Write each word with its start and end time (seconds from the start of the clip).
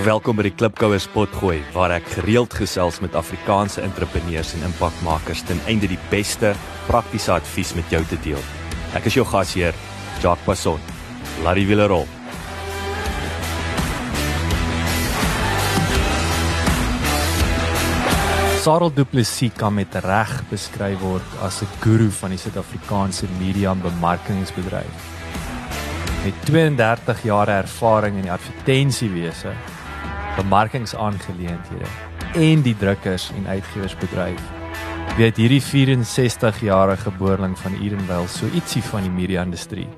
Welkom 0.00 0.38
by 0.38 0.46
die 0.46 0.54
Klipkouer 0.56 1.00
Spotgooi 1.02 1.58
waar 1.74 1.92
ek 1.92 2.06
gereeld 2.14 2.54
gesels 2.56 3.02
met 3.04 3.12
Afrikaanse 3.18 3.82
entrepreneurs 3.84 4.54
en 4.56 4.62
impakmakers 4.64 5.42
ten 5.44 5.58
einde 5.68 5.90
die 5.90 5.98
beste 6.08 6.54
praktiese 6.86 7.34
advies 7.34 7.74
met 7.76 7.90
jou 7.92 8.00
te 8.08 8.16
deel. 8.24 8.40
Ek 8.96 9.10
is 9.10 9.18
jou 9.18 9.26
gasheer, 9.28 9.76
Jacques 10.22 10.46
Passon. 10.46 10.80
Larry 11.44 11.66
Villarol. 11.68 12.06
Sarel 18.64 18.94
Du 18.96 19.04
Plessis 19.04 19.52
kan 19.52 19.76
met 19.76 19.98
reg 20.00 20.32
beskryf 20.48 20.96
word 21.04 21.36
as 21.44 21.60
'n 21.60 21.68
guru 21.84 22.08
van 22.08 22.30
die 22.30 22.38
Suid-Afrikaanse 22.38 23.28
media 23.36 23.72
en 23.72 23.82
bemarkingsbedryf. 23.82 24.96
Met 26.24 26.40
32 26.48 27.22
jaar 27.22 27.48
ervaring 27.48 28.16
in 28.16 28.22
die 28.22 28.32
advertensiewese, 28.32 29.52
bemarkingsaangeleenthede 30.36 31.88
en 32.34 32.62
die 32.62 32.76
drukkers 32.78 33.30
en 33.36 33.46
uitgewersbedryf, 33.46 34.42
weet 35.16 35.36
hierdie 35.36 35.62
64-jarige 35.62 37.10
boerling 37.18 37.58
van 37.58 37.74
Edenvale 37.82 38.28
so 38.28 38.46
ietsie 38.54 38.82
van 38.82 39.02
die 39.02 39.10
media-industrie 39.10 39.88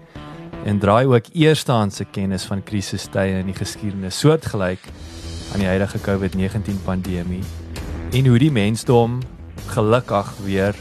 en 0.64 0.78
draai 0.78 1.06
ook 1.06 1.32
eerstehandse 1.32 2.05
kennis 2.05 2.45
van 2.46 2.62
krisistye 2.62 3.41
in 3.41 3.50
die 3.50 3.56
geskiedenis 3.58 4.18
soortgelyk 4.22 4.84
aan 5.52 5.60
die 5.60 5.68
huidige 5.68 6.00
COVID-19 6.00 6.78
pandemie 6.84 7.42
en 8.12 8.27
hoe 8.27 8.38
die 8.38 8.52
mensdom 8.52 9.20
gelukkig 9.74 10.33
weer 10.44 10.77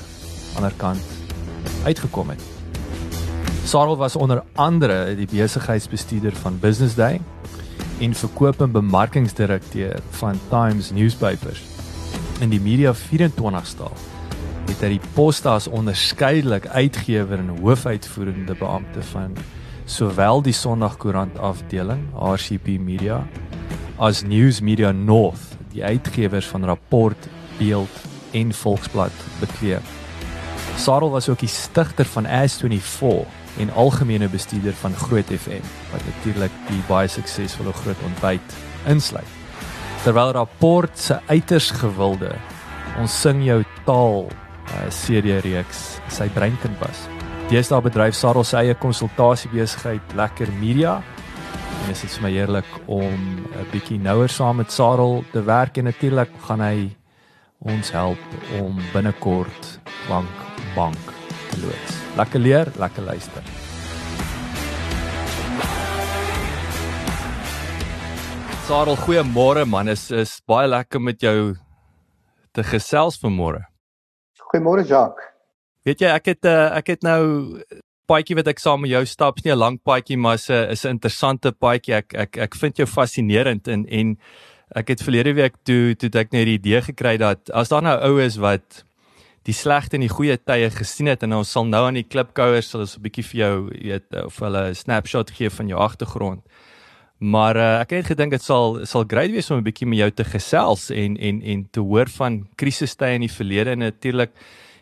aan 0.55 0.67
die 0.67 0.77
kant 0.77 1.19
uitgekom 1.85 2.29
het. 2.29 2.41
Sarel 3.65 3.97
was 3.97 4.15
onder 4.15 4.43
andere 4.55 5.15
die 5.15 5.27
besigheidsbestuurder 5.31 6.35
van 6.35 6.59
Business 6.59 6.95
Day 6.95 7.21
en 8.01 8.13
verkoop 8.17 8.61
en 8.61 8.71
bemarkingsdirekteur 8.71 9.99
van 10.09 10.39
Times 10.49 10.89
Newspapers 10.91 11.61
in 12.41 12.49
die 12.49 12.61
Media 12.61 12.93
24 12.97 13.67
staal. 13.67 13.97
Het 14.65 14.81
hy 14.81 14.89
die 14.95 15.09
poste 15.13 15.51
as 15.51 15.67
onderskeidelik 15.69 16.65
uitgewer 16.73 17.37
en 17.37 17.51
hoofuitvoerende 17.59 18.55
beampte 18.57 19.03
van 19.11 19.35
sowel 19.85 20.41
die 20.41 20.55
Sondagkoerant 20.55 21.37
afdeling 21.37 22.07
RCP 22.17 22.79
Media 22.81 23.21
as 24.01 24.23
News 24.25 24.63
Media 24.65 24.91
North 24.91 25.51
die 25.71 25.83
uitgewers 25.85 26.49
van 26.51 26.65
Rapport, 26.65 27.27
Beeld 27.59 28.01
en 28.35 28.53
Volksblad 28.53 29.13
bekleed. 29.39 29.85
Sarel 30.75 31.11
was 31.13 31.29
ook 31.29 31.39
die 31.39 31.51
stigter 31.51 32.05
van 32.05 32.25
As24 32.25 33.40
en 33.59 33.73
algemene 33.73 34.29
bestuurder 34.29 34.73
van 34.73 34.95
Groot 34.95 35.25
FM 35.25 35.65
wat 35.91 36.05
natuurlik 36.05 36.51
die 36.69 36.81
baie 36.87 37.07
suksesvolle 37.07 37.73
Groot 37.73 38.03
Ontbyt 38.05 38.57
insluit. 38.87 39.37
Terwyl 40.03 40.31
Rapport 40.31 40.99
se 40.99 41.19
uiters 41.27 41.71
gewilde 41.71 42.35
ons 42.99 43.21
sing 43.21 43.43
jou 43.45 43.63
taal 43.85 44.27
uh, 44.27 44.89
serie 44.89 45.39
reeks 45.39 45.99
sy 46.09 46.27
breinkind 46.29 46.79
was. 46.79 47.07
Deesdae 47.49 47.81
bedryf 47.81 48.15
Sarel 48.15 48.43
sy 48.47 48.65
eie 48.65 48.75
konsultasiebesigheid 48.75 50.15
Lekker 50.15 50.51
Media 50.59 51.01
En 51.81 51.87
dit 51.87 52.03
is 52.05 52.17
vir 52.17 52.25
my 52.25 52.31
heerlik 52.31 52.73
om 52.85 53.15
'n 53.41 53.69
bietjie 53.71 53.99
nouer 53.99 54.29
saam 54.29 54.55
met 54.61 54.71
Sarel 54.71 55.23
te 55.31 55.43
werk 55.43 55.77
en 55.77 55.83
natuurlik 55.83 56.29
gaan 56.45 56.61
hy 56.61 56.95
ons 57.59 57.91
help 57.91 58.21
om 58.61 58.77
binnekort 58.93 59.79
bank 60.07 60.37
bank 60.75 61.13
te 61.49 61.61
loods. 61.61 62.00
Lekker 62.17 62.39
leer, 62.39 62.67
lekker 62.75 63.03
luister. 63.03 63.43
Sarel, 68.67 68.97
goeiemôre 68.99 69.63
man. 69.65 69.87
Is 69.87 70.09
is 70.11 70.33
baie 70.47 70.67
lekker 70.67 70.99
met 70.99 71.23
jou 71.23 71.55
te 72.51 72.63
gesels 72.67 73.19
vanmôre. 73.21 73.63
Goeiemôre 74.51 74.83
Jacques. 74.83 75.23
Weet 75.87 76.03
jy, 76.03 76.11
ek 76.11 76.27
het 76.33 76.51
uh, 76.51 76.75
ek 76.81 76.93
het 76.97 77.07
nou 77.07 77.23
paadjie 78.11 78.35
wat 78.35 78.51
ek 78.51 78.59
saam 78.59 78.83
met 78.83 78.91
jou 78.91 79.05
stap, 79.07 79.39
is 79.39 79.45
nie 79.47 79.55
'n 79.55 79.59
lang 79.63 79.79
paadjie 79.79 80.17
maar 80.17 80.35
is 80.35 80.49
'n 80.49 80.67
is 80.75 80.85
'n 80.85 80.99
interessante 80.99 81.51
paadjie. 81.51 81.95
Ek 81.95 82.13
ek 82.13 82.37
ek 82.37 82.55
vind 82.55 82.77
jou 82.77 82.87
fascinerend 82.87 83.67
en 83.67 83.87
en 83.87 84.17
ek 84.75 84.87
het 84.87 85.03
verlede 85.03 85.33
week 85.33 85.55
toe 85.63 85.95
toe 85.95 86.11
ek 86.19 86.31
net 86.31 86.45
die 86.45 86.59
idee 86.59 86.81
gekry 86.81 87.17
dat 87.17 87.49
as 87.51 87.69
daar 87.69 87.81
nou 87.81 87.97
oues 87.99 88.35
wat 88.37 88.83
die 89.47 89.55
slegte 89.57 89.97
en 89.97 90.05
die 90.05 90.11
goeie 90.11 90.37
tye 90.37 90.69
gesien 90.73 91.09
het 91.09 91.23
en 91.25 91.33
ons 91.39 91.51
sal 91.51 91.65
nou 91.65 91.81
aan 91.87 91.97
die 91.97 92.05
klipkouers 92.05 92.69
sal 92.69 92.83
ons 92.85 92.97
'n 92.97 93.01
bietjie 93.01 93.25
vir 93.25 93.39
jou 93.39 93.55
weet 93.69 94.15
of 94.25 94.39
hulle 94.39 94.69
'n 94.69 94.75
snapshot 94.75 95.31
gee 95.31 95.49
van 95.49 95.67
jou 95.67 95.79
agtergrond. 95.79 96.41
Maar 97.21 97.55
uh, 97.55 97.79
ek 97.81 97.89
het 97.91 98.05
gedink 98.05 98.31
dit 98.31 98.41
sal 98.41 98.85
sal 98.85 99.05
great 99.05 99.31
wees 99.31 99.51
om 99.51 99.57
'n 99.57 99.63
bietjie 99.63 99.87
met 99.87 99.99
jou 99.99 100.11
te 100.11 100.23
gesels 100.23 100.89
en 100.89 101.17
en 101.17 101.41
en 101.41 101.67
te 101.71 101.79
hoor 101.79 102.09
van 102.09 102.47
krisistye 102.55 103.13
in 103.13 103.21
die 103.21 103.35
verlede 103.37 103.71
en 103.71 103.79
natuurlik 103.79 104.31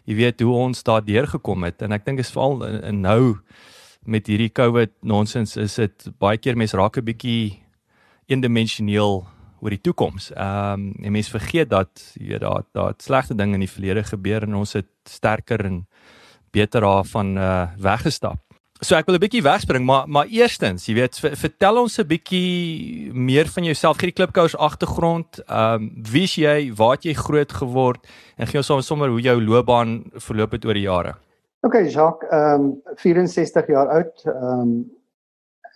jy 0.06 0.16
weet 0.16 0.42
hoe 0.42 0.56
ons 0.56 0.84
daar 0.84 1.04
deurgekom 1.04 1.64
het 1.64 1.82
en 1.82 1.92
ek 1.92 2.06
dink 2.06 2.20
is 2.20 2.32
veral 2.32 2.64
in, 2.66 2.84
in 2.84 3.02
nou 3.02 3.38
met 4.06 4.28
hierdie 4.28 4.50
COVID 4.50 4.92
nonsens 5.04 5.58
is 5.58 5.76
dit 5.76 6.08
baie 6.20 6.38
keer 6.38 6.56
mense 6.56 6.78
raak 6.78 6.98
'n 6.98 7.06
bietjie 7.06 7.60
eendimensioneel 8.28 9.28
oor 9.62 9.70
die 9.70 9.82
toekoms. 9.82 10.32
Ehm 10.36 10.74
um, 10.74 10.94
en 11.04 11.12
mense 11.12 11.32
vergeet 11.32 11.70
dat 11.70 11.90
jy 12.14 12.28
weet 12.34 12.42
daar 12.42 12.64
daar 12.72 12.94
slegte 12.98 13.36
dinge 13.36 13.54
in 13.54 13.66
die 13.66 13.72
verlede 13.72 14.04
gebeur 14.04 14.44
en 14.44 14.56
ons 14.56 14.74
het 14.74 14.90
sterker 15.10 15.66
en 15.66 15.88
beter 16.52 16.82
daarvan 16.82 17.38
uh 17.38 17.68
weggestap. 17.78 18.40
So 18.82 18.96
ek 18.96 19.06
wil 19.08 19.16
'n 19.16 19.20
bietjie 19.20 19.44
wegspring, 19.44 19.86
maar 19.86 20.08
maar 20.08 20.28
eerstens, 20.32 20.86
jy 20.88 20.94
weet, 20.96 21.20
vertel 21.20 21.82
ons 21.82 22.00
'n 22.00 22.08
bietjie 22.08 23.12
meer 23.14 23.48
van 23.48 23.64
jouself, 23.64 23.98
gee 23.98 24.12
die 24.12 24.16
klipkous 24.16 24.56
agtergrond. 24.56 25.44
Ehm 25.48 25.74
um, 25.74 26.04
wie's 26.12 26.36
jy? 26.36 26.72
Waar 26.74 26.96
het 26.96 27.04
jy 27.04 27.14
groot 27.14 27.52
geword? 27.52 28.08
En 28.38 28.48
gee 28.48 28.58
ons 28.58 28.88
sommer 28.88 29.10
hoe 29.10 29.22
jou 29.22 29.42
loopbaan 29.42 30.04
verloop 30.16 30.52
het 30.52 30.66
oor 30.66 30.74
die 30.74 30.88
jare. 30.88 31.16
OK, 31.62 31.74
Jacques, 31.92 32.30
ehm 32.32 32.62
um, 32.62 32.82
64 32.96 33.68
jaar 33.68 33.88
oud. 33.88 34.24
Ehm 34.26 34.62
um, 34.62 34.99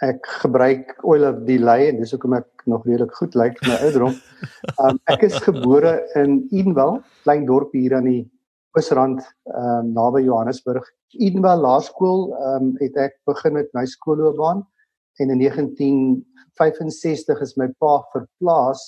ek 0.04 0.28
gebruik 0.42 0.98
oil 1.08 1.24
of 1.30 1.44
delay 1.48 1.88
en 1.90 2.00
dis 2.02 2.12
hoekom 2.16 2.36
ek 2.40 2.66
nog 2.72 2.86
redelik 2.88 3.14
goed 3.20 3.36
lyk 3.40 3.60
vir 3.62 3.72
my 3.72 3.78
ouderdom. 3.88 4.16
Um, 4.84 5.00
ek 5.14 5.22
is 5.30 5.38
gebore 5.46 5.94
in 6.20 6.42
Edenvale, 6.52 7.02
klein 7.24 7.46
dorp 7.48 7.76
hier 7.78 7.96
aan 7.98 8.10
die 8.10 8.24
Oosrand 8.78 9.22
um, 9.54 9.94
naby 9.96 10.26
Johannesburg. 10.26 10.86
Edenvale 11.14 11.64
Laerskool 11.64 12.22
um, 12.34 12.74
het 12.82 12.98
ek 13.00 13.20
begin 13.30 13.54
met 13.60 13.70
my 13.78 13.86
skoolloopbaan 13.90 14.60
en 15.22 15.28
in 15.30 15.40
1965 15.40 17.44
is 17.46 17.56
my 17.62 17.70
pa 17.80 18.00
verplaas 18.16 18.82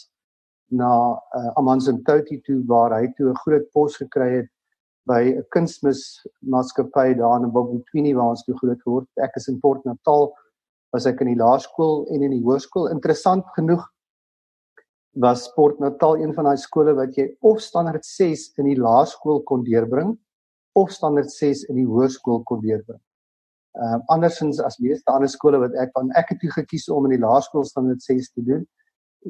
na 0.74 0.92
uh, 1.14 1.52
Amanzimtoti 1.62 2.42
toe 2.44 2.60
waar 2.68 2.92
hy 2.98 3.06
toe 3.18 3.30
'n 3.30 3.42
groot 3.46 3.66
pos 3.72 3.98
gekry 4.02 4.42
het 4.42 4.50
by 5.06 5.22
'n 5.38 5.46
kunsmis 5.54 6.02
maatskappy 6.42 7.14
daar 7.14 7.44
in 7.44 7.54
Bobbetwini 7.54 8.16
waar 8.18 8.34
ons 8.34 8.44
toe 8.44 8.58
groot 8.58 8.82
geword. 8.82 9.08
Ek 9.22 9.38
is 9.38 9.48
in 9.48 9.60
Port 9.60 9.86
Natal 9.86 10.34
was 10.94 11.08
ek 11.10 11.22
in 11.24 11.34
die 11.34 11.40
laerskool 11.40 12.06
en 12.14 12.24
in 12.24 12.34
die 12.36 12.44
hoërskool. 12.44 12.90
Interessant 12.94 13.48
genoeg 13.58 13.84
was 15.16 15.48
Port 15.56 15.80
Natal 15.80 16.18
een 16.20 16.34
van 16.36 16.50
daai 16.50 16.60
skole 16.60 16.94
wat 16.96 17.16
jy 17.16 17.30
of 17.48 17.62
standaard 17.64 18.06
6 18.06 18.50
in 18.60 18.70
die 18.70 18.80
laerskool 18.80 19.42
kon 19.48 19.64
deurbring 19.64 20.16
of 20.76 20.92
standaard 20.92 21.32
6 21.32 21.70
in 21.72 21.80
die 21.80 21.88
hoërskool 21.88 22.44
kon 22.44 22.62
deurbring. 22.64 23.00
Ehm 23.76 24.00
uh, 24.00 24.02
andersins 24.16 24.60
as 24.64 24.78
meeste 24.80 25.12
ander 25.12 25.32
skole 25.32 25.60
wat 25.60 25.74
ek 25.80 25.92
van 25.96 26.12
ek 26.20 26.30
het 26.34 26.40
toe 26.44 26.52
gekies 26.52 26.90
om 26.92 27.08
in 27.08 27.16
die 27.16 27.24
laerskool 27.24 27.66
standaard 27.68 28.04
6 28.04 28.30
te 28.36 28.44
doen 28.44 28.68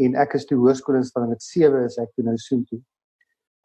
en 0.06 0.18
ek 0.22 0.36
is 0.38 0.46
toe 0.50 0.58
hoërskool 0.60 1.00
in 1.00 1.08
standaard 1.08 1.42
7 1.42 1.86
is 1.86 1.98
ek 2.02 2.12
toe 2.14 2.26
nou 2.26 2.36
soen 2.42 2.66
toe. 2.70 2.82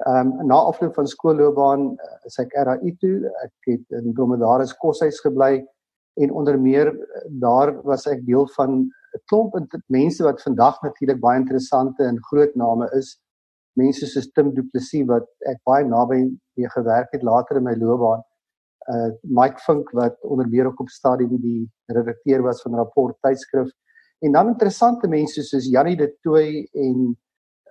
Ehm 0.06 0.32
um, 0.40 0.46
na 0.48 0.60
afloop 0.70 0.94
van 0.96 1.08
skoolloopbaan 1.08 1.90
is 2.28 2.38
ek 2.40 2.54
RAI 2.56 2.94
toe. 3.00 3.28
Ek 3.44 3.72
het 3.72 3.98
in 4.00 4.14
Dromedaris 4.16 4.76
koshuis 4.80 5.20
gebly 5.24 5.66
en 6.14 6.32
onder 6.32 6.60
meer 6.60 6.92
uh, 6.94 7.22
daar 7.28 7.82
was 7.82 8.06
ek 8.06 8.24
deel 8.26 8.48
van 8.56 8.90
'n 9.14 9.22
klomp 9.26 9.54
mense 9.86 10.22
wat 10.22 10.42
vandag 10.42 10.82
natuurlik 10.82 11.20
baie 11.20 11.40
interessante 11.40 12.04
en 12.04 12.24
groot 12.30 12.54
name 12.54 12.90
is. 12.98 13.18
Mense 13.72 14.06
soos 14.06 14.30
Tim 14.32 14.54
Du 14.54 14.62
Plessis 14.62 15.06
wat 15.06 15.26
ek 15.50 15.58
baie 15.64 15.84
naby 15.84 16.20
mee 16.54 16.70
gewerk 16.70 17.12
het 17.12 17.22
later 17.22 17.56
in 17.56 17.64
my 17.64 17.74
loopbaan. 17.74 18.22
Uh 18.90 19.10
Mike 19.22 19.58
Fink 19.58 19.90
wat 19.90 20.16
onder 20.22 20.48
meer 20.48 20.66
ook 20.66 20.80
op 20.80 20.88
stadium 20.88 21.40
die 21.40 21.70
redakteur 21.86 22.42
was 22.42 22.62
van 22.62 22.74
Rapport 22.74 23.16
tydskrif. 23.20 23.70
En 24.20 24.32
dan 24.32 24.48
interessante 24.48 25.08
mense 25.08 25.42
soos 25.42 25.66
Janie 25.66 25.96
de 25.96 26.16
Tooy 26.22 26.68
en 26.72 27.16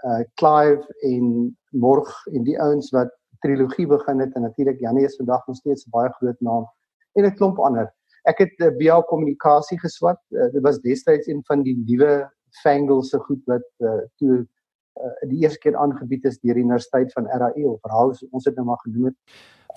uh 0.03 0.23
Clive 0.33 0.85
en 1.01 1.57
Morg 1.69 2.25
en 2.33 2.43
die 2.43 2.59
ouens 2.59 2.91
wat 2.91 3.11
trilogie 3.39 3.87
begin 3.87 4.19
het 4.19 4.35
en 4.35 4.41
natuurlik 4.41 4.79
Janie 4.79 5.05
is 5.05 5.15
vandag 5.15 5.47
nog 5.47 5.55
steeds 5.55 5.85
'n 5.85 5.89
baie 5.89 6.09
groot 6.09 6.39
naam 6.39 6.65
en 7.13 7.25
'n 7.25 7.35
klomp 7.35 7.59
ander 7.59 7.93
ek 8.29 8.43
het 8.43 8.55
uh, 8.59 8.67
eh, 8.67 8.75
BA 8.79 9.01
kommunikasie 9.09 9.79
geswat. 9.81 10.21
Uh, 10.29 10.49
dit 10.53 10.63
was 10.65 10.81
destyds 10.83 11.27
een 11.27 11.41
van 11.47 11.63
die 11.65 11.75
nuwe 11.77 12.29
fangles 12.63 13.11
se 13.13 13.19
goed 13.25 13.41
wat 13.49 13.65
uh, 13.85 14.01
toe 14.21 14.39
uh, 14.39 15.29
die 15.29 15.43
eerste 15.43 15.61
keer 15.63 15.77
aangebied 15.77 16.25
is 16.25 16.39
deur 16.41 16.57
die 16.57 16.65
Universiteit 16.65 17.13
van 17.13 17.29
RAE 17.29 17.65
of 17.69 17.79
House 17.93 18.27
ons 18.31 18.45
het 18.49 18.57
nou 18.57 18.67
maar 18.67 18.81
genoem 18.83 19.11
het. 19.11 19.17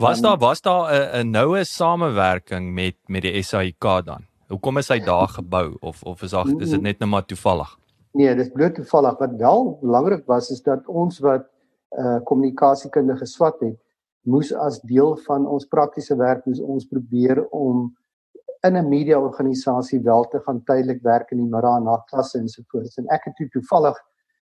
Was 0.00 0.22
daar 0.24 0.38
was 0.40 0.60
daar 0.64 0.88
'n 1.22 1.30
noue 1.30 1.64
samewerking 1.64 2.72
met 2.74 2.96
met 3.06 3.22
die 3.22 3.42
SAIK 3.42 4.04
dan? 4.04 4.24
Hoekom 4.48 4.78
is 4.78 4.88
hy 4.88 5.00
daar 5.00 5.28
gebou 5.28 5.76
of 5.80 6.02
of 6.02 6.22
is 6.22 6.30
daar 6.30 6.48
is 6.60 6.70
dit 6.70 6.80
net 6.80 6.98
nou 6.98 7.10
maar 7.10 7.24
toevallig? 7.24 7.78
Nee, 8.12 8.34
dis 8.34 8.50
bloot 8.52 8.74
toevallig 8.74 9.18
wat 9.18 9.36
wel 9.36 9.78
belangrik 9.80 10.26
was 10.26 10.50
is 10.50 10.62
dat 10.62 10.86
ons 10.86 11.18
wat 11.18 11.48
uh 11.90 12.20
kommunikasiekundige 12.24 13.26
swat 13.26 13.60
het, 13.60 13.76
moes 14.22 14.52
as 14.54 14.80
deel 14.80 15.16
van 15.26 15.46
ons 15.46 15.66
praktiese 15.66 16.16
werk 16.16 16.44
moes 16.46 16.60
ons 16.60 16.86
probeer 16.86 17.44
om 17.48 17.90
in 18.66 18.76
'n 18.76 18.88
media 18.88 19.18
organisasie 19.18 20.00
wel 20.00 20.24
te 20.28 20.40
gaan 20.40 20.62
tydelik 20.64 21.02
werk 21.02 21.30
in 21.30 21.38
die 21.38 21.50
middag 21.50 21.82
na 21.82 21.96
klasse 22.06 22.38
en 22.38 22.48
so 22.48 22.62
voort. 22.66 22.98
En 22.98 23.06
ek 23.08 23.24
het 23.24 23.36
toe 23.36 23.48
toevallig 23.48 23.98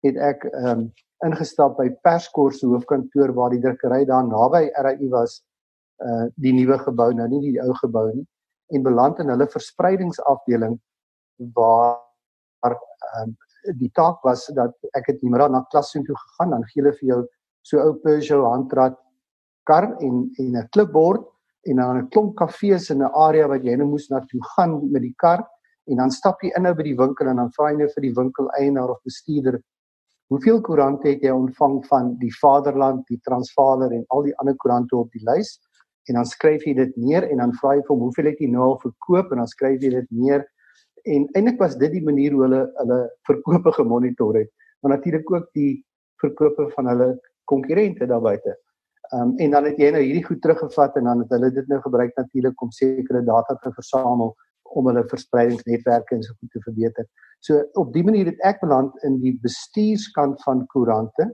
het 0.03 0.17
ek 0.17 0.45
ehm 0.45 0.69
um, 0.69 0.93
ingestap 1.25 1.77
by 1.79 1.89
Perskor 2.03 2.53
se 2.53 2.67
hoofkantoor 2.67 3.33
waar 3.37 3.51
die 3.51 3.61
drukkery 3.63 4.05
daar 4.05 4.27
naby 4.27 4.71
RAI 4.75 5.09
was 5.09 5.43
uh 6.03 6.27
die 6.35 6.53
nuwe 6.53 6.79
gebou 6.83 7.13
nou 7.15 7.29
nie 7.29 7.41
die 7.41 7.61
ou 7.63 7.75
gebou 7.79 8.09
nie 8.15 8.27
en 8.75 8.83
beland 8.83 9.21
in 9.23 9.31
hulle 9.31 9.47
verspreidingsafdeling 9.47 10.79
waar 11.55 12.75
ehm 12.75 13.23
um, 13.23 13.37
die 13.79 13.91
taak 13.95 14.25
was 14.27 14.49
dat 14.57 14.75
ek 14.99 15.07
het 15.13 15.23
nie 15.23 15.31
meer 15.31 15.49
na 15.51 15.63
klas 15.71 15.93
toe 15.93 16.03
gegaan 16.05 16.51
dan 16.51 16.65
gee 16.71 16.83
hulle 16.83 16.95
vir 16.99 17.09
jou 17.09 17.21
so 17.63 17.79
ou 17.79 17.95
Peugeot 17.95 18.49
handrat 18.51 18.99
kar 19.71 19.93
en 20.01 20.25
en 20.39 20.57
'n 20.57 20.69
klipbord 20.75 21.29
en 21.71 21.77
dan 21.77 21.99
'n 21.99 22.09
klomp 22.09 22.37
kafees 22.37 22.91
in 22.91 23.03
'n 23.03 23.11
area 23.27 23.49
wat 23.49 23.65
jy 23.65 23.77
nou 23.77 23.89
moes 23.89 24.09
na 24.11 24.21
toe 24.21 24.41
gaan 24.55 24.91
met 24.91 25.03
die 25.03 25.15
kar 25.17 25.47
en 25.91 25.97
dan 25.97 26.11
stap 26.11 26.43
jy 26.43 26.51
in 26.57 26.63
nou 26.63 26.75
by 26.75 26.83
die 26.83 26.97
winkel 26.97 27.27
en 27.27 27.37
dan 27.37 27.51
vra 27.57 27.71
jy 27.71 27.77
nou 27.79 27.89
vir 27.95 28.03
die 28.03 28.15
winkel 28.15 28.49
eienaar 28.61 28.91
of 28.91 29.03
bestuurder 29.05 29.61
hoeveel 30.29 30.61
koerante 30.61 31.09
het 31.09 31.23
jy 31.23 31.31
ontvang 31.31 31.87
van 31.87 32.17
die 32.19 32.33
Vaderland, 32.41 33.07
die 33.09 33.21
Transvaal 33.21 33.83
en 33.83 34.05
al 34.09 34.23
die 34.23 34.37
ander 34.39 34.57
koerante 34.57 34.97
op 34.97 35.11
die 35.13 35.23
lys? 35.25 35.61
En 36.09 36.15
dan 36.15 36.25
skryf 36.25 36.65
jy 36.65 36.75
dit 36.75 36.97
neer 36.97 37.23
en 37.31 37.37
dan 37.37 37.53
vra 37.53 37.75
jy 37.75 37.83
vir 37.83 37.95
hom 37.97 38.01
hoeveel 38.01 38.25
het 38.25 38.39
jy 38.41 38.49
nou 38.49 38.63
al 38.63 38.79
verkoop? 38.81 39.31
En 39.33 39.39
dan 39.39 39.47
skryf 39.47 39.83
jy 39.83 39.91
dit 39.91 40.09
neer. 40.11 40.47
En 41.05 41.29
eintlik 41.35 41.59
was 41.59 41.77
dit 41.77 41.93
die 41.93 42.03
manier 42.03 42.33
hoe 42.33 42.43
hulle 42.43 42.73
hulle 42.77 43.11
verkope 43.29 43.73
gemonitor 43.73 44.35
het 44.35 44.51
maar 44.83 44.91
natuurlik 44.91 45.33
ook 45.33 45.49
die 45.53 45.87
verkope 46.17 46.71
van 46.75 46.87
hulle 46.87 47.21
konkurrente 47.45 48.07
daar 48.07 48.21
buite. 48.21 48.59
Ehm 49.13 49.21
um, 49.21 49.37
en 49.37 49.51
dan 49.51 49.65
het 49.69 49.77
jy 49.77 49.91
nou 49.93 50.01
hierdie 50.01 50.25
goed 50.25 50.41
teruggevat 50.41 50.95
en 50.97 51.05
dan 51.05 51.19
het 51.21 51.33
hulle 51.35 51.51
dit 51.53 51.67
nou 51.69 51.81
gebruik 51.85 52.15
natuurlik 52.17 52.63
om 52.63 52.71
sekere 52.73 53.21
data 53.25 53.55
te 53.61 53.73
versamel 53.77 54.33
om 54.73 54.87
hulle 54.89 55.05
verspreidingsnetwerke 55.09 56.15
en 56.17 56.23
so 56.23 56.33
goed 56.39 56.51
te 56.51 56.63
verbeter. 56.65 57.07
So 57.45 57.61
op 57.83 57.93
die 57.93 58.05
manier 58.05 58.31
het 58.31 58.41
ek 58.49 58.63
beland 58.65 58.97
in 59.05 59.21
die 59.21 59.35
bestuurskant 59.43 60.41
van 60.47 60.65
koerante 60.73 61.29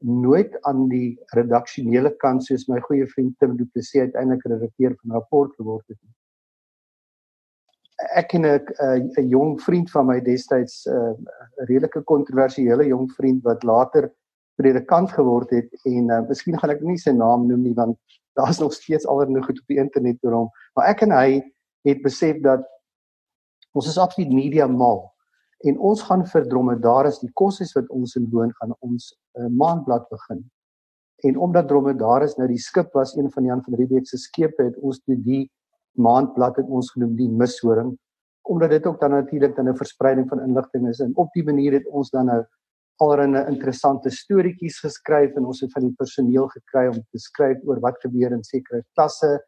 nooit 0.00 0.56
aan 0.66 0.88
die 0.88 1.18
redaksionele 1.36 2.10
kant 2.24 2.44
soos 2.44 2.66
my 2.68 2.80
goeie 2.88 3.06
vriend 3.14 3.36
Tim 3.38 3.56
Du 3.56 3.66
Plessis 3.66 4.08
uiteindelik 4.08 4.46
redakteur 4.48 4.96
van 5.02 5.18
rapport 5.20 5.54
geword 5.60 5.84
het. 5.92 5.98
Ek 8.16 8.32
en 8.34 8.46
'n 8.46 9.12
'n 9.18 9.28
jong 9.28 9.60
vriend 9.60 9.90
van 9.90 10.06
my 10.06 10.20
destyds 10.20 10.86
'n 10.86 10.96
uh, 10.96 11.14
redelike 11.68 12.02
kontroversiële 12.02 12.86
jong 12.86 13.12
vriend 13.12 13.42
wat 13.42 13.62
later 13.62 14.10
predikant 14.60 15.12
geword 15.16 15.52
het 15.56 15.72
en 15.88 16.10
uh, 16.12 16.20
miskien 16.28 16.58
gaan 16.60 16.74
ek 16.74 16.82
nie 16.84 16.98
sy 17.00 17.14
naam 17.16 17.48
noem 17.48 17.64
nie 17.68 17.76
want 17.78 17.96
daar's 18.38 18.60
nog 18.60 18.74
steeds 18.76 19.08
allerlei 19.08 19.42
goed 19.44 19.60
op 19.60 19.72
die 19.72 19.80
internet 19.80 20.20
oor 20.24 20.36
hom. 20.36 20.50
Maar 20.76 20.92
ek 20.92 21.02
en 21.06 21.16
hy 21.16 21.40
het 21.88 22.04
besef 22.04 22.38
dat 22.44 22.66
ons 23.74 23.88
is 23.88 23.98
absoluut 23.98 24.32
media 24.34 24.68
mal 24.68 25.06
en 25.68 25.76
ons 25.90 26.02
gaan 26.08 26.24
vir 26.32 26.46
dromedaris 26.48 27.20
die 27.20 27.32
kosses 27.36 27.74
wat 27.76 27.88
ons 27.92 28.16
in 28.20 28.28
woon 28.32 28.52
gaan 28.60 28.72
ons 28.86 29.10
uh, 29.38 29.48
maandblad 29.48 30.06
begin. 30.12 30.44
En 31.28 31.36
omdat 31.36 31.68
dromedaris 31.68 32.38
nou 32.38 32.48
die 32.48 32.60
skip 32.60 32.94
was 32.96 33.12
een 33.16 33.28
van 33.34 33.48
Jan 33.48 33.64
van 33.66 33.76
Riebeeck 33.76 34.08
se 34.08 34.18
skepe 34.20 34.70
het 34.70 34.78
ons 34.80 35.02
toe 35.04 35.18
die 35.20 35.42
maandblad 36.00 36.56
het 36.62 36.68
ons 36.68 36.88
genoem 36.94 37.12
die 37.18 37.28
mishoring. 37.28 37.92
Omdat 38.48 38.72
dit 38.72 38.86
ook 38.88 39.00
dan 39.00 39.12
natuurlik 39.18 39.56
dan 39.56 39.68
'n 39.68 39.76
verspreiding 39.76 40.28
van 40.28 40.40
inligting 40.40 40.88
is 40.88 41.00
en 41.00 41.12
op 41.16 41.28
die 41.32 41.44
manier 41.44 41.72
het 41.72 41.86
ons 41.86 42.10
dan 42.10 42.26
nou 42.26 42.42
allerlei 43.00 43.44
interessante 43.48 44.10
storieetjies 44.14 44.80
geskryf 44.84 45.36
en 45.36 45.46
ons 45.50 45.60
het 45.64 45.72
van 45.72 45.86
die 45.86 45.94
personeel 45.98 46.48
gekry 46.52 46.86
om 46.90 47.00
te 47.00 47.22
skryf 47.22 47.62
oor 47.68 47.80
wat 47.84 48.00
gebeur 48.04 48.34
in 48.36 48.44
sekere 48.46 48.82
klasse. 48.94 49.38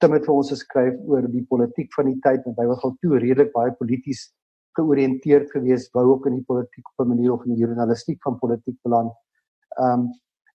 Tim 0.00 0.16
het 0.16 0.26
vir 0.28 0.34
ons 0.34 0.52
geskryf 0.52 0.96
oor 1.08 1.28
die 1.28 1.44
politiek 1.48 1.92
van 1.96 2.10
die 2.12 2.18
tyd 2.24 2.46
en 2.48 2.56
hy 2.58 2.66
was 2.70 2.84
al 2.84 2.96
toe 3.04 3.18
redelik 3.18 3.52
baie 3.56 3.72
polities 3.78 4.28
georiënteerd 4.78 5.50
geweest, 5.50 5.90
wou 5.96 6.06
ook 6.14 6.28
in 6.30 6.38
die 6.38 6.46
politiek 6.46 6.86
op 6.92 7.04
'n 7.04 7.08
manier 7.08 7.32
of 7.32 7.44
in 7.44 7.54
die 7.54 7.64
journalistiek 7.64 8.20
van 8.22 8.38
politiek 8.38 8.78
beland. 8.82 9.12
Ehm 9.78 10.00
um, 10.00 10.10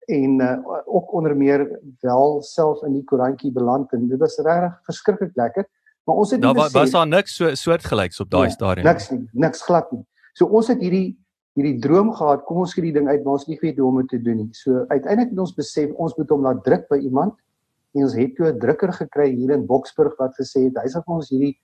en 0.07 0.41
uh, 0.41 0.59
ook 0.85 1.13
onder 1.13 1.37
meer 1.37 1.81
wel 2.01 2.43
self 2.43 2.83
in 2.83 2.93
die 2.93 3.05
koerantjie 3.05 3.53
beland 3.53 3.93
en 3.93 4.09
dit 4.09 4.19
was 4.19 4.37
regtig 4.37 4.79
verskriklik 4.85 5.37
lekker. 5.37 5.69
Maar 6.05 6.17
ons 6.17 6.31
het 6.31 6.43
Daar 6.43 6.55
was, 6.55 6.73
was 6.73 6.91
daar 6.91 7.09
niks 7.09 7.37
so 7.37 7.55
soortgelyks 7.55 8.21
op 8.21 8.31
daai 8.31 8.43
nee, 8.43 8.51
stadium. 8.51 8.87
Niks 8.87 9.11
nie, 9.11 9.29
niks 9.33 9.63
glad 9.63 9.93
nie. 9.93 10.05
So 10.33 10.47
ons 10.47 10.69
het 10.69 10.81
hierdie 10.81 11.24
hierdie 11.55 11.79
droom 11.83 12.11
gehad, 12.15 12.43
kom 12.49 12.63
ons 12.65 12.73
skiet 12.75 12.89
die 12.89 12.97
ding 12.97 13.09
uit, 13.09 13.23
maar 13.23 13.37
ons 13.39 13.47
nie 13.47 13.59
weet 13.61 13.79
hoe 13.79 13.89
om 13.89 14.01
dit 14.03 14.09
te 14.17 14.21
doen 14.23 14.41
nie. 14.43 14.51
So 14.59 14.85
uiteindelik 14.91 15.31
het 15.31 15.43
ons 15.45 15.55
besef 15.55 15.93
ons 16.03 16.17
moet 16.19 16.33
hom 16.35 16.47
laat 16.47 16.65
druk 16.67 16.89
by 16.91 16.99
iemand. 16.99 17.37
En 17.95 18.09
ons 18.09 18.17
het 18.19 18.35
toe 18.35 18.49
'n 18.51 18.59
drukker 18.59 18.93
gekry 18.93 19.29
hier 19.31 19.53
in 19.55 19.67
Boksburg 19.67 20.17
wat 20.19 20.35
gesê 20.35 20.65
het 20.67 20.83
hy 20.83 20.89
sal 20.89 21.03
vir 21.07 21.15
ons 21.15 21.31
hierdie 21.31 21.55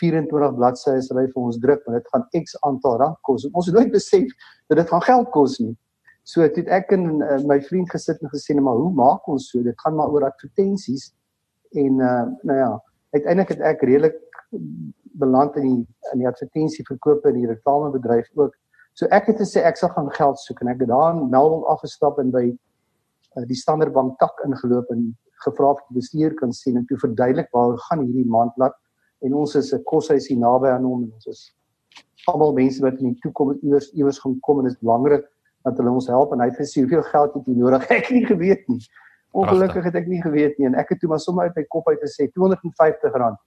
24 0.00 0.54
bladsye 0.56 1.00
sal 1.02 1.18
hy 1.18 1.26
vir 1.26 1.42
ons 1.42 1.58
druk, 1.58 1.80
maar 1.86 2.00
dit 2.00 2.08
gaan 2.12 2.26
X 2.44 2.56
aantal 2.62 2.98
rand 2.98 3.18
kos. 3.22 3.48
Ons 3.52 3.66
het 3.66 3.74
nooit 3.74 3.92
besef 3.92 4.28
dat 4.68 4.76
dit 4.76 4.88
gaan 4.88 5.02
geld 5.02 5.30
kos 5.30 5.58
nie. 5.60 5.76
So 6.24 6.42
het 6.42 6.56
ek 6.68 6.92
en 6.92 7.22
uh, 7.22 7.40
my 7.48 7.60
vriend 7.60 7.90
gesit 7.90 8.20
en 8.22 8.30
gesê, 8.30 8.54
"Maar 8.54 8.76
hoe 8.78 8.92
maak 8.92 9.28
ons 9.28 9.50
so? 9.50 9.62
Dit 9.62 9.80
gaan 9.80 9.96
maar 9.96 10.08
oor 10.08 10.24
advertensies." 10.24 11.12
En 11.72 12.00
uh 12.00 12.26
nou 12.42 12.58
ja, 12.58 12.82
uiteindelik 13.10 13.48
het 13.48 13.60
ek 13.60 13.82
redelik 13.82 14.20
beland 15.18 15.56
in 15.56 15.62
die 15.62 15.86
in 16.12 16.18
die 16.18 16.28
advertensieverkope 16.28 17.28
en 17.28 17.34
die 17.34 17.46
reklamebedryf 17.46 18.28
ook 18.34 18.54
So 18.98 19.08
ek 19.08 19.30
het 19.30 19.40
gesê 19.40 19.62
ek 19.64 19.78
sal 19.80 19.92
gaan 19.94 20.10
geld 20.12 20.38
soek 20.42 20.60
en 20.60 20.68
ek 20.68 20.82
het 20.84 20.90
daar 20.90 21.14
in 21.14 21.30
Melville 21.32 21.68
afgestap 21.72 22.18
en 22.20 22.30
by 22.34 22.44
uh, 22.50 23.44
die 23.48 23.56
Standard 23.56 23.94
Bank 23.96 24.18
tak 24.20 24.36
ingeloop 24.44 24.90
en 24.92 25.10
gevra 25.46 25.72
of 25.72 25.80
die 25.88 26.00
bestuur 26.00 26.36
kan 26.38 26.52
sien 26.52 26.76
en 26.76 26.84
toe 26.86 26.98
verduidelik 27.00 27.48
waar 27.56 27.78
gaan 27.88 28.04
hierdie 28.04 28.28
maandblad 28.28 28.76
en 29.24 29.34
ons 29.34 29.54
is 29.56 29.72
'n 29.72 29.82
koshuis 29.88 30.28
hier 30.28 30.38
naby 30.38 30.68
aan 30.68 30.84
hom 30.84 31.04
en 31.04 31.12
ons 31.12 31.26
is 31.26 31.54
almal 32.28 32.52
mense 32.52 32.82
wat 32.82 33.00
in 33.00 33.14
die 33.14 33.20
toekoms 33.24 33.62
iewers 33.62 33.88
iewers 33.92 34.18
gaan 34.18 34.36
kom 34.40 34.58
en 34.60 34.68
dit 34.68 34.76
is 34.76 34.84
belangrik 34.84 35.24
dat 35.64 35.78
hulle 35.78 35.90
ons 35.90 36.06
help 36.06 36.32
en 36.32 36.42
hy 36.42 36.50
het 36.50 36.58
gesê 36.60 36.82
hoeveel 36.82 37.02
geld 37.02 37.34
het 37.34 37.46
jy 37.46 37.56
nodig? 37.56 37.86
Ek 37.96 38.06
het 38.06 38.16
nie 38.16 38.26
geweet 38.26 38.68
nie. 38.68 38.82
Ongelukkig 39.32 39.84
het 39.88 39.94
ek 39.96 40.08
nie 40.10 40.20
geweet 40.20 40.58
nie 40.58 40.66
en 40.68 40.74
ek 40.76 40.90
het 40.92 41.00
toe 41.00 41.08
maar 41.08 41.22
sommer 41.22 41.48
uit 41.48 41.56
my 41.56 41.64
kop 41.72 41.86
uit 41.88 42.00
gesê 42.04 42.26
250 42.34 43.14
rand. 43.16 43.38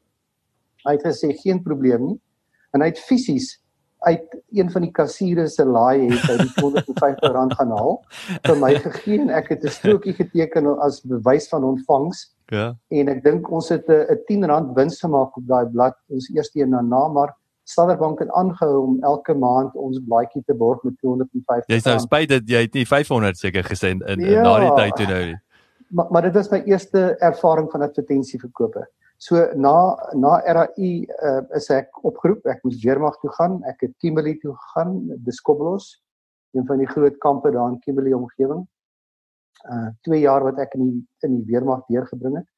Hy 0.88 0.96
het 0.98 1.06
gesê 1.06 1.30
geen 1.38 1.62
probleem 1.62 2.08
nie. 2.08 2.18
En 2.74 2.82
hy 2.82 2.90
het 2.90 3.00
fisies 3.00 3.60
uit 4.06 4.36
een 4.54 4.72
van 4.72 4.86
die 4.86 4.92
kassiere 4.92 5.48
se 5.50 5.66
laai 5.66 6.08
het 6.10 6.26
hy 6.30 6.38
die 6.42 6.52
250 6.58 7.32
rand 7.36 7.56
gaan 7.60 7.72
haal 7.74 7.96
vir 8.48 8.60
my 8.62 8.72
gegee 8.84 9.20
en 9.24 9.32
ek 9.34 9.50
het 9.54 9.66
'n 9.66 9.74
strokie 9.78 10.14
geteken 10.14 10.70
as 10.80 11.02
bewys 11.02 11.50
van 11.50 11.64
ontvangs. 11.64 12.30
Ja. 12.54 12.76
En 12.90 13.10
ek 13.10 13.24
dink 13.24 13.50
ons 13.52 13.70
het 13.70 13.90
'n 13.90 14.22
10 14.28 14.46
rand 14.46 14.76
wins 14.76 15.00
gemaak 15.00 15.38
op 15.38 15.48
daai 15.48 15.66
blad 15.66 15.98
ons 16.10 16.30
eerste 16.30 16.62
een 16.62 16.72
daarna 16.72 17.08
maar 17.08 17.34
Standard 17.66 18.00
Bank 18.00 18.20
het 18.20 18.32
aangehou 18.32 18.82
om 18.82 18.98
elke 19.02 19.34
maand 19.34 19.74
ons 19.76 20.00
blaadjie 20.08 20.44
te 20.46 20.54
borg 20.54 20.84
met 20.84 20.94
250. 21.02 21.66
Jy's 21.68 21.88
nou 21.90 21.98
spyt 22.00 22.30
dat 22.30 22.44
jy 22.46 22.62
het 22.68 22.74
nie 22.78 22.86
500 22.86 23.38
seker 23.38 23.64
gesend 23.64 24.04
in, 24.06 24.20
in 24.20 24.36
ja, 24.38 24.44
na 24.46 24.60
die 24.60 24.76
tyd 24.76 24.96
toe 24.96 25.08
nou 25.10 25.24
nie. 25.32 25.40
Maar 25.88 26.12
maar 26.12 26.22
dit 26.22 26.34
was 26.34 26.52
my 26.52 26.62
eerste 26.66 27.16
ervaring 27.20 27.72
van 27.72 27.82
advertensieverkope. 27.82 28.86
So 29.18 29.36
na 29.56 29.96
na 30.14 30.40
RAI 30.44 31.08
uh, 31.24 31.42
is 31.56 31.70
ek 31.72 31.92
opgeroep. 32.04 32.46
Ek 32.52 32.64
moes 32.66 32.82
weermag 32.84 33.16
toe 33.22 33.32
gaan. 33.38 33.62
Ek 33.70 33.86
het 33.88 33.94
Kimberley 34.04 34.36
toe 34.42 34.54
gegaan, 34.54 34.98
Diskoblos, 35.24 36.02
een 36.56 36.66
van 36.68 36.82
die 36.84 36.90
groot 36.90 37.16
kampe 37.24 37.52
daar 37.56 37.72
in 37.72 37.80
Kimberley 37.80 38.14
omgewing. 38.14 38.66
Uh 39.72 39.88
2 40.08 40.20
jaar 40.20 40.44
wat 40.44 40.60
ek 40.60 40.76
in 40.76 40.84
die 40.90 41.00
in 41.28 41.40
die 41.40 41.46
weermag 41.52 41.86
deurgebring 41.88 42.42
het. 42.42 42.50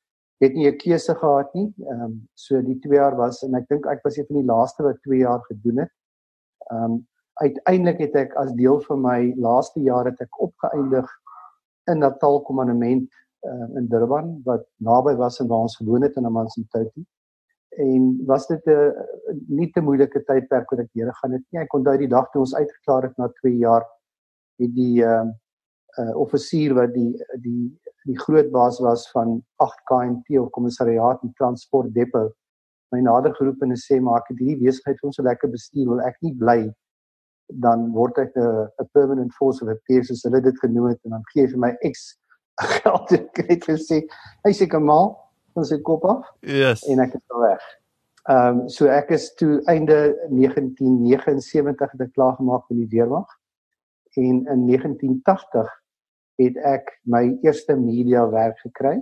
Het 0.41 0.53
nie 0.53 0.67
'n 0.69 0.77
keuse 0.77 1.13
gehad 1.15 1.53
nie. 1.53 1.73
Ehm 1.85 2.01
um, 2.01 2.15
so 2.33 2.61
die 2.61 2.79
2 2.79 2.97
jaar 2.97 3.15
was 3.15 3.43
en 3.43 3.55
ek 3.55 3.67
dink 3.69 3.85
ek 3.85 4.03
was 4.03 4.17
een 4.17 4.25
van 4.27 4.41
die 4.41 4.49
laaste 4.49 4.83
wat 4.83 5.01
2 5.05 5.19
jaar 5.19 5.41
gedoen 5.49 5.77
het. 5.85 5.93
Ehm 6.71 6.83
um, 6.83 7.07
uiteindelik 7.37 7.99
het 7.99 8.15
ek 8.15 8.35
as 8.35 8.51
deel 8.57 8.81
van 8.81 9.01
my 9.01 9.33
laaste 9.37 9.79
jaar 9.79 10.05
het 10.05 10.21
ek 10.21 10.41
opgeëindig 10.41 11.09
in 11.85 11.99
Natal 11.99 12.41
Komandement 12.41 13.09
uh, 13.53 13.67
in 13.79 13.87
Durban 13.91 14.33
wat 14.45 14.65
naby 14.77 15.15
was 15.15 15.41
aan 15.41 15.47
waar 15.51 15.65
ons 15.67 15.77
gewoon 15.79 16.01
het 16.01 16.15
in 16.15 16.25
Amanzimtoti. 16.25 17.05
En 17.77 18.07
was 18.25 18.47
dit 18.47 18.65
'n 18.65 18.69
uh, 18.69 18.91
nie 19.47 19.69
te 19.71 19.81
moeilike 19.81 20.23
tydperk 20.23 20.69
wat 20.69 20.79
ek 20.79 20.93
deur 20.93 21.13
gegaan 21.13 21.37
het 21.37 21.45
nie. 21.49 21.61
Ek 21.61 21.73
onthou 21.73 21.97
die 21.97 22.13
dag 22.15 22.29
toe 22.31 22.41
ons 22.41 22.55
uitgeklaar 22.55 23.03
het 23.03 23.17
na 23.17 23.27
2 23.41 23.57
jaar 23.57 23.85
het 24.57 24.73
die 24.75 25.03
uh 25.03 25.25
uh 25.97 26.13
offisier 26.15 26.73
wat 26.73 26.93
die 26.93 27.13
die 27.41 27.79
die 28.07 28.19
groot 28.19 28.51
baas 28.51 28.79
was 28.79 29.09
van 29.11 29.41
8 29.63 29.83
KNT 29.89 30.39
of 30.39 30.49
kommissariaat 30.49 31.23
en 31.23 31.33
transport 31.33 31.93
depot 31.93 32.33
my 32.95 32.99
nader 33.03 33.33
geroep 33.35 33.63
en 33.65 33.75
sê 33.75 33.99
maar 33.99 34.21
ek 34.21 34.29
het 34.31 34.43
hierdie 34.43 34.67
besigheid 34.67 34.99
vir 34.99 35.09
ons 35.09 35.17
so 35.19 35.25
lekker 35.27 35.51
bestuur 35.51 35.89
wil 35.91 36.03
ek 36.09 36.19
nie 36.25 36.33
bly 36.43 36.59
dan 37.65 37.89
word 37.95 38.19
ek 38.23 38.35
'n 38.35 38.67
'n 38.83 38.89
permanent 38.93 39.33
force 39.39 39.63
of 39.63 39.73
affairs 39.73 40.07
soos 40.11 40.23
hulle 40.27 40.41
dit 40.41 40.63
genoem 40.63 40.89
het 40.91 41.01
en 41.03 41.17
dan 41.17 41.27
gee 41.33 41.47
vir 41.47 41.59
my 41.65 41.71
X 41.91 42.07
geld 42.57 43.11
ek 43.11 43.43
het 43.49 43.65
gesê 43.69 44.03
hy 44.45 44.53
sê 44.53 44.67
Kamal 44.67 45.15
van 45.53 45.65
sy 45.65 45.81
kop 45.81 46.05
af 46.05 46.23
yes. 46.41 46.83
en 46.89 46.99
ek 47.03 47.17
is 47.19 47.25
weg 47.41 47.65
Ehm 48.27 48.57
um, 48.59 48.69
so 48.69 48.89
ek 48.91 49.11
is 49.15 49.29
toe 49.39 49.61
einde 49.71 49.97
1979 50.35 51.91
het 51.93 52.01
ek 52.03 52.09
klaar 52.11 52.33
gemaak 52.35 52.65
met 52.67 52.81
die 52.81 52.89
weermag 52.91 53.29
en 54.19 54.41
in 54.51 54.65
1980 54.67 55.69
het 56.43 56.57
ek 56.67 56.91
my 57.07 57.21
eerste 57.45 57.77
media 57.79 58.25
werk 58.33 58.59
gekry. 58.65 58.97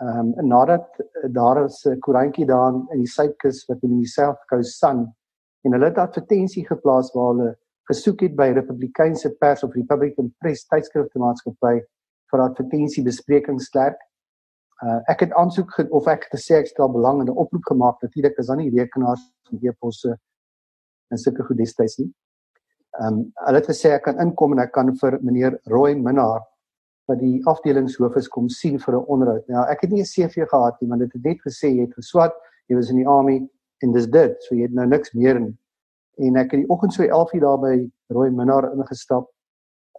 Ehm 0.00 0.32
um, 0.40 0.48
nadat 0.48 0.88
daar 1.36 1.60
is 1.66 1.84
'n 1.84 2.00
koerantjie 2.00 2.46
daar 2.48 2.72
in 2.94 3.04
die 3.04 3.12
Suidkus 3.16 3.66
wat 3.68 3.84
in 3.84 3.98
die 3.98 4.08
South 4.08 4.40
Coast 4.48 4.78
Sun 4.78 5.04
en 5.64 5.72
hulle 5.72 5.92
het 5.92 6.00
advertensie 6.00 6.64
geplaas 6.64 7.12
waar 7.12 7.34
hulle 7.34 7.50
gesoek 7.92 8.20
het 8.24 8.36
by 8.36 8.48
Republikeinse 8.56 9.36
pers 9.36 9.62
of 9.68 9.74
Republican 9.74 10.32
Press 10.40 10.64
tydskrifte 10.64 11.18
maatskappy 11.18 11.84
vir 12.30 12.40
advertensie 12.40 13.04
besprekingsklerk 13.04 13.98
Uh, 14.84 14.98
ek 15.08 15.22
het 15.24 15.32
aansoek 15.32 15.70
of 15.88 16.04
ek 16.12 16.26
het 16.26 16.34
gesê 16.36 16.58
ek 16.60 16.66
stel 16.68 16.90
belang 16.92 17.22
in 17.22 17.30
'n 17.32 17.38
oproep 17.42 17.64
gemaak 17.64 18.02
natuurlik 18.02 18.36
is 18.38 18.46
dan 18.46 18.58
nie 18.58 18.68
rekenaars 18.70 19.22
en 19.50 19.58
e-posse 19.62 20.18
en 21.08 21.18
sulke 21.18 21.42
goed 21.42 21.56
destyds 21.56 21.96
nie. 21.98 22.10
Ehm 23.00 23.06
um, 23.06 23.32
hulle 23.46 23.56
het 23.56 23.70
gesê 23.70 23.94
ek 23.94 24.02
kan 24.02 24.20
inkom 24.20 24.52
en 24.52 24.58
ek 24.58 24.72
kan 24.72 24.92
vir 24.96 25.18
meneer 25.22 25.56
Roy 25.64 25.94
Minnar 25.94 26.44
wat 27.08 27.18
die 27.18 27.40
afdelingshoof 27.46 28.16
is 28.16 28.28
kom 28.28 28.48
sien 28.48 28.78
vir 28.78 28.94
'n 28.94 29.06
onderhoud. 29.06 29.48
Nou 29.48 29.64
ek 29.64 29.80
het 29.80 29.90
nie 29.90 30.02
'n 30.02 30.12
CV 30.12 30.44
gehad 30.44 30.80
nie 30.80 30.88
want 30.88 31.00
dit 31.00 31.12
het 31.12 31.24
net 31.24 31.40
gesê 31.40 31.72
jy 31.72 31.80
het 31.80 31.94
geswat, 31.94 32.34
jy 32.68 32.76
was 32.76 32.90
in 32.90 32.96
die 32.96 33.08
army 33.08 33.48
en 33.82 33.92
dis 33.92 34.06
dit. 34.06 34.42
So 34.42 34.54
jy 34.54 34.62
het 34.62 34.74
nou 34.74 34.86
niks 34.86 35.14
meer 35.14 35.40
nie. 35.40 35.56
En 36.18 36.36
ek 36.36 36.50
het 36.50 36.60
die 36.60 36.68
oggend 36.68 36.92
so 36.92 37.02
11:00 37.02 37.40
daar 37.40 37.58
by 37.58 37.90
Roy 38.10 38.28
Minnar 38.28 38.72
ingestap 38.72 39.30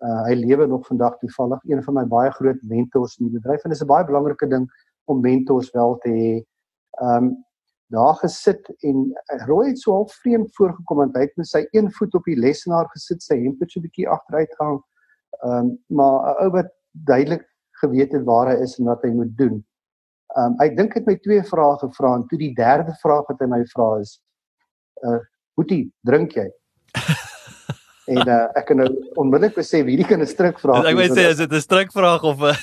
Uh, 0.05 0.23
hy 0.27 0.35
lewe 0.37 0.67
nog 0.67 0.85
vandag 0.85 1.17
toevallig 1.17 1.63
een 1.65 1.83
van 1.83 1.93
my 1.93 2.03
baie 2.05 2.31
groot 2.31 2.59
mentors 2.61 3.15
in 3.17 3.31
die 3.31 3.39
bedryf 3.39 3.63
en 3.63 3.71
dit 3.73 3.79
is 3.79 3.83
'n 3.83 3.89
baie 3.89 4.05
belangrike 4.05 4.47
ding 4.47 4.67
om 5.09 5.21
mentors 5.21 5.71
wel 5.73 5.97
te 6.03 6.09
hê. 6.09 6.33
Ehm 7.01 7.23
um, 7.23 7.45
daar 7.87 8.15
gesit 8.15 8.67
en 8.83 8.97
uh, 9.33 9.45
Roy 9.47 9.67
het 9.67 9.79
so 9.79 9.91
half 9.91 10.13
vreemd 10.21 10.55
voorgekom 10.55 10.97
want 10.97 11.15
hy 11.15 11.21
het 11.21 11.37
met 11.37 11.47
sy 11.47 11.65
een 11.71 11.91
voet 11.91 12.13
op 12.13 12.23
die 12.23 12.35
lesenaar 12.35 12.89
gesit, 12.93 13.23
sy 13.23 13.37
hemp 13.41 13.59
het 13.59 13.71
so 13.71 13.79
'n 13.79 13.87
bietjie 13.87 14.09
agteruit 14.09 14.53
gehang. 14.59 14.81
Ehm 15.43 15.53
um, 15.53 15.77
maar 15.87 16.19
'n 16.21 16.43
ou 16.43 16.49
wat 16.51 16.69
duidelik 16.91 17.47
geweet 17.81 18.11
het 18.11 18.23
waar 18.23 18.47
hy 18.47 18.61
is 18.61 18.79
en 18.79 18.85
wat 18.85 19.01
hy 19.01 19.09
moet 19.09 19.37
doen. 19.37 19.65
Ehm 20.35 20.45
um, 20.45 20.59
hy 20.59 20.69
dink 20.75 20.93
het 20.93 21.05
my 21.05 21.15
twee 21.15 21.43
vrae 21.43 21.77
gevra 21.77 22.15
en 22.15 22.27
toe 22.27 22.37
die 22.37 22.53
derde 22.53 22.93
vraag 23.01 23.25
wat 23.27 23.39
hy 23.39 23.47
my 23.47 23.65
vra 23.65 23.99
is 23.99 24.21
uh 25.05 25.19
Boetie, 25.57 25.91
drink 26.05 26.31
jy? 26.37 26.51
en 28.07 28.21
uh, 28.23 28.35
ek 28.55 28.69
kan 28.69 28.79
nou 28.79 28.87
onmiddellik 29.19 29.57
sê 29.67 29.81
hierdie 29.83 30.05
kan 30.07 30.21
'n 30.23 30.29
strikvraag 30.29 30.85
wees. 30.85 30.91
Ek 30.91 30.97
wou 30.99 31.07
sê 31.17 31.23
is 31.27 31.39
dit 31.41 31.51
'n 31.51 31.61
strikvraag 31.61 32.23
of 32.23 32.41
uh, 32.41 32.55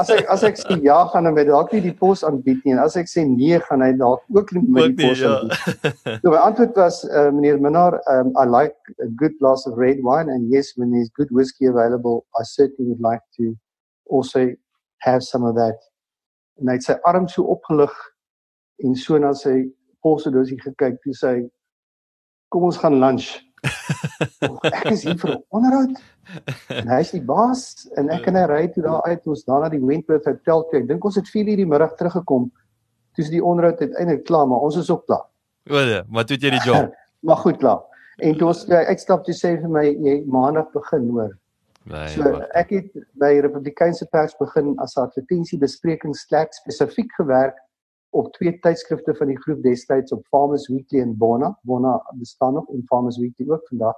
as 0.00 0.10
ek 0.10 0.24
as 0.32 0.44
ek 0.48 0.56
sê 0.56 0.78
ja 0.84 0.98
gaan 1.12 1.28
hy 1.28 1.44
dalk 1.44 1.72
nie 1.72 1.82
die 1.84 1.92
pos 1.92 2.24
aanbied 2.24 2.64
nie 2.64 2.72
en 2.72 2.80
as 2.80 2.96
ek 2.96 3.10
sê 3.12 3.24
nee 3.28 3.58
gaan 3.68 3.84
hy 3.84 3.92
dalk 4.00 4.24
ook 4.32 4.52
nie 4.56 4.62
met 4.64 4.96
die 4.96 5.08
pos 5.08 5.20
ja. 5.20 5.34
aanbied. 5.36 6.22
so 6.22 6.32
my 6.32 6.40
antwoord 6.40 6.76
was 6.76 7.04
uh, 7.04 7.28
meneer 7.28 7.60
Minnar 7.60 8.00
um, 8.08 8.32
I 8.40 8.46
like 8.48 8.76
a 9.04 9.10
good 9.20 9.36
glass 9.40 9.66
of 9.68 9.76
red 9.76 10.00
wine 10.02 10.32
and 10.32 10.48
yes 10.48 10.72
when 10.76 10.90
there's 10.90 11.12
good 11.12 11.28
whiskey 11.30 11.68
available 11.68 12.24
I 12.40 12.44
certainly 12.44 12.88
would 12.88 13.04
like 13.04 13.24
to 13.36 13.52
also 14.08 14.48
have 15.04 15.22
some 15.22 15.44
of 15.44 15.54
that. 15.54 15.76
En 16.60 16.72
hy 16.72 16.78
het 16.78 16.86
sy 16.86 16.96
arm 17.04 17.28
so 17.28 17.44
opgelig 17.52 17.92
en 18.84 18.96
so 18.96 19.18
na 19.20 19.34
sy 19.36 19.68
polsdosie 20.02 20.58
gekyk 20.64 20.96
toe 21.04 21.14
sê 21.14 21.34
kom 22.48 22.64
ons 22.64 22.80
gaan 22.80 22.96
lunch 23.02 23.36
ek 24.70 24.90
is 24.92 25.02
hier 25.06 25.18
vir 25.18 25.30
'n 25.34 25.42
onderhoud. 25.48 25.98
En 26.68 26.88
hy 26.88 27.00
is 27.00 27.10
die 27.10 27.24
baas 27.24 27.88
en 27.96 28.10
ek 28.14 28.28
en 28.30 28.36
hy 28.36 28.44
ry 28.50 28.62
toe 28.74 28.82
daar 28.84 29.02
uit 29.02 29.26
ons 29.26 29.44
daar 29.44 29.60
na 29.64 29.68
die 29.72 29.82
Wentworth 29.82 30.28
Hotel 30.28 30.64
toe. 30.68 30.80
Ek 30.80 30.88
dink 30.88 31.04
ons 31.04 31.16
het 31.16 31.28
4:00 31.28 31.56
die 31.56 31.66
middag 31.66 31.94
teruggekom. 31.96 32.50
Toe 33.14 33.24
is 33.24 33.30
die 33.30 33.44
onderhoud 33.44 33.80
uiteindelik 33.80 34.24
klaar, 34.24 34.46
maar 34.48 34.60
ons 34.60 34.76
is 34.76 34.90
ook 34.90 35.06
klaar. 35.06 35.26
O 35.70 35.84
nee, 35.84 36.02
maar 36.08 36.24
toe 36.24 36.36
het 36.36 36.44
jy 36.44 36.50
die 36.50 36.64
job. 36.64 36.94
maar 37.26 37.36
goed 37.36 37.58
klaar. 37.58 37.82
En 38.18 38.38
toe 38.38 38.48
ons 38.48 38.64
uitstap 38.68 39.24
toe 39.24 39.34
sê 39.34 39.54
vir 39.60 39.70
my 39.70 39.84
jy 39.86 40.24
maandag 40.26 40.70
begin 40.74 41.10
hoor. 41.10 41.36
Nee, 41.88 42.08
so 42.12 42.22
wat? 42.22 42.48
ek 42.58 42.70
het 42.74 42.88
by 43.20 43.38
Republikeinse 43.40 44.06
pers 44.12 44.34
begin 44.40 44.74
as 44.84 44.96
advertensie 45.00 45.58
besprekingsklerk 45.58 46.52
spesifiek 46.52 47.12
gewerk 47.16 47.56
op 48.10 48.32
twee 48.32 48.58
tydskrifte 48.58 49.14
van 49.14 49.26
die 49.26 49.38
groep 49.38 49.62
destyds 49.62 50.12
op 50.12 50.26
Farmers 50.26 50.68
Weekly 50.68 51.00
en 51.00 51.16
Bona. 51.16 51.58
Bona 51.62 52.02
bestaan 52.14 52.54
nog 52.54 52.68
en 52.68 52.84
Farmers 52.86 53.18
Weekly 53.18 53.50
ook 53.50 53.66
vandag. 53.68 53.96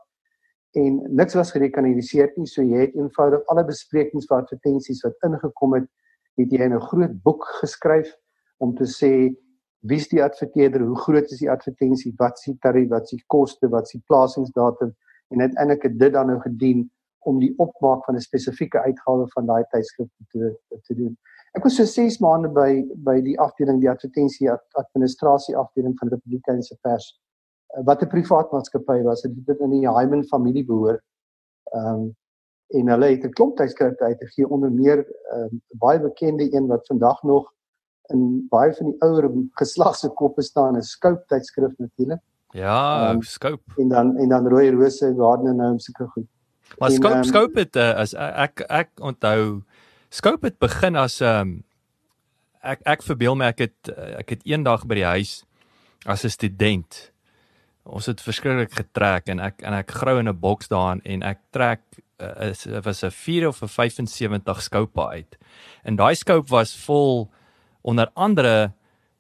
En 0.71 1.01
niks 1.15 1.35
was 1.35 1.51
gerekanaliseer 1.51 2.33
nie, 2.37 2.47
so 2.47 2.63
jy 2.63 2.87
het 2.87 2.95
eenvoudig 2.95 3.47
alle 3.51 3.65
besprekings 3.67 4.29
vir 4.31 4.37
advertensies 4.37 5.03
wat 5.03 5.27
ingekom 5.27 5.75
het, 5.75 5.89
het 6.39 6.53
jy 6.55 6.61
in 6.63 6.75
'n 6.75 6.81
groot 6.81 7.23
boek 7.23 7.45
geskryf 7.63 8.13
om 8.59 8.75
te 8.75 8.87
sê 8.87 9.35
wie's 9.81 10.09
die 10.09 10.23
adverteerder, 10.23 10.83
hoe 10.87 10.99
groot 10.99 11.31
is 11.31 11.39
die 11.39 11.51
advertensie, 11.51 12.15
wat 12.17 12.39
is 12.39 12.45
die 12.45 12.59
tarief, 12.61 12.89
wat 12.89 13.03
is 13.03 13.11
die 13.11 13.25
koste, 13.27 13.69
wat 13.69 13.83
is 13.83 13.97
die 13.97 14.05
plasingsdatum 14.07 14.95
en 15.31 15.41
uiteindelik 15.41 15.83
het 15.83 15.99
dit 15.99 16.13
dan 16.13 16.27
nou 16.27 16.41
gedien 16.41 16.91
om 17.19 17.39
die 17.39 17.55
opmaak 17.59 18.05
van 18.05 18.15
'n 18.15 18.21
spesifieke 18.21 18.81
uitgawe 18.81 19.29
van 19.29 19.47
daai 19.47 19.65
tydskrif 19.71 20.09
te 20.29 20.59
te 20.83 20.95
doen. 20.95 21.19
Ek 21.59 21.65
was 21.65 21.77
so 21.77 21.85
6 21.85 22.21
maande 22.23 22.49
by 22.55 22.85
by 23.07 23.19
die 23.21 23.37
afdeling 23.43 23.81
die 23.83 23.91
advertensie 23.91 24.51
administrasie 24.79 25.57
afdeling 25.57 25.97
van 25.99 26.13
Republikeinse 26.13 26.77
pers 26.87 27.11
eh, 27.75 27.83
wat 27.85 28.03
'n 28.03 28.13
privaat 28.13 28.53
maatskappy 28.53 29.03
was 29.03 29.23
dit 29.23 29.47
het 29.47 29.61
in 29.61 29.71
die 29.71 29.89
Hyman 29.89 30.25
familie 30.25 30.65
behoort. 30.65 31.05
Ehm 31.75 31.95
um, 31.95 32.09
en 32.71 32.89
hulle 32.89 33.07
het 33.11 33.25
'n 33.25 33.33
klomp 33.35 33.57
tydskrifte 33.57 34.05
uitgegee 34.05 34.49
onder 34.49 34.71
meer 34.71 35.07
um, 35.35 35.63
baie 35.83 36.01
bekende 36.01 36.47
een 36.55 36.67
wat 36.67 36.87
vandag 36.87 37.23
nog 37.23 37.53
in 38.11 38.47
baie 38.49 38.75
van 38.75 38.87
die 38.87 39.01
ouer 39.03 39.31
geslagse 39.59 40.09
koppe 40.09 40.43
staan 40.43 40.77
is 40.77 40.91
Scope 40.91 41.25
tydskrif 41.27 41.73
natuurlik. 41.79 42.21
Ja, 42.51 43.11
um, 43.11 43.23
Scope. 43.23 43.63
En 43.77 43.89
dan 43.89 44.17
en 44.17 44.29
dan 44.29 44.49
Rooi 44.49 44.71
Rose 44.71 45.15
Garden 45.17 45.57
nou 45.57 45.79
sulke 45.79 46.07
goed. 46.07 46.27
Maar 46.79 46.91
Scope 46.91 47.17
um, 47.17 47.25
Scope 47.25 47.59
het 47.59 47.77
uh, 47.77 47.95
as 47.95 48.15
ek 48.15 48.61
ek 48.69 48.91
onthou 49.01 49.63
Scope 50.11 50.47
het 50.47 50.59
begin 50.59 50.97
as 50.97 51.21
'n 51.21 51.25
um, 51.25 51.31
ehm, 51.31 51.61
ek 52.63 52.81
ek 52.85 53.03
verbeel 53.03 53.37
my 53.37 53.47
ek 53.47 53.59
het 53.59 53.89
ek 54.19 54.31
het 54.31 54.43
eendag 54.45 54.87
by 54.87 54.95
die 54.95 55.07
huis 55.07 55.45
as 56.05 56.25
'n 56.25 56.29
student. 56.29 57.13
Ons 57.85 58.07
het 58.07 58.21
verskriklik 58.21 58.73
getrek 58.73 59.29
en 59.29 59.41
ek 59.41 59.63
en 59.63 59.73
ek 59.73 59.91
grou 59.91 60.19
in 60.19 60.29
'n 60.29 60.41
boks 60.41 60.69
daarin 60.69 61.01
en 61.05 61.23
ek 61.23 61.39
trek 61.53 61.81
uh, 62.19 62.51
is 62.51 62.67
was 62.85 63.05
'n 63.05 63.11
4 63.11 63.49
of 63.49 63.63
'n 63.63 63.69
75 63.69 64.63
Scope 64.63 65.09
uit. 65.09 65.39
En 65.85 65.97
daai 65.97 66.15
Scope 66.15 66.51
was 66.51 66.77
vol 66.77 67.31
onder 67.83 68.11
andere 68.15 68.73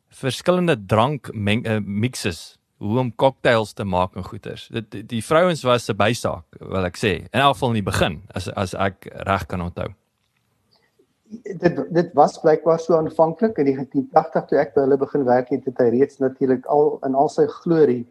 verskillende 0.09 0.87
drank 0.87 1.32
meng, 1.32 1.66
uh, 1.66 1.78
mixes 1.78 2.59
hoe 2.78 2.99
om 2.99 3.14
cocktails 3.14 3.73
te 3.73 3.85
maak 3.85 4.16
en 4.16 4.25
goeters. 4.25 4.68
Dit 4.68 4.90
die, 4.90 5.06
die 5.06 5.25
vrouens 5.25 5.62
was 5.62 5.88
'n 5.88 5.97
bysaak, 5.97 6.44
wil 6.59 6.85
ek 6.85 6.97
sê. 6.97 7.28
In 7.30 7.40
elk 7.40 7.52
geval 7.52 7.68
in 7.68 7.85
die 7.85 7.90
begin 7.92 8.23
as 8.35 8.49
as 8.49 8.75
ek 8.75 9.06
reg 9.12 9.47
kan 9.47 9.61
onthou 9.61 9.94
dit 11.30 11.76
dit 11.94 12.12
was 12.18 12.38
blykbaar 12.42 12.80
so 12.80 12.96
aanvanklik 12.96 13.58
in 13.58 13.64
1980 13.64 14.46
toe 14.50 14.58
ek 14.58 14.72
by 14.75 14.84
hulle 14.84 14.99
begin 14.99 15.25
werk 15.28 15.52
het, 15.54 15.64
het 15.68 15.78
hy 15.78 15.90
reeds 15.94 16.18
natuurlik 16.18 16.66
al 16.66 16.99
in 17.06 17.14
al 17.14 17.30
sy 17.30 17.46
glorie 17.60 18.02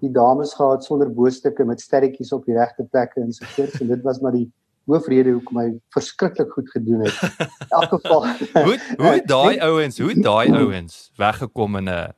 die 0.00 0.12
dames 0.14 0.54
gehad 0.56 0.84
sonder 0.86 1.10
boestukke 1.12 1.64
met 1.68 1.82
sterretjies 1.82 2.32
op 2.32 2.46
die 2.48 2.56
regte 2.56 2.86
plekke 2.86 3.20
en 3.20 3.32
so 3.36 3.44
voort. 3.56 3.80
En 3.80 3.90
dit 3.90 4.06
was 4.06 4.20
maar 4.24 4.32
die 4.32 4.46
hoofrede 4.88 5.34
hoekom 5.36 5.60
hy 5.60 5.66
verskriklik 5.94 6.54
goed 6.54 6.70
gedoen 6.72 7.04
het. 7.04 7.18
In 7.42 7.74
elk 7.80 7.92
geval 7.98 8.26
hoe 8.66 8.78
hoe 9.02 9.18
daai 9.26 9.58
ouens, 9.66 9.98
hoe 9.98 10.14
daai 10.16 10.48
ouens 10.54 11.10
weggekom 11.20 11.76
in 11.82 11.90
'n 11.90 12.14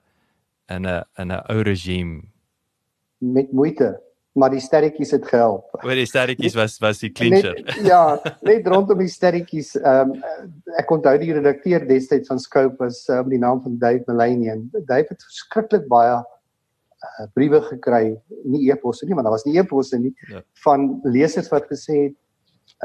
in 0.68 0.87
'n 0.87 1.02
in 1.18 1.32
'n 1.32 1.42
ou 1.49 1.61
regime? 1.62 2.23
Met 3.18 3.52
moeite 3.52 4.00
maar 4.33 4.53
die 4.53 4.62
sterretjies 4.65 5.12
het 5.12 5.27
gehelp. 5.29 5.75
Oor 5.85 5.99
die 5.99 6.09
sterretjies 6.09 6.55
was 6.57 6.79
was 6.81 7.03
die 7.03 7.11
clincher. 7.12 7.57
Net, 7.59 7.81
ja, 7.93 8.17
net 8.49 8.69
rondom 8.71 9.03
die 9.03 9.12
sterretjies. 9.12 9.75
Ehm 9.81 10.15
um, 10.15 10.53
ek 10.81 10.93
onthou 10.95 11.15
die 11.21 11.33
redakteur 11.37 11.85
destyds 11.89 12.33
van 12.33 12.41
Scope 12.41 12.79
was 12.81 13.05
um, 13.12 13.29
die 13.33 13.41
naam 13.43 13.61
van 13.65 13.77
Dave 13.83 14.05
Melanian. 14.09 14.65
Dave 14.89 15.12
het 15.12 15.27
verskriklik 15.29 15.85
baie 15.91 16.17
uh, 16.17 17.27
briewe 17.37 17.61
gekry, 17.67 18.05
nie 18.49 18.65
e-posse 18.73 19.07
nie, 19.07 19.17
maar 19.19 19.29
daar 19.29 19.37
was 19.37 19.45
nie 19.49 19.59
e-posse 19.61 20.01
nie 20.01 20.15
ja. 20.31 20.41
van 20.65 20.89
lesers 21.05 21.53
wat 21.53 21.69
gesê 21.69 21.99
het, 22.07 22.17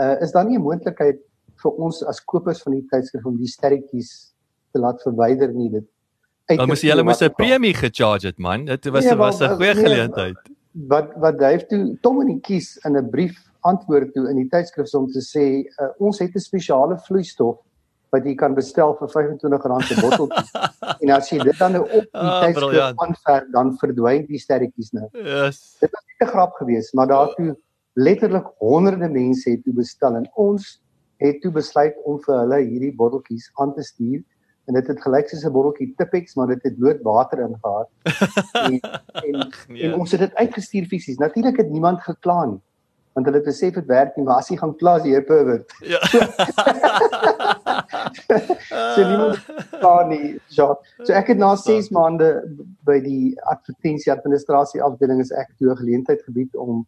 uh, 0.01 0.15
"Is 0.25 0.35
daar 0.35 0.45
nie 0.45 0.57
'n 0.57 0.67
moontlikheid 0.67 1.21
vir 1.63 1.71
ons 1.71 2.03
as 2.03 2.19
kopers 2.19 2.61
van 2.61 2.73
die 2.73 2.85
tydskrif 2.91 3.25
om 3.25 3.37
die 3.37 3.47
sterretjies 3.47 4.33
te 4.73 4.83
laat 4.83 4.99
verwyder 5.01 5.53
nie?" 5.53 5.69
Dit 5.69 5.87
Dan 6.47 6.67
moes 6.67 6.81
jy 6.81 6.91
hulle 6.91 7.03
moes 7.03 7.21
'n 7.23 7.31
premie 7.35 7.73
gecharge 7.73 8.27
het 8.27 8.37
man. 8.37 8.65
Dit 8.65 8.85
was 8.87 9.05
nee, 9.05 9.15
was 9.15 9.41
'n 9.41 9.55
goeie 9.55 9.73
nee, 9.73 9.83
geleentheid. 9.83 10.56
Wat 10.87 11.13
wat 11.17 11.39
het 11.41 11.69
toe 11.69 12.25
die 12.25 12.39
kies 12.39 12.77
in 12.85 12.97
'n 12.97 13.09
brief 13.09 13.37
antwoord 13.61 14.13
toe 14.13 14.29
in 14.29 14.35
die 14.35 14.49
tydskrif 14.49 14.93
om 14.93 15.07
te 15.11 15.21
sê 15.21 15.65
uh, 15.65 15.89
ons 15.97 16.19
het 16.19 16.35
'n 16.35 16.39
spesiale 16.39 16.97
vloeistof 17.07 17.57
wat 18.09 18.25
jy 18.25 18.35
kan 18.35 18.55
bestel 18.55 18.95
vir 18.99 19.09
R25 19.09 19.87
per 19.89 20.01
bottel. 20.01 20.29
en 21.01 21.09
as 21.11 21.29
jy 21.29 21.39
dit 21.43 21.57
dan 21.59 21.71
nou 21.75 21.83
op 21.83 22.05
die 22.05 22.09
ah, 22.13 22.41
tydskrif 22.43 23.03
aanver 23.03 23.47
dan 23.51 23.73
verdwyn 23.81 24.25
die 24.27 24.39
sterretjies 24.39 24.93
nou. 24.95 25.09
Yes. 25.11 25.77
Dit 25.81 25.91
was 25.91 26.03
'n 26.21 26.31
grap 26.31 26.53
geweest, 26.61 26.93
maar 26.93 27.07
daartoe 27.07 27.57
letterlik 27.93 28.47
honderde 28.59 29.09
mense 29.09 29.49
het 29.49 29.63
toe 29.63 29.73
bestel 29.73 30.15
en 30.15 30.29
ons 30.35 30.81
het 31.17 31.41
toe 31.41 31.51
besluit 31.51 31.95
om 32.05 32.19
vir 32.21 32.35
hulle 32.39 32.59
hierdie 32.61 32.95
botteltjies 32.95 33.49
aan 33.55 33.73
te 33.73 33.83
stuur 33.83 34.21
en 34.67 34.75
dit 34.75 34.87
het 34.91 35.01
gelyk 35.01 35.29
soos 35.29 35.45
'n 35.47 35.51
botteltjie 35.55 35.93
Tipex, 35.97 36.35
maar 36.35 36.47
dit 36.47 36.63
het 36.63 36.77
bloot 36.77 37.01
water 37.01 37.39
in 37.39 37.55
gehad. 37.61 37.89
en 38.67 38.79
en, 39.23 39.51
nee. 39.67 39.83
en 39.83 39.93
ons 39.99 40.11
het 40.11 40.19
dit 40.19 40.35
uitgestuur 40.35 40.85
fisies. 40.85 41.17
Natuurlik 41.17 41.57
het 41.57 41.69
niemand 41.69 42.01
gekla 42.01 42.45
nie. 42.45 42.61
Want 43.13 43.25
hulle 43.25 43.39
het 43.39 43.47
gesê 43.47 43.71
dit 43.73 43.85
werk 43.85 44.15
nie, 44.15 44.25
maar 44.25 44.35
as 44.43 44.49
jy 44.49 44.57
gaan 44.57 44.75
kla 44.75 44.97
as 44.99 45.05
jy 45.07 45.21
pervert. 45.25 45.71
Ja. 45.81 45.97
so 48.93 49.07
niemand 49.07 49.39
kla 49.79 49.95
nie. 50.07 50.35
Ja. 50.53 50.67
So 51.03 51.13
ek 51.13 51.27
het 51.33 51.39
na 51.41 51.55
6 51.55 51.89
maande 51.89 52.43
by 52.85 52.99
die 53.01 53.33
advertensie 53.49 54.11
administrasie 54.11 54.83
afdeling 54.83 55.23
is 55.23 55.31
ek 55.31 55.49
toe 55.57 55.75
geleentheid 55.75 56.21
gebied 56.27 56.55
om 56.55 56.85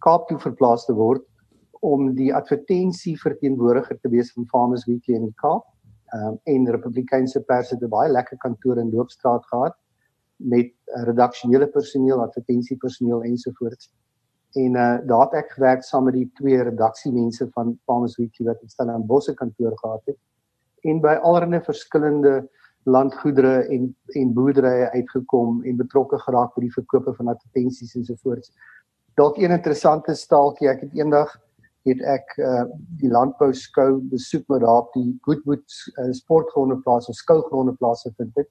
Kaap 0.00 0.28
toe 0.28 0.38
verplaas 0.40 0.86
te 0.88 0.96
word 0.96 1.22
om 1.84 2.14
die 2.16 2.32
advertensie 2.34 3.14
verteenwoordiger 3.20 4.00
te 4.00 4.08
wees 4.08 4.32
van 4.32 4.48
Farmers 4.48 4.86
Weekly 4.88 5.14
in 5.16 5.28
die 5.28 5.36
Kaap. 5.40 5.64
Ehm 6.10 6.26
um, 6.26 6.38
en 6.42 6.70
Republikeinse 6.70 7.40
pers 7.40 7.70
het 7.70 7.82
'n 7.82 7.88
baie 7.88 8.10
lekker 8.10 8.36
kantoor 8.36 8.78
in 8.78 8.90
Loopstraat 8.90 9.46
gehad 9.46 9.76
met 10.36 10.72
redaksionele 10.84 11.66
personeel, 11.66 12.22
advertensiepersoneel 12.22 13.22
ensovoorts. 13.22 13.92
En 14.52 14.74
uh 14.74 14.98
daar 15.06 15.20
het 15.20 15.32
ek 15.32 15.50
gewerk 15.50 15.82
saam 15.82 16.04
met 16.04 16.14
die 16.14 16.30
twee 16.34 16.62
redaksiemense 16.62 17.48
van 17.50 17.78
Farmers 17.84 18.16
Weekly 18.16 18.46
wat 18.46 18.62
in 18.62 18.68
Stellenbosch 18.68 19.34
kantoor 19.34 19.78
gehad 19.78 20.02
het 20.04 20.18
en 20.80 21.00
by 21.00 21.14
allerlei 21.22 21.60
verskillende 21.62 22.48
landgoedere 22.82 23.68
en 23.68 23.96
en 24.06 24.32
boerderye 24.32 24.90
uitgekom 24.90 25.62
en 25.64 25.76
betrokke 25.76 26.18
geraak 26.18 26.54
by 26.54 26.60
die 26.60 26.72
verkope 26.72 27.14
van 27.14 27.28
advertensies 27.28 27.94
ensovoorts. 27.94 28.52
Dalk 29.14 29.36
een 29.36 29.50
interessante 29.50 30.14
staaltjie, 30.14 30.68
ek 30.68 30.80
het 30.80 30.94
eendag 30.96 31.36
het 31.88 32.02
ek 32.04 32.34
uh, 32.38 32.64
die 33.00 33.08
landbou 33.08 33.52
skou 33.56 34.00
besoek 34.10 34.44
met 34.52 34.60
daar 34.60 34.82
op 34.82 34.92
die 34.92 35.14
Goodwood 35.24 35.64
uh, 35.96 36.10
sportgronde 36.16 36.76
plaas 36.84 37.08
of 37.08 37.16
skougronde 37.16 37.72
plaas 37.80 38.04
vind 38.16 38.34
dit. 38.34 38.50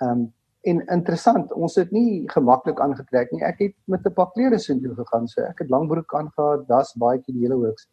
Ehm 0.00 0.10
um, 0.10 0.28
en 0.68 0.82
interessant, 0.92 1.52
ons 1.56 1.74
het 1.80 1.88
nie 1.90 2.26
gemaklik 2.28 2.80
aangetrek 2.84 3.30
nie. 3.32 3.40
Ek 3.48 3.62
het 3.62 3.74
met 3.88 4.04
'n 4.04 4.12
paar 4.12 4.28
klere 4.34 4.58
sin 4.58 4.82
toe 4.82 4.94
gegaan, 4.94 5.28
so 5.28 5.40
ek 5.40 5.58
het 5.58 5.70
langbroek 5.70 6.14
aangehad, 6.14 6.66
das 6.68 6.92
baadjie 7.00 7.32
die 7.32 7.46
hele 7.46 7.54
hoogs. 7.54 7.88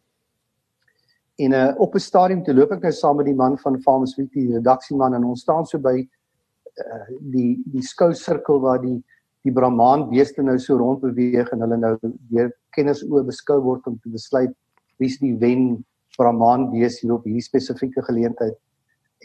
En 1.38 1.52
uh, 1.52 1.72
op 1.78 1.94
'n 1.94 1.98
stadium 1.98 2.42
toe 2.44 2.54
loop 2.54 2.72
ek 2.72 2.82
nou 2.82 2.92
saam 2.92 3.16
met 3.16 3.26
die 3.26 3.34
man 3.34 3.58
van 3.58 3.80
Farmers 3.80 4.16
Week, 4.16 4.32
die 4.32 4.52
redaksieman 4.52 5.14
en 5.14 5.24
ons 5.24 5.40
staan 5.40 5.66
so 5.66 5.78
by 5.78 5.96
uh, 5.98 7.08
die 7.20 7.62
die 7.64 7.82
skou 7.82 8.12
sirkel 8.12 8.60
waar 8.60 8.80
die 8.82 9.04
die 9.48 9.54
Brahman 9.54 10.08
beeste 10.12 10.44
nou 10.44 10.58
so 10.60 10.76
rond 10.76 11.00
beweeg 11.02 11.50
en 11.54 11.64
hulle 11.64 11.78
nou 11.80 11.94
deur 12.32 12.50
kenners 12.76 13.04
oë 13.06 13.24
beskou 13.28 13.60
word 13.64 13.86
om 13.88 13.96
te 14.02 14.12
besluit 14.12 14.52
wie's 15.00 15.18
die 15.22 15.34
wen 15.40 15.78
Brahman 16.18 16.68
bees 16.72 16.98
hier 17.00 17.14
op 17.14 17.26
hierdie 17.26 17.44
spesifieke 17.44 18.02
geleentheid. 18.08 18.56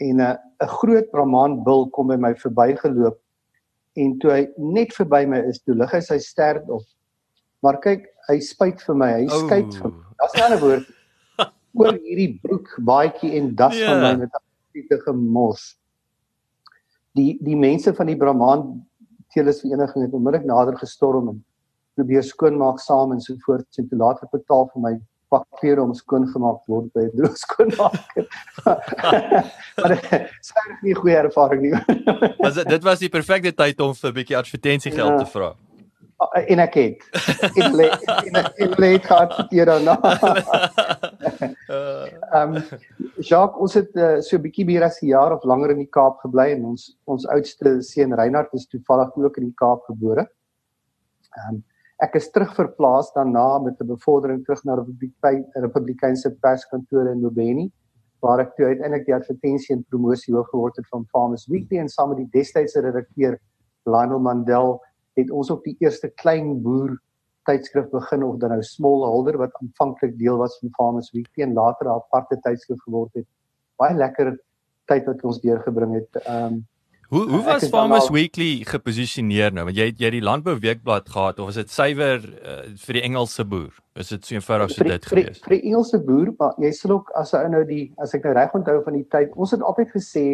En 0.02 0.16
'n 0.16 0.20
uh, 0.20 0.36
'n 0.62 0.72
groot 0.78 1.10
Brahman 1.10 1.62
bil 1.64 1.88
kom 1.90 2.08
by 2.08 2.16
my 2.16 2.34
verbygeloop 2.34 3.18
en 3.96 4.18
toe 4.18 4.30
hy 4.30 4.42
net 4.58 4.94
verby 4.94 5.24
my 5.26 5.40
is, 5.50 5.60
toe 5.62 5.74
lig 5.74 5.92
hy 5.94 6.00
sy 6.00 6.18
stert 6.18 6.68
op. 6.70 6.82
Maar 7.62 7.78
kyk, 7.82 8.06
hy 8.28 8.38
spyt 8.40 8.82
vir 8.82 8.96
my. 8.98 9.10
Hy 9.22 9.26
skyt 9.46 9.78
vir 9.80 9.90
my. 9.90 10.02
Daar's 10.18 10.34
'n 10.34 10.44
ander 10.46 10.60
woord 10.62 10.86
oor 11.78 11.94
hierdie 11.98 12.38
broek, 12.42 12.68
baadjie 12.78 13.34
en 13.38 13.54
das 13.54 13.76
yeah. 13.76 13.90
van 13.90 14.02
my 14.02 14.10
ja. 14.10 14.16
met 14.16 14.30
'n 14.30 14.44
tipe 14.72 14.98
gemors. 15.06 15.76
Die 17.14 17.38
die 17.42 17.56
mense 17.56 17.94
van 17.94 18.06
die 18.06 18.18
Brahman 18.18 18.86
teeles 19.34 19.60
vereniging 19.64 20.06
het 20.06 20.14
onmiddellik 20.14 20.46
nader 20.46 20.78
gestorm 20.78 21.28
en 21.32 21.42
probeer 21.98 22.22
skoonmaak 22.26 22.80
saam 22.82 23.12
en 23.12 23.20
so 23.20 23.34
voort 23.46 23.78
en 23.78 23.88
toe 23.88 23.98
later 23.98 24.30
betaal 24.32 24.70
vir 24.72 24.86
my 24.86 24.94
pak 25.34 25.44
klere 25.58 25.82
om 25.82 25.94
skoon 25.94 26.26
gemaak 26.30 26.62
word 26.70 26.90
by 26.94 27.06
'n 27.06 27.16
droog 27.18 27.36
skoonmaker. 27.38 28.26
maar 29.78 29.94
dit 29.94 30.08
regtig 30.10 30.82
nie 30.82 30.94
'n 30.94 31.00
goeie 31.02 31.16
ervaring 31.16 31.62
nie. 31.62 31.74
was 32.44 32.54
dit 32.54 32.68
dit 32.68 32.82
was 32.82 32.98
die 32.98 33.12
perfekte 33.18 33.52
tyd 33.52 33.80
om 33.80 33.94
vir 33.94 34.10
'n 34.10 34.14
bietjie 34.20 34.38
advertensiegeld 34.38 35.18
ja. 35.18 35.22
te 35.24 35.30
vra. 35.30 35.54
En 36.18 36.60
ek 36.62 36.76
het 36.78 37.02
in 37.58 37.74
lê 37.74 37.88
in 38.62 38.74
lê 38.78 38.90
gehad 39.02 39.34
hier 39.50 39.66
daarna. 39.66 39.96
Ehm 42.34 42.56
Jacques, 43.18 43.60
ons 43.60 43.74
het 43.74 43.90
uh, 43.96 44.20
so 44.20 44.36
'n 44.36 44.42
bietjie 44.46 44.66
meer 44.66 44.84
as 44.86 45.00
'n 45.02 45.10
jaar 45.10 45.34
of 45.34 45.44
langer 45.44 45.70
in 45.70 45.82
die 45.82 45.90
Kaap 45.90 46.18
gebly 46.22 46.52
en 46.54 46.64
ons 46.70 46.96
ons 47.04 47.26
oudste 47.26 47.82
seun 47.82 48.14
Reinhard 48.14 48.54
is 48.54 48.66
toevallig 48.66 49.16
ook 49.16 49.36
in 49.36 49.50
die 49.50 49.58
Kaap 49.58 49.82
gebore. 49.90 50.26
Ehm 51.36 51.54
um, 51.54 51.62
ek 52.02 52.14
is 52.14 52.30
terug 52.30 52.54
verplaas 52.54 53.12
daarna 53.14 53.58
met 53.58 53.80
'n 53.80 53.86
bevordering 53.86 54.44
terug 54.44 54.64
na 54.64 54.76
die 54.76 55.12
Republikeinse 55.54 56.30
perskantoor 56.40 57.10
in 57.10 57.22
Lobeni 57.22 57.70
waar 58.24 58.40
ek 58.40 58.54
toe 58.56 58.66
uiteindelik 58.66 59.06
die 59.06 59.14
advertensie 59.14 59.74
en 59.76 59.84
promosie 59.92 60.34
hoof 60.34 60.48
geword 60.48 60.76
het 60.76 60.88
van 60.88 61.04
Farmers 61.12 61.46
Weekly 61.46 61.78
en 61.78 61.88
saam 61.88 62.08
met 62.08 62.18
die 62.18 62.30
destydse 62.40 62.80
redakteur 62.80 63.38
Lionel 63.84 64.20
Mandel 64.20 64.80
het 65.18 65.30
ons 65.30 65.50
op 65.50 65.64
die 65.64 65.76
eerste 65.78 66.10
klein 66.22 66.62
boer 66.62 66.96
tydskrif 67.48 67.90
begin 67.92 68.24
of 68.24 68.38
dan 68.40 68.54
nou 68.54 68.62
Smallholder 68.62 69.38
wat 69.40 69.56
aanvanklik 69.60 70.18
deel 70.18 70.36
was 70.40 70.58
van 70.60 70.72
Farmers 70.76 71.10
Weekly 71.12 71.44
en 71.44 71.52
later 71.52 71.86
'n 71.86 71.96
aparte 71.96 72.40
tydskrif 72.40 72.80
geword 72.84 73.14
het. 73.14 73.26
Baie 73.76 73.94
lekker 73.94 74.38
tyd 74.86 75.04
wat 75.06 75.24
ons 75.24 75.40
deurgebring 75.40 75.94
het. 75.94 76.22
Ehm 76.24 76.52
um, 76.52 76.64
Hoe 77.08 77.28
hoe 77.30 77.42
was 77.44 77.68
Farmers 77.68 78.08
al... 78.08 78.12
Weekly 78.12 78.64
geposisioneer 78.64 79.52
nou? 79.52 79.64
Want 79.68 79.76
jy 79.76 79.92
jy 80.00 80.10
die 80.16 80.22
Landbou 80.24 80.56
Weekblad 80.58 81.08
gehad 81.08 81.38
of 81.38 81.48
is 81.52 81.58
dit 81.60 81.70
suiwer 81.70 82.24
uh, 82.24 82.56
vir 82.86 82.98
die 82.98 83.02
Engelse 83.02 83.44
boer? 83.44 83.76
Is 83.94 84.08
dit 84.08 84.24
so 84.24 84.34
eenvoudig 84.34 84.70
so 84.70 84.84
dit 84.88 85.06
gewees? 85.06 85.42
Vir 85.44 85.56
die 85.56 85.62
Engelse 85.68 86.00
boer, 86.02 86.32
maar 86.38 86.56
jy 86.58 86.72
sal 86.72 86.96
ook 86.96 87.12
as 87.20 87.34
ou 87.34 87.44
nou 87.52 87.62
die 87.68 87.92
as 88.02 88.16
ek 88.16 88.24
nou 88.24 88.34
reg 88.34 88.56
onthou 88.58 88.80
van 88.88 88.98
die 88.98 89.06
tyd, 89.12 89.36
ons 89.36 89.54
het 89.54 89.62
altyd 89.62 89.92
gesê 89.94 90.24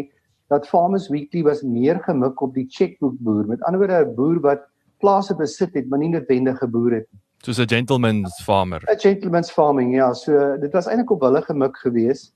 dat 0.50 0.68
Farmers 0.68 1.08
Weekly 1.08 1.42
was 1.46 1.62
meer 1.62 2.00
gemik 2.02 2.40
op 2.42 2.54
die 2.54 2.66
checkbook 2.68 3.18
boer. 3.22 3.46
Met 3.46 3.62
ander 3.62 3.80
woorde 3.80 4.04
'n 4.04 4.14
boer 4.14 4.40
wat 4.40 4.66
plase 4.98 5.36
besit 5.36 5.74
het, 5.74 5.88
maar 5.88 5.98
nie 5.98 6.10
noodwendig 6.10 6.58
geboer 6.58 6.92
het 6.92 7.06
nie. 7.12 7.20
Soos 7.44 7.58
'n 7.58 7.68
gentleman's 7.68 8.42
farmer. 8.42 8.82
'n 8.90 8.98
Gentleman's 8.98 9.50
farming, 9.50 9.94
ja, 9.94 10.12
so 10.12 10.56
dit 10.58 10.72
was 10.72 10.86
eintlik 10.86 11.10
op 11.10 11.20
hulle 11.20 11.42
gemik 11.42 11.76
geweest. 11.76 12.34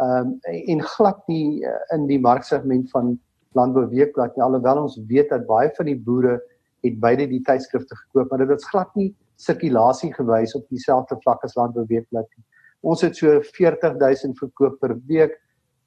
Ehm 0.00 0.26
um, 0.26 0.38
en 0.42 0.82
glad 0.82 1.26
nie 1.26 1.60
uh, 1.64 1.70
in 1.94 2.06
die 2.06 2.20
marksegment 2.20 2.90
van 2.90 3.18
Landbou 3.52 3.88
Weekblad 3.88 4.36
nie, 4.36 4.44
alhoewel 4.44 4.82
ons 4.82 5.00
weet 5.08 5.28
dat 5.28 5.46
baie 5.46 5.70
van 5.76 5.86
die 5.86 5.98
boere 5.98 6.40
het 6.82 7.00
beide 7.00 7.26
die 7.26 7.42
tydskrifte 7.42 7.96
gekoop, 7.96 8.30
maar 8.30 8.38
dit 8.38 8.48
het 8.48 8.64
glad 8.64 8.94
nie 8.94 9.14
sirkulasie 9.36 10.12
gewys 10.14 10.54
op 10.54 10.68
dieselfde 10.68 11.16
vlak 11.20 11.44
as 11.44 11.54
Landbou 11.54 11.84
Weekblad 11.88 12.28
nie. 12.36 12.44
Ons 12.80 13.00
het 13.00 13.16
so 13.16 13.40
40000 13.40 14.38
verkoop 14.38 14.78
per 14.80 14.96
week. 15.06 15.40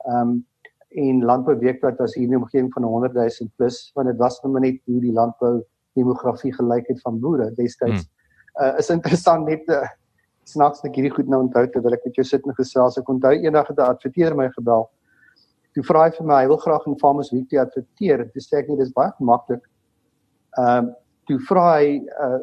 Ehm 0.05 0.29
um, 0.29 0.45
en 0.89 1.23
Landbou 1.25 1.57
Weekblad 1.59 1.97
was 1.97 2.15
hier 2.15 2.23
in 2.23 2.33
die 2.33 2.39
omgewing 2.39 2.71
van 2.73 2.83
100000 2.83 3.51
plus, 3.55 3.91
want 3.93 4.07
dit 4.07 4.17
was 4.17 4.39
net 4.41 4.81
hoe 4.85 5.01
die 5.01 5.13
landbou 5.13 5.59
demografie 5.93 6.53
gelykheid 6.53 7.01
van 7.01 7.19
boere 7.19 7.51
destyds. 7.55 8.05
Hmm. 8.05 8.15
Uh 8.65 8.77
is 8.77 8.89
interessant 8.89 9.45
net 9.45 9.67
uh, 9.69 9.87
snaaks 10.43 10.81
net 10.81 10.95
hierdie 10.95 11.13
goed 11.13 11.27
nou 11.29 11.43
onthou 11.45 11.65
terwyl 11.69 11.93
ek 11.93 12.05
met 12.07 12.15
jou 12.17 12.25
sit 12.25 12.45
en 12.45 12.55
gesels. 12.57 12.97
Ek 12.97 13.09
onthou 13.09 13.33
eendag 13.35 13.67
het 13.69 13.77
'n 13.77 13.91
adverteer 13.93 14.35
my 14.35 14.49
gebel. 14.55 14.89
Toe 15.73 15.83
vra 15.83 16.07
hy 16.07 16.11
vir 16.17 16.25
my, 16.25 16.41
hy 16.41 16.47
wil 16.47 16.57
graag 16.57 16.87
in 16.87 16.97
Farmers 16.99 17.31
Weekly 17.31 17.59
adverteer. 17.59 18.25
Toe 18.33 18.41
sê 18.41 18.57
ek 18.59 18.69
nie 18.69 18.77
dis 18.77 18.93
baie 18.93 19.13
maklik. 19.19 19.61
Ehm 20.57 20.89
uh, 20.89 20.93
toe 21.27 21.39
vra 21.39 21.77
hy 21.77 22.01
uh 22.19 22.39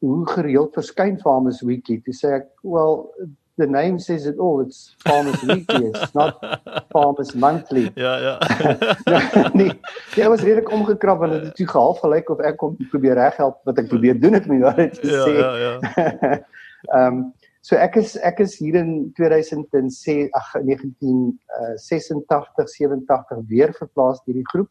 hoe 0.00 0.26
gereeld 0.30 0.74
verskyn 0.74 1.18
Farmers 1.18 1.60
Weekly? 1.62 1.98
Toe 1.98 2.14
sê 2.14 2.36
ek, 2.36 2.46
"Well, 2.62 3.10
the 3.58 3.66
name 3.66 3.98
says 3.98 4.26
it 4.26 4.38
all. 4.38 4.60
It's 4.60 4.94
Farmers 5.04 5.42
Weekly. 5.42 5.86
It's 5.86 6.14
not 6.14 6.40
Farmers 6.92 7.34
Monthly. 7.34 7.90
Ja, 7.94 8.18
ja. 8.18 8.38
ja 9.14 9.50
nee, 9.52 9.72
jy 10.16 10.28
was 10.30 10.44
redelik 10.46 10.70
omgekrap 10.72 11.18
want 11.24 11.34
dit 11.36 11.48
het 11.48 11.56
toe 11.58 11.66
gehalf 11.66 11.98
gelyk 12.04 12.30
of 12.30 12.38
ek 12.46 12.56
kom 12.62 12.76
probeer 12.92 13.18
reghelp 13.18 13.58
wat 13.68 13.82
ek 13.82 13.90
probeer 13.90 14.16
doen 14.22 14.38
het 14.38 14.46
met 14.50 14.62
jou 14.62 14.72
ja, 14.78 14.86
sê. 15.26 15.34
Ja, 15.34 15.50
ja, 15.64 15.72
ja. 15.74 16.38
Ehm 16.94 17.18
um, 17.18 17.20
so 17.66 17.76
ek 17.76 17.98
is 18.00 18.14
ek 18.24 18.38
is 18.40 18.54
hier 18.62 18.78
in 18.78 19.10
2006 19.18 20.30
ag 20.38 20.48
1986 20.62 22.70
87 22.78 23.42
weer 23.50 23.74
verplaas 23.76 24.22
deur 24.24 24.38
die 24.38 24.50
groep 24.54 24.70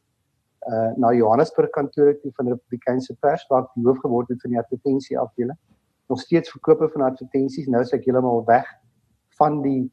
uh 0.71 0.91
na 1.04 1.12
Johannesburg 1.13 1.69
kantoor 1.76 2.15
toe 2.21 2.32
van 2.39 2.56
Republikeinse 2.56 3.13
Pers 3.19 3.43
waar 3.52 3.67
ek 3.67 3.76
hoof 3.84 4.00
geword 4.06 4.32
het 4.32 4.39
van 4.45 4.56
die 4.56 4.62
advertensie 4.63 5.19
afdeling 5.19 5.60
nog 6.08 6.20
steeds 6.20 6.52
verkope 6.52 6.89
van 6.93 7.02
advertensies. 7.02 7.67
Nou 7.67 7.82
is 7.84 7.93
ek 7.96 8.06
heeltemal 8.08 8.46
weg 8.48 8.67
van 9.39 9.62
die 9.62 9.88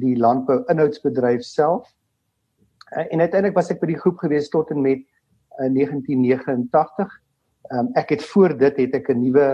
die 0.00 0.14
landbou 0.16 0.62
inhoudsbedryf 0.72 1.42
self. 1.44 1.90
Uh, 2.92 3.04
en 3.12 3.20
uiteindelik 3.20 3.56
was 3.56 3.70
ek 3.72 3.80
by 3.82 3.90
die 3.90 3.98
groep 4.00 4.22
gewees 4.22 4.48
tot 4.52 4.70
en 4.72 4.80
met 4.84 5.02
uh, 5.60 5.68
1989. 5.68 7.12
Um, 7.72 7.90
ek 7.98 8.14
het 8.14 8.24
voor 8.32 8.56
dit 8.56 8.80
het 8.84 8.94
ek 8.96 9.10
'n 9.12 9.20
nuwe 9.20 9.46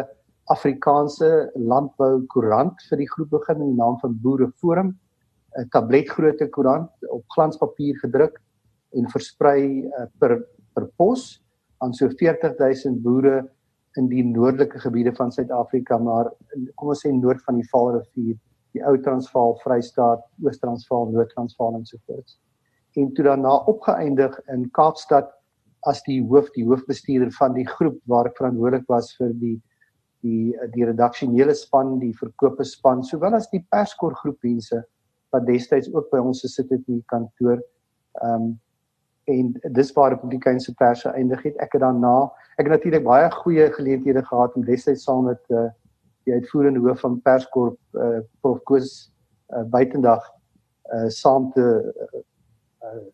Afrikaanse 0.52 1.50
landbou 1.54 2.24
koerant 2.32 2.80
vir 2.88 3.02
die 3.02 3.10
groep 3.10 3.30
begin 3.30 3.60
in 3.60 3.74
die 3.74 3.80
naam 3.80 3.98
van 4.00 4.16
Boere 4.22 4.52
Forum, 4.60 4.94
'n 5.58 5.68
tabletgrootte 5.74 6.48
koerant 6.48 6.90
op 7.08 7.24
glanspapier 7.34 7.98
gedruk 7.98 8.38
en 8.94 9.10
versprei 9.10 9.84
uh, 9.84 10.06
per 10.20 10.44
per 10.74 10.86
pos 10.96 11.42
aan 11.82 11.92
so 11.94 12.08
40000 12.08 13.02
boere 13.02 13.48
in 13.98 14.08
die 14.10 14.24
noordelike 14.24 14.80
gebiede 14.82 15.12
van 15.16 15.32
Suid-Afrika, 15.34 15.98
maar 15.98 16.30
kom 16.78 16.92
ons 16.94 17.02
sê 17.04 17.12
noord 17.12 17.42
van 17.46 17.58
die 17.60 17.66
Vaalrivier, 17.72 18.36
die 18.76 18.84
Ou 18.86 18.96
Transvaal, 19.02 19.56
Vrystaat, 19.62 20.22
Oos-Transvaal, 20.44 21.10
Noord-Transvaal 21.14 21.80
en 21.80 21.86
so 21.88 22.00
voort. 22.06 22.36
en 22.98 23.12
toe 23.14 23.24
daarna 23.24 23.52
opgeëindig 23.70 24.32
in 24.50 24.64
Kaapstad 24.74 25.28
as 25.86 26.00
die 26.06 26.18
hoof 26.26 26.48
die 26.56 26.64
hoofbestuurder 26.66 27.30
van 27.36 27.54
die 27.54 27.66
groep 27.68 27.98
waar 28.10 28.26
ek 28.26 28.38
verantwoordelik 28.40 28.88
was 28.90 29.12
vir 29.20 29.34
die 29.42 29.56
die 30.26 30.54
die 30.74 30.82
redaksionele 30.82 31.54
span, 31.54 32.00
die 32.00 32.14
verkope 32.18 32.64
span, 32.66 33.04
sowel 33.06 33.36
as 33.38 33.46
die 33.52 33.62
perskor 33.70 34.16
groep 34.18 34.38
mense 34.42 34.80
wat 35.30 35.46
destyds 35.46 35.90
ook 35.92 36.08
by 36.10 36.18
ons 36.18 36.42
gesit 36.42 36.72
het 36.74 36.82
in 36.88 36.98
die 36.98 37.06
kantoor. 37.12 37.62
Ehm 38.22 38.48
um, 38.48 38.48
en 39.28 39.52
dis 39.76 39.92
waar 39.96 40.12
Republikeinse 40.14 40.74
pers 40.74 41.04
eindig 41.04 41.42
het. 41.42 41.56
Ek 41.62 41.76
het 41.76 41.84
daarna 41.84 42.30
ek 42.58 42.66
het 42.66 42.74
natuurlik 42.74 43.04
baie 43.04 43.30
goeie 43.30 43.68
geleenthede 43.72 44.24
gehad 44.24 44.54
om 44.56 44.64
destyds 44.66 45.04
saam 45.06 45.28
met 45.28 45.42
uh, 45.54 45.68
die 46.26 46.34
uitvoerende 46.34 46.80
hoof 46.82 47.04
van 47.04 47.20
Perskorp 47.22 47.78
uh, 47.94 48.18
Prof 48.40 48.62
Koos 48.66 49.12
uh, 49.54 49.62
buitendag 49.70 50.24
uh, 50.94 51.06
saam 51.08 51.52
te 51.54 51.62
uh, 51.62 52.24
uh, 52.82 53.04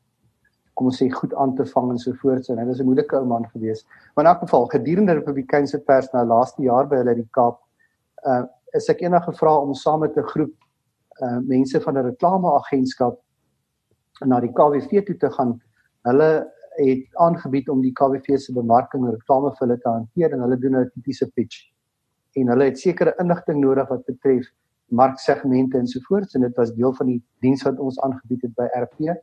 kom 0.74 0.90
ons 0.90 0.98
sê 0.98 1.06
goed 1.10 1.34
aan 1.38 1.54
te 1.54 1.66
vang 1.70 1.92
en 1.92 2.00
so 2.02 2.16
voort. 2.22 2.48
En 2.50 2.58
hy 2.58 2.66
was 2.66 2.80
'n 2.80 2.88
moeilike 2.88 3.16
ou 3.16 3.26
man 3.26 3.46
gewees. 3.52 3.84
Maar 4.14 4.24
in 4.24 4.30
elk 4.30 4.40
geval 4.40 4.66
gedurende 4.66 5.12
Republikeinse 5.12 5.78
pers 5.78 6.10
nou 6.12 6.24
laaste 6.26 6.62
jaar 6.62 6.88
by 6.88 6.96
hulle 6.96 7.14
in 7.14 7.22
die 7.22 7.30
Kaap 7.30 7.60
uh, 8.26 8.42
is 8.74 8.88
ek 8.88 9.00
eendag 9.00 9.24
gevra 9.24 9.54
om 9.58 9.74
saam 9.74 10.00
met 10.00 10.16
'n 10.16 10.26
groep 10.32 10.54
uh, 11.22 11.38
mense 11.38 11.80
van 11.80 11.98
'n 11.98 12.06
reklameagentskap 12.10 13.20
na 14.24 14.40
die 14.40 14.52
KWV 14.52 15.04
toe 15.06 15.16
te 15.16 15.30
gaan 15.30 15.60
hulle 16.08 16.30
het 16.76 17.04
aangebied 17.22 17.68
om 17.70 17.82
die 17.82 17.92
KWV 17.94 18.38
se 18.38 18.52
bemarking 18.52 19.04
en 19.06 19.14
reklame 19.14 19.52
vir 19.54 19.66
hulle 19.66 19.78
te 19.80 19.88
hanteer 19.90 20.34
en 20.34 20.42
hulle 20.44 20.58
doen 20.58 20.76
'n 20.80 20.90
tipiese 20.94 21.30
pitch. 21.34 21.70
En 22.36 22.48
hulle 22.48 22.64
het 22.64 22.78
sekere 22.78 23.14
inligting 23.20 23.60
nodig 23.60 23.88
wat 23.88 24.04
betref 24.06 24.50
marksegmente 24.90 25.78
en 25.78 25.86
so 25.86 26.00
voort 26.08 26.34
en 26.34 26.40
dit 26.40 26.56
was 26.56 26.72
deel 26.74 26.92
van 26.92 27.06
die 27.06 27.22
diens 27.40 27.62
wat 27.62 27.78
ons 27.78 28.00
aangebied 28.00 28.42
het 28.42 28.54
by 28.54 28.66
RP 28.74 29.14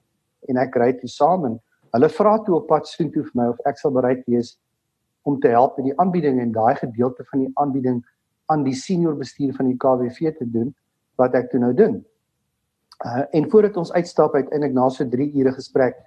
en 0.50 0.58
ek 0.58 0.76
ry 0.76 0.92
toe 0.94 1.10
saam 1.10 1.46
en 1.46 1.60
hulle 1.96 2.10
vra 2.10 2.38
toe 2.46 2.56
op 2.56 2.68
pad 2.68 2.88
soontoe 2.88 3.24
vir 3.24 3.36
my 3.36 3.48
of 3.52 3.60
ek 3.70 3.78
sal 3.78 3.92
bereid 3.92 4.24
wees 4.28 4.58
om 5.24 5.40
te 5.40 5.52
help 5.54 5.78
met 5.78 5.86
die 5.86 5.98
aanbieding 6.00 6.40
en 6.42 6.52
daai 6.52 6.76
gedeelte 6.76 7.24
van 7.32 7.40
die 7.46 7.52
aanbieding 7.62 8.02
aan 8.52 8.64
die 8.64 8.76
senior 8.76 9.16
bestuur 9.16 9.54
van 9.56 9.70
die 9.70 9.78
KWV 9.78 10.34
te 10.38 10.48
doen 10.50 10.74
wat 11.22 11.36
ek 11.38 11.52
toe 11.52 11.60
nou 11.60 11.74
doen. 11.78 12.00
Uh, 13.06 13.24
en 13.38 13.50
voordat 13.50 13.78
ons 13.78 13.92
uitstap 13.94 14.34
uiteindelik 14.36 14.74
na 14.74 14.90
so 14.90 15.06
3 15.06 15.30
ure 15.40 15.54
gesprek 15.54 15.98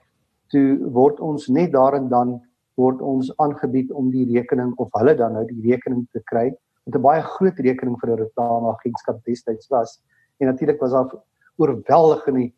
toe 0.53 0.79
word 0.93 1.21
ons 1.21 1.49
net 1.49 1.73
daar 1.73 1.97
en 1.99 2.09
dan 2.09 2.35
word 2.81 3.01
ons 3.03 3.31
aangebied 3.43 3.93
om 3.95 4.11
die 4.11 4.27
rekening 4.33 4.73
of 4.83 4.91
hulle 4.99 5.15
dan 5.19 5.37
nou 5.37 5.45
die 5.49 5.71
rekening 5.71 6.05
te 6.13 6.23
kry. 6.31 6.51
Met 6.87 6.97
'n 6.97 7.03
baie 7.03 7.23
groot 7.23 7.59
rekening 7.59 7.97
vir 8.01 8.11
'n 8.11 8.19
reklameagentskap 8.25 9.25
destyds 9.25 9.69
was. 9.71 10.01
En 10.41 10.47
natuurlik 10.47 10.81
was 10.81 10.91
daar 10.91 11.11
oorweldigende 11.57 12.53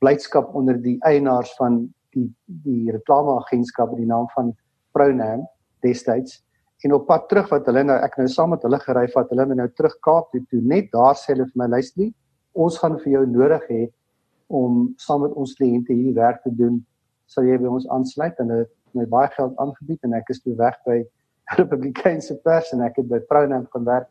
blydskap 0.00 0.54
onder 0.54 0.82
die 0.82 0.98
eienaars 1.00 1.54
van 1.56 1.92
die 2.10 2.28
die 2.46 2.90
reklameagentskap 2.90 3.90
met 3.90 3.98
die 3.98 4.06
naam 4.06 4.28
van 4.34 4.56
Pronaam 4.92 5.46
destyds. 5.80 6.42
En 6.82 6.92
op 6.92 7.06
pad 7.06 7.28
terug 7.28 7.48
wat 7.48 7.66
hulle 7.66 7.84
nou 7.84 7.98
ek 7.98 8.16
nou 8.16 8.28
saam 8.28 8.50
met 8.50 8.62
hulle 8.62 8.78
gery 8.78 9.06
het 9.06 9.30
hulle 9.30 9.54
nou 9.54 9.68
terug 9.68 9.96
Kaap 10.00 10.30
toe 10.32 10.44
toe 10.50 10.60
net 10.60 10.90
daar 10.92 11.14
sê 11.14 11.32
hulle 11.32 11.46
vir 11.46 11.62
my 11.62 11.68
luister 11.68 12.12
ons 12.52 12.78
gaan 12.78 12.98
vir 13.00 13.12
jou 13.12 13.26
nodig 13.26 13.68
hê 13.68 13.82
om 14.52 14.88
saam 15.00 15.22
met 15.24 15.36
ons 15.38 15.54
kliënte 15.56 15.94
hier 15.94 16.14
werk 16.14 16.42
te 16.42 16.50
doen 16.50 16.82
sal 17.32 17.48
jy 17.48 17.58
by 17.62 17.70
ons 17.78 17.88
aansluit 17.94 18.40
en 18.42 18.52
hulle 18.52 18.66
het 18.66 18.98
my 18.98 19.06
baie 19.12 19.30
geld 19.36 19.54
aangebied 19.62 20.08
en 20.08 20.16
ek 20.18 20.32
is 20.34 20.42
toe 20.44 20.56
weg 20.58 20.76
by 20.88 21.00
Republikeinse 21.60 22.36
pers 22.44 22.72
en 22.74 22.84
ek 22.86 23.00
het 23.00 23.08
by 23.10 23.20
Pronoun 23.28 23.64
gaan 23.72 23.88
werk 23.88 24.10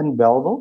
in 0.00 0.14
Bellville 0.16 0.60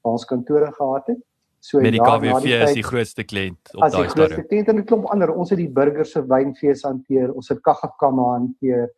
waar 0.00 0.16
ons 0.16 0.24
kantore 0.24 0.70
gehad 0.72 1.10
het. 1.12 1.20
So 1.60 1.80
met 1.84 1.92
die 1.92 2.00
KWV 2.00 2.40
die 2.40 2.54
is 2.56 2.78
die 2.78 2.86
grootste 2.86 3.24
kliënt 3.28 3.74
op 3.74 3.82
daai 3.82 3.90
stadium. 3.90 4.06
Die 4.08 4.14
grootste 4.14 4.46
kliënt 4.48 4.70
en 4.72 4.78
'n 4.80 4.86
klomp 4.88 5.10
ander. 5.12 5.32
Ons 5.34 5.50
het 5.52 5.60
die 5.60 5.68
burgers 5.68 6.14
se 6.16 6.22
wynfees 6.24 6.86
hanteer, 6.88 7.34
ons 7.34 7.48
het 7.52 7.60
kaggekamme 7.60 8.24
hanteer 8.24 8.88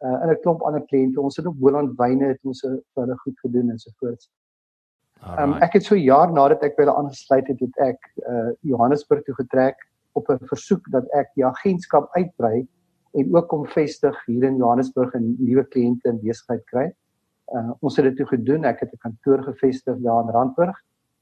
uh, 0.00 0.22
en 0.22 0.30
'n 0.32 0.40
klomp 0.40 0.62
ander 0.62 0.84
kliënte. 0.88 1.20
Ons 1.20 1.36
het 1.36 1.46
ook 1.46 1.58
Boland 1.60 1.92
wyne 1.98 2.32
het 2.32 2.40
ons 2.44 2.60
vir 2.64 2.80
hulle 2.94 3.16
goed 3.16 3.38
gedoen 3.44 3.70
en 3.70 3.78
so 3.78 3.90
voort. 4.00 4.28
Um, 5.38 5.52
ek 5.64 5.72
het 5.72 5.84
so 5.84 5.96
jaar 5.96 6.32
nadat 6.32 6.62
ek 6.62 6.76
by 6.76 6.84
hulle 6.84 6.96
aangesluit 6.96 7.46
het, 7.48 7.60
het 7.60 7.76
ek 7.76 8.00
uh, 8.28 8.50
Johannesburg 8.60 9.24
toe 9.24 9.34
getrek 9.34 9.76
op 10.16 10.30
'n 10.30 10.46
versoek 10.50 10.90
dat 10.90 11.06
ek 11.12 11.28
die 11.34 11.44
agentskap 11.46 12.08
uitbrei 12.16 12.66
en 13.12 13.36
ook 13.36 13.48
kom 13.48 13.66
vestig 13.66 14.16
hier 14.26 14.44
in 14.44 14.56
Johannesburg 14.56 15.14
en 15.14 15.36
nuwe 15.38 15.64
kliënte 15.64 16.08
en 16.08 16.20
besigheid 16.20 16.64
kry. 16.64 16.86
Uh, 17.54 17.70
ons 17.80 17.96
het 17.96 18.04
dit 18.04 18.16
toe 18.16 18.26
gedoen. 18.26 18.64
Ek 18.64 18.80
het 18.80 18.92
'n 18.92 18.98
kantoor 18.98 19.42
gevestig 19.42 19.96
daar 20.02 20.24
in 20.24 20.34
Randburg 20.34 20.76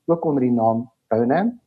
ook 0.07 0.25
onder 0.25 0.43
die 0.43 0.53
naam 0.53 0.91
Bonham. 1.09 1.61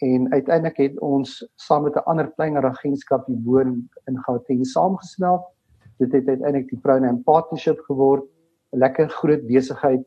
En 0.00 0.32
uiteindelik 0.32 0.76
het 0.76 1.00
ons 1.00 1.48
saam 1.56 1.82
met 1.82 1.94
'n 1.94 2.06
ander 2.06 2.30
kleiner 2.30 2.64
agentskap 2.64 3.26
hier 3.26 3.42
bo 3.42 3.58
in 3.58 4.18
Gauteng 4.26 4.66
saamgesmelt. 4.66 5.44
Dit 5.98 6.12
het 6.12 6.28
uiteindelik 6.28 6.68
die 6.68 6.80
Bonham 6.82 7.22
Partnership 7.22 7.78
geword. 7.80 8.24
'n 8.72 8.78
Lekker 8.78 9.08
groot 9.08 9.46
besigheid. 9.46 10.06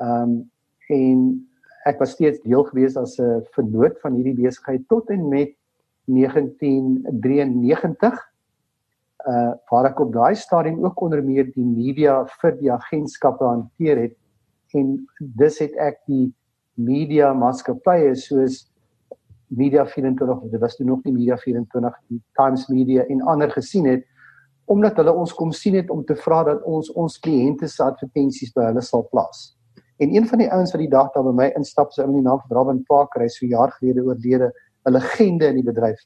Um, 0.00 0.50
en 0.88 1.48
ek 1.84 1.98
was 1.98 2.10
steeds 2.10 2.40
deel 2.40 2.64
gewees 2.64 2.96
as 2.96 3.18
'n 3.18 3.44
vernoot 3.52 4.00
van 4.00 4.14
hierdie 4.14 4.34
besigheid 4.34 4.88
tot 4.88 5.10
en 5.10 5.28
met 5.28 5.56
1993 6.04 8.12
uh 9.24 9.52
waar 9.70 9.86
ek 9.88 10.00
op 10.00 10.12
daai 10.12 10.34
stadium 10.36 10.84
ook 10.84 11.00
onder 11.00 11.22
meer 11.24 11.52
die 11.54 11.64
media 11.64 12.26
vir 12.42 12.52
die 12.60 12.72
agentskappe 12.72 13.44
hanteer 13.44 13.96
het 14.02 14.16
en 14.76 15.06
dis 15.18 15.58
het 15.62 15.72
ek 15.80 15.98
die 16.06 16.34
media 16.74 17.32
maatskappye 17.32 18.14
soos 18.18 18.66
Media 19.54 19.86
24 19.86 20.50
dit 20.50 20.60
was 20.60 20.76
toe 20.76 20.86
nog 20.86 21.04
nie 21.04 21.12
Media 21.12 21.36
24 21.36 22.00
die 22.08 22.22
Times 22.34 22.66
Media 22.68 23.04
en 23.08 23.22
ander 23.22 23.50
gesien 23.50 23.86
het 23.86 24.04
omdat 24.64 24.96
hulle 24.96 25.12
ons 25.12 25.32
kom 25.36 25.52
sien 25.52 25.76
het 25.76 25.90
om 25.90 26.04
te 26.04 26.16
vra 26.16 26.42
dat 26.48 26.62
ons 26.68 26.88
ons 26.96 27.18
kliënte 27.20 27.68
se 27.68 27.82
advertensies 27.84 28.52
by 28.56 28.70
hulle 28.70 28.82
sal 28.82 29.04
plaas. 29.10 29.52
En 30.02 30.14
een 30.14 30.26
van 30.26 30.40
die 30.40 30.48
ouens 30.50 30.72
wat 30.72 30.82
die 30.82 30.90
dag 30.90 31.10
daar 31.14 31.26
by 31.28 31.34
my 31.36 31.48
instap, 31.58 31.92
sy 31.92 32.02
in 32.02 32.16
die 32.16 32.24
naam 32.24 32.40
van 32.46 32.56
Robin 32.56 32.80
Parker, 32.88 33.22
hy 33.22 33.28
so 33.30 33.46
jaar 33.46 33.70
gelede 33.76 34.02
oorlede, 34.02 34.50
'n 34.84 34.92
legende 34.92 35.46
in 35.46 35.54
die 35.60 35.64
bedryf. 35.64 36.00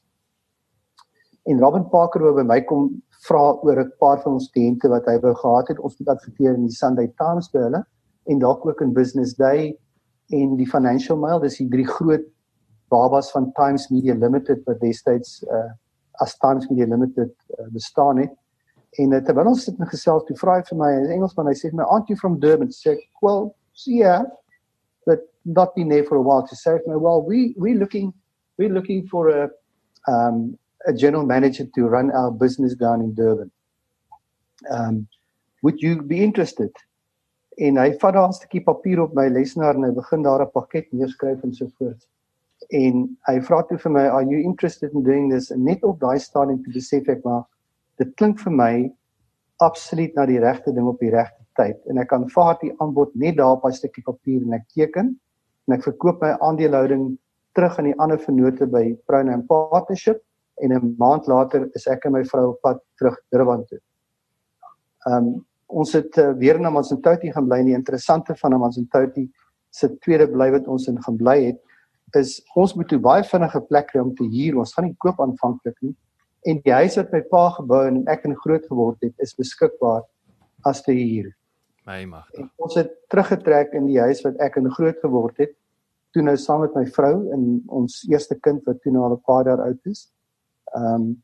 En 1.45 1.59
Robin 1.59 1.85
Parker 1.89 2.21
wou 2.21 2.33
by 2.35 2.45
my 2.45 2.61
kom 2.61 2.89
vra 3.27 3.53
oor 3.63 3.79
'n 3.79 3.91
paar 3.99 4.21
van 4.21 4.33
ons 4.33 4.49
kliënte 4.51 4.89
wat 4.89 5.05
hy 5.05 5.19
wou 5.19 5.33
gehad 5.33 5.67
het. 5.67 5.79
Ons 5.79 5.99
moet 5.99 6.07
adverteer 6.15 6.53
in 6.53 6.67
die 6.67 6.75
Sunday 6.75 7.07
Times 7.17 7.49
by 7.51 7.59
hulle 7.59 7.85
en 8.25 8.39
dalk 8.39 8.65
ook 8.65 8.81
in 8.81 8.93
Business 8.93 9.33
Day 9.35 9.77
en 10.29 10.55
die 10.55 10.67
Financial 10.67 11.17
Mail. 11.17 11.39
Dis 11.39 11.57
die 11.57 11.69
drie 11.69 11.87
groot 11.87 12.25
babas 12.89 13.31
van 13.31 13.51
Times 13.53 13.89
Media 13.89 14.13
Limited 14.13 14.63
wat 14.65 14.79
destyds 14.79 15.43
uh, 15.43 15.71
as 16.21 16.37
Times 16.37 16.69
Media 16.69 16.85
Limited 16.85 17.33
uh, 17.59 17.67
bestaan 17.71 18.17
het. 18.17 18.31
En 18.97 19.11
uh, 19.11 19.21
terwyl 19.21 19.47
ons 19.47 19.63
sit 19.63 19.79
en 19.79 19.87
gesels, 19.87 20.23
toe 20.25 20.37
vra 20.37 20.55
hy 20.57 20.63
vir 20.63 20.77
my 20.77 20.91
in 20.93 21.11
Engels, 21.17 21.35
maar 21.35 21.45
hy 21.45 21.53
sê 21.53 21.71
my 21.73 21.83
auntie 21.83 22.15
from 22.15 22.39
Durban 22.39 22.69
sê, 22.73 22.97
"Well, 23.21 23.55
yeah, 23.85 24.25
but 25.05 25.19
not 25.45 25.75
been 25.75 25.89
there 25.89 26.03
for 26.03 26.17
a 26.17 26.21
while 26.21 26.45
to 26.47 26.55
say, 26.55 26.79
well, 26.85 27.21
we 27.21 27.53
we 27.57 27.73
looking 27.73 28.13
we're 28.59 28.75
looking 28.77 29.07
for 29.07 29.29
a 29.29 29.49
um, 30.11 30.57
a 30.87 30.93
general 30.93 31.25
manager 31.25 31.65
to 31.75 31.87
run 31.87 32.11
our 32.11 32.31
business 32.31 32.75
down 32.75 33.01
in 33.01 33.13
Durban. 33.13 33.51
Um, 34.69 35.07
would 35.63 35.81
you 35.81 36.01
be 36.01 36.23
interested? 36.23 36.71
En 37.57 37.77
hy 37.77 37.89
vat 38.01 38.13
daar 38.15 38.29
'n 38.29 38.33
stukkie 38.33 38.63
papier 38.63 39.01
op 39.01 39.13
my 39.13 39.27
lesenaar 39.27 39.75
en 39.75 39.83
hy 39.83 39.91
begin 39.91 40.21
daar 40.23 40.41
'n 40.41 40.51
pakket 40.51 40.91
neerskryf 40.91 41.43
en 41.43 41.53
so 41.53 41.67
voort. 41.77 42.07
En 42.71 43.17
hy 43.27 43.41
vra 43.41 43.61
toe 43.63 43.77
vir 43.77 43.91
my, 43.91 44.05
"Are 44.07 44.23
you 44.23 44.39
interested 44.43 44.93
in 44.93 45.03
doing 45.03 45.31
this?" 45.31 45.51
En 45.51 45.63
net 45.63 45.83
op 45.83 45.99
daai 45.99 46.19
stadium 46.19 46.63
toe 46.63 46.73
besef 46.73 47.07
ek 47.07 47.23
maar 47.23 47.43
dit 47.97 48.15
klink 48.15 48.39
vir 48.39 48.51
my 48.51 48.91
absoluut 49.57 50.15
na 50.15 50.25
die 50.25 50.39
regte 50.39 50.73
ding 50.73 50.87
op 50.87 50.99
die 50.99 51.11
regte 51.11 51.43
tyd 51.55 51.77
en 51.87 51.97
ek 51.97 52.13
aanvaar 52.13 52.57
die 52.61 52.73
aanbod 52.79 53.15
net 53.15 53.37
daar 53.37 53.57
op 53.57 53.65
'n 53.65 53.71
stukkie 53.71 54.03
papier 54.03 54.41
en 54.41 54.53
ek 54.53 54.67
teken 54.75 55.19
en 55.67 55.73
ek 55.73 55.83
verkoop 55.83 56.21
my 56.21 56.37
aandelehouding 56.39 57.17
terug 57.59 57.77
aan 57.79 57.89
die 57.89 57.99
ander 57.99 58.19
vennote 58.23 58.67
by 58.71 58.85
Crown 59.09 59.29
and 59.33 59.47
Partnership 59.47 60.23
en 60.63 60.71
'n 60.73 60.95
maand 60.97 61.27
later 61.27 61.67
is 61.75 61.87
ek 61.87 62.05
en 62.05 62.11
my 62.11 62.23
vrou 62.23 62.49
op 62.53 62.61
pad 62.61 62.79
terug 62.97 63.17
Durban 63.31 63.65
toe. 63.65 63.79
Ehm 65.07 65.15
um, 65.15 65.45
ons 65.67 65.91
het 65.93 66.17
uh, 66.17 66.31
weer 66.33 66.59
na 66.59 66.67
Amanzimtoti 66.67 67.31
gaan 67.31 67.45
bly 67.47 67.59
en 67.59 67.65
die 67.65 67.77
interessante 67.77 68.35
van 68.35 68.53
Amanzimtoti 68.53 69.29
se 69.69 69.89
tweede 70.01 70.27
bly 70.27 70.51
wat 70.51 70.67
ons 70.67 70.87
in 70.87 70.97
gaan 71.03 71.17
bly 71.17 71.45
het 71.45 71.59
is 72.17 72.41
ons 72.55 72.73
moet 72.73 72.87
toe 72.89 72.97
baie 72.99 73.23
vinnige 73.23 73.61
plek 73.61 73.87
kry 73.91 74.01
om 74.01 74.15
te 74.15 74.23
huur. 74.23 74.57
Ons 74.57 74.73
gaan 74.73 74.85
nie 74.85 74.95
koop 74.97 75.19
aanvanklik 75.21 75.77
nie. 75.81 75.95
En 76.49 76.61
die 76.63 76.73
huis 76.73 76.97
wat 76.97 77.11
my 77.11 77.21
pa 77.21 77.49
gebou 77.59 77.83
en 77.87 78.07
ek 78.07 78.25
in 78.25 78.35
groot 78.35 78.65
geword 78.65 78.97
het 79.05 79.13
is 79.19 79.35
beskikbaar 79.37 80.01
as 80.65 80.81
te 80.81 80.91
huur. 80.91 81.29
My 81.85 82.05
mag. 82.05 82.25
Ons 82.57 82.75
het 82.75 82.89
teruggetrek 83.09 83.73
in 83.73 83.85
die 83.85 83.99
huis 83.99 84.23
wat 84.25 84.39
ek 84.41 84.57
in 84.57 84.71
groot 84.71 84.97
geword 85.03 85.37
het 85.37 85.53
toe 86.13 86.23
nou 86.25 86.35
saam 86.37 86.61
met 86.65 86.75
my 86.75 86.85
vrou 86.85 87.15
en 87.33 87.41
ons 87.81 88.03
eerste 88.09 88.35
kind 88.45 88.63
wat 88.65 88.81
toe 88.83 88.91
nou 88.93 89.03
al 89.03 89.17
'n 89.17 89.25
paar 89.25 89.45
jaar 89.45 89.61
oud 89.61 89.81
is. 89.85 90.11
Ehm 90.75 90.93
um, 90.95 91.23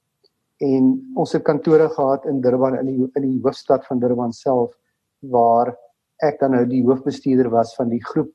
en 0.63 0.83
ons 1.19 1.31
het 1.33 1.43
kantore 1.43 1.89
gehad 1.89 2.25
in 2.25 2.41
Durban 2.41 2.77
in 2.79 2.85
die 2.85 3.09
in 3.15 3.21
die 3.21 3.41
hoofstad 3.43 3.85
van 3.85 3.99
Durban 3.99 4.31
self 4.33 4.71
waar 5.19 5.75
ek 6.23 6.39
dan 6.39 6.51
nou 6.51 6.65
die 6.65 6.83
hoofbestuurder 6.83 7.49
was 7.49 7.75
van 7.75 7.89
die 7.89 8.03
groep 8.03 8.31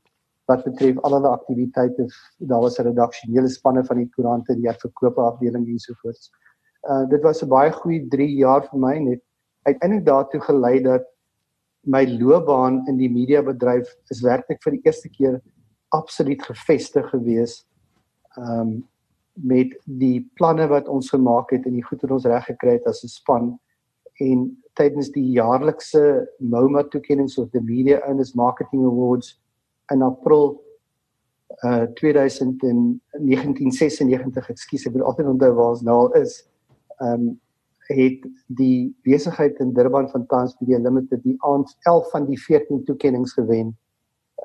wat 0.50 0.64
betref 0.64 0.98
al 0.98 1.14
hulle 1.16 1.28
aktiwiteite. 1.28 2.08
Daar 2.38 2.60
was 2.60 2.78
'n 2.78 2.88
redaksionele 2.90 3.48
spanne 3.48 3.84
van 3.84 3.96
die 3.96 4.10
koerante, 4.14 4.54
die 4.54 4.68
verkope 4.68 5.20
afdeling 5.20 5.66
en 5.68 5.78
so 5.78 5.94
voort. 6.02 6.30
Uh 6.90 7.08
dit 7.08 7.22
was 7.22 7.42
'n 7.42 7.48
baie 7.48 7.72
goeie 7.72 8.08
3 8.08 8.36
jaar 8.36 8.62
vir 8.68 8.78
my 8.78 8.98
net 8.98 9.22
uiteindelik 9.62 10.06
daartoe 10.06 10.40
gelei 10.40 10.82
dat 10.82 11.04
my 11.82 12.04
loopbaan 12.04 12.82
in 12.88 12.96
die 12.96 13.08
mediabedryf 13.08 13.88
is 14.10 14.22
werklik 14.22 14.62
vir 14.62 14.72
die 14.72 14.82
eerste 14.84 15.08
keer 15.08 15.40
absoluut 15.96 16.42
gefestig 16.42 17.09
gewees. 17.11 17.64
Um 18.37 18.81
met 19.40 19.72
die 19.85 20.29
planne 20.37 20.66
wat 20.68 20.88
ons 20.90 21.11
gemaak 21.11 21.50
het 21.55 21.66
en 21.66 21.72
die 21.79 21.85
goed 21.85 22.03
wat 22.03 22.11
ons 22.18 22.26
reg 22.29 22.44
gekry 22.50 22.72
het 22.76 22.87
as 22.90 23.05
'n 23.05 23.09
span 23.09 23.59
en 24.20 24.62
tydens 24.74 25.11
die 25.14 25.33
jaarlikse 25.33 26.29
MoMA 26.38 26.83
toekennings 26.92 27.38
of 27.38 27.50
the 27.50 27.61
Media 27.61 28.00
Owners 28.09 28.35
Marketing 28.35 28.85
Awards 28.85 29.40
in 29.92 30.03
April 30.03 30.62
uh 31.64 31.87
2096 31.98 34.50
ekskuus 34.50 34.87
ek 34.87 34.94
wil 34.94 35.07
altyd 35.11 35.26
onthou 35.26 35.53
waar 35.55 35.70
ons 35.74 35.83
nou 35.83 36.20
is 36.20 36.48
um 37.03 37.40
het 37.90 38.22
die 38.46 38.94
besigheid 39.03 39.59
in 39.59 39.74
Durban 39.74 40.11
van 40.11 40.26
Times 40.26 40.57
Media 40.61 40.79
Limited 40.79 41.22
die 41.22 41.37
aand 41.38 41.76
11 41.90 42.11
van 42.11 42.26
die 42.26 42.38
14 42.38 42.85
toekennings 42.85 43.33
gewen 43.33 43.76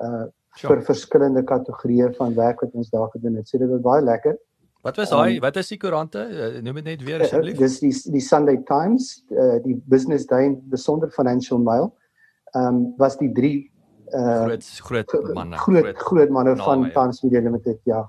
uh 0.02 0.26
vir 0.62 0.82
verskillende 0.88 1.44
kategorieë 1.44 2.14
van 2.18 2.36
werk 2.36 2.62
wat 2.64 2.74
ons 2.74 2.90
daar 2.90 3.10
gedoen 3.14 3.36
het. 3.36 3.48
So 3.50 3.58
dit 3.58 3.70
was 3.70 3.82
baie 3.82 4.04
lekker. 4.04 4.38
Wat 4.86 4.98
was 5.02 5.10
daai? 5.10 5.36
Um, 5.36 5.42
wat 5.42 5.56
is 5.58 5.72
die 5.74 5.78
koerante? 5.82 6.24
Uh, 6.30 6.50
noem 6.62 6.82
dit 6.82 6.90
net 6.92 7.04
weer 7.04 7.20
eh, 7.20 7.26
asseblief. 7.26 7.58
Dis 7.58 7.80
die 7.82 7.94
die 8.14 8.22
Sunday 8.22 8.60
Times, 8.70 9.24
uh, 9.34 9.56
die 9.64 9.76
Business 9.90 10.28
Day, 10.30 10.52
die 10.62 10.82
Sonder 10.82 11.10
Financial 11.12 11.60
Mail. 11.60 11.90
Ehm 12.54 12.68
um, 12.68 12.84
was 13.02 13.18
die 13.18 13.32
drie 13.34 13.72
uh 14.14 14.46
groot 14.46 14.68
groot 14.86 15.34
manne. 15.34 15.58
Groot 15.58 15.82
groot, 15.84 16.04
groot 16.10 16.30
manne 16.30 16.54
van 16.60 16.86
Times 16.94 17.24
Media 17.24 17.42
Limited, 17.42 17.80
ja. 17.90 18.04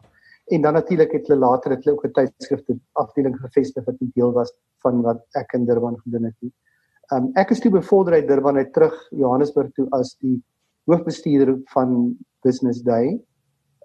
En 0.52 0.62
dan 0.62 0.76
natuurlik 0.76 1.12
het 1.12 1.26
hulle 1.26 1.40
later 1.40 1.70
het 1.74 1.85
hulle 1.85 1.96
ook 1.96 2.04
'n 2.06 2.12
tydskrifte 2.12 2.76
afdeling 2.92 3.38
gevestig 3.40 3.85
wat 3.85 3.96
deel 3.98 4.32
was 4.32 4.52
van 4.85 5.00
wat 5.02 5.24
ek 5.32 5.52
in 5.52 5.64
Durban 5.64 5.96
gedoen 6.04 6.24
het. 6.24 6.37
Ehm 6.42 7.24
um, 7.24 7.30
ek 7.35 7.50
is 7.50 7.61
toe 7.61 7.70
bevorder 7.70 8.14
uit 8.14 8.28
Durban 8.28 8.56
uit 8.56 8.72
terug 8.72 8.94
Johannesburg 9.11 9.72
toe 9.72 9.87
as 9.90 10.16
die 10.20 10.42
hoofbestuurder 10.85 11.61
van 11.72 12.16
Business 12.46 12.82
Day. 12.87 13.14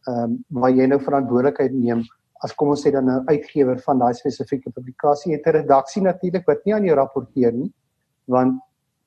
Ehm 0.08 0.24
um, 0.24 0.40
waar 0.62 0.74
jy 0.74 0.88
nou 0.90 1.02
verantwoordelikheid 1.02 1.74
neem 1.78 2.06
as 2.46 2.54
kom 2.58 2.74
ons 2.74 2.84
sê 2.84 2.92
dan 2.94 3.10
'n 3.10 3.26
uitgewer 3.30 3.78
van 3.86 4.00
daai 4.00 4.14
spesifieke 4.14 4.72
publikasie 4.78 5.34
het 5.34 5.46
'n 5.48 5.58
redaksie 5.62 6.02
natuurlik 6.02 6.46
wat 6.48 6.66
nie 6.66 6.74
aan 6.74 6.86
jou 6.86 6.96
rapporteer 6.96 7.54
nie 7.54 7.72
want 8.26 8.60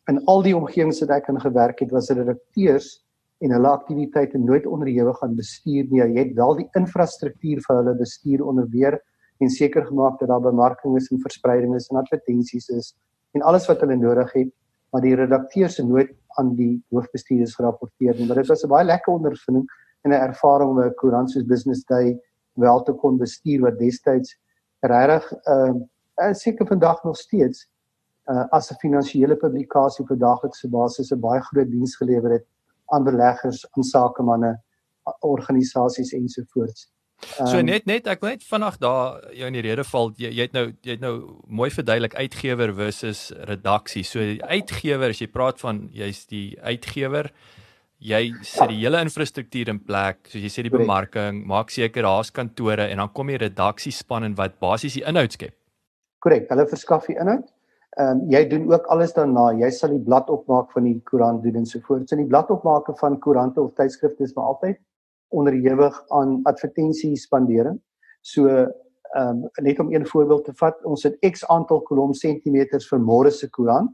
in 0.08 0.20
al 0.26 0.42
die 0.42 0.56
omgewings 0.56 1.00
wat 1.00 1.10
ek 1.10 1.28
in 1.28 1.40
gewerk 1.40 1.80
het 1.80 1.90
was 1.90 2.10
redakteurs 2.10 3.02
en 3.40 3.50
hulle 3.50 3.68
aktiwiteite 3.68 4.38
nooit 4.38 4.66
onderhewig 4.66 5.22
aan 5.22 5.36
bestuur 5.36 5.84
nie 5.90 6.00
jy 6.00 6.18
het 6.18 6.34
wel 6.36 6.54
die 6.56 6.68
infrastruktuur 6.74 7.58
vir 7.66 7.76
hulle 7.76 7.94
bestuur 7.94 8.46
onderweer 8.46 9.00
en 9.40 9.50
seker 9.50 9.86
gemaak 9.86 10.18
dat 10.20 10.28
daar 10.28 10.40
bemarking 10.40 10.96
is 10.96 11.10
en 11.10 11.18
verspreiding 11.18 11.74
is 11.74 11.88
en 11.90 11.96
advertensies 11.96 12.68
is 12.68 12.94
en 13.34 13.42
alles 13.42 13.66
wat 13.66 13.80
hulle 13.80 13.96
nodig 13.96 14.32
het 14.32 14.50
maar 14.94 15.02
die 15.02 15.16
redakteurs 15.18 15.76
het 15.80 15.88
nooit 15.88 16.12
aan 16.38 16.52
die 16.54 16.74
hoofbestuurders 16.94 17.56
gerapporteer 17.58 18.14
nie 18.18 18.28
maar 18.28 18.38
dit 18.42 18.52
was 18.52 18.62
'n 18.62 18.70
baie 18.70 18.86
lekker 18.86 19.12
ondervinding 19.12 19.66
en 20.02 20.10
'n 20.10 20.22
ervaring 20.28 20.70
om 20.70 20.80
'n 20.80 20.94
koerant 20.94 21.30
soos 21.30 21.46
Business 21.46 21.84
Day 21.84 22.14
wel 22.54 22.82
te 22.82 22.92
kon 22.92 23.18
bestuur 23.18 23.60
wat 23.60 23.78
destyds 23.78 24.38
regtig 24.80 25.32
ehm 25.32 25.82
uh, 26.22 26.32
seker 26.32 26.66
vandag 26.66 27.02
nog 27.04 27.16
steeds 27.16 27.68
uh, 28.30 28.44
as 28.50 28.70
'n 28.70 28.78
finansiële 28.78 29.36
publikasie 29.36 30.06
vir 30.06 30.18
daaglikse 30.18 30.68
basis 30.68 31.12
'n 31.12 31.20
baie 31.20 31.40
groot 31.40 31.70
diens 31.70 31.96
gelewer 31.96 32.30
het 32.30 32.46
aan 32.86 33.04
beleggers, 33.04 33.66
aan 33.72 33.82
sakemanne, 33.82 34.62
organisasies 35.20 36.12
ensovoorts. 36.12 36.93
Um, 37.40 37.46
so 37.46 37.58
ehm, 37.58 37.66
net 37.66 37.86
net 37.86 38.06
ek 38.10 38.22
wil 38.22 38.34
net 38.34 38.46
vanaand 38.46 38.80
daar 38.82 39.24
jou 39.34 39.48
in 39.48 39.58
die 39.58 39.64
rede 39.64 39.84
val 39.88 40.12
jy, 40.20 40.30
jy 40.30 40.46
het 40.48 40.54
nou 40.56 40.66
jy 40.84 40.96
het 40.96 41.02
nou 41.02 41.14
mooi 41.48 41.70
verduidelik 41.70 42.14
uitgewer 42.14 42.74
versus 42.74 43.26
redaksie. 43.50 44.04
So 44.06 44.20
uitgewer 44.20 45.14
as 45.14 45.22
jy 45.22 45.30
praat 45.32 45.60
van 45.62 45.88
jy's 45.92 46.24
die 46.30 46.54
uitgewer 46.62 47.32
jy 48.04 48.20
sit 48.44 48.68
die 48.68 48.80
hele 48.82 49.00
infrastruktuur 49.04 49.70
in 49.72 49.80
plek, 49.80 50.26
soos 50.28 50.42
jy 50.44 50.52
sê 50.52 50.64
die 50.66 50.72
bemarking, 50.72 51.40
maak 51.48 51.72
seker 51.72 52.04
daar's 52.04 52.32
kantore 52.34 52.88
en 52.90 53.00
dan 53.00 53.12
kom 53.16 53.30
die 53.32 53.40
redaksiespan 53.40 54.28
en 54.28 54.38
wat 54.38 54.58
basies 54.60 54.98
die 54.98 55.04
inhoud 55.08 55.36
skep. 55.36 55.54
Korrek, 56.24 56.48
hulle 56.52 56.66
verskaf 56.68 57.08
die 57.08 57.18
inhoud. 57.20 57.46
Ehm 57.94 58.18
um, 58.18 58.22
jy 58.32 58.40
doen 58.50 58.64
ook 58.72 58.88
alles 58.90 59.12
daarna. 59.14 59.52
Jy 59.54 59.70
sal 59.70 59.92
die 59.94 60.02
blad 60.02 60.30
opmaak 60.32 60.72
van 60.74 60.88
die 60.88 60.96
koerant 61.06 61.44
doen 61.44 61.60
en 61.60 61.66
so 61.70 61.78
voort. 61.86 62.08
So 62.10 62.18
die 62.18 62.26
blad 62.26 62.50
opmaak 62.50 62.90
van 62.98 63.20
koerante 63.22 63.62
of 63.62 63.76
tydskrifte 63.78 64.26
is 64.26 64.34
maar 64.34 64.50
altyd 64.52 64.80
onderhewig 65.34 65.98
aan 66.14 66.40
advertensies 66.50 67.26
spandering. 67.28 67.80
So 68.22 68.48
ehm 68.48 69.44
um, 69.44 69.50
net 69.62 69.78
om 69.78 69.92
een 69.92 70.06
voorbeeld 70.06 70.44
te 70.44 70.52
vat, 70.58 70.78
ons 70.84 71.02
het 71.06 71.18
X 71.22 71.44
aantal 71.46 71.82
kolom 71.86 72.14
sentimeters 72.18 72.88
vir 72.90 72.98
môre 72.98 73.30
se 73.30 73.46
koerant 73.50 73.92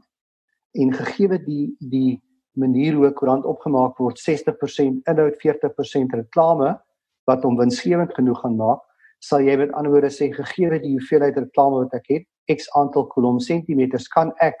en 0.73 0.93
gegee 0.93 1.37
die 1.45 1.75
die 1.79 2.21
manier 2.53 2.93
hoe 2.93 3.07
'n 3.07 3.13
koerant 3.13 3.45
opgemaak 3.45 3.97
word 3.97 4.19
60% 4.19 5.07
inhoud 5.07 5.35
40% 5.43 6.13
reklame 6.13 6.79
wat 7.23 7.43
hom 7.43 7.57
winsgewend 7.57 8.13
genoeg 8.13 8.41
gaan 8.41 8.55
maak 8.55 8.81
sal 9.19 9.39
jy 9.39 9.55
met 9.57 9.71
ander 9.71 9.91
woorde 9.91 10.09
sê 10.09 10.31
gegee 10.33 10.79
die 10.79 10.95
hoeveelheid 10.97 11.37
reklame 11.37 11.83
wat 11.83 11.93
ek 11.93 12.07
het 12.09 12.25
x 12.57 12.67
aantal 12.75 13.07
kolom 13.07 13.39
sentimeters 13.39 14.07
kan 14.07 14.33
ek 14.39 14.57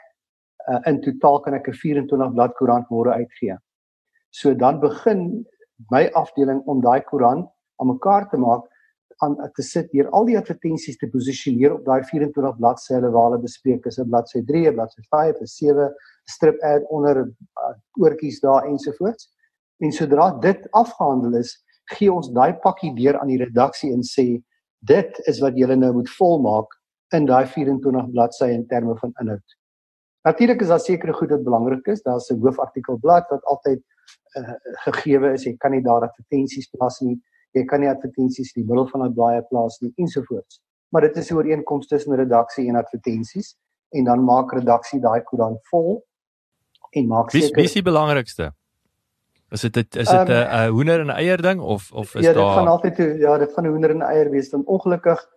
uh, 0.69 0.79
in 0.85 1.01
totaal 1.01 1.39
kan 1.39 1.53
ek 1.53 1.67
'n 1.67 1.73
24 1.73 2.33
blad 2.33 2.55
koerant 2.55 2.87
môre 2.89 3.11
uitgee 3.11 3.57
so 4.29 4.53
dan 4.53 4.79
begin 4.79 5.45
my 5.89 6.09
afdeling 6.13 6.61
om 6.65 6.81
daai 6.81 7.01
koerant 7.01 7.47
aan 7.81 7.87
mekaar 7.87 8.29
te 8.29 8.37
maak 8.37 8.67
aan 9.21 9.35
te 9.53 9.61
sit 9.61 9.91
hier 9.93 10.09
al 10.17 10.25
die 10.25 10.37
advertensies 10.37 10.97
te 10.97 11.09
posisioneer 11.09 11.75
op 11.75 11.85
daai 11.85 12.01
24 12.09 12.57
bladsye 12.57 13.01
waar 13.03 13.27
hulle 13.27 13.41
bespreek 13.43 13.85
is 13.85 13.99
'n 13.99 14.09
bladsy 14.09 14.41
3, 14.45 14.67
'n 14.69 14.73
bladsy 14.73 15.01
5, 15.09 15.41
'n 15.41 15.45
7, 15.45 15.85
'n 15.85 15.93
strip 16.25 16.57
ad 16.63 16.83
onder 16.89 17.17
uh, 17.27 17.73
oortjies 18.01 18.39
daar 18.39 18.65
ensovoorts. 18.65 19.29
En 19.79 19.91
sodra 19.91 20.31
dit 20.39 20.71
afgehandel 20.71 21.37
is, 21.37 21.63
gee 21.93 22.13
ons 22.13 22.31
daai 22.31 22.53
pakkie 22.53 22.93
deur 22.95 23.19
aan 23.19 23.27
die 23.27 23.43
redaksie 23.43 23.91
en 23.93 24.01
sê 24.01 24.41
dit 24.79 25.21
is 25.27 25.39
wat 25.39 25.57
julle 25.57 25.75
nou 25.75 25.93
moet 25.93 26.09
volmaak 26.17 26.69
in 27.13 27.25
daai 27.25 27.45
24 27.45 28.09
bladsye 28.11 28.51
in 28.51 28.67
terme 28.67 28.97
van 28.97 29.13
inhoud. 29.21 29.60
Natuurlik 30.23 30.61
is 30.61 30.67
daar 30.67 30.79
sekere 30.79 31.13
goed 31.13 31.29
wat 31.29 31.43
belangrik 31.43 31.87
is. 31.87 32.01
Daar's 32.01 32.29
'n 32.29 32.39
hoofartikelblad 32.39 33.29
wat 33.29 33.43
altyd 33.43 33.81
uh, 34.37 34.53
gegee 34.85 35.31
is. 35.33 35.43
Jy 35.43 35.55
kan 35.57 35.71
nie 35.71 35.81
daar 35.81 36.01
advertensies 36.01 36.69
plaas 36.69 36.99
nie 36.99 37.21
jy 37.57 37.63
kan 37.67 37.83
nie 37.83 37.89
advertensies 37.91 38.53
in 38.55 38.63
die 38.63 38.67
middel 38.69 38.87
van 38.91 39.03
'n 39.05 39.13
blaaie 39.13 39.41
plaas 39.49 39.79
nie 39.81 39.91
ensovoorts. 39.97 40.61
Maar 40.91 41.01
dit 41.01 41.17
is 41.17 41.31
'n 41.31 41.35
ooreenkoms 41.35 41.87
tussen 41.87 42.15
redaksie 42.15 42.67
en 42.67 42.75
advertensies 42.75 43.55
en 43.89 44.03
dan 44.03 44.23
maak 44.23 44.53
redaksie 44.53 44.99
daai 44.99 45.21
koerant 45.23 45.59
vol 45.69 46.03
en 46.91 47.07
maak 47.07 47.31
seker 47.31 47.55
Wie 47.55 47.63
is 47.63 47.73
die 47.73 47.83
belangrikste? 47.83 48.53
Is 49.49 49.61
dit 49.61 49.95
is 49.95 50.09
dit 50.09 50.27
'n 50.27 50.31
um, 50.31 50.47
uh, 50.47 50.69
hoender 50.69 50.99
en 50.99 51.09
eier 51.09 51.41
ding 51.41 51.59
of 51.59 51.91
of 51.91 52.15
is 52.15 52.25
ja, 52.25 52.33
daar 52.33 52.43
Ja, 52.43 52.47
dit 52.47 52.57
gaan 52.57 52.67
altyd 52.67 52.95
toe 52.95 53.17
ja, 53.17 53.37
dit 53.37 53.53
gaan 53.53 53.65
'n 53.65 53.69
hoender 53.69 53.89
en 53.89 54.01
eier 54.01 54.29
wees. 54.29 54.49
Dan 54.49 54.65
ongelukkig 54.65 55.27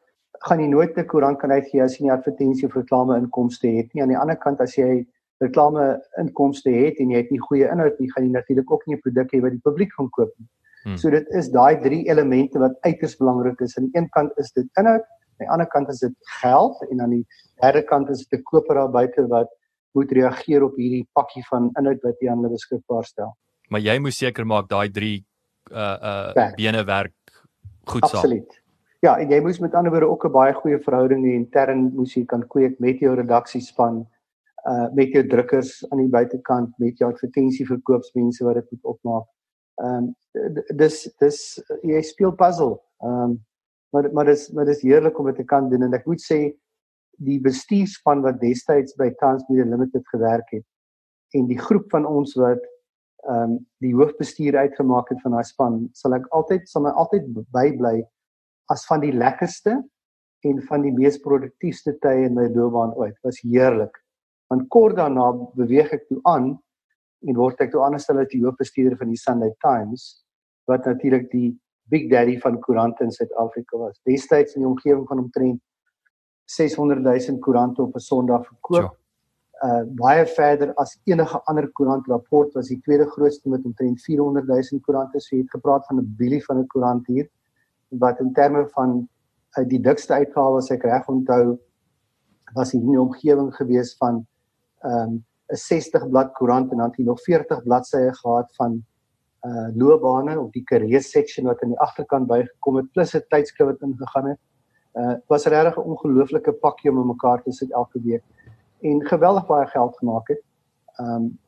gaan 0.44 0.60
jy 0.60 0.68
nooit 0.68 0.96
'n 0.98 1.06
koerant 1.06 1.38
kan 1.38 1.50
uitgee 1.50 1.82
as 1.82 1.96
jy 1.98 2.04
nie 2.04 2.12
advertensie 2.12 2.66
of 2.68 2.74
reklame 2.76 3.16
inkomste 3.16 3.68
het 3.68 3.94
nie. 3.94 4.02
Aan 4.02 4.12
die 4.12 4.18
ander 4.18 4.36
kant 4.36 4.60
as 4.60 4.76
jy 4.76 5.06
reklame 5.40 6.00
inkomste 6.20 6.70
het 6.70 7.00
en 7.00 7.10
jy 7.10 7.22
het 7.22 7.30
nie 7.30 7.40
goeie 7.40 7.70
inhoud 7.70 7.98
nie, 7.98 8.10
gaan 8.12 8.24
jy 8.24 8.30
natuurlik 8.30 8.70
ook 8.70 8.86
nie 8.86 8.96
'n 8.96 9.00
produk 9.00 9.32
hê 9.32 9.40
wat 9.40 9.52
die 9.52 9.64
publiek 9.64 9.92
gaan 9.96 10.10
koop 10.10 10.32
nie. 10.38 10.48
Hmm. 10.84 10.96
So 10.96 11.10
dit 11.10 11.26
is 11.28 11.48
daai 11.48 11.80
drie 11.80 12.04
elemente 12.08 12.58
wat 12.58 12.76
uiters 12.84 13.16
belangrik 13.16 13.60
is. 13.60 13.76
Aan 13.78 13.88
die 13.88 14.00
een 14.00 14.08
kant 14.10 14.32
is 14.36 14.52
dit 14.52 14.66
inhoud, 14.76 15.00
aan 15.00 15.46
die 15.46 15.50
ander 15.50 15.66
kant 15.66 15.88
is 15.88 15.98
dit 15.98 16.14
geld 16.40 16.82
en 16.90 17.00
aan 17.00 17.10
die 17.10 17.26
derde 17.62 17.82
kant 17.82 18.10
is 18.10 18.26
dit 18.26 18.38
'n 18.38 18.42
koper 18.42 18.74
daar 18.74 18.90
buite 18.90 19.26
wat 19.28 19.48
moet 19.92 20.12
reageer 20.12 20.62
op 20.62 20.76
hierdie 20.76 21.08
pakkie 21.12 21.44
van 21.48 21.70
inhoud 21.78 22.02
wat 22.02 22.20
jy 22.20 22.28
aan 22.30 22.42
hulle 22.42 22.50
beskikbaar 22.50 23.04
stel. 23.04 23.36
Maar 23.68 23.80
jy 23.80 23.98
moet 23.98 24.12
seker 24.12 24.44
maak 24.46 24.68
daai 24.68 24.90
drie 24.90 25.24
uh 25.72 25.96
uh 26.36 26.52
bene 26.56 26.84
werk 26.84 27.14
goed 27.84 28.04
saam. 28.04 28.20
Absoluut. 28.20 28.63
Ja, 29.04 29.18
en 29.20 29.28
jy 29.28 29.36
moet 29.44 29.58
met 29.60 29.74
ander 29.76 29.92
woorde 29.92 30.08
ook 30.08 30.24
'n 30.24 30.32
baie 30.32 30.52
goeie 30.54 30.78
verhouding 30.80 31.24
hê 31.26 31.32
intern 31.36 31.80
moes 31.94 32.14
jy 32.16 32.24
kan 32.24 32.46
kweek 32.48 32.78
met 32.80 32.98
jou 32.98 33.14
redaksiespan 33.14 34.06
uh 34.70 34.86
met 34.94 35.12
jou 35.12 35.26
drukkers 35.26 35.72
aan 35.90 35.98
die 35.98 36.08
buitekant 36.08 36.78
met 36.78 36.98
jou 36.98 37.10
advertensieverkoopsmense 37.12 38.44
wat 38.44 38.54
dit 38.54 38.70
moet 38.70 38.84
opmaak. 38.84 39.26
Ehm 39.82 40.04
um, 40.04 40.62
dis 40.76 40.96
dis 41.20 41.38
jy 41.82 42.00
speel 42.02 42.32
puzzle. 42.32 42.80
Ehm 43.02 43.20
um, 43.22 43.44
maar 43.92 44.12
maar 44.12 44.24
dis 44.24 44.50
maar 44.52 44.64
dis 44.64 44.82
heerlik 44.82 45.18
om 45.18 45.26
dit 45.26 45.36
te 45.36 45.44
kan 45.44 45.68
doen 45.68 45.82
en 45.82 45.94
ek 45.94 46.06
moet 46.06 46.24
sê 46.32 46.40
die 47.18 47.40
bestuurspan 47.40 48.22
wat 48.22 48.40
destyds 48.40 48.96
by 48.96 49.10
Transmedia 49.10 49.64
Limited 49.64 50.08
gewerk 50.08 50.48
het 50.50 50.64
en 51.34 51.46
die 51.46 51.58
groep 51.58 51.90
van 51.90 52.06
ons 52.06 52.34
wat 52.34 52.64
ehm 53.28 53.52
um, 53.52 53.60
die 53.84 53.94
hoofbestuur 53.94 54.56
uitgemaak 54.56 55.08
het 55.08 55.20
van 55.20 55.36
daai 55.36 55.44
span 55.44 55.88
sal 55.92 56.14
ek 56.14 56.26
altyd 56.30 56.68
sal 56.68 56.82
my 56.82 56.90
altyd 56.90 57.28
bybly 57.52 58.00
as 58.72 58.86
van 58.86 59.00
die 59.00 59.12
lekkerste 59.12 59.82
en 60.44 60.62
van 60.68 60.84
die 60.84 60.92
mees 60.92 61.18
produktiefste 61.22 61.96
tye 62.04 62.28
in 62.28 62.36
my 62.36 62.46
loopbaan 62.52 62.94
ooit. 63.00 63.16
Was 63.24 63.40
heerlik. 63.42 63.96
Want 64.52 64.68
kort 64.68 64.96
daarna 64.96 65.30
beweeg 65.56 65.92
ek 65.96 66.08
toe 66.08 66.20
aan 66.28 66.52
en 67.24 67.38
word 67.38 67.60
ek 67.64 67.72
toe 67.72 67.82
aangestel 67.84 68.20
as 68.20 68.32
die 68.32 68.42
hoofbestuurder 68.44 68.98
van 69.00 69.12
die 69.12 69.20
Sunday 69.20 69.52
Times 69.64 70.24
wat 70.68 70.86
natuurlik 70.88 71.30
die 71.32 71.54
big 71.92 72.08
daddy 72.10 72.36
van 72.40 72.60
koerante 72.64 73.04
in 73.04 73.12
Suid-Afrika 73.12 73.78
was. 73.80 74.00
Destyds 74.08 74.56
in 74.56 74.64
die 74.64 74.68
omgewing 74.68 75.06
van 75.08 75.20
omtrent 75.26 75.60
600 76.52 77.00
000 77.04 77.40
koerante 77.44 77.82
op 77.82 77.96
'n 77.96 78.00
Sondag 78.00 78.46
verkoop. 78.46 78.92
Ja. 78.92 78.92
Uh 79.64 79.84
baie 79.96 80.26
verder 80.26 80.74
as 80.74 80.98
enige 81.04 81.40
ander 81.44 81.68
koerantrapport 81.72 82.52
was 82.54 82.68
die 82.68 82.80
tweede 82.80 83.06
grootste 83.06 83.48
met 83.48 83.64
omtrent 83.64 84.02
400 84.02 84.46
000 84.46 84.80
koerante. 84.80 85.20
So 85.20 85.36
jy 85.36 85.42
het 85.42 85.50
gepraat 85.50 85.86
van 85.86 85.98
'n 85.98 86.14
bilie 86.18 86.44
van 86.44 86.58
'n 86.58 86.66
koerant 86.66 87.06
hier 87.06 87.28
wat 87.98 88.20
in 88.20 88.32
terme 88.32 88.68
van 88.74 89.08
uh, 89.58 89.64
die 89.68 89.80
dikste 89.80 90.14
uitgawe 90.14 90.58
as 90.58 90.70
ek 90.70 90.84
reg 90.88 91.08
onthou 91.08 91.58
was 92.54 92.72
hier 92.72 92.82
in 92.82 92.90
die 92.90 93.00
omgewing 93.00 93.54
gewees 93.54 93.94
van 94.00 94.26
ehm 94.84 95.14
um, 95.14 95.22
'n 95.52 95.56
60 95.60 96.08
blad 96.08 96.32
koerant 96.32 96.70
en 96.72 96.78
dan 96.78 96.88
het 96.88 96.96
hy 96.96 97.04
nog 97.04 97.20
40 97.20 97.62
bladsye 97.62 98.12
gehad 98.14 98.54
van 98.56 98.84
uh 99.44 99.68
loopbane 99.76 100.38
op 100.40 100.52
die 100.52 100.64
career 100.64 101.02
section 101.02 101.46
wat 101.46 101.62
aan 101.62 101.74
die 101.74 101.80
agterkant 101.84 102.26
bygekom 102.26 102.76
het 102.76 102.92
plus 102.92 103.14
'n 103.14 103.24
tydskrif 103.28 103.68
wat 103.68 103.82
ingegaan 103.82 104.28
het. 104.28 104.40
Uh 104.94 105.14
was 105.28 105.46
regtig 105.46 105.76
'n 105.76 105.88
ongelooflike 105.90 106.52
pakkie 106.52 106.90
om 106.90 107.06
mekaar 107.06 107.42
te 107.42 107.52
sit 107.52 107.70
elke 107.72 108.00
week 108.00 108.24
en 108.80 109.06
geweldig 109.06 109.46
baie 109.46 109.66
geld 109.66 109.96
gemaak 109.98 110.28
het. 110.28 110.42
Um 110.98 111.38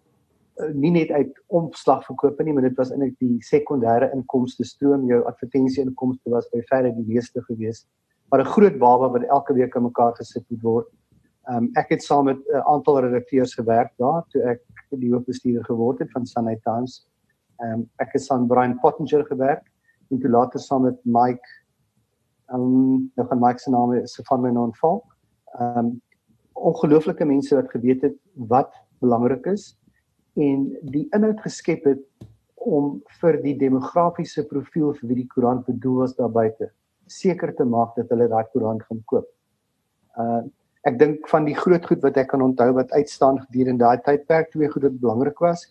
nie 0.72 0.90
net 0.90 1.10
uit 1.12 1.32
omslag 1.52 2.04
verkoop 2.06 2.40
nie, 2.44 2.54
maar 2.56 2.64
dit 2.64 2.76
was 2.78 2.90
eintlik 2.92 3.16
die 3.20 3.36
sekondêre 3.44 4.08
inkomste 4.14 4.64
stroom. 4.64 5.04
Jou 5.10 5.22
advertensie 5.28 5.82
inkomste 5.84 6.32
was 6.32 6.48
by 6.52 6.62
verre 6.70 6.92
die 6.96 7.04
meeste 7.06 7.42
geweest. 7.48 7.86
Maar 8.30 8.40
'n 8.40 8.52
groot 8.54 8.78
baba 8.78 9.08
wat 9.12 9.28
elke 9.28 9.54
week 9.54 9.76
aan 9.76 9.82
mekaar 9.82 10.14
gesit 10.16 10.44
moet 10.48 10.62
word. 10.62 10.88
Um 11.48 11.70
ek 11.76 11.90
het 11.90 12.02
saam 12.02 12.24
met 12.24 12.38
'n 12.38 12.56
uh, 12.56 12.64
aantal 12.66 13.00
redakteurs 13.00 13.54
gewerk 13.54 13.92
daar 13.98 14.24
toe 14.30 14.42
ek 14.42 14.62
die 14.90 15.12
hoofbestuurder 15.12 15.64
geword 15.64 15.98
het 15.98 16.10
van 16.10 16.26
Sunday 16.26 16.58
Times. 16.64 17.06
Um 17.62 17.90
ek 17.98 18.12
het 18.12 18.22
saam 18.22 18.48
Brian 18.48 18.78
Pottinger 18.80 19.24
gewerk 19.26 19.64
en 20.10 20.20
toe 20.20 20.30
later 20.30 20.60
saam 20.60 20.82
met 20.82 20.98
Mike 21.04 21.46
um 22.52 23.12
nou 23.16 23.28
van 23.28 23.40
Mike 23.40 23.58
se 23.58 23.70
naam 23.70 23.92
is 23.92 24.20
van 24.24 24.40
my 24.40 24.50
naam 24.50 24.74
val. 24.74 25.04
Um 25.60 26.00
ongelooflike 26.52 27.24
mense 27.24 27.54
wat 27.54 27.70
geweet 27.70 28.02
het 28.02 28.16
wat 28.34 28.72
belangrik 29.00 29.46
is 29.46 29.76
en 30.36 30.66
die 30.92 31.06
inhoud 31.16 31.40
geskep 31.44 31.86
het 31.88 32.02
om 32.56 32.96
vir 33.20 33.38
die 33.42 33.54
demografiese 33.58 34.44
profiel 34.50 34.92
vir 34.98 35.08
wie 35.08 35.22
die 35.22 35.30
koerant 35.32 35.66
bedoel 35.68 36.02
was 36.02 36.16
daar 36.18 36.32
buite 36.32 36.70
seker 37.06 37.54
te 37.54 37.64
maak 37.64 37.94
dat 37.96 38.10
hulle 38.10 38.28
daai 38.28 38.44
koerant 38.52 38.82
gaan 38.88 39.02
koop. 39.12 39.28
Uh 40.18 40.44
ek 40.86 41.00
dink 41.00 41.24
van 41.26 41.42
die 41.42 41.54
groot 41.58 41.82
goed 41.82 42.04
wat 42.06 42.18
ek 42.20 42.28
kan 42.30 42.42
onthou 42.44 42.68
wat 42.76 42.92
uitstaan 42.94 43.40
gedurende 43.48 43.82
daai 43.82 44.02
tydperk 44.06 44.52
twee 44.52 44.68
goed 44.70 44.84
wat 44.86 45.00
belangrik 45.02 45.40
was. 45.42 45.64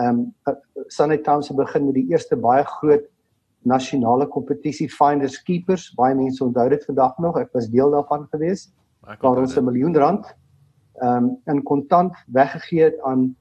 Ehm 0.00 0.22
um, 0.48 0.54
Sunday 0.88 1.18
Times 1.26 1.50
het 1.50 1.58
begin 1.58 1.84
met 1.86 1.98
die 1.98 2.06
eerste 2.12 2.36
baie 2.36 2.64
groot 2.64 3.04
nasionale 3.62 4.26
kompetisie 4.28 4.88
Finders 4.88 5.36
Keepers. 5.42 5.90
Baie 5.98 6.16
mense 6.16 6.44
onthou 6.44 6.64
dit 6.72 6.84
vandag 6.88 7.18
nog. 7.18 7.36
Ek 7.40 7.52
was 7.52 7.68
deel 7.68 7.92
daarvan 7.92 8.24
gewees. 8.32 8.70
Waar 9.04 9.42
ons 9.44 9.56
'n 9.56 9.64
miljoen 9.64 9.96
rand 9.96 10.32
ehm 11.02 11.24
um, 11.24 11.36
in 11.46 11.62
kontant 11.62 12.16
weggegee 12.26 12.84
het 12.84 13.00
aan 13.02 13.34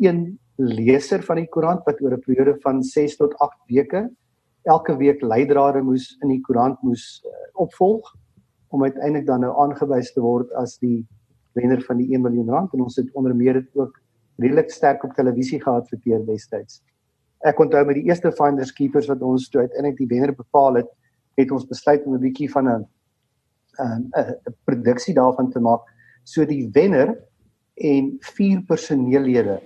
een 0.00 0.38
leser 0.56 1.22
van 1.24 1.40
die 1.40 1.48
koerant 1.48 1.84
wat 1.84 2.00
oor 2.02 2.16
'n 2.16 2.24
periode 2.24 2.56
van 2.60 2.82
6 2.82 3.16
tot 3.16 3.34
8 3.38 3.56
weke 3.68 4.10
elke 4.62 4.96
week 4.96 5.22
leidrade 5.22 5.82
moes 5.82 6.16
in 6.22 6.28
die 6.28 6.40
koerant 6.40 6.82
moes 6.82 7.22
uh, 7.24 7.30
opvolg 7.54 8.14
om 8.68 8.84
uiteindelik 8.84 9.26
dan 9.26 9.40
nou 9.40 9.54
aangewys 9.56 10.12
te 10.12 10.20
word 10.20 10.52
as 10.52 10.78
die 10.78 11.06
wenner 11.52 11.80
van 11.82 11.96
die 11.96 12.12
1 12.12 12.22
miljoen 12.22 12.48
rand 12.48 12.74
en 12.74 12.84
ons 12.84 12.96
het 12.96 13.08
onder 13.12 13.34
meer 13.36 13.52
dit 13.52 13.76
ook 13.76 14.00
redelik 14.36 14.70
sterk 14.70 15.04
op 15.04 15.14
televisie 15.16 15.60
geadverteer 15.60 16.22
destyds. 16.26 16.82
Ek 17.44 17.58
onthou 17.60 17.84
met 17.84 17.96
die 17.98 18.06
eerste 18.08 18.32
Finders 18.32 18.72
Keepers 18.72 19.08
wat 19.08 19.22
ons 19.22 19.48
toe 19.48 19.60
uiteindelik 19.64 19.96
die 19.96 20.06
wenner 20.06 20.34
bepaal 20.36 20.74
het, 20.74 20.90
het 21.40 21.50
ons 21.50 21.66
besluit 21.66 22.04
om 22.06 22.14
'n 22.14 22.20
bietjie 22.20 22.50
van 22.50 22.68
'n 22.68 22.86
'n 23.80 24.10
'n 24.20 24.54
produksie 24.64 25.14
daarvan 25.14 25.50
te 25.50 25.60
maak 25.60 25.80
so 26.24 26.44
die 26.44 26.68
wenner 26.72 27.16
en 27.74 28.16
vier 28.36 28.62
personeellede 28.68 29.60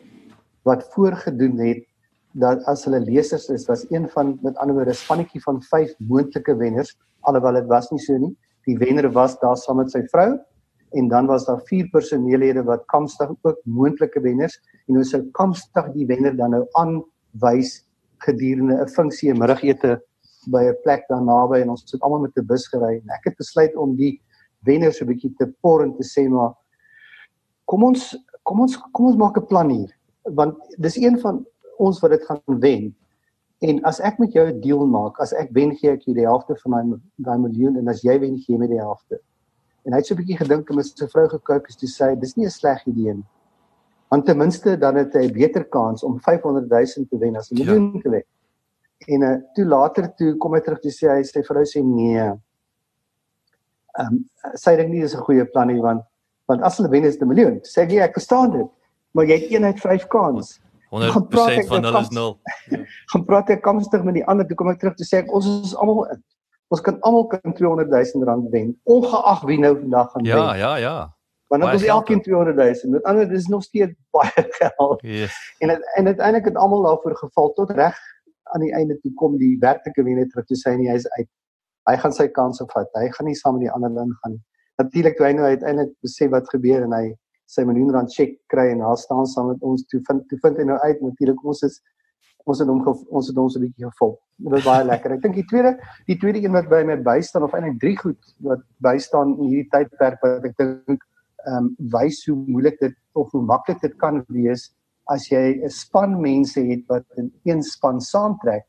wat 0.65 0.85
voorgedoen 0.95 1.59
het 1.59 1.85
dat 2.33 2.65
as 2.71 2.85
hulle 2.85 3.01
lesers 3.01 3.49
is 3.49 3.67
was 3.71 3.87
een 3.91 4.09
van 4.11 4.39
met 4.43 4.57
ander 4.57 4.75
woorde 4.75 4.91
'n 4.91 5.05
spannetjie 5.05 5.43
van 5.43 5.63
5 5.63 5.95
moontlike 5.99 6.57
wenners 6.57 6.97
alhoewel 7.25 7.61
dit 7.61 7.71
was 7.71 7.91
nie 7.93 8.01
so 8.01 8.19
nie. 8.19 8.33
Die 8.69 8.77
wenner 8.81 9.11
was 9.13 9.37
daar 9.41 9.57
saam 9.61 9.81
met 9.83 9.93
sy 9.93 10.03
vrou 10.13 10.31
en 10.95 11.09
dan 11.11 11.27
was 11.27 11.47
daar 11.49 11.61
vier 11.69 11.89
personeellede 11.93 12.63
wat 12.69 12.85
kamstig 12.93 13.31
ook 13.43 13.61
moontlike 13.65 14.21
wenners. 14.23 14.57
En 14.89 15.01
ons 15.01 15.11
sou 15.11 15.23
kamstig 15.37 15.91
die 15.97 16.07
wenner 16.07 16.37
dan 16.37 16.55
nou 16.55 16.65
aanwys 16.81 17.83
gedurende 18.25 18.81
'n 18.83 18.89
funksie 18.89 19.33
'n 19.33 19.39
middagete 19.39 20.01
by 20.53 20.63
'n 20.69 20.77
plek 20.83 21.05
daar 21.09 21.23
naby 21.23 21.61
en 21.61 21.71
ons 21.71 21.93
het 21.93 22.01
almal 22.01 22.21
met 22.21 22.37
'n 22.37 22.47
bus 22.47 22.69
gery. 22.69 23.01
En 23.03 23.09
ek 23.19 23.25
het 23.25 23.37
besluit 23.37 23.77
om 23.77 23.97
die 23.97 24.21
wenner 24.65 24.93
so 24.93 25.05
'n 25.05 25.09
bietjie 25.09 25.35
te 25.39 25.53
por 25.61 25.83
en 25.83 25.95
te 25.97 26.05
sê 26.05 26.29
maar 26.29 26.55
kom 27.65 27.85
ons 27.85 28.17
kom 28.43 28.61
ons 28.61 28.77
kom 28.93 29.07
ons 29.07 29.17
maak 29.17 29.37
'n 29.37 29.47
plan 29.47 29.71
hier 29.71 29.91
want 30.33 30.57
dis 30.79 30.97
een 30.97 31.19
van 31.21 31.47
ons 31.79 32.01
wat 32.01 32.11
dit 32.11 32.25
gaan 32.25 32.41
wen 32.47 32.95
En 33.65 33.81
as 33.89 34.01
ek 34.05 34.19
met 34.19 34.33
jou 34.33 34.45
'n 34.49 34.61
deal 34.61 34.87
maak, 34.87 35.21
as 35.21 35.33
ek 35.33 35.49
wen 35.53 35.77
gee 35.77 35.91
ek 35.91 36.03
jou 36.03 36.15
die 36.15 36.27
helfte 36.27 36.57
van 36.57 36.71
my 36.73 36.99
daai 37.17 37.39
miljoen 37.39 37.77
en 37.77 37.89
as 37.89 38.03
jy 38.03 38.19
wen 38.21 38.37
gee 38.39 38.55
jy 38.55 38.59
my 38.59 38.67
die 38.67 38.81
helfte. 38.81 39.21
En 39.85 39.93
hy 39.93 39.99
het 39.99 40.07
so 40.07 40.15
'n 40.15 40.19
bietjie 40.19 40.37
gedink 40.37 40.71
en 40.71 40.77
met 40.77 40.87
sy 40.87 41.07
vrou 41.07 41.29
gekyk 41.29 41.65
en 41.69 41.73
sy 41.79 41.87
sê 41.87 42.21
dis 42.21 42.37
nie 42.37 42.47
'n 42.47 42.51
sleg 42.51 42.87
idee 42.87 43.15
nie. 43.15 43.25
Want 44.11 44.27
ten 44.27 44.39
minste 44.39 44.77
dan 44.77 44.97
het 44.97 45.15
hy 45.15 45.29
'n 45.29 45.33
beter 45.33 45.65
kans 45.65 46.03
om 46.03 46.21
500 46.21 46.69
000 46.69 47.07
te 47.09 47.19
wen 47.19 47.37
as 47.37 47.51
'n 47.51 47.55
miljoen 47.55 47.93
ja. 47.95 48.01
te 48.01 48.11
wen. 48.11 48.23
En 49.07 49.23
uh, 49.23 49.37
toe 49.55 49.65
later 49.65 50.15
toe 50.15 50.37
kom 50.37 50.53
hy 50.55 50.61
terug 50.61 50.81
toe 50.81 50.91
sê 50.91 51.09
hy 51.09 51.23
sy 51.23 51.43
vrou 51.43 51.65
sê 51.65 51.83
nee. 51.83 52.21
Ehm 53.99 54.13
um, 54.13 54.25
sy 54.55 54.77
dink 54.77 54.91
nie 54.91 55.01
dis 55.01 55.15
'n 55.15 55.25
goeie 55.25 55.45
plan 55.45 55.67
nie 55.67 55.81
want 55.81 56.03
want 56.47 56.63
as 56.63 56.77
hulle 56.77 56.91
wen 56.91 57.05
is 57.05 57.17
'n 57.21 57.29
miljoen. 57.29 57.61
Sê 57.63 57.89
jy 57.89 58.01
ek 58.01 58.13
verstaan 58.13 58.51
dit. 58.51 58.71
Maar 59.15 59.31
jy 59.31 59.41
het 59.41 59.51
een 59.53 59.65
uit 59.65 59.81
5 59.81 60.07
kans. 60.11 60.61
100% 60.95 61.67
van 61.67 61.85
hulle 61.85 62.01
is 62.01 62.09
0. 62.09 62.39
gaan 63.11 63.25
praat 63.25 63.51
ek 63.51 63.63
kamstig 63.63 64.03
met 64.07 64.15
die 64.15 64.25
ander 64.31 64.47
toe 64.47 64.57
kom 64.59 64.71
ek 64.71 64.79
terug 64.83 64.95
te 64.99 65.07
sê 65.07 65.23
ek 65.25 65.33
ons 65.35 65.47
is 65.51 65.75
almal 65.75 66.07
ons 66.75 66.83
kan 66.83 67.01
almal 67.07 67.27
kan 67.31 67.55
200 67.55 67.91
000 67.91 68.27
rand 68.29 68.47
wen 68.55 68.73
ongeag 68.91 69.43
wie 69.51 69.59
nou 69.63 69.75
vandag 69.81 70.11
gaan 70.13 70.29
ja, 70.29 70.39
wen. 70.39 70.45
Ja, 70.45 70.55
ja, 70.55 70.77
ja. 70.83 70.97
Want 71.53 71.63
dan 71.63 71.75
is 71.75 71.87
elkeen 71.87 72.23
200 72.23 72.57
000. 72.83 72.93
Met 72.93 73.03
ander 73.03 73.29
dis 73.29 73.47
nog 73.47 73.63
steeds 73.63 73.95
baie 74.17 74.47
geld. 74.59 75.03
Yes. 75.03 75.55
En 75.59 75.69
het, 75.69 75.83
en 75.95 76.07
uiteindelik 76.07 76.45
het 76.45 76.57
almal 76.57 76.83
daarvoor 76.83 77.17
geval 77.17 77.53
tot 77.53 77.71
reg 77.71 77.99
aan 78.55 78.61
die 78.61 78.73
einde 78.75 78.99
toe 79.01 79.13
kom 79.15 79.37
die 79.39 79.57
werklike 79.59 80.03
wenner 80.03 80.29
terug 80.29 80.47
te 80.47 80.59
sê 80.59 80.75
nie 80.79 80.91
hy's 80.91 81.07
uit. 81.19 81.29
Hy 81.91 81.97
gaan 82.01 82.15
sy 82.17 82.27
kanse 82.33 82.67
vat. 82.73 82.91
Hy 82.99 83.11
gaan 83.15 83.29
nie 83.29 83.39
saam 83.39 83.59
met 83.59 83.67
die 83.67 83.75
ander 83.75 83.91
ingaan 83.91 84.39
nie. 84.39 84.43
Natuurlik 84.83 85.19
toe 85.19 85.27
hy 85.27 85.35
nou 85.37 85.47
uiteindelik 85.47 85.93
besef 86.03 86.31
wat 86.33 86.49
gebeur 86.51 86.87
en 86.87 86.97
hy 86.97 87.05
sy 87.55 87.65
miljoen 87.69 87.93
rand 87.95 88.13
cheque 88.13 88.39
kry 88.53 88.69
en 88.73 88.85
daar 88.85 89.01
staan 89.01 89.27
saam 89.31 89.51
met 89.53 89.63
ons 89.63 89.87
toe 89.91 90.01
vind 90.09 90.29
toe 90.31 90.39
vind 90.43 90.61
hy 90.61 90.67
nou 90.71 90.79
uit 90.83 91.03
natuurlik 91.03 91.45
ons 91.45 91.63
is 91.69 91.81
ons 92.45 92.61
het 92.61 92.69
hom 92.69 92.83
ons 92.85 93.29
het 93.29 93.39
ons 93.41 93.57
'n 93.57 93.65
bietjie 93.65 93.89
gevolg. 93.89 94.19
Dit 94.37 94.53
was 94.53 94.65
baie 94.65 94.85
lekker. 94.85 95.13
Ek 95.13 95.23
dink 95.23 95.35
die 95.35 95.49
tweede 95.49 95.79
die 96.07 96.19
tweede 96.19 96.43
een 96.43 96.53
wat 96.53 96.69
by 96.69 96.83
my 96.85 96.97
bystaan 96.97 97.43
of 97.43 97.55
eintlik 97.55 97.81
drie 97.81 97.97
goed 97.97 98.21
wat 98.41 98.61
bystaan 98.83 99.39
in 99.39 99.49
hierdie 99.49 99.71
tydperk 99.71 100.21
wat 100.23 100.45
ek 100.45 100.57
dink 100.57 101.01
ehm 101.47 101.57
um, 101.57 101.77
wys 101.93 102.25
hoe 102.27 102.37
moeilik 102.37 102.79
dit 102.81 102.95
of 103.13 103.31
hoe 103.33 103.43
maklik 103.43 103.81
dit 103.81 103.97
kan 103.99 104.25
wees 104.29 104.73
as 105.13 105.29
jy 105.29 105.61
'n 105.65 105.71
span 105.71 106.21
mense 106.21 106.61
het 106.61 106.85
wat 106.89 107.05
in 107.17 107.33
een 107.45 107.63
span 107.63 108.01
saamtrek 108.01 108.65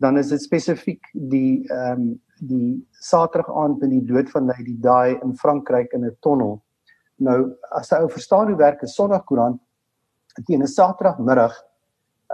dan 0.00 0.18
is 0.18 0.28
dit 0.28 0.42
spesifiek 0.42 1.02
die 1.14 1.64
ehm 1.70 2.00
um, 2.00 2.20
die 2.40 2.86
Saterdag 2.90 3.48
aand 3.48 3.82
in 3.82 3.90
die 3.90 4.04
dood 4.04 4.30
van 4.30 4.46
Lady 4.46 4.74
Di 4.80 5.18
in 5.22 5.36
Frankryk 5.36 5.92
in 5.92 6.04
'n 6.04 6.16
tonnel 6.20 6.62
Nou 7.22 7.38
as 7.78 7.92
jy 7.92 8.00
ou 8.02 8.10
verstaan 8.10 8.50
hoe 8.50 8.58
werk 8.58 8.82
'n 8.82 8.90
Sondagkoerant 8.90 9.60
teen 10.46 10.62
'n 10.62 10.66
Saterdagmiddag 10.66 11.54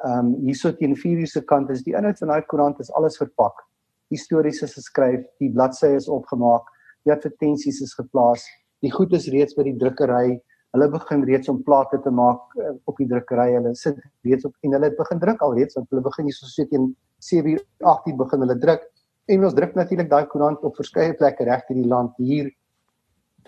ehm 0.05 0.19
um, 0.19 0.35
hierso 0.47 0.73
teen 0.73 0.95
4:00 0.97 1.27
se 1.27 1.41
kant 1.45 1.71
is 1.71 1.83
die 1.83 1.95
inhoud 1.95 2.19
van 2.19 2.29
daai 2.29 2.47
koerant 2.47 2.81
is 2.81 2.93
alles 2.93 3.17
verpak. 3.17 3.67
Die 4.09 4.19
stories 4.19 4.63
is 4.63 4.75
geskryf, 4.75 5.27
die 5.39 5.51
bladsye 5.51 5.95
is 5.95 6.09
opgemaak, 6.09 6.65
die 7.05 7.13
advertensies 7.13 7.81
is 7.81 7.95
geplaas, 7.95 8.45
die 8.81 8.91
goed 8.91 9.13
is 9.13 9.29
reeds 9.29 9.55
by 9.55 9.63
die 9.63 9.77
drukkery. 9.77 10.41
Hulle 10.73 10.89
begin 10.89 11.25
reeds 11.25 11.49
om 11.49 11.63
plate 11.63 11.99
te 12.03 12.11
maak 12.11 12.41
uh, 12.57 12.73
op 12.87 12.97
die 12.97 13.07
drukkery. 13.07 13.55
Hulle 13.55 13.75
sit 13.75 13.99
reeds 14.25 14.45
op 14.45 14.55
en 14.63 14.73
hulle 14.73 14.85
het 14.85 14.97
begin 14.97 15.21
druk 15.21 15.43
alreeds 15.43 15.75
want 15.75 15.91
hulle 15.91 16.03
begin 16.03 16.25
hierso 16.25 16.47
so 16.47 16.65
teen 16.65 16.97
7:00 17.19 17.61
8:00 17.83 18.17
begin 18.17 18.41
hulle 18.41 18.59
druk. 18.59 18.87
En 19.29 19.45
ons 19.45 19.55
druk 19.55 19.75
natuurlik 19.75 20.11
daai 20.11 20.27
koerant 20.27 20.63
op 20.65 20.77
verskeie 20.77 21.15
plekke 21.15 21.45
reg 21.45 21.69
in 21.69 21.83
die 21.83 21.89
land 21.89 22.17
hier 22.17 22.51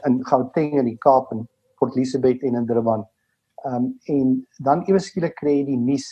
in 0.07 0.21
Gauteng 0.27 0.79
in 0.79 0.89
die 0.91 0.99
Kaap 0.99 1.33
en 1.33 1.47
Port 1.79 1.97
Elizabeth 1.97 2.43
en 2.43 2.59
in 2.61 2.67
Durban. 2.67 3.05
Ehm 3.65 3.75
um, 3.75 3.87
en 4.07 4.35
dan 4.59 4.83
ewe 4.89 4.99
skielik 4.99 5.37
kry 5.39 5.59
jy 5.61 5.65
die 5.71 5.79
nuus 5.79 6.09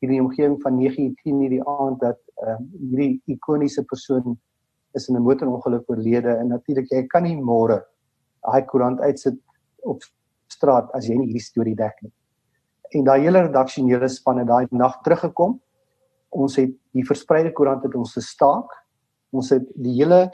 hier 0.00 0.10
in 0.10 0.16
die 0.16 0.24
omgewing 0.24 0.58
van 0.62 0.78
9:10 0.78 1.40
hierdie 1.44 1.62
aand 1.64 2.00
dat 2.00 2.20
ehm 2.42 2.56
um, 2.56 2.68
hierdie 2.90 3.22
ikoniese 3.26 3.84
persoon 3.84 4.38
is 4.94 5.08
in 5.08 5.16
'n 5.16 5.22
motorongeluk 5.22 5.90
oorlede 5.90 6.36
en 6.36 6.48
natuurlik 6.48 6.90
jy 6.90 7.06
kan 7.06 7.22
nie 7.22 7.36
môre 7.36 7.80
daai 8.42 8.62
koerant 8.66 9.00
uitsit 9.00 9.38
op 9.82 10.02
straat 10.48 10.90
as 10.94 11.08
jy 11.08 11.16
nie 11.16 11.26
hierdie 11.26 11.48
storie 11.48 11.76
dek 11.76 11.96
nie. 12.02 12.12
En 12.92 13.04
daai 13.04 13.20
hele 13.20 13.42
redaksionele 13.42 14.08
span 14.08 14.38
het 14.38 14.46
daai 14.46 14.66
nag 14.70 15.02
teruggekom 15.02 15.60
Ons 16.30 16.56
het 16.60 16.70
die 16.94 17.04
verspreide 17.06 17.50
koerant 17.54 17.82
het 17.86 17.94
ons 17.98 18.14
gestaak. 18.14 18.70
Ons 19.34 19.50
het 19.54 19.66
die 19.78 19.96
hele 19.98 20.28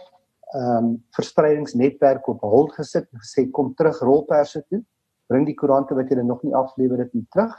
ehm 0.55 0.85
um, 0.85 0.91
verspreidingsnetwerk 1.17 2.29
op 2.29 2.41
hol 2.41 2.69
gesit 2.75 3.09
en 3.13 3.23
gesê 3.23 3.51
kom 3.51 3.75
terug 3.75 3.99
rolperse 4.01 4.63
toe. 4.71 4.83
Bring 5.27 5.47
die 5.47 5.57
koerante 5.59 5.95
wat 5.95 6.09
julle 6.09 6.23
nog 6.23 6.43
nie 6.47 6.55
aflewer 6.55 7.03
dit 7.03 7.15
nie 7.15 7.27
terug. 7.35 7.55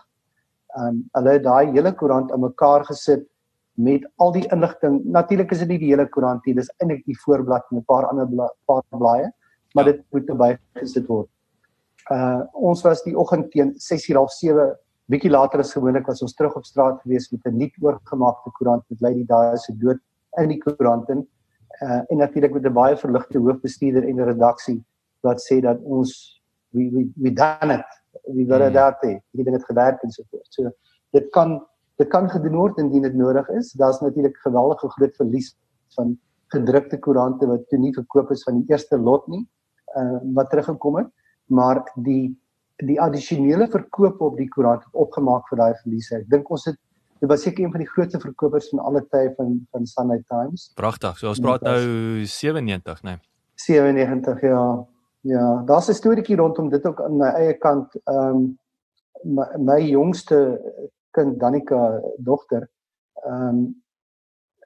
Ehm 0.78 0.88
um, 0.88 1.02
hulle 1.18 1.34
het 1.36 1.44
daai 1.44 1.74
hele 1.74 1.92
koerant 1.94 2.32
aan 2.32 2.46
mekaar 2.46 2.86
gesit 2.86 3.28
met 3.78 4.08
al 4.18 4.32
die 4.32 4.48
inligting. 4.52 5.02
Natuurlik 5.06 5.52
is 5.52 5.60
dit 5.60 5.68
nie 5.68 5.80
die 5.84 5.92
hele 5.92 6.08
koerant 6.10 6.46
nie, 6.46 6.56
dis 6.56 6.72
eintlik 6.82 7.04
die 7.06 7.20
voorblad 7.26 7.68
en 7.72 7.78
'n 7.78 7.86
paar 7.86 8.08
ander 8.08 8.28
bla, 8.28 8.50
paar 8.66 8.84
blaaie, 8.90 9.32
maar 9.76 9.86
ja. 9.86 9.92
dit 9.92 10.04
moet 10.12 10.30
erbij 10.30 10.58
gesit 10.74 11.08
word. 11.08 11.30
Uh 12.12 12.42
ons 12.54 12.82
was 12.82 13.04
die 13.04 13.18
oggend 13.18 13.52
teen 13.52 13.76
6:30 13.76 14.76
bietjie 15.12 15.32
later 15.32 15.60
as 15.60 15.74
gewoonlik 15.74 16.08
was 16.08 16.22
ons 16.22 16.34
terug 16.36 16.56
op 16.56 16.66
straat 16.66 17.02
gewees 17.02 17.32
met 17.32 17.46
'n 17.46 17.58
nuut 17.58 17.76
oorgemaakte 17.82 18.52
koerant 18.52 18.84
met 18.90 19.02
Lady 19.02 19.26
Dias 19.26 19.64
se 19.66 19.78
dood 19.78 20.00
in 20.38 20.50
die 20.50 20.58
koerant 20.58 21.10
in. 21.10 21.28
Uh 21.82 22.02
en 22.12 22.18
natuurlik 22.18 22.54
met 22.54 22.66
'n 22.66 22.74
baie 22.74 22.98
verligte 22.98 23.38
hoofbestuurder 23.38 24.04
en 24.04 24.16
'n 24.16 24.30
redaksie 24.34 24.84
wat 25.22 25.42
sê 25.42 25.60
dat 25.62 25.78
ons 25.82 26.42
we 26.72 26.90
we 26.92 27.12
we 27.16 27.34
done 27.34 27.74
it. 27.74 27.86
We 28.36 28.46
got 28.46 28.62
it 28.62 28.76
out 28.76 29.00
there. 29.02 29.22
Dit 29.32 29.46
het 29.46 29.66
gewerk 29.66 30.02
en 30.04 30.12
so 30.12 30.24
voort. 30.30 30.48
So 30.50 30.72
dit 31.12 31.30
kan 31.30 31.68
dit 31.98 32.08
kan 32.08 32.30
gedoen 32.30 32.56
word 32.56 32.78
indien 32.78 33.02
dit 33.02 33.14
nodig 33.14 33.50
is. 33.50 33.72
Daar's 33.72 34.00
natuurlik 34.00 34.38
geweldige 34.38 34.90
groot 34.90 35.16
verlies 35.16 35.56
van 35.96 36.18
gedrukte 36.48 37.00
koerante 37.00 37.48
wat 37.48 37.70
toe 37.70 37.80
nie 37.80 37.94
verkoop 37.94 38.32
is 38.32 38.44
van 38.44 38.62
die 38.62 38.72
eerste 38.72 38.98
lot 38.98 39.28
nie, 39.28 39.44
uh 39.98 40.20
wat 40.34 40.50
teruggekom 40.50 40.96
het, 41.02 41.10
maar 41.46 41.82
die 41.96 42.38
die 42.86 43.00
addisionele 43.02 43.66
verkoop 43.74 44.22
op 44.22 44.36
die 44.38 44.50
koerant 44.54 44.84
het 44.84 44.94
opgemaak 44.94 45.48
vir 45.50 45.58
daai 45.58 45.74
verliese. 45.82 46.20
Ek 46.20 46.28
dink 46.30 46.50
ons 46.54 46.68
het 46.70 46.78
dit 47.20 47.30
was 47.30 47.42
seker 47.42 47.64
een 47.64 47.72
van 47.72 47.80
die 47.84 47.90
grootste 47.90 48.20
verkopers 48.20 48.70
van 48.70 48.80
alle 48.80 49.06
tye 49.10 49.34
van 49.36 49.68
van 49.72 49.86
Sunday 49.86 50.24
Times. 50.28 50.72
Pragtig. 50.76 51.18
So 51.18 51.28
ons 51.28 51.40
praat 51.40 51.62
nou 51.62 52.26
97, 52.26 53.04
né? 53.04 53.10
Nee. 53.10 53.20
97 53.56 54.42
ja. 54.42 54.88
Ja, 55.22 55.62
daar's 55.66 55.90
'n 55.90 55.94
storieetjie 55.94 56.36
rondom 56.36 56.70
dit 56.70 56.86
ook 56.86 57.02
aan 57.02 57.18
my 57.18 57.28
eie 57.28 57.58
kant. 57.58 57.96
Ehm 58.04 58.36
um, 58.36 58.58
my, 59.24 59.46
my 59.58 59.82
jongste 59.82 60.62
kind 61.12 61.40
Danika 61.40 62.02
dogter 62.18 62.70
ehm 63.26 63.48
um, 63.48 63.84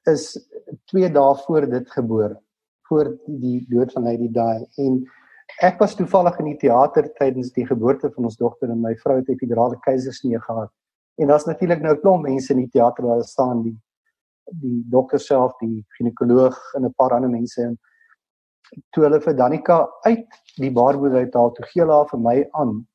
is 0.03 0.49
2 0.91 1.11
dae 1.11 1.35
voor 1.45 1.69
dit 1.69 1.91
gebore 1.91 2.41
voor 2.89 3.17
die 3.25 3.65
dood 3.69 3.91
van 3.91 4.03
Lady 4.03 4.27
Di 4.31 4.83
en 4.83 5.01
ek 5.61 5.79
was 5.79 5.95
toevallig 5.95 6.39
in 6.39 6.51
die 6.51 6.57
teater 6.57 7.07
tydens 7.19 7.51
die 7.55 7.65
geboorte 7.67 8.11
van 8.15 8.27
ons 8.29 8.37
dogter 8.39 8.69
en 8.69 8.81
my 8.81 8.95
vrou 9.03 9.17
het 9.19 9.29
epidurale 9.29 9.79
keisersnee 9.85 10.39
gehad 10.39 10.71
en 11.15 11.27
daar's 11.27 11.45
natuurlik 11.45 11.81
nou 11.81 11.93
'n 11.95 12.01
klomp 12.01 12.23
mense 12.23 12.53
in 12.53 12.59
die 12.59 12.69
teater 12.69 13.03
waar 13.05 13.23
staan 13.23 13.63
die 13.63 13.77
die 14.61 14.83
dokter 14.89 15.19
self 15.19 15.53
die 15.59 15.85
ginekoloog 15.97 16.57
en 16.75 16.85
'n 16.85 16.93
paar 16.93 17.13
ander 17.15 17.29
mense 17.29 17.61
en 17.61 17.77
toe 18.91 19.03
hulle 19.03 19.19
vir 19.21 19.35
Danika 19.35 19.87
uit 20.05 20.27
die 20.57 20.71
baarmoeder 20.71 21.19
uit 21.19 21.33
haal 21.33 21.51
toe 21.51 21.65
gee 21.65 21.81
hulle 21.81 21.93
haar 21.93 22.09
vir 22.09 22.19
my 22.19 22.49
aan. 22.51 22.87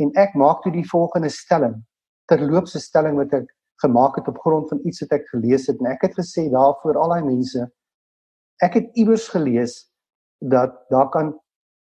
En 0.00 0.12
ek 0.14 0.34
maak 0.34 0.62
toe 0.62 0.72
die 0.72 0.88
volgende 0.90 1.28
stelling 1.28 1.84
terloopse 2.28 2.80
stelling 2.80 3.16
wat 3.16 3.32
ek 3.32 3.48
gemaak 3.82 4.16
het 4.16 4.28
op 4.28 4.38
grond 4.38 4.68
van 4.68 4.80
iets 4.84 5.00
wat 5.00 5.12
ek 5.12 5.28
gelees 5.28 5.66
het. 5.66 5.78
En 5.80 5.86
ek 5.86 6.02
het 6.02 6.14
gesê 6.18 6.50
daarvoor 6.50 6.96
al 6.96 7.08
daai 7.08 7.24
mense 7.24 7.66
ek 8.62 8.74
het 8.74 8.96
iewers 8.98 9.28
gelees 9.28 9.86
dat 10.38 10.74
daar 10.90 11.08
kan 11.10 11.32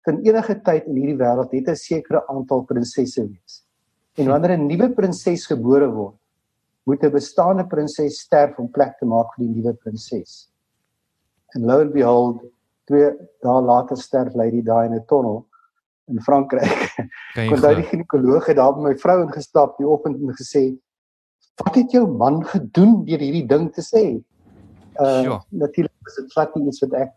ten 0.05 0.21
enige 0.25 0.61
tyd 0.65 0.87
in 0.89 0.97
hierdie 0.97 1.21
wêreld 1.21 1.53
net 1.53 1.69
'n 1.69 1.77
sekere 1.77 2.27
aantal 2.29 2.65
prinsesse 2.65 3.23
wees. 3.23 3.64
En 4.15 4.29
wanneer 4.31 4.59
'n 4.59 4.67
nuwe 4.67 4.91
prinses 4.93 5.47
gebore 5.47 5.89
word, 5.91 6.17
moet 6.87 7.03
'n 7.03 7.11
bestaande 7.11 7.67
prinses 7.67 8.21
sterf 8.21 8.59
om 8.59 8.71
plek 8.71 8.99
te 8.99 9.07
maak 9.07 9.35
vir 9.35 9.47
die 9.47 9.55
nuwe 9.55 9.75
prinses. 9.75 10.51
En 11.55 11.65
lo 11.67 11.81
and 11.81 11.93
behold, 11.93 12.43
twee 12.87 13.11
dae 13.43 13.61
later 13.62 13.97
sterf 13.97 14.35
Lady 14.35 14.62
Di 14.62 14.85
in 14.87 14.95
'n 14.95 15.05
tonnel 15.07 15.47
in 16.09 16.21
Frankryk. 16.21 16.95
Kon 17.49 17.61
daai 17.61 17.75
die 17.81 17.89
ginekoloog 17.89 18.47
het 18.47 18.57
daar 18.57 18.75
by 18.77 18.89
my 18.89 18.95
vrou 19.01 19.23
ingestap 19.25 19.79
die 19.79 19.89
oggend 19.89 20.21
en 20.21 20.35
gesê: 20.37 20.79
"Wat 21.62 21.75
het 21.75 21.91
jou 21.91 22.07
man 22.07 22.45
gedoen 22.45 23.05
deur 23.05 23.19
hierdie 23.19 23.47
ding 23.47 23.73
te 23.73 23.83
sê?" 23.83 24.05
Uh 25.01 25.23
ja. 25.27 25.45
natuurlik 25.49 26.07
is 26.07 26.15
dit 26.15 26.33
glad 26.33 26.55
nie 26.55 26.69
iets 26.71 26.81
wat 26.85 26.93
ek 26.95 27.12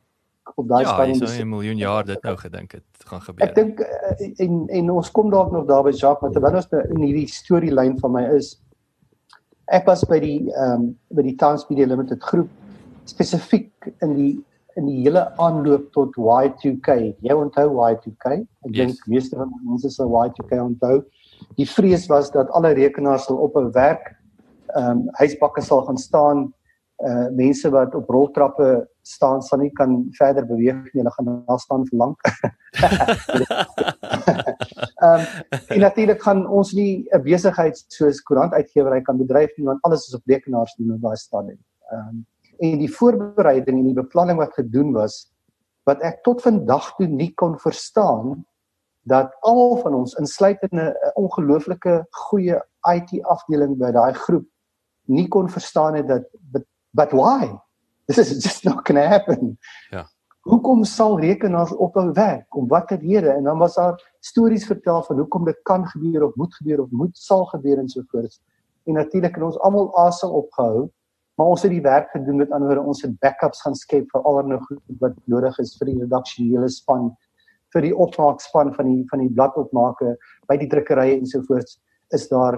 op 0.55 0.67
daai 0.67 0.83
ja, 0.83 0.93
stadium 0.93 1.19
Ja, 1.19 1.27
so 1.27 1.43
'n 1.43 1.49
miljoen 1.49 1.77
jaar 1.77 2.05
dit 2.05 2.23
nou 2.23 2.35
gedink 2.37 2.71
het 2.71 2.83
gaan 3.05 3.21
gebeur. 3.21 3.47
Ek 3.47 3.55
dink 3.55 3.79
uh, 3.79 4.45
en 4.45 4.67
en 4.67 4.91
ons 4.91 5.11
kom 5.11 5.29
dalk 5.29 5.51
nog 5.51 5.65
daar 5.65 5.83
by 5.83 5.91
Jacques, 5.91 6.21
maar 6.21 6.31
terwyl 6.31 6.55
ons 6.55 6.69
nou 6.69 6.83
in 6.89 7.01
hierdie 7.01 7.27
storielyn 7.27 7.99
van 7.99 8.11
my 8.11 8.23
is 8.35 8.55
ek 9.67 9.85
was 9.85 10.03
by 10.07 10.19
die 10.19 10.51
ehm 10.53 10.73
um, 10.73 10.97
by 11.15 11.21
die 11.21 11.35
Times 11.35 11.67
Media 11.69 11.85
Limited 11.85 12.23
groep 12.23 12.49
spesifiek 13.05 13.91
in 14.01 14.15
die 14.15 14.33
in 14.77 14.85
die 14.85 14.99
hele 15.01 15.23
aanloop 15.41 15.89
tot 15.95 16.13
Y2K. 16.21 17.15
Jy 17.25 17.33
onthou 17.33 17.71
Y2K? 17.73 18.33
Ek 18.67 18.75
yes. 18.75 18.77
dink 18.77 19.07
meeste 19.09 19.39
van 19.39 19.53
ons 19.65 19.87
sal 19.95 20.11
Y2K 20.11 20.59
onthou. 20.61 21.01
Die 21.57 21.65
vrees 21.69 22.05
was 22.11 22.29
dat 22.33 22.51
alle 22.57 22.75
rekenaars 22.77 23.25
sal 23.25 23.41
op 23.41 23.57
'n 23.57 23.71
werk 23.73 24.13
ehm 24.75 24.91
um, 24.91 25.09
huisbakke 25.21 25.61
sal 25.61 25.81
gaan 25.87 25.97
staan. 25.97 26.53
Uh 26.97 27.27
mense 27.29 27.69
wat 27.69 27.95
op 27.95 28.09
roltrappe 28.09 28.87
staan 29.07 29.41
sal 29.41 29.59
nie 29.63 29.71
kan 29.79 29.97
verder 30.17 30.45
beweeg 30.45 30.83
nie. 30.91 31.01
Hulle 31.01 31.13
gaan 31.15 31.29
daar 31.47 31.59
staan 31.63 31.85
vir 31.89 31.97
lank. 32.03 32.19
Ehm 34.97 35.21
um, 35.21 35.25
en 35.73 35.79
natuurlik 35.79 36.21
gaan 36.25 36.47
ons 36.49 36.71
nie 36.73 37.05
'n 37.13 37.21
besigheid 37.21 37.77
soos 37.87 38.21
koerantuitgewery 38.25 39.01
kan 39.01 39.17
bedryf 39.17 39.51
nie 39.57 39.67
want 39.67 39.83
alles 39.85 40.07
is 40.07 40.15
op 40.15 40.25
rekenaars 40.25 40.73
doen 40.75 40.95
op 40.95 41.01
daai 41.01 41.15
stadium. 41.15 41.59
Ehm 41.91 42.07
um, 42.09 42.25
en 42.57 42.77
die 42.81 42.93
voorbereiding 42.93 43.77
en 43.77 43.89
die 43.91 43.97
beplanning 43.97 44.39
wat 44.39 44.53
gedoen 44.53 44.93
was 44.93 45.27
wat 45.87 46.01
ek 46.01 46.23
tot 46.25 46.41
vandag 46.41 46.95
toe 46.97 47.07
nie 47.07 47.31
kon 47.39 47.55
verstaan 47.59 48.45
dat 49.07 49.31
almal 49.47 49.77
van 49.83 49.93
ons 49.93 50.17
insluitende 50.19 50.91
'n 50.91 51.11
ongelooflike 51.15 52.05
goeie 52.09 52.57
IT 52.95 53.23
afdeling 53.23 53.77
by 53.77 53.91
daai 53.91 54.13
groep 54.13 54.47
nie 55.07 55.27
kon 55.27 55.49
verstaan 55.49 55.95
het 55.95 56.07
dat 56.07 56.25
but, 56.51 56.65
but 56.91 57.11
why 57.11 57.53
this 58.07 58.17
is 58.17 58.43
just 58.43 58.63
not 58.63 58.83
going 58.85 59.01
to 59.01 59.07
happen. 59.07 59.57
Ja. 59.91 60.07
Hoekom 60.47 60.83
sal 60.87 61.17
rekenaars 61.19 61.73
ophou 61.75 62.11
werk? 62.15 62.55
Om 62.55 62.67
watter 62.71 62.99
rede 62.99 63.33
en 63.35 63.43
dan 63.43 63.57
was 63.59 63.75
daar 63.75 63.97
stories 64.19 64.65
vertel 64.65 65.03
van 65.03 65.17
hoekom 65.19 65.45
dit 65.45 65.59
kan 65.67 65.87
gebeur 65.87 66.23
of 66.23 66.35
moet 66.35 66.53
gebeur 66.55 66.81
of 66.81 66.91
moet 66.91 67.17
sal 67.17 67.45
gebeur 67.45 67.77
en 67.77 67.89
so 67.89 68.03
voort. 68.07 68.39
En 68.87 68.93
natuurlik 68.93 69.35
het 69.35 69.43
ons 69.43 69.59
almal 69.59 69.91
asem 70.07 70.29
opgehou 70.29 70.87
maar 71.37 71.53
ons 71.53 71.61
het 71.61 71.71
die 71.71 71.83
werk 71.85 72.09
gedoen 72.11 72.41
met 72.41 72.51
anderwoorde 72.51 72.89
ons 72.93 73.03
het 73.05 73.13
backups 73.21 73.61
gaan 73.61 73.75
skep 73.77 74.07
vir 74.13 74.23
allerlei 74.25 74.57
goed 74.65 74.81
wat 75.03 75.17
nodig 75.29 75.59
is 75.61 75.75
vir 75.77 75.91
die 75.91 75.99
redaksionele 75.99 76.69
span 76.73 77.11
vir 77.75 77.85
die 77.85 77.93
opmaakspan 78.05 78.73
van 78.77 78.89
die 78.89 79.03
van 79.11 79.21
die 79.21 79.33
bladopmaake 79.37 80.15
by 80.49 80.57
die 80.57 80.69
drukkerye 80.71 81.19
ensovoorts 81.19 81.77
is 82.17 82.25
daar 82.31 82.57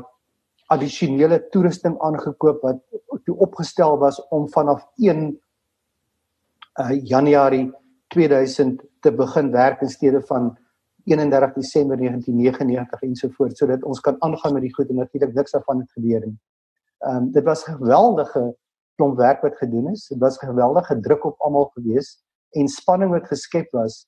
addisionele 0.74 1.40
toerusting 1.54 1.98
aangekoop 2.06 2.62
wat 2.62 2.80
toe 3.26 3.36
opgestel 3.46 3.98
was 4.02 4.20
om 4.30 4.48
vanaf 4.54 4.86
1 4.96 5.40
uh, 6.80 7.06
Januarie 7.06 7.72
2000 8.14 8.84
te 9.00 9.12
begin 9.12 9.52
werk 9.52 9.82
in 9.82 9.90
steede 9.90 10.22
van 10.22 10.58
31 11.06 11.54
Desember 11.54 11.98
1999 11.98 13.02
ensovoorts 13.02 13.60
sodat 13.60 13.84
ons 13.84 14.00
kan 14.00 14.16
aangaan 14.26 14.54
met 14.54 14.66
die 14.68 14.74
goed 14.74 14.90
en 14.90 15.02
natuurlik 15.02 15.34
niks 15.34 15.52
daarvan 15.52 15.80
het 15.80 15.92
gebeur 15.98 16.26
nie. 16.26 16.38
Ehm 17.00 17.16
um, 17.16 17.32
dit 17.32 17.44
was 17.44 17.66
'n 17.66 17.78
geweldige 17.82 18.56
klomp 18.96 19.18
werk 19.18 19.42
wat 19.42 19.58
gedoen 19.58 19.92
is. 19.92 20.08
Dit 20.08 20.20
was 20.20 20.38
geweldige 20.38 21.00
druk 21.00 21.26
op 21.26 21.40
almal 21.40 21.72
gewees 21.74 22.24
en 22.52 22.68
spanning 22.68 23.12
wat 23.12 23.28
geskep 23.28 23.72
was 23.72 24.06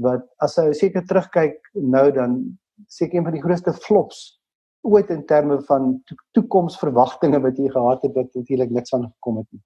wat 0.00 0.24
as 0.36 0.56
jy 0.56 0.72
seker 0.72 1.04
terugkyk 1.04 1.58
nou 1.72 2.10
dan 2.12 2.58
seker 2.86 3.18
een 3.18 3.24
van 3.24 3.32
die 3.32 3.42
grootste 3.42 3.72
flops 3.72 4.39
ooit 4.82 5.10
in 5.10 5.26
terme 5.26 5.60
van 5.68 5.92
to 6.08 6.16
toekomsverwagtinge 6.36 7.40
wat 7.40 7.58
jy 7.58 7.68
gehad 7.70 8.02
het 8.02 8.14
wat 8.16 8.34
natuurlik 8.34 8.70
niks 8.70 8.94
van 8.94 9.08
gekom 9.08 9.42
het 9.42 9.48
nie. 9.50 9.62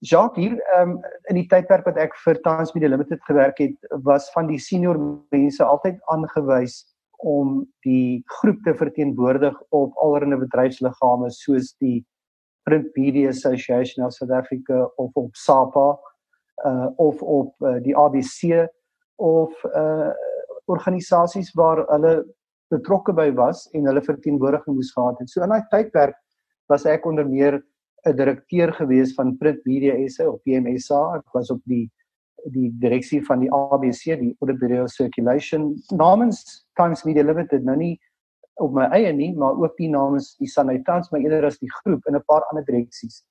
Jacques 0.00 0.40
hier 0.40 0.56
um, 0.78 0.94
in 1.28 1.36
die 1.36 1.46
tydperk 1.48 1.84
wat 1.84 1.98
ek 2.00 2.14
vir 2.24 2.38
Times 2.44 2.72
Media 2.72 2.88
Limited 2.88 3.20
gewerk 3.28 3.58
het 3.60 3.90
was 4.06 4.30
van 4.32 4.48
die 4.48 4.58
senior 4.58 4.96
mense 5.34 5.64
altyd 5.64 5.98
aangewys 6.12 6.80
om 7.20 7.66
die 7.84 8.22
groep 8.40 8.62
te 8.64 8.72
verteenwoordig 8.74 9.56
op 9.76 9.98
allerlei 10.00 10.40
bedryfsliggame 10.40 11.28
soos 11.36 11.74
die 11.84 12.00
Print 12.64 12.88
Media 12.96 13.28
Association 13.28 14.06
of 14.06 14.14
South 14.16 14.32
Africa 14.32 14.86
of 14.96 15.10
op 15.14 15.36
SAPA 15.36 15.98
uh 16.64 16.88
of 16.96 17.22
op 17.22 17.54
uh, 17.60 17.76
die 17.84 17.96
ABC 17.96 18.68
of 19.16 19.52
uh 19.64 20.12
organisasies 20.64 21.52
waar 21.52 21.84
hulle 21.88 22.24
betrokke 22.70 23.12
by 23.12 23.30
was 23.34 23.66
en 23.74 23.86
hulle 23.90 24.02
verteenwoordiging 24.02 24.76
moes 24.76 24.92
gehad 24.94 25.18
het. 25.20 25.30
So 25.30 25.42
in 25.42 25.52
daai 25.52 25.66
tydperk 25.70 26.16
was 26.70 26.86
ek 26.86 27.06
onder 27.06 27.26
meer 27.28 27.62
'n 28.06 28.16
direkteur 28.16 28.72
gewees 28.72 29.14
van 29.14 29.36
Print 29.36 29.64
Media 29.66 29.94
SA 30.08 30.28
of 30.28 30.42
PMSA. 30.42 31.16
Ek 31.16 31.34
was 31.34 31.50
op 31.50 31.60
die 31.64 31.90
die 32.48 32.70
direksie 32.80 33.20
van 33.26 33.40
die 33.40 33.50
ABC, 33.52 34.16
die 34.16 34.36
Audit 34.40 34.58
Bureau 34.58 34.88
Circulation 34.88 35.74
namens 35.90 36.64
Times 36.74 37.04
Media 37.04 37.22
Limited. 37.22 37.64
Nou 37.64 37.76
nie 37.76 38.00
op 38.60 38.72
my 38.72 38.86
eie 38.96 39.12
nie, 39.12 39.32
maar 39.36 39.56
ook 39.56 39.76
die 39.76 39.90
namens 39.90 40.36
die 40.40 40.48
Sanitans, 40.48 41.10
maar 41.10 41.20
eerder 41.20 41.46
as 41.46 41.58
die 41.58 41.70
groep 41.80 42.06
in 42.06 42.16
'n 42.16 42.24
paar 42.26 42.44
ander 42.50 42.64
direksies. 42.64 43.24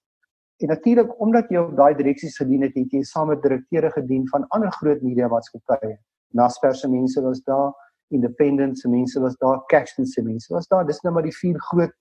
En 0.60 0.68
natuurlik 0.68 1.22
omdat 1.22 1.50
jy 1.50 1.58
op 1.58 1.76
daai 1.78 1.96
direksies 1.96 2.38
gedien 2.38 2.62
het, 2.62 2.76
het 2.76 2.92
jy 2.92 3.04
saam 3.04 3.28
met 3.28 3.42
direkteure 3.42 3.92
gedien 3.92 4.28
van 4.28 4.46
ander 4.50 4.72
groot 4.72 5.02
media 5.02 5.28
maatskappye. 5.28 5.98
Naspers 6.34 6.82
se 6.82 6.90
mense 6.90 7.22
was 7.22 7.42
daar, 7.42 7.72
Independent 8.10 8.80
se 8.80 8.90
mense 8.90 9.20
was 9.20 9.36
daar, 9.38 9.62
Caxton 9.68 10.06
se 10.06 10.22
mense 10.22 10.54
was 10.54 10.68
daar. 10.68 10.86
Dis 10.86 11.02
nou 11.02 11.14
maar 11.14 11.28
die 11.28 11.36
vier 11.36 11.60
groot 11.70 11.94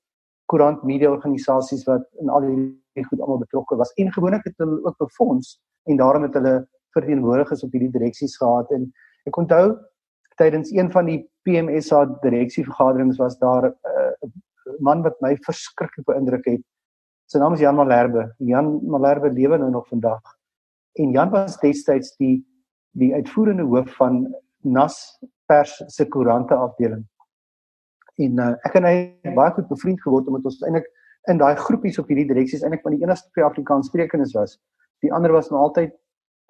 koerant 0.48 0.82
media 0.88 1.10
organisasies 1.12 1.84
wat 1.84 2.06
in 2.22 2.30
al 2.32 2.46
hierdie 2.46 3.04
goed 3.10 3.20
almal 3.20 3.42
betrokke 3.42 3.76
was. 3.76 3.92
En 4.00 4.12
gewoonlik 4.12 4.46
het 4.48 4.56
hulle 4.62 4.80
ook 4.84 4.96
befonds 4.96 5.58
en 5.84 6.00
daarom 6.00 6.24
het 6.24 6.34
hulle 6.34 6.54
verteenwoordigers 6.96 7.62
op 7.64 7.72
hierdie 7.76 7.92
direksies 7.92 8.36
gehad 8.40 8.72
en 8.72 8.88
ek 9.28 9.36
onthou 9.36 9.76
tydens 10.40 10.72
een 10.72 10.90
van 10.94 11.08
die 11.10 11.18
PMSA 11.44 12.04
direksievergaderings 12.24 13.20
was 13.20 13.38
daar 13.38 13.68
'n 13.68 13.74
uh, 13.74 14.30
man 14.78 15.02
wat 15.02 15.20
my 15.20 15.36
verskriklik 15.44 16.06
beïndruk 16.06 16.44
het. 16.44 16.62
Sy 17.26 17.38
naam 17.38 17.52
is 17.52 17.60
Jan 17.60 17.76
Malherbe. 17.76 18.34
Jan 18.38 18.78
Malherbe 18.86 19.30
lewe 19.30 19.58
nou 19.58 19.70
nog 19.70 19.88
vandag. 19.88 20.20
En 20.92 21.10
Jan 21.10 21.30
was 21.30 21.58
destyds 21.60 22.16
die 22.16 22.46
die 22.98 23.14
uitvoerende 23.14 23.62
hoof 23.62 23.90
van 23.96 24.34
NAS 24.62 25.18
Pers 25.48 25.74
se 25.94 26.06
koerante 26.12 26.54
afdeling. 26.54 27.04
En 28.22 28.40
uh, 28.42 28.54
ek 28.66 28.78
en 28.80 28.88
hy 28.88 28.94
het 29.26 29.34
baie 29.36 29.54
goed 29.56 29.68
bevriend 29.70 30.00
geword 30.02 30.28
omdat 30.30 30.48
ons 30.50 30.62
eintlik 30.66 30.88
in 31.30 31.40
daai 31.40 31.56
groepies 31.60 31.98
op 32.00 32.08
hierdie 32.10 32.28
direksies 32.28 32.64
eintlik 32.64 32.82
van 32.86 32.96
die 32.96 33.04
enigste 33.04 33.44
Afrikaans 33.44 33.90
sprekendes 33.90 34.34
was. 34.36 34.56
Die 35.04 35.12
ander 35.14 35.32
was 35.34 35.52
nou 35.52 35.60
altyd 35.62 35.94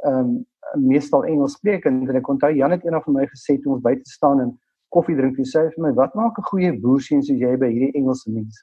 ehm 0.07 0.21
um, 0.21 0.39
meestal 0.85 1.25
Engels 1.25 1.55
sprekend 1.57 2.11
en 2.11 2.17
ek 2.19 2.29
onthou 2.29 2.51
Jan 2.53 2.75
het 2.75 2.83
eendag 2.85 3.07
vir 3.07 3.15
my 3.15 3.25
gesê 3.31 3.57
toe 3.63 3.73
ons 3.75 3.85
buite 3.85 4.11
staan 4.11 4.43
en 4.43 4.51
koffie 4.93 5.17
drink, 5.17 5.39
hy 5.41 5.47
sê 5.49 5.63
vir 5.75 5.85
my, 5.85 5.93
"Wat 5.97 6.15
maak 6.15 6.39
'n 6.39 6.49
goeie 6.51 6.73
boerseun 6.83 7.23
soos 7.23 7.41
jy 7.41 7.57
by 7.57 7.71
hierdie 7.73 7.97
Engelse 7.97 8.31
mense?" 8.31 8.61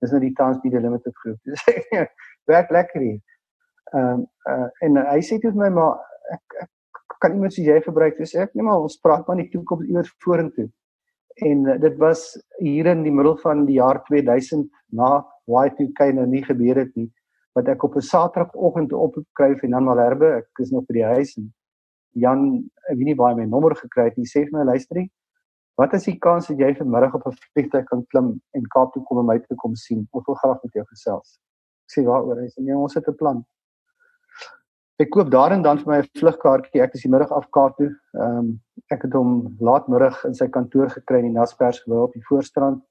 Dis 0.00 0.12
nou 0.12 0.20
die 0.20 0.32
Transmedia 0.34 0.80
Limited 0.80 1.14
groep. 1.22 1.38
Dis 1.44 1.64
ek 1.92 2.14
werk 2.46 2.70
lekker 2.70 3.00
hier. 3.00 3.20
Ehm 3.94 4.12
um, 4.12 4.26
uh, 4.50 4.68
en 4.86 4.96
hy 4.96 5.20
sê 5.20 5.38
toe 5.40 5.50
vir 5.50 5.62
my, 5.64 5.68
"Maar 5.68 5.98
ek, 6.32 6.42
ek 6.62 6.70
kan 7.20 7.36
iemand 7.36 7.54
soos 7.54 7.66
jy 7.66 7.80
gebruik." 7.84 8.18
Dis 8.18 8.34
ek 8.34 8.54
nee, 8.54 8.64
maar 8.64 8.80
ons 8.80 8.98
praat 9.00 9.26
maar 9.26 9.36
nie 9.36 9.48
toekoms 9.52 9.86
iewers 9.86 10.12
vorentoe. 10.24 10.68
En 11.46 11.64
uh, 11.66 11.78
dit 11.80 11.96
was 11.96 12.34
hier 12.58 12.86
in 12.86 13.02
die 13.02 13.14
middel 13.14 13.36
van 13.44 13.64
die 13.66 13.78
jaar 13.78 14.02
2000 14.08 14.68
na 14.92 15.20
Y2K 15.46 16.12
nou 16.14 16.26
nie 16.26 16.44
gebeur 16.44 16.76
het 16.76 16.94
nie 16.96 17.10
wat 17.58 17.68
ek 17.68 17.82
op 17.82 17.96
'n 17.96 18.00
Saterdagoggend 18.00 18.92
opkry 18.92 19.58
en 19.62 19.70
dan 19.70 19.84
Malherbe, 19.84 20.28
ek 20.38 20.58
is 20.62 20.70
nog 20.70 20.86
by 20.86 20.94
die 20.94 21.04
huis 21.04 21.36
en 21.36 21.52
Jan, 22.12 22.70
ek 22.90 22.96
weet 22.96 23.06
nie 23.06 23.14
waar 23.14 23.34
hy 23.34 23.40
my 23.40 23.46
nommer 23.46 23.74
gekry 23.76 24.04
het 24.08 24.16
nie, 24.16 24.26
sê 24.26 24.42
vir 24.46 24.58
my 24.58 24.64
luisterie, 24.64 25.10
wat 25.78 25.94
is 25.94 26.04
die 26.04 26.18
kans 26.18 26.48
dat 26.50 26.58
jy 26.58 26.74
vanmiddag 26.74 27.14
op 27.14 27.26
'n 27.26 27.36
vliegtuig 27.54 27.84
kan 27.86 28.04
klim 28.10 28.40
en 28.54 28.62
Kaap 28.74 28.92
toe 28.92 29.02
kom 29.04 29.18
om 29.18 29.26
my 29.26 29.38
te 29.38 29.54
kom 29.54 29.74
sien? 29.76 30.08
Ek 30.14 30.26
wil 30.26 30.34
graag 30.34 30.62
met 30.62 30.72
jou 30.72 30.84
gesels. 30.84 31.38
Ek 31.86 31.90
sê 31.94 32.04
waaroor? 32.06 32.40
Hy 32.40 32.48
sê 32.48 32.62
nee, 32.62 32.76
ons 32.76 32.94
het 32.94 33.08
'n 33.08 33.14
plan. 33.14 33.44
Ek 35.00 35.08
koop 35.14 35.30
daar 35.32 35.54
en 35.54 35.62
dan 35.64 35.78
vir 35.80 35.88
my 35.88 35.98
'n 35.98 36.08
vlugkaartjie. 36.20 36.82
Ek 36.82 36.94
is 36.94 37.02
die 37.02 37.10
middag 37.10 37.30
af 37.32 37.48
Kaap 37.56 37.76
toe. 37.76 37.88
Ehm 38.14 38.38
um, 38.38 38.48
ek 38.92 39.02
het 39.06 39.12
hom 39.16 39.56
laatmiddag 39.58 40.24
in 40.28 40.34
sy 40.34 40.48
kantoor 40.48 40.90
gekry 40.90 41.18
in 41.18 41.30
die 41.30 41.38
Naspers 41.38 41.80
gebou 41.84 42.02
op 42.02 42.12
die 42.12 42.24
Voorstrand. 42.28 42.82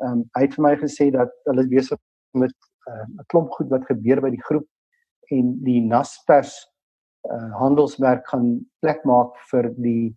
Ehm 0.00 0.12
um, 0.12 0.22
hy 0.36 0.42
het 0.46 0.54
vir 0.54 0.62
my 0.64 0.76
gesê 0.76 1.10
dat 1.12 1.34
hulle 1.44 1.66
besig 1.68 1.98
met 2.32 2.54
uh, 2.88 3.04
'n 3.04 3.26
klomp 3.26 3.50
goed 3.50 3.68
wat 3.68 3.84
gebeur 3.84 4.22
by 4.22 4.30
die 4.30 4.44
groep 4.48 4.66
en 5.30 5.52
die 5.64 5.80
Naspers 5.80 6.54
uh, 7.28 7.52
handelsmerk 7.60 8.24
gaan 8.32 8.64
plek 8.80 9.04
maak 9.04 9.36
vir 9.50 9.68
die 9.76 10.16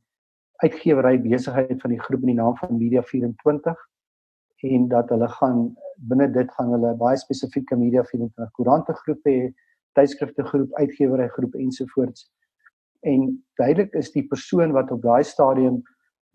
uitgewery 0.63 1.19
besigheid 1.19 1.81
van 1.81 1.91
die 1.91 1.99
groep 1.99 2.21
in 2.21 2.31
die 2.31 2.41
naam 2.41 2.55
van 2.63 2.77
Media 2.77 3.01
24 3.01 3.75
en 4.63 4.87
dat 4.87 5.09
hulle 5.09 5.27
gaan 5.27 5.75
binne 5.97 6.31
dit 6.31 6.51
gaan 6.51 6.71
hulle 6.71 6.95
baie 6.95 7.17
spesifieke 7.17 7.75
Media 7.75 8.03
24 8.03 8.51
koerante 8.51 8.93
groepe 9.03 9.29
hê, 9.29 9.53
tydskrifte 9.95 10.43
groep, 10.43 10.73
uitgewery 10.79 11.27
groep 11.33 11.55
ensovoorts. 11.55 12.27
En 13.05 13.31
duidelik 13.59 13.93
is 13.93 14.11
die 14.11 14.25
persoon 14.27 14.73
wat 14.75 14.91
op 14.91 15.01
daai 15.01 15.23
stadium 15.23 15.81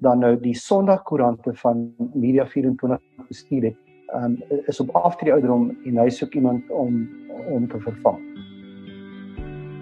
dan 0.00 0.22
nou 0.24 0.34
die 0.40 0.54
Sondagkoerante 0.56 1.54
van 1.60 1.90
Media 2.14 2.46
24 2.46 3.00
bestuur 3.28 3.68
het, 3.68 3.76
um, 4.16 4.38
is 4.66 4.80
op 4.80 4.94
aftree 4.96 5.32
ouderdom 5.32 5.70
en 5.84 6.00
hy 6.00 6.08
soek 6.08 6.34
iemand 6.34 6.70
om 6.70 7.04
om 7.50 7.68
te 7.68 7.78
vervang. 7.80 8.18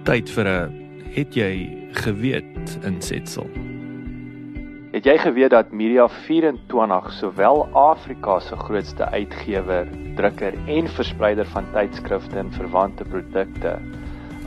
Tyd 0.05 0.31
vir 0.31 0.47
'n 0.49 0.89
het 1.14 1.35
jy 1.35 1.53
geweet 1.93 2.79
insetsel. 2.85 3.78
Het 4.99 5.07
jy 5.07 5.15
geweet 5.23 5.53
dat 5.55 5.69
Media 5.71 6.09
24 6.11 7.13
sowel 7.15 7.61
Afrika 7.79 8.41
se 8.43 8.57
grootste 8.59 9.07
uitgewer, 9.15 9.87
drukker 10.19 10.57
en 10.67 10.89
verspreider 10.91 11.47
van 11.47 11.69
tydskrifte 11.71 12.41
en 12.41 12.51
verwante 12.51 13.07
produkte 13.07 13.77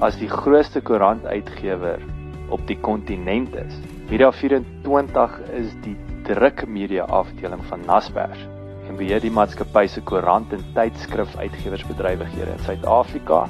as 0.04 0.18
die 0.20 0.28
grootste 0.28 0.82
koerantuitgewer 0.84 2.04
op 2.52 2.66
die 2.68 2.76
kontinent 2.84 3.56
is? 3.62 3.78
Media 4.10 4.28
24 4.41 5.38
is 5.62 5.72
die 5.86 5.95
drukmedia 6.28 7.08
afdeling 7.08 7.64
van 7.72 7.88
Naspers 7.88 8.43
en 8.89 8.99
beheer 8.99 9.24
die 9.24 9.32
maatskappy 9.32 9.86
se 9.88 10.04
koerant 10.04 10.52
en 10.52 10.68
tydskrif 10.76 11.32
uitgewersbedrywighede 11.45 12.58
in 12.58 12.68
Suid-Afrika, 12.68 13.45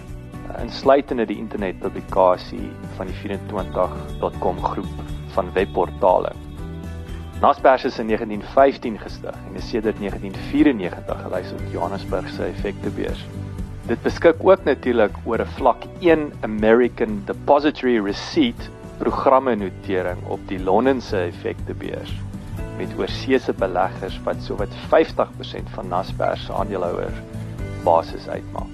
insluitende 0.61 1.25
die 1.25 1.41
internetpublikasie 1.41 2.69
van 3.01 3.09
die 3.09 3.19
24.com 3.25 4.63
groep 4.69 5.03
van 5.33 5.53
webportale. 5.57 6.37
Naspers 7.41 7.85
is 7.85 7.97
in 7.97 8.05
1915 8.05 8.99
gestig 9.01 9.37
en 9.49 9.55
is 9.57 9.69
sedert 9.69 9.97
1994 9.97 11.21
gelys 11.21 11.53
op 11.55 11.63
Johannesburg 11.73 12.27
se 12.29 12.43
effektebeurs. 12.43 13.23
Dit 13.89 14.03
beskik 14.05 14.43
ook 14.45 14.63
natuurlik 14.63 15.17
oor 15.25 15.41
'n 15.41 15.53
vlak 15.57 15.87
1 15.99 16.31
American 16.41 17.23
Depository 17.25 17.97
Receipt 17.97 18.69
programme 18.97 19.55
notering 19.55 20.21
op 20.27 20.39
die 20.47 20.59
Londen 20.63 21.01
se 21.01 21.17
effektebeurs 21.17 22.13
met 22.77 22.93
oorseese 22.97 23.53
beleggers 23.53 24.21
wat 24.23 24.37
sowat 24.41 24.77
50% 24.93 25.73
van 25.73 25.87
Naspers 25.87 26.45
se 26.45 26.53
aandeelhouer 26.53 27.13
basis 27.83 28.29
uitmaak. 28.29 28.69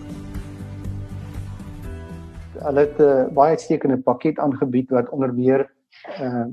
Hulle 2.59 2.79
het 2.79 2.99
'n 2.99 3.01
uh, 3.01 3.21
eh, 3.21 3.33
baie 3.33 3.49
uitstekende 3.49 3.97
pakket 3.97 4.39
aangebied 4.39 4.89
wat 4.89 5.09
onder 5.09 5.33
meer 5.33 5.71
eh, 6.19 6.45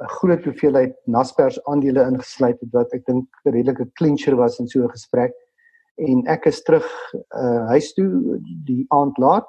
'n 0.00 0.08
groot 0.18 0.44
hoeveelheid 0.44 0.94
Naspers 1.06 1.58
aandele 1.64 2.04
ingesluit 2.10 2.60
het 2.60 2.72
wat 2.72 2.92
ek 2.92 3.06
dink 3.06 3.26
'n 3.44 3.50
redelike 3.50 3.86
clincher 3.94 4.36
was 4.36 4.58
in 4.58 4.68
so 4.68 4.82
'n 4.84 4.90
gesprek. 4.90 5.32
En 5.98 6.26
ek 6.26 6.46
is 6.46 6.62
terug 6.62 6.86
uh, 7.14 7.66
huis 7.68 7.92
toe 7.94 8.40
die 8.64 8.84
aand 8.88 9.18
laat 9.18 9.48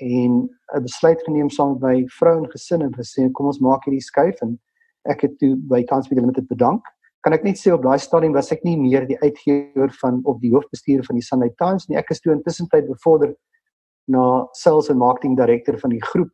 en 0.00 0.48
'n 0.74 0.82
besluit 0.82 1.22
geneem 1.22 1.50
saam 1.50 1.72
met 1.72 1.82
my 1.82 2.06
vrou 2.18 2.36
en 2.38 2.50
gesin 2.50 2.82
en 2.82 2.92
gesê 2.92 3.30
kom 3.32 3.46
ons 3.46 3.60
maak 3.60 3.84
hierdie 3.84 4.02
skuif 4.02 4.40
en 4.42 4.58
ek 5.04 5.20
het 5.20 5.38
toe 5.38 5.56
by 5.56 5.84
Transmedia 5.84 6.22
Limited 6.22 6.48
bedank. 6.48 6.82
Kan 7.20 7.32
ek 7.32 7.44
net 7.44 7.58
sê 7.60 7.72
op 7.72 7.82
daai 7.82 7.98
stadium 7.98 8.32
was 8.32 8.52
ek 8.52 8.64
nie 8.64 8.76
meer 8.76 9.06
die 9.06 9.18
uitgewer 9.20 9.92
van 10.00 10.20
of 10.24 10.40
die 10.40 10.52
hoofbestuurder 10.52 11.04
van 11.04 11.16
die 11.16 11.24
Sunday 11.24 11.50
Times 11.58 11.88
nie. 11.88 11.96
Ek 11.96 12.10
is 12.10 12.20
toe 12.20 12.32
intussen 12.32 12.68
tyd 12.68 12.88
bevorder 12.88 13.34
na 14.08 14.46
sales 14.52 14.88
en 14.90 14.98
marketing 14.98 15.36
director 15.36 15.78
van 15.78 15.90
die 15.90 16.04
groep. 16.12 16.32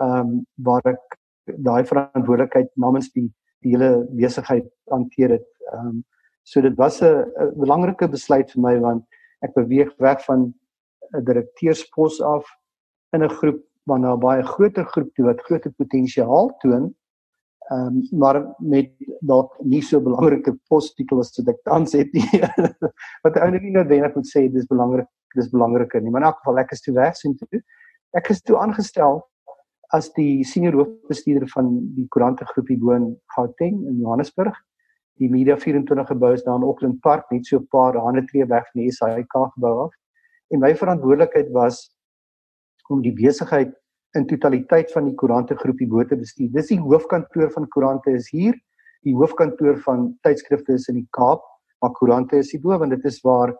Ehm 0.00 0.20
um, 0.20 0.46
waar 0.56 0.82
ek 0.84 1.19
daai 1.44 1.84
verantwoordelikheid 1.84 2.70
namens 2.74 3.12
die 3.12 3.28
die 3.60 3.74
hele 3.74 4.06
besigheid 4.16 4.68
hanteer 4.88 5.36
het. 5.36 5.48
Ehm 5.72 5.86
um, 5.86 6.04
so 6.42 6.60
dit 6.60 6.76
was 6.76 7.02
'n 7.02 7.24
belangrike 7.56 8.08
besluit 8.08 8.50
vir 8.50 8.62
my 8.62 8.78
want 8.80 9.04
ek 9.44 9.54
beweeg 9.54 9.90
weg 9.98 10.24
van 10.24 10.54
'n 11.16 11.24
direkteurspos 11.24 12.20
af 12.20 12.44
in 13.12 13.22
'n 13.22 13.28
groep 13.28 13.60
waarna 13.84 14.14
'n 14.14 14.20
baie 14.20 14.42
groter 14.42 14.84
groep 14.84 15.14
toe 15.14 15.24
wat 15.24 15.40
groter 15.40 15.72
potensiaal 15.72 16.56
toon 16.60 16.94
Ehm 17.70 17.86
um, 17.86 18.18
maar 18.18 18.54
met 18.58 18.90
dalk 19.20 19.52
nie 19.62 19.82
so 19.82 20.00
belangrike 20.02 20.56
posititel 20.66 21.20
as 21.22 21.30
wat 21.36 21.50
ek 21.52 21.58
tans 21.68 21.92
het 21.94 22.08
nie. 22.12 22.40
wat 23.24 23.36
eintlik 23.38 23.62
nie 23.62 23.74
noodwendig 23.76 24.16
moet 24.16 24.26
sê 24.26 24.48
dis 24.50 24.66
belangrik, 24.66 25.06
dis 25.38 25.50
belangriker 25.52 26.02
nie. 26.02 26.10
Maar 26.10 26.24
in 26.24 26.28
elk 26.32 26.40
geval 26.40 26.58
ek 26.64 26.72
is 26.74 26.82
toe 26.82 26.94
weg 26.96 27.14
sien 27.14 27.36
toe. 27.38 27.60
Ek 28.18 28.32
is 28.34 28.42
toe 28.42 28.58
aangestel 28.58 29.20
as 29.96 30.10
die 30.14 30.44
senior 30.46 30.76
hoofbestuurder 30.78 31.48
van 31.50 31.70
die 31.96 32.06
koerante 32.14 32.46
groepie 32.52 32.78
bo 32.78 32.94
in 32.94 33.08
Gauteng 33.34 33.80
in 33.88 33.98
Johannesburg. 33.98 34.54
Die 35.18 35.28
Media 35.28 35.56
24 35.58 36.08
gebou 36.08 36.32
is 36.34 36.44
daar 36.46 36.56
in 36.60 36.64
Auckland 36.64 37.00
Park, 37.02 37.26
net 37.30 37.46
so 37.46 37.58
'n 37.58 37.66
paar 37.70 37.96
hande 37.96 38.24
tree 38.26 38.46
weg 38.46 38.64
van 38.72 38.82
die 38.82 38.92
SAIK 38.92 39.34
gebou 39.54 39.84
af. 39.86 39.92
En 40.50 40.60
my 40.60 40.74
verantwoordelikheid 40.74 41.50
was 41.52 41.90
om 42.88 43.02
die 43.02 43.12
besigheid 43.12 43.74
in 44.14 44.26
totaliteit 44.26 44.92
van 44.92 45.04
die 45.04 45.14
koerante 45.14 45.54
groepie 45.54 45.86
bo 45.86 46.04
te 46.04 46.16
bestuur. 46.16 46.50
Dis 46.52 46.68
die 46.68 46.80
hoofkantoor 46.80 47.50
van 47.50 47.68
koerante 47.68 48.10
is 48.10 48.30
hier. 48.30 48.54
Die 49.02 49.14
hoofkantoor 49.14 49.78
van 49.78 50.18
tydskrifte 50.22 50.72
is 50.72 50.88
in 50.88 50.94
die 50.94 51.08
Kaap, 51.10 51.42
maar 51.80 51.92
koerante 51.92 52.36
is 52.36 52.50
hierbo 52.52 52.78
want 52.78 52.90
dit 52.90 53.04
is 53.04 53.20
waar 53.24 53.54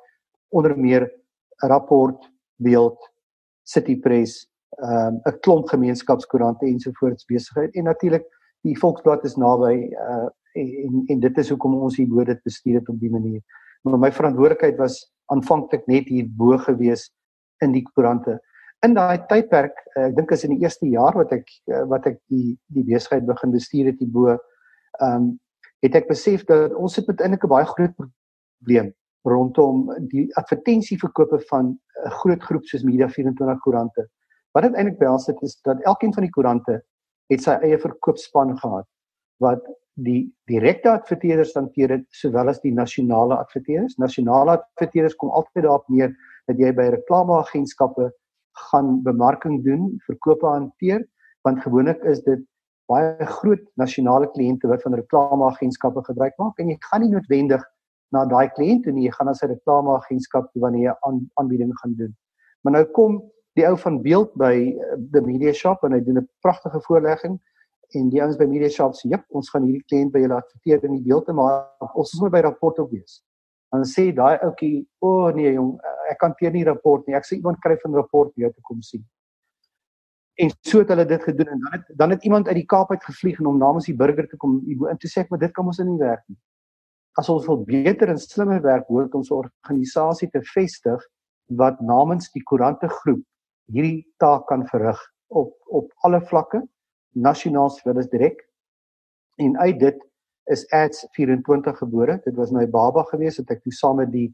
onder 0.48 0.76
meer 0.78 1.10
rapport, 1.56 2.30
beeld, 2.56 2.98
City 3.62 3.96
Press, 4.00 4.49
ehm, 4.78 5.14
'n 5.14 5.32
um, 5.32 5.40
klomp 5.40 5.68
gemeenskapskoerante 5.68 6.66
ensovoorts 6.66 7.24
besigheid 7.24 7.74
en 7.74 7.84
natuurlik 7.84 8.26
die 8.62 8.78
Volksblad 8.78 9.24
is 9.24 9.36
naby 9.36 9.90
uh 9.92 10.28
en 10.52 11.02
en 11.06 11.20
dit 11.20 11.38
is 11.38 11.48
hoekom 11.48 11.74
ons 11.74 11.96
hier 11.96 12.08
bo 12.08 12.24
dit 12.24 12.42
bestuur 12.42 12.80
het 12.80 12.88
op 12.88 12.98
die 13.00 13.10
manier. 13.10 13.40
Maar 13.82 13.98
my 13.98 14.12
verantwoordelikheid 14.12 14.76
was 14.76 15.12
aanvanklik 15.30 15.86
net 15.86 16.08
hier 16.08 16.26
bo 16.26 16.58
gewees 16.58 17.10
in 17.62 17.72
die 17.72 17.84
koerante. 17.92 18.40
In 18.82 18.94
daai 18.94 19.20
tydperk, 19.28 19.76
uh, 19.96 20.08
ek 20.08 20.16
dink 20.16 20.32
as 20.32 20.44
in 20.44 20.56
die 20.56 20.64
eerste 20.64 20.88
jaar 20.88 21.14
wat 21.14 21.32
ek 21.36 21.46
uh, 21.70 21.84
wat 21.92 22.06
ek 22.10 22.18
die 22.32 22.56
die 22.74 22.84
besigheid 22.88 23.26
begin 23.28 23.52
bestuur 23.54 23.92
het 23.92 24.00
hier 24.00 24.10
bo, 24.10 24.34
ehm 24.34 25.14
um, 25.16 25.30
het 25.80 25.94
ek 25.96 26.10
besef 26.10 26.42
dat 26.44 26.74
ons 26.76 26.96
het 26.96 27.08
eintlik 27.08 27.44
'n 27.44 27.48
baie 27.54 27.64
groot 27.64 27.94
probleem 27.96 28.90
rondom 29.24 29.86
die 30.10 30.26
advertensieverkope 30.36 31.40
van 31.48 31.78
'n 32.04 32.10
groot 32.20 32.42
groep 32.42 32.64
soos 32.64 32.84
Media 32.84 33.08
24 33.08 33.60
koerante. 33.60 34.08
Wat 34.56 34.66
dit 34.66 34.74
eintlik 34.74 34.98
behels 34.98 35.28
het 35.30 35.42
is 35.46 35.56
dat 35.66 35.82
elkeen 35.86 36.14
van 36.14 36.26
die 36.26 36.32
koerante 36.34 36.80
het 37.30 37.44
sy 37.44 37.54
eie 37.62 37.78
verkoopspan 37.78 38.56
gehad 38.58 38.88
wat 39.40 39.62
die 40.04 40.30
direkte 40.50 40.90
adverteerders 40.90 41.54
hanteer 41.56 41.94
het 41.96 42.06
sowel 42.16 42.50
as 42.52 42.60
die 42.64 42.72
nasionale 42.74 43.36
adverteerders. 43.36 43.96
Nasionale 44.00 44.58
adverteerders 44.58 45.16
kom 45.20 45.30
altyd 45.30 45.64
daarop 45.64 45.88
neer 45.92 46.12
dat 46.48 46.60
jy 46.60 46.72
by 46.76 46.88
reklameagentskappe 46.94 48.10
gaan 48.70 49.00
bemarking 49.06 49.60
doen, 49.64 49.90
verkope 50.06 50.46
hanteer, 50.46 51.04
want 51.46 51.62
gewoonlik 51.64 52.02
is 52.08 52.22
dit 52.26 52.42
baie 52.90 53.26
groot 53.38 53.62
nasionale 53.80 54.28
kliënte 54.34 54.68
wat 54.70 54.82
van 54.82 54.96
reklameagentskappe 54.98 56.02
gebruik 56.08 56.34
maak 56.42 56.58
en 56.58 56.72
jy 56.72 56.78
gaan 56.88 57.04
nie 57.04 57.12
noodwendig 57.12 57.62
na 58.10 58.24
daai 58.26 58.50
kliënt 58.56 58.82
toe 58.84 58.94
nie, 58.96 59.06
jy 59.06 59.14
gaan 59.14 59.30
na 59.30 59.36
sy 59.38 59.46
reklameagentskap 59.52 60.48
toe 60.50 60.64
wanneer 60.64 60.88
jy 60.88 60.94
aan, 61.06 61.20
aanbieding 61.38 61.70
gaan 61.78 61.94
doen. 62.00 62.16
Maar 62.64 62.80
nou 62.80 62.84
kom 62.96 63.20
die 63.60 63.68
ou 63.68 63.76
van 63.78 64.00
beeld 64.02 64.34
by 64.40 64.54
uh, 64.72 64.98
the 65.14 65.22
media 65.24 65.52
shop 65.56 65.84
en 65.86 65.96
hy 65.96 66.00
doen 66.04 66.20
'n 66.22 66.28
pragtige 66.44 66.80
voorlegging 66.88 67.38
en 67.98 68.10
die 68.10 68.20
ouens 68.22 68.38
by 68.38 68.46
media 68.46 68.68
shop 68.70 68.94
sê, 68.94 69.10
"Jep, 69.10 69.24
ons 69.28 69.50
gaan 69.50 69.64
hierdie 69.66 69.84
kliënt 69.90 70.12
by 70.12 70.20
julle 70.22 70.38
adverteer 70.38 70.84
in 70.84 70.96
die 70.96 71.02
beeld 71.02 71.26
te 71.26 71.32
maar 71.32 71.66
ons 71.94 72.12
is 72.14 72.20
moet 72.20 72.32
by 72.32 72.40
rapport 72.40 72.78
op 72.78 72.90
wees." 72.90 73.22
Dan 73.70 73.84
sê 73.84 74.12
daai 74.14 74.38
ouetjie, 74.42 74.86
"O 75.00 75.08
oh, 75.08 75.34
nee 75.34 75.52
jong, 75.52 75.78
ek 76.10 76.18
kan 76.18 76.34
teer 76.34 76.52
nie 76.52 76.64
rapport 76.64 77.06
nie. 77.06 77.16
Ek 77.16 77.24
sê 77.24 77.36
iemand 77.36 77.60
kry 77.60 77.76
van 77.82 77.94
rapport 77.94 78.32
hier 78.34 78.52
te 78.52 78.60
kom 78.62 78.82
sien." 78.82 79.04
En 80.38 80.50
so 80.62 80.78
het 80.78 80.88
hulle 80.88 81.04
dit 81.04 81.22
gedoen 81.22 81.48
en 81.48 81.60
dan 81.60 81.72
het 81.72 81.98
dan 81.98 82.10
het 82.10 82.24
iemand 82.24 82.46
uit 82.46 82.56
die 82.56 82.66
Kaap 82.66 82.90
uit 82.90 83.04
gevlieg 83.04 83.40
en 83.40 83.46
om 83.46 83.58
namens 83.58 83.86
die 83.86 83.96
burger 83.96 84.28
te 84.28 84.36
kom 84.36 84.60
en 84.88 84.96
toe 84.96 85.10
sê 85.10 85.20
ek, 85.20 85.30
"Maar 85.30 85.38
dit 85.38 85.52
kan 85.52 85.66
ons 85.66 85.78
in 85.78 85.86
nie 85.86 85.98
werk 85.98 86.22
nie." 86.28 86.38
As 87.18 87.28
ons 87.28 87.46
wil 87.46 87.64
beter 87.64 88.08
en 88.08 88.18
slimmer 88.18 88.62
werk, 88.62 88.86
hoort 88.86 89.14
ons 89.14 89.30
organisasie 89.30 90.30
te 90.30 90.40
vestig 90.42 91.00
wat 91.46 91.80
namens 91.80 92.30
die 92.32 92.42
koerante 92.42 92.88
groep 92.88 93.24
hierdie 93.72 94.04
taak 94.22 94.46
kan 94.50 94.66
verrig 94.70 95.00
op 95.28 95.54
op 95.70 95.90
alle 96.06 96.20
vlakke 96.26 96.62
nasionaal 97.14 97.70
sowel 97.70 97.98
as 98.02 98.10
direk. 98.10 98.42
En 99.38 99.58
uit 99.58 99.78
dit 99.80 100.06
is 100.50 100.66
Ads 100.74 101.06
24 101.16 101.78
gebore. 101.78 102.20
Dit 102.24 102.34
was 102.34 102.50
my 102.50 102.66
baba 102.66 103.04
gewees 103.10 103.38
het 103.38 103.50
ek 103.50 103.62
toe 103.62 103.74
saam 103.74 104.00
met 104.02 104.12
die 104.12 104.28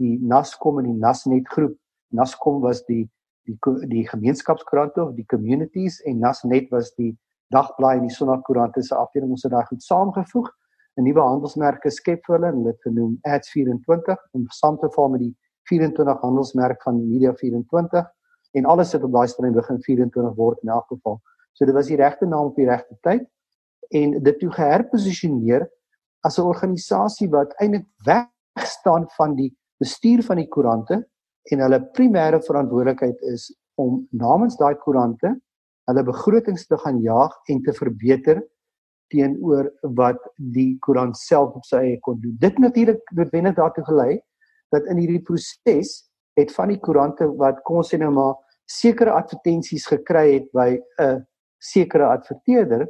die 0.00 0.16
Nascom 0.24 0.78
en 0.80 0.88
die 0.88 0.96
Nasnet 0.98 1.48
groep. 1.52 1.76
Nascom 2.16 2.60
was 2.64 2.82
die 2.88 3.04
die 3.48 3.56
die 3.90 4.06
gemeenskapskoerante 4.08 5.02
of 5.02 5.14
die 5.16 5.26
communities 5.26 6.00
en 6.08 6.20
Nasnet 6.22 6.70
was 6.70 6.92
die 6.98 7.12
dagblaai 7.54 7.96
en 7.98 8.06
die 8.06 8.14
sonnakoerante 8.14 8.82
se 8.82 8.94
afdeling. 8.94 9.30
Ons 9.36 9.46
het 9.46 9.54
daai 9.54 9.66
goed 9.68 9.82
saamgevoeg 9.82 10.50
'n 10.98 11.04
nuwe 11.06 11.22
handelsmerke 11.22 11.90
skep 11.90 12.24
vir 12.26 12.36
hulle 12.36 12.52
en 12.52 12.64
dit 12.64 12.82
genoem 12.86 13.18
Ads 13.22 13.50
24 13.50 14.18
om 14.32 14.46
saam 14.48 14.78
te 14.78 14.90
vorm 14.94 15.12
met 15.12 15.20
die 15.20 15.34
24 15.70 16.20
handelsmerk 16.20 16.82
van 16.82 17.08
Media 17.08 17.32
24 17.34 18.08
en 18.56 18.66
alles 18.66 18.90
sit 18.90 19.04
op 19.06 19.12
daai 19.12 19.28
string 19.28 19.54
begin 19.54 19.82
24 19.82 20.34
word 20.36 20.62
in 20.62 20.72
elk 20.74 20.86
geval. 20.88 21.20
So 21.52 21.64
dit 21.64 21.74
was 21.74 21.90
die 21.90 21.98
regte 22.00 22.26
naam 22.26 22.50
op 22.50 22.56
die 22.56 22.68
regte 22.68 22.96
tyd 23.06 23.26
en 23.94 24.16
dit 24.22 24.38
toe 24.38 24.50
geherposisioneer 24.54 25.66
as 26.26 26.38
'n 26.38 26.46
organisasie 26.46 27.28
wat 27.30 27.54
eintlik 27.60 27.86
wegstaan 28.04 29.08
van 29.16 29.34
die 29.36 29.50
bestuur 29.78 30.22
van 30.22 30.36
die 30.36 30.48
koerante 30.48 31.06
en 31.50 31.58
hulle 31.58 31.80
primêre 31.96 32.40
verantwoordelikheid 32.42 33.20
is 33.32 33.50
om 33.74 34.06
namens 34.10 34.56
daai 34.56 34.74
koerante 34.74 35.34
hulle 35.90 36.04
begrotings 36.04 36.66
te 36.66 36.78
gaan 36.78 37.00
jaag 37.00 37.34
en 37.48 37.62
te 37.62 37.72
verbeter 37.72 38.42
teenoor 39.10 39.70
wat 39.96 40.20
die 40.36 40.78
koerant 40.78 41.16
self 41.18 41.56
op 41.58 41.64
sy 41.66 41.76
eie 41.76 41.98
kon 42.00 42.20
doen. 42.20 42.36
Dit 42.38 42.58
natuurlik 42.58 43.02
noodwendig 43.16 43.56
daartoe 43.56 43.84
gelei 43.84 44.20
dat 44.70 44.86
in 44.86 45.00
hierdie 45.02 45.22
proses 45.26 46.09
het 46.38 46.52
van 46.54 46.68
die 46.68 46.78
koerante 46.78 47.26
wat 47.40 47.62
kom 47.66 47.80
ons 47.82 47.92
sê 47.92 47.98
nou 47.98 48.10
maar 48.14 48.36
sekere 48.70 49.10
advertensies 49.10 49.86
gekry 49.90 50.26
het 50.34 50.48
by 50.52 50.78
'n 51.02 51.26
sekere 51.58 52.06
adverteerder 52.06 52.88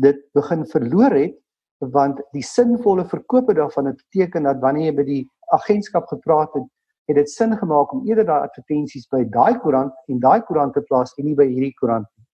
dit 0.00 0.18
begin 0.34 0.66
verloor 0.66 1.14
het 1.14 1.36
want 1.80 2.20
die 2.32 2.42
sinvolle 2.42 3.04
verkope 3.04 3.54
daarvan 3.54 3.86
het 3.86 3.96
beteken 3.96 4.42
dat 4.42 4.60
wanneer 4.60 4.90
jy 4.90 4.96
by 4.96 5.04
die 5.04 5.24
agentskap 5.52 6.06
gepraat 6.08 6.54
het 6.54 6.68
het 7.10 7.16
dit 7.16 7.30
sin 7.30 7.56
gemaak 7.58 7.92
om 7.92 8.06
eerder 8.06 8.24
daai 8.24 8.46
advertensies 8.46 9.08
by 9.10 9.24
daai 9.34 9.58
koerant 9.58 9.92
en 10.08 10.20
daai 10.22 10.40
koerant 10.46 10.74
te 10.74 10.82
plaas 10.86 11.14
en 11.18 11.26
nie 11.26 11.34
by 11.34 11.46
hierdie 11.48 11.74
koerant 11.80 12.06
nie. 12.06 12.26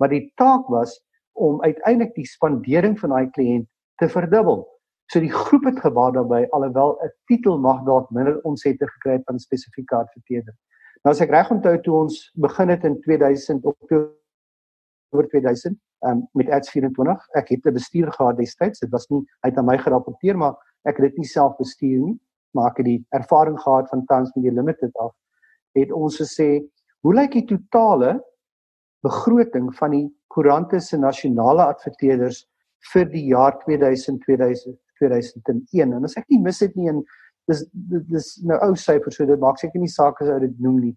Maar 0.00 0.08
die 0.08 0.32
taak 0.40 0.68
was 0.72 0.94
om 1.32 1.60
uiteindelik 1.62 2.14
die 2.16 2.28
spandering 2.28 2.96
van 3.00 3.12
daai 3.12 3.28
kliënt 3.36 3.68
te 4.00 4.08
verdubbel 4.08 4.64
so 5.12 5.20
die 5.20 5.32
groep 5.32 5.64
het 5.68 5.80
gebaat 5.84 6.14
daarbey 6.14 6.46
alhoewel 6.56 6.96
'n 7.04 7.12
titel 7.26 7.58
mag 7.58 7.84
dalk 7.84 8.10
minder 8.10 8.40
omsette 8.48 8.88
gekry 8.94 9.18
het 9.18 9.24
van 9.26 9.34
'n 9.34 9.46
spesifieke 9.48 9.96
adverteerder 9.96 10.54
nou 11.04 11.12
as 11.12 11.20
ek 11.20 11.30
reg 11.30 11.50
onthou 11.50 11.76
toe 11.82 11.94
ons 11.94 12.30
begin 12.34 12.68
het 12.68 12.84
in 12.84 13.00
2000 13.00 13.64
Oktober 13.64 14.10
oor 15.12 15.28
2000 15.28 15.76
um, 16.06 16.28
met 16.32 16.50
Ads 16.50 16.70
24. 16.70 17.26
Ek 17.38 17.48
het 17.48 17.66
'n 17.66 17.72
bestuur 17.72 18.12
gehad 18.12 18.36
destyds. 18.36 18.78
Dit 18.78 18.90
was 18.90 19.08
nie 19.08 19.24
uit 19.40 19.56
aan 19.56 19.64
my 19.64 19.78
gerapporteer 19.78 20.36
maar 20.36 20.54
ek 20.82 20.96
het 20.96 21.06
dit 21.10 21.16
nie 21.16 21.26
self 21.26 21.56
bestuur 21.56 21.98
nie, 22.00 22.20
maar 22.50 22.70
ek 22.70 22.76
het 22.76 22.86
die 22.86 23.06
ervaring 23.10 23.60
gehad 23.60 23.88
van 23.88 24.04
Tans 24.04 24.34
Media 24.34 24.52
Limited 24.52 24.96
af. 24.96 25.14
Het 25.72 25.92
ons 25.92 26.16
gesê, 26.16 26.64
hoe 27.00 27.14
lyk 27.14 27.32
die 27.32 27.44
totale 27.44 28.24
begroting 29.02 29.74
van 29.74 29.90
die 29.90 30.08
koerante 30.26 30.80
se 30.80 30.96
nasionale 30.96 31.64
adverteerders 31.64 32.48
vir 32.92 33.04
die 33.04 33.26
jaar 33.26 33.58
2000 33.58 34.20
2000 34.20 34.81
2001 35.02 35.94
en 35.98 36.08
as 36.08 36.16
ek 36.16 36.28
nie 36.30 36.40
mis 36.42 36.60
het 36.64 36.76
nie 36.78 36.88
en 36.92 37.02
dis 37.50 37.64
dis 38.14 38.28
nou 38.48 38.58
ou 38.68 38.74
syfers 38.78 39.18
so 39.18 39.26
dit 39.26 39.40
maak 39.42 39.58
seker 39.58 39.82
nie 39.82 39.90
saak 39.90 40.22
as 40.22 40.30
ou 40.30 40.40
dit 40.42 40.60
noem 40.62 40.78
nie 40.86 40.96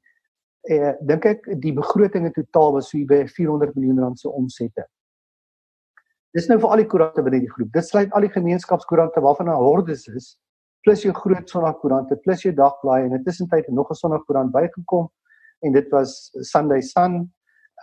eh 0.69 0.93
dink 1.01 1.25
ek 1.25 1.47
die 1.61 1.73
begroting 1.73 2.25
in 2.25 2.33
totaal 2.33 2.73
was 2.73 2.89
so 2.89 3.01
by 3.09 3.25
400 3.27 3.75
miljoen 3.75 3.99
rand 4.01 4.19
se 4.19 4.29
omsette. 4.29 4.85
Dis 6.33 6.49
nou 6.49 6.57
vir 6.59 6.71
al 6.73 6.81
die 6.81 6.87
koerante 6.91 7.23
binne 7.23 7.39
die 7.43 7.51
groep. 7.51 7.69
Dit 7.73 7.85
sluit 7.87 8.11
al 8.13 8.25
die 8.25 8.33
gemeenskapskoerante 8.33 9.21
waarvan 9.21 9.49
'n 9.49 9.61
hordes 9.61 10.07
is, 10.07 10.37
plus 10.83 11.03
jou 11.03 11.13
groot 11.13 11.49
sonnagkoerante, 11.49 12.17
plus 12.23 12.43
jou 12.43 12.53
dagblaaie 12.53 13.05
en 13.05 13.17
intussen 13.19 13.47
tyd 13.47 13.69
nog 13.69 13.91
'n 13.91 13.95
sonnagkoerant 13.95 14.51
bygekom 14.51 15.07
en 15.61 15.71
dit 15.71 15.87
was 15.91 16.31
Sunday 16.41 16.81
Sun. 16.81 17.31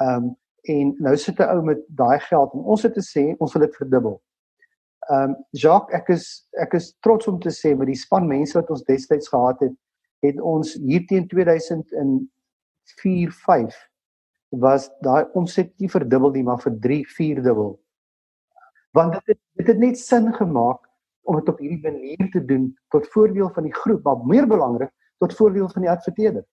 Ehm 0.01 0.25
um, 0.25 0.37
en 0.63 0.95
nou 0.99 1.17
sit 1.17 1.39
'n 1.39 1.49
ou 1.57 1.63
met 1.63 1.79
daai 1.89 2.19
geld 2.19 2.53
en 2.55 2.61
ons 2.61 2.83
het 2.83 2.95
te 2.95 3.01
sê 3.01 3.35
ons 3.39 3.53
wil 3.53 3.63
dit 3.63 3.77
verdubbel. 3.77 4.23
Ehm 5.11 5.31
um, 5.31 5.37
Jacques, 5.51 5.95
ek 5.99 6.13
is 6.15 6.27
ek 6.63 6.75
is 6.79 6.93
trots 7.03 7.27
om 7.27 7.41
te 7.43 7.51
sê 7.51 7.73
met 7.75 7.89
die 7.91 7.99
span 7.99 8.29
mense 8.31 8.55
wat 8.55 8.71
ons 8.71 8.85
destyds 8.87 9.31
gehad 9.33 9.65
het, 9.65 9.75
het 10.23 10.39
ons 10.39 10.77
hier 10.79 11.03
teen 11.11 11.27
2000 11.29 11.91
in 11.99 12.13
4 13.01 13.33
5 13.47 13.79
was 14.63 14.91
daai 15.03 15.25
omset 15.39 15.73
nie 15.81 15.91
verdubbel 15.91 16.35
nie 16.37 16.45
maar 16.47 16.61
vir 16.63 16.77
3 16.87 17.03
4 17.17 17.43
dubbel. 17.43 17.75
Want 18.93 19.17
dit 19.17 19.33
het, 19.33 19.41
dit 19.59 19.71
het 19.73 19.79
net 19.81 19.99
sin 19.99 20.31
gemaak 20.37 20.87
om 21.27 21.39
dit 21.39 21.49
op 21.49 21.59
hierdie 21.63 21.83
manier 21.83 22.31
te 22.31 22.45
doen 22.45 22.69
tot 22.95 23.09
voordeel 23.15 23.51
van 23.55 23.67
die 23.67 23.75
groep, 23.75 24.03
maar 24.05 24.27
meer 24.27 24.47
belangrik 24.47 24.93
tot 25.23 25.35
voordeel 25.39 25.71
van 25.73 25.87
die 25.87 25.91
adverteerder. 25.91 26.45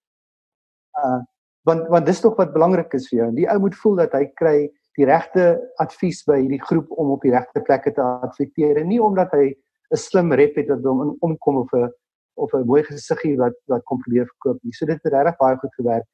Uh 1.03 1.19
want 1.67 1.89
want 1.91 2.05
dis 2.07 2.21
tog 2.23 2.37
wat 2.39 2.53
belangrik 2.55 2.93
is 2.95 3.09
vir 3.11 3.17
jou. 3.19 3.25
Die 3.35 3.45
ou 3.51 3.57
moet 3.61 3.75
voel 3.77 3.97
dat 3.99 4.13
hy 4.15 4.23
kry 4.39 4.57
die 4.97 5.05
regte 5.05 5.71
advies 5.77 6.23
by 6.27 6.39
hierdie 6.41 6.61
groep 6.61 6.91
om 6.91 7.11
op 7.11 7.21
die 7.21 7.31
regte 7.31 7.61
plekke 7.61 7.93
te 7.93 8.01
adverteer 8.01 8.77
en 8.77 8.87
nie 8.87 9.01
omdat 9.01 9.31
hy 9.31 9.55
'n 9.91 9.97
slim 9.97 10.33
rep 10.33 10.55
het 10.55 10.69
wat 10.69 10.83
hom 10.83 11.17
omkom 11.19 11.57
of 11.57 11.73
'n 11.73 11.89
of 12.35 12.53
'n 12.53 12.65
mooi 12.65 12.83
gesiggie 12.83 13.37
wat 13.37 13.55
wat 13.67 13.83
kom 13.83 13.99
probeer 13.99 14.25
verkoop 14.25 14.59
nie. 14.63 14.73
So 14.73 14.85
dit 14.85 15.03
het 15.03 15.13
regtig 15.13 15.37
baie 15.37 15.57
goed 15.57 15.75
gewerk. 15.75 16.05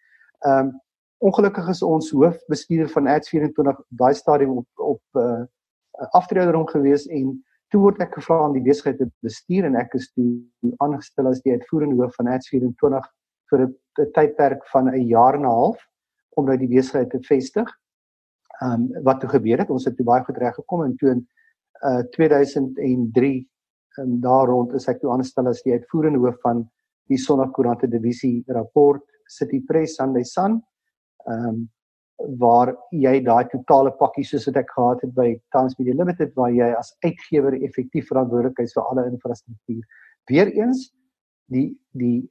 Ehm 0.45 0.67
um, 0.67 0.81
ongelukkig 1.17 1.67
is 1.67 1.81
ons 1.81 2.11
hoofbestuurder 2.11 2.89
van 2.89 3.07
Ads 3.07 3.29
24 3.29 3.81
daai 3.89 4.13
stadium 4.13 4.57
op 4.57 4.67
op 4.75 5.01
'n 5.13 5.19
uh, 5.19 5.41
eh, 5.99 6.07
aftreederom 6.11 6.67
gewees 6.67 7.07
en 7.07 7.43
toe 7.69 7.81
word 7.81 8.01
ek 8.01 8.13
gevra 8.13 8.47
om 8.47 8.53
die 8.53 8.61
besigheid 8.61 8.97
te 8.97 9.07
bestuur 9.19 9.65
en 9.65 9.75
ek 9.75 9.93
is 9.93 10.11
toe 10.13 10.29
aangestel 10.77 11.27
as 11.27 11.41
die 11.41 11.51
uitvoerende 11.51 11.95
hoof 11.95 12.15
van 12.15 12.27
Ads 12.27 12.49
24 12.49 13.07
vir 13.49 13.59
'n 13.61 14.11
tydperk 14.13 14.67
van 14.73 14.89
'n 14.89 15.07
jaar 15.07 15.33
en 15.33 15.41
'n 15.41 15.55
half 15.59 15.87
om 16.35 16.45
nou 16.45 16.57
die 16.57 16.67
besigheid 16.67 17.09
te 17.09 17.19
vestig. 17.21 17.69
Ehm 18.61 18.85
um, 18.85 19.03
wat 19.03 19.19
toe 19.19 19.29
gebeur 19.29 19.59
het, 19.59 19.69
ons 19.69 19.85
het 19.85 19.97
toe 19.97 20.05
baie 20.05 20.23
goed 20.23 20.37
reg 20.37 20.55
gekom 20.55 20.85
en 20.85 20.95
toe 20.95 21.11
in 21.11 21.27
uh 21.83 22.01
2003 22.15 23.33
en 24.01 24.19
daar 24.21 24.47
rond 24.47 24.73
is 24.73 24.87
ek 24.87 25.01
toe 25.01 25.11
aangestel 25.11 25.47
as 25.47 25.63
die 25.63 25.73
uitvoerende 25.73 26.19
hoof 26.19 26.39
van 26.43 26.63
die 27.11 27.19
Sondagkoerante 27.19 27.87
divisie 27.87 28.43
rapport 28.47 29.03
City 29.27 29.61
Press 29.67 29.95
Sunday 29.99 30.23
Sun. 30.23 30.61
Ehm 31.27 31.47
um, 31.49 31.63
waar 32.39 32.71
jy 32.95 33.17
daai 33.23 33.43
totale 33.51 33.91
pakkie 33.99 34.23
soos 34.23 34.45
wat 34.47 34.61
ek 34.61 34.69
gehad 34.71 35.01
het 35.03 35.11
by 35.17 35.33
Times 35.51 35.73
Media 35.79 35.97
Limited 35.99 36.31
waar 36.39 36.53
jy 36.53 36.69
as 36.77 36.93
uitgewer 37.03 37.57
effektief 37.59 38.07
verantwoordelik 38.07 38.61
is 38.63 38.75
vir 38.77 38.87
alle 38.87 39.03
infrastruktuur. 39.09 39.83
Weereens 40.31 40.87
die 41.51 41.67
die 41.91 42.23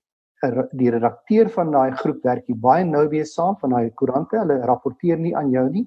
die 0.77 0.91
redakteur 0.93 1.49
van 1.49 1.71
daai 1.73 1.93
groep 1.97 2.25
werk 2.25 2.49
hier 2.49 2.59
baie 2.61 2.85
nou 2.85 3.07
weer 3.09 3.25
saam 3.25 3.57
van 3.61 3.77
daai 3.77 3.91
koerante. 3.97 4.37
Hulle 4.41 4.59
rapporteer 4.69 5.21
nie 5.21 5.33
aan 5.37 5.53
jou 5.53 5.69
nie. 5.71 5.87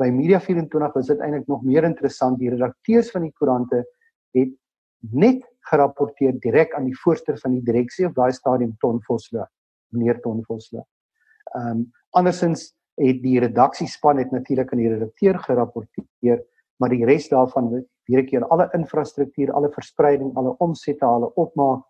By 0.00 0.08
Media 0.08 0.40
24 0.40 0.96
is 0.96 1.08
dit 1.12 1.20
eintlik 1.20 1.48
nog 1.50 1.62
meer 1.66 1.84
interessant. 1.84 2.38
Die 2.40 2.48
redakteurs 2.48 3.10
van 3.12 3.26
die 3.26 3.32
koerante 3.36 3.82
het 4.36 4.52
net 5.12 5.42
gerapporteer 5.68 6.38
direk 6.40 6.72
aan 6.76 6.86
die 6.88 6.96
voorsteur 7.02 7.36
van 7.42 7.58
die 7.58 7.64
direksie 7.66 8.06
op 8.08 8.16
daai 8.16 8.32
stadium 8.32 8.72
Ton 8.80 9.00
Vosloo, 9.04 9.44
meneer 9.92 10.20
Ton 10.24 10.40
Vosloo. 10.46 10.86
Ehm 11.54 11.82
um, 11.82 11.88
andersins 12.16 12.70
het 13.00 13.20
die 13.22 13.38
redaksiespan 13.40 14.18
het 14.18 14.32
natuurlik 14.34 14.72
aan 14.72 14.80
die 14.80 14.90
redakteur 14.90 15.38
gerapporteer, 15.38 16.40
maar 16.80 16.90
die 16.90 17.04
res 17.06 17.28
daarvan 17.30 17.68
weer 18.10 18.24
keer 18.26 18.44
alle 18.48 18.66
infrastruktuur, 18.76 19.52
alle 19.52 19.70
verspreiding, 19.72 20.32
alle 20.36 20.56
omsette, 20.58 21.04
alle 21.04 21.30
opmaak, 21.38 21.84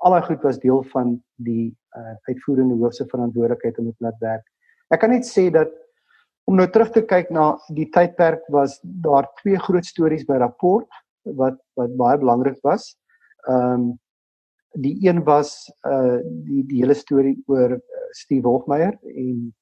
al 0.00 0.16
daai 0.16 0.22
goed 0.30 0.42
was 0.42 0.58
deel 0.62 0.82
van 0.94 1.16
die 1.36 1.74
uh, 1.96 2.14
uitvoerende 2.30 2.78
hoof 2.80 2.94
se 2.94 3.06
verantwoordelikheid 3.10 3.78
om 3.78 3.90
dit 3.90 4.06
laat 4.06 4.18
werk. 4.24 4.46
Ek 4.94 5.02
kan 5.02 5.12
net 5.12 5.28
sê 5.28 5.48
dat 5.52 5.72
om 6.46 6.54
nou 6.54 6.66
terug 6.70 6.92
te 6.94 7.02
kyk 7.02 7.30
na 7.34 7.56
die 7.74 7.88
tydperk 7.90 8.44
was 8.54 8.78
daar 8.82 9.26
twee 9.42 9.58
groot 9.58 9.86
stories 9.86 10.26
by 10.28 10.38
rapport 10.42 10.86
wat 11.38 11.58
wat 11.78 11.96
baie 11.98 12.18
belangrik 12.22 12.58
was. 12.66 12.94
Ehm 13.50 13.72
um, 13.72 13.86
die 14.76 14.96
een 15.08 15.22
was 15.24 15.72
uh 15.88 16.20
die 16.46 16.62
die 16.68 16.82
hele 16.82 16.94
storie 16.94 17.36
oor 17.48 17.78
uh, 17.78 17.80
Steve 18.10 18.48
Hofmeyer 18.48 18.94
en 19.14 19.54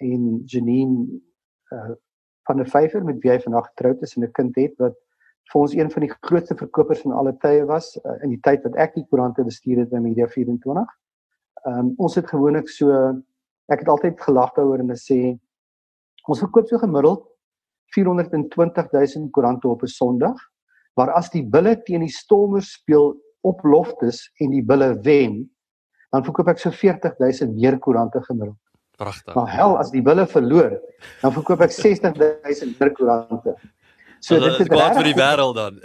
en 0.00 0.42
Janine 0.46 1.20
uh 1.72 1.94
van 2.46 2.56
der 2.56 2.70
Vyver 2.70 3.04
met 3.04 3.18
wie 3.22 3.30
hy 3.30 3.40
vandag 3.42 3.66
getroud 3.72 4.02
is 4.02 4.16
en 4.16 4.22
'n 4.24 4.32
kind 4.32 4.56
het 4.56 4.74
wat 4.78 4.94
vir 5.52 5.60
ons 5.60 5.74
een 5.74 5.90
van 5.90 6.02
die 6.02 6.12
grootste 6.20 6.54
verkopers 6.54 7.00
van 7.00 7.12
alle 7.12 7.36
tye 7.42 7.64
was 7.64 7.96
uh, 8.04 8.22
in 8.22 8.30
die 8.30 8.40
tyd 8.42 8.62
wat 8.62 8.76
ek 8.76 8.94
die 8.94 9.06
koerante 9.10 9.44
bestuur 9.44 9.78
het 9.78 9.90
by 9.90 9.98
Media 9.98 10.26
24. 10.26 10.86
Ehm 11.66 11.78
um, 11.78 11.94
ons 11.96 12.14
het 12.14 12.26
gewoonlik 12.26 12.68
so 12.68 12.90
ek 13.68 13.82
het 13.82 13.88
altyd 13.88 14.20
gelag 14.20 14.54
daaroor 14.54 14.78
en 14.78 14.94
gesê 14.94 15.38
ons 16.26 16.42
verkoop 16.42 16.68
so 16.68 16.78
gemiddeld 16.82 17.24
420 17.94 18.88
000 18.92 19.30
koerante 19.30 19.68
op 19.68 19.82
'n 19.82 19.86
Sondag, 19.86 20.36
waar 20.94 21.12
as 21.14 21.30
die 21.30 21.44
bulle 21.44 21.76
teen 21.82 22.00
die 22.00 22.12
Stormers 22.12 22.72
speel 22.72 23.14
op 23.40 23.62
loftes 23.62 24.30
en 24.40 24.50
die 24.50 24.64
bulle 24.64 24.98
wen, 25.02 25.44
dan 26.10 26.24
verkoop 26.24 26.48
ek 26.48 26.58
so 26.58 26.70
40 26.70 27.18
000 27.18 27.54
meer 27.54 27.78
koerante 27.78 28.22
gemiddeld. 28.22 28.58
Pragtig. 28.96 29.34
Maar 29.34 29.50
hel 29.52 29.76
as 29.78 29.90
die 29.92 30.02
bulle 30.02 30.26
verloor, 30.26 30.78
dan 31.20 31.32
verkoop 31.32 31.60
ek 31.60 31.74
60 31.74 32.16
000 32.16 32.74
meer 32.80 32.92
koerante. 32.96 33.56
So 34.26 34.40
dit 34.42 34.60
is 34.64 34.70
kwaad 34.70 34.96
vir 34.98 35.06
die 35.06 35.14
wêreld 35.14 35.54
dan. 35.54 35.76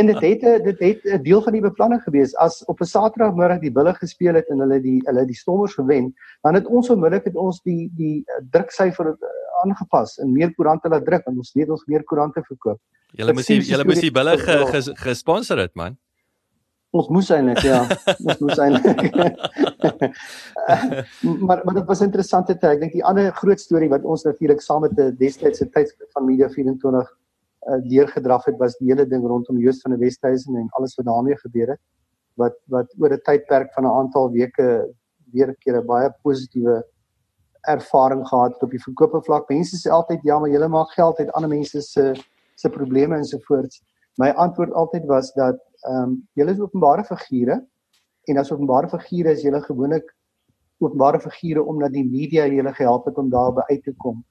en 0.00 0.08
dit 0.10 0.24
het 0.24 0.64
dit 0.64 0.80
het 0.82 1.04
'n 1.04 1.22
deel 1.22 1.42
van 1.42 1.52
die 1.54 1.62
beplanning 1.62 2.02
gewees 2.02 2.34
as 2.42 2.64
op 2.64 2.80
'n 2.80 2.90
Saterdagmiddag 2.90 3.60
die 3.60 3.72
bulle 3.72 3.94
gespeel 3.94 4.34
het 4.34 4.48
en 4.50 4.58
hulle 4.64 4.80
die 4.80 5.00
hulle 5.06 5.24
die 5.26 5.38
Stormers 5.38 5.74
gewen, 5.74 6.14
dan 6.42 6.54
het 6.54 6.66
ons 6.66 6.90
onmiddellik 6.90 7.24
het 7.24 7.36
ons 7.36 7.62
die 7.62 7.90
die 7.96 8.24
druksyfer 8.50 9.06
eh, 9.06 9.16
aangepas 9.62 10.18
en 10.18 10.32
meer 10.32 10.54
koerante 10.54 10.88
laat 10.88 11.04
druk 11.04 11.26
en 11.26 11.38
ons 11.38 11.52
weet 11.54 11.70
ons 11.70 11.84
meer 11.86 12.02
koerante 12.04 12.42
verkoop. 12.42 12.80
Julle 13.12 13.32
moes 13.32 13.46
julle 13.46 13.84
moes 13.84 14.00
die 14.00 14.10
bulle 14.10 14.36
gesponsor 15.06 15.58
het 15.58 15.74
man. 15.74 15.96
Ons 16.94 17.08
moes 17.10 17.30
eintlik 17.34 17.64
ja, 17.66 17.80
ons 18.22 18.38
moes 18.38 18.60
eintlik. 18.62 19.00
maar 21.48 21.62
maar 21.64 21.74
dit 21.80 21.88
was 21.88 22.00
'n 22.00 22.10
interessante 22.10 22.54
tyd. 22.54 22.70
Ek 22.76 22.80
dink 22.80 22.92
die 22.92 23.04
ander 23.04 23.32
groot 23.40 23.60
storie 23.60 23.90
wat 23.90 24.04
ons 24.04 24.22
natuurlik 24.22 24.62
saam 24.62 24.86
met 24.86 24.94
'n 24.98 25.16
destydse 25.18 25.66
tydskrif 25.70 26.10
van 26.14 26.24
Media 26.24 26.48
24 26.48 27.10
uh, 27.68 27.80
deurgedraf 27.90 28.44
het 28.44 28.58
was 28.58 28.76
die 28.78 28.88
hele 28.92 29.06
ding 29.06 29.26
rondom 29.26 29.58
Joost 29.58 29.82
van 29.82 29.96
die 29.96 30.04
Westhuizen 30.04 30.56
en 30.56 30.68
alles 30.78 30.94
wat 30.94 31.06
daarmee 31.06 31.36
gebeur 31.36 31.74
het 31.74 31.82
wat 32.34 32.54
wat 32.70 32.94
oor 32.98 33.12
'n 33.12 33.22
tydperk 33.26 33.72
van 33.74 33.84
'n 33.84 33.96
aantal 34.00 34.30
weke 34.30 34.94
weer 35.32 35.48
'n 35.48 35.56
keer 35.58 35.76
'n 35.80 35.86
baie 35.86 36.10
positiewe 36.22 36.84
ervaring 37.66 38.28
gehad 38.28 38.52
het 38.52 38.62
op 38.62 38.70
die 38.70 38.82
verkope 38.82 39.22
vlak. 39.22 39.48
Mense 39.48 39.76
sê 39.76 39.90
altyd 39.90 40.20
ja, 40.22 40.38
maar 40.38 40.50
jy 40.50 40.66
maak 40.66 40.90
geld 40.90 41.18
uit 41.18 41.32
ander 41.32 41.48
mense 41.50 41.82
se 41.82 42.14
se 42.54 42.68
probleme 42.68 43.16
ensovoorts. 43.16 43.82
My 44.16 44.28
antwoord 44.28 44.72
altyd 44.72 45.04
was 45.06 45.32
dat 45.32 45.58
ehm 45.84 46.02
um, 46.02 46.18
julle 46.38 46.52
is 46.56 46.60
openbare 46.60 47.04
figure 47.04 47.60
en 48.30 48.38
as 48.40 48.52
openbare 48.52 48.88
figure 48.88 49.32
is 49.32 49.42
julle 49.44 49.60
gewoonlik 49.62 50.12
openbare 50.84 51.20
figure 51.20 51.62
omdat 51.62 51.92
die 51.92 52.04
media 52.04 52.46
julle 52.46 52.72
gehelp 52.74 53.06
het 53.06 53.18
om 53.18 53.30
daarby 53.30 53.64
uit 53.70 53.82
te 53.84 53.94
kom. 54.04 54.24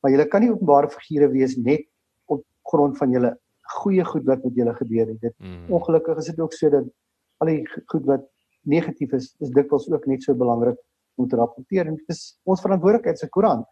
Maar 0.00 0.12
julle 0.14 0.28
kan 0.28 0.42
nie 0.44 0.52
openbare 0.52 0.90
figure 0.90 1.28
wees 1.32 1.56
net 1.56 1.86
op 2.26 2.44
grond 2.70 2.98
van 2.98 3.10
julle 3.10 3.36
goeie 3.76 4.04
goed 4.04 4.24
wat 4.26 4.44
met 4.44 4.54
julle 4.54 4.74
gebeur 4.74 5.06
het. 5.06 5.20
Dit 5.20 5.34
mm. 5.38 5.70
ongelukkig 5.78 6.18
is 6.22 6.30
dit 6.30 6.40
ook 6.40 6.52
so 6.52 6.70
dat 6.70 6.90
al 7.38 7.52
die 7.52 7.62
goed 7.92 8.04
wat 8.06 8.26
negatief 8.62 9.12
is, 9.12 9.34
is 9.40 9.50
dikwels 9.54 9.88
ook 9.90 10.06
net 10.06 10.22
so 10.22 10.34
belangrik 10.34 10.78
om 11.16 11.28
te 11.28 11.36
rapporteer 11.36 11.86
en 11.86 11.96
dit 11.96 12.12
is 12.12 12.38
ons 12.44 12.60
verantwoordelikheid 12.60 13.18
se 13.18 13.28
koerant 13.32 13.66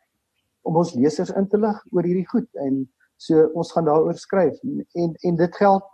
om 0.65 0.77
ons 0.81 0.95
lesers 0.97 1.33
in 1.37 1.49
te 1.51 1.61
lig 1.61 1.81
oor 1.93 2.07
hierdie 2.07 2.29
goed 2.31 2.49
en 2.65 2.85
so 3.21 3.49
ons 3.59 3.73
gaan 3.75 3.89
daaroor 3.89 4.17
skryf 4.21 4.61
en 4.65 5.13
en 5.29 5.41
dit 5.41 5.59
geld 5.61 5.91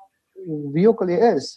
wie 0.75 0.89
ook 0.89 1.03
al 1.03 1.13
jy 1.15 1.35
is. 1.35 1.51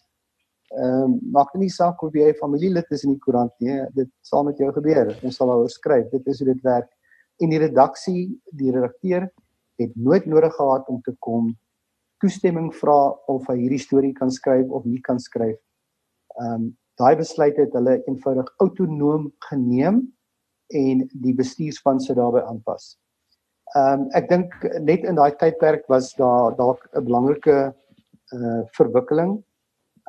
Ehm 0.74 1.04
um, 1.06 1.18
maak 1.32 1.54
nie 1.60 1.70
saak 1.70 2.02
of 2.04 2.16
jy 2.18 2.32
familielid 2.40 2.90
is 2.92 3.04
in 3.06 3.14
die 3.14 3.22
koerant 3.22 3.54
nie, 3.62 3.76
dit 3.94 4.10
sal 4.26 4.44
met 4.48 4.58
jou 4.58 4.72
gebeur. 4.74 5.12
Ons 5.22 5.38
sal 5.38 5.52
daaroor 5.52 5.70
skryf. 5.70 6.08
Dit 6.12 6.28
is 6.28 6.40
hoe 6.42 6.50
dit 6.50 6.64
werk. 6.66 6.90
En 7.42 7.50
die 7.50 7.60
redaksie, 7.62 8.24
die 8.52 8.72
redakteur 8.72 9.28
het 9.82 9.94
nooit 9.96 10.26
nodig 10.26 10.56
gehad 10.56 10.88
om 10.90 11.02
te 11.02 11.14
kom 11.20 11.52
toestemming 12.24 12.72
vra 12.80 13.14
of 13.28 13.46
hy 13.52 13.58
hierdie 13.60 13.82
storie 13.82 14.14
kan 14.16 14.32
skryf 14.32 14.70
of 14.72 14.86
nie 14.86 15.02
kan 15.04 15.20
skryf. 15.20 15.60
Ehm 16.40 16.56
um, 16.56 16.72
daai 17.02 17.16
besluit 17.18 17.58
het 17.58 17.74
hulle 17.74 17.96
eenvoudig 18.06 18.50
autonoom 18.62 19.32
geneem 19.50 20.04
en 20.78 21.00
die 21.26 21.34
bestuurspan 21.34 22.00
se 22.00 22.14
daarbey 22.18 22.44
aanpas. 22.50 22.94
Ehm 23.76 24.06
um, 24.06 24.10
ek 24.18 24.30
dink 24.30 24.58
net 24.90 25.06
in 25.10 25.18
daai 25.18 25.34
tydperk 25.38 25.88
was 25.90 26.14
daar 26.18 26.58
dalk 26.58 26.86
'n 26.94 27.06
belangrike 27.06 27.74
uh 28.32 28.62
verwikkeling. 28.78 29.44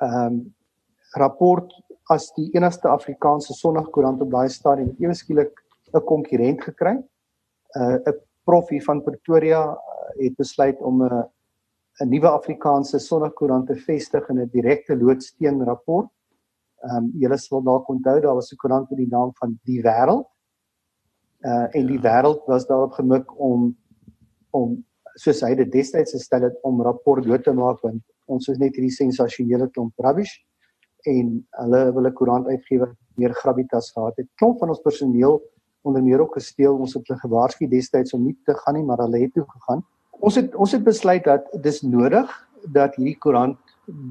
Ehm 0.02 0.26
um, 0.26 0.54
rapport 1.14 1.70
as 2.10 2.32
die 2.34 2.50
enigste 2.54 2.88
Afrikaanse 2.88 3.54
Sondagkoerant 3.54 4.22
op 4.22 4.30
daai 4.30 4.48
stadium 4.48 4.94
ewe 4.98 5.14
skielik 5.14 5.52
'n 5.94 6.04
konkurrent 6.04 6.62
gekry. 6.62 6.96
Uh 7.76 7.96
'n 8.06 8.20
profie 8.44 8.82
van 8.84 9.02
Pretoria 9.02 9.62
uh, 9.72 10.24
het 10.24 10.36
besluit 10.36 10.80
om 10.80 11.02
'n 11.02 11.24
'n 12.00 12.08
nuwe 12.08 12.28
Afrikaanse 12.28 12.98
Sondagkoerant 12.98 13.66
te 13.66 13.76
vestig 13.76 14.28
in 14.28 14.40
'n 14.40 14.50
direkte 14.52 14.96
loodsteen 14.96 15.64
rapport. 15.64 16.08
Ehm 16.82 16.96
um, 16.96 17.12
julle 17.18 17.38
sal 17.38 17.62
dalk 17.62 17.88
onthou 17.88 18.20
daar 18.20 18.34
was 18.34 18.52
'n 18.52 18.56
koerant 18.56 18.90
met 18.90 18.98
die 18.98 19.10
naam 19.10 19.30
van 19.34 19.58
Die 19.64 19.82
Wêreld. 19.82 20.26
Uh 21.40 21.66
en 21.70 21.86
die 21.86 22.00
Wêreld 22.00 22.44
was 22.46 22.66
daarop 22.66 22.92
gemik 22.92 23.40
om 23.40 23.76
om 24.50 24.84
soos 25.16 25.42
hy 25.46 25.54
dit 25.54 25.70
destyds 25.72 26.12
gestel 26.16 26.48
het 26.48 26.56
om 26.62 26.82
rapport 26.82 27.24
dood 27.24 27.44
te 27.44 27.52
maak 27.52 27.80
want 27.82 28.02
ons 28.26 28.48
is 28.48 28.58
net 28.58 28.74
hierdie 28.74 28.94
sensasionele 28.94 29.68
klomp 29.70 29.94
rubbish 30.06 30.34
en 31.06 31.34
hulle 31.60 31.80
wil 31.94 32.06
'n 32.08 32.14
koerant 32.18 32.46
uitgewer 32.46 32.94
meer 33.16 33.34
gravitas 33.34 33.92
gehad 33.92 34.16
het. 34.16 34.28
Klomp 34.36 34.58
van 34.58 34.68
ons 34.68 34.80
personeel 34.80 35.42
onder 35.82 36.02
meer 36.02 36.20
ook 36.20 36.34
gesteel. 36.34 36.76
Ons 36.76 36.94
het 36.94 37.06
hulle 37.08 37.20
gewaarsku 37.20 37.68
destyds 37.68 38.14
om 38.14 38.24
nie 38.24 38.36
te 38.44 38.54
gaan 38.54 38.74
nie, 38.74 38.82
maar 38.82 38.98
hulle 38.98 39.20
het 39.20 39.34
toe 39.34 39.44
gegaan. 39.48 39.84
Ons 40.20 40.34
het 40.34 40.54
ons 40.54 40.72
het 40.72 40.84
besluit 40.84 41.24
dat 41.24 41.46
dis 41.62 41.82
nodig 41.82 42.30
dat 42.72 42.96
hierdie 42.96 43.18
koerant 43.18 43.58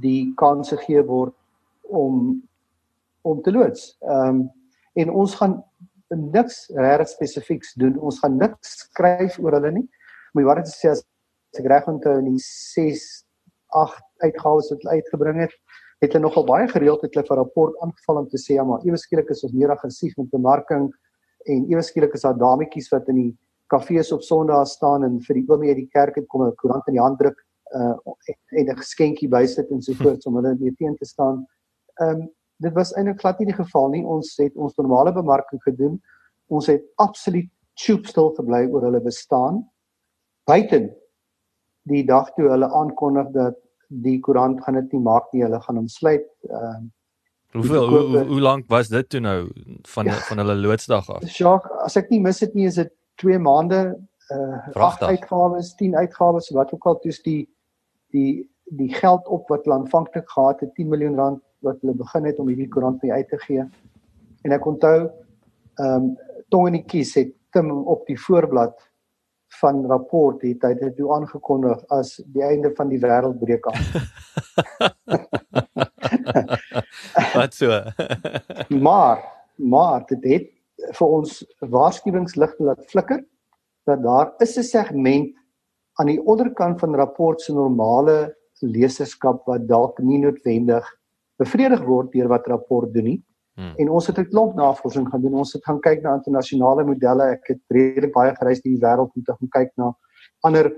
die 0.02 0.34
kans 0.36 0.70
gegee 0.70 1.04
word 1.04 1.34
om 1.82 2.44
om 3.22 3.42
te 3.42 3.52
loods. 3.52 3.98
Ehm 4.02 4.30
um, 4.30 4.50
en 4.94 5.10
ons 5.10 5.36
gaan 5.36 5.64
niks 6.10 6.70
regtig 6.76 7.10
spesifieks 7.10 7.74
doen. 7.74 7.98
Ons 7.98 8.20
gaan 8.20 8.38
niks 8.38 8.76
skryf 8.84 9.40
oor 9.40 9.58
hulle 9.58 9.72
nie. 9.72 9.88
Maar 10.34 10.50
wat 10.50 10.64
dit 10.64 10.74
sê 10.74 10.92
as 10.94 11.04
ek 11.60 11.70
reg 11.70 11.88
onthou 11.88 12.18
in 12.20 12.34
die 12.34 12.42
6 12.42 13.06
8 13.78 14.04
uitgawes 14.26 14.70
wat 14.72 14.84
hulle 14.84 15.00
uitgebring 15.00 15.40
het, 15.44 15.54
het 16.04 16.14
hulle 16.14 16.26
nogal 16.26 16.46
baie 16.46 16.68
gereeld 16.68 17.02
het 17.06 17.16
hulle 17.16 17.28
vir 17.30 17.40
rapport 17.42 17.78
aangeval 17.86 18.24
om 18.24 18.28
te 18.30 18.42
sê 18.42 18.58
ja, 18.58 18.66
maar 18.68 18.84
ewe 18.88 19.00
skielik 19.00 19.32
is 19.34 19.44
ons 19.48 19.56
meer 19.56 19.72
aggressief 19.74 20.18
met 20.20 20.30
bemarking 20.34 20.90
en 21.50 21.66
ewe 21.72 21.84
skielik 21.86 22.14
is 22.18 22.26
daar 22.26 22.38
dametjies 22.40 22.92
wat 22.92 23.10
in 23.14 23.20
die 23.22 23.32
kafees 23.72 24.12
op 24.16 24.22
Sondae 24.26 24.66
staan 24.70 25.06
en 25.08 25.20
vir 25.26 25.40
die 25.40 25.46
oomie 25.50 25.72
uit 25.72 25.82
die 25.82 25.92
kerk 25.96 26.20
het 26.20 26.28
kom 26.30 26.46
'n 26.46 26.56
koerant 26.62 26.88
in 26.88 26.98
die 26.98 27.04
hand 27.04 27.20
druk 27.20 27.40
uh 27.74 27.96
en 28.60 28.70
'n 28.70 28.78
geskenkie 28.78 29.30
bysit 29.30 29.72
en 29.72 29.82
so 29.82 29.94
voort 30.04 30.26
om 30.26 30.36
hulle 30.36 30.56
mee 30.60 30.76
teen 30.78 30.96
te 30.98 31.06
staan. 31.06 31.46
Ehm 32.02 32.22
um, 32.22 32.30
dit 32.64 32.74
was 32.74 32.94
eintlik 32.94 33.20
glad 33.20 33.40
nie 33.40 33.48
die 33.52 33.60
geval 33.64 33.90
nie. 33.90 34.06
Ons 34.06 34.36
het 34.38 34.56
ons 34.56 34.76
normale 34.76 35.14
bemarking 35.14 35.62
gedoen. 35.64 36.02
Ons 36.48 36.68
het 36.68 36.84
absoluut 36.96 37.50
choopstil 37.74 38.30
gebly 38.38 38.68
oor 38.70 38.82
hulle 38.82 39.02
bestaan. 39.02 39.64
Buiten 40.50 40.90
die 41.90 42.04
dag 42.08 42.32
toe 42.36 42.50
hulle 42.52 42.70
aankondig 42.72 43.32
dat 43.36 43.60
die 44.04 44.20
koerant 44.20 44.62
gaan 44.64 44.80
dit 44.80 44.94
nie 44.96 45.04
maak 45.04 45.32
nie, 45.34 45.44
hulle 45.46 45.60
gaan 45.62 45.80
hom 45.82 45.88
sluit. 45.92 46.28
Ehm 46.50 46.84
uh, 46.84 46.92
Hoeveel 47.54 47.90
hoe, 47.90 48.24
hoe 48.26 48.40
lank 48.42 48.66
was 48.68 48.88
dit 48.90 49.10
toe 49.10 49.20
nou 49.22 49.52
van 49.94 50.08
ja, 50.10 50.16
van 50.26 50.40
hulle 50.42 50.56
loodsdag 50.58 51.10
af? 51.10 51.26
Sjoe, 51.30 51.60
as 51.86 51.94
ek 52.02 52.10
nie 52.10 52.18
mis 52.24 52.40
dit 52.42 52.56
nie, 52.58 52.66
is 52.66 52.80
dit 52.82 52.90
2 53.22 53.38
maande 53.46 53.82
uh 54.34 54.80
8 54.88 55.04
uitgawes, 55.04 55.76
10 55.78 55.94
uitgawes, 56.00 56.50
wat 56.58 56.74
ook 56.74 56.88
al 56.90 56.98
toets 57.04 57.22
die 57.28 57.44
die 58.16 58.42
die 58.74 58.90
geld 58.94 59.28
op 59.28 59.52
wat 59.54 59.68
hulle 59.68 59.84
aanvanklik 59.84 60.26
gehad 60.34 60.64
het, 60.66 60.74
10 60.80 60.90
miljoen 60.90 61.20
rand 61.20 61.44
wat 61.68 61.78
hulle 61.82 61.94
begin 62.00 62.26
het 62.26 62.40
om 62.42 62.50
hierdie 62.50 62.70
koerant 62.74 63.02
mee 63.04 63.14
uit 63.14 63.30
te 63.30 63.38
gee. 63.46 63.68
En 64.42 64.58
ek 64.58 64.66
onthou 64.66 64.98
ehm 65.04 65.94
um, 65.94 66.10
tong 66.50 66.72
in 66.72 66.80
die 66.82 66.88
kies 66.90 67.14
het 67.18 67.34
Tim 67.54 67.70
op 67.70 68.08
die 68.10 68.18
voorblad 68.18 68.74
van 69.62 69.86
rapport 69.90 70.42
het 70.42 70.64
hy 70.64 70.74
dit 70.80 70.96
toe 70.98 71.14
aangekondig 71.16 71.80
as 71.94 72.22
die 72.36 72.44
einde 72.44 72.72
van 72.78 72.90
die 72.90 73.00
wêreld 73.02 73.40
breek 73.42 73.68
aan. 73.68 73.84
Wat 77.38 77.54
so? 77.54 77.82
maar 78.88 79.18
maar 79.56 80.06
dit 80.10 80.24
het 80.32 80.48
vir 80.98 81.08
ons 81.20 81.32
waarskuwingsligte 81.60 82.64
laat 82.66 82.86
flikker 82.90 83.22
dat 83.88 84.04
daar 84.04 84.34
is 84.44 84.58
'n 84.58 84.64
segment 84.64 85.36
aan 86.00 86.10
die 86.10 86.26
onderkant 86.26 86.80
van 86.80 86.96
rapport 86.96 87.42
se 87.42 87.54
normale 87.54 88.36
leserskap 88.62 89.46
wat 89.46 89.68
dalk 89.68 90.00
nie 90.00 90.18
noodwendig 90.18 90.86
bevredig 91.38 91.84
word 91.86 92.12
deur 92.12 92.28
wat 92.28 92.48
rapport 92.48 92.94
doen 92.94 93.04
nie. 93.04 93.24
Hmm. 93.56 93.74
En 93.78 93.90
ons 93.90 94.08
het 94.08 94.18
'n 94.18 94.30
klomp 94.30 94.56
navorsing 94.56 95.10
gaan 95.10 95.22
doen. 95.22 95.34
Ons 95.34 95.54
het 95.54 95.66
gaan 95.66 95.80
kyk 95.80 96.02
na 96.02 96.16
internasionale 96.16 96.84
modelle. 96.84 97.24
Ek 97.24 97.48
het 97.48 97.62
redelik 97.68 98.14
baie 98.14 98.36
gereis 98.36 98.60
in 98.62 98.72
die 98.72 98.82
wêreld 98.82 99.12
om 99.16 99.24
te 99.24 99.34
gaan 99.34 99.50
kyk 99.50 99.72
na 99.76 99.94
ander 100.42 100.74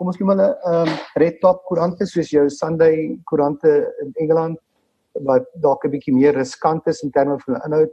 kom 0.00 0.08
ons 0.08 0.18
noem 0.20 0.32
hulle 0.32 0.48
ehm 0.48 0.88
um, 0.88 0.94
red 1.20 1.40
top 1.44 1.64
koerante 1.68 2.06
soos 2.08 2.30
jou 2.32 2.46
Sunday 2.48 3.18
koerante 3.28 3.72
in 4.04 4.14
Engeland 4.24 4.58
wat 5.28 5.44
dalk 5.66 5.84
'n 5.84 5.92
bietjie 5.92 6.14
meer 6.14 6.34
riskant 6.34 6.86
is 6.88 7.02
in 7.04 7.10
terme 7.10 7.36
van 7.44 7.60
inhoud. 7.66 7.92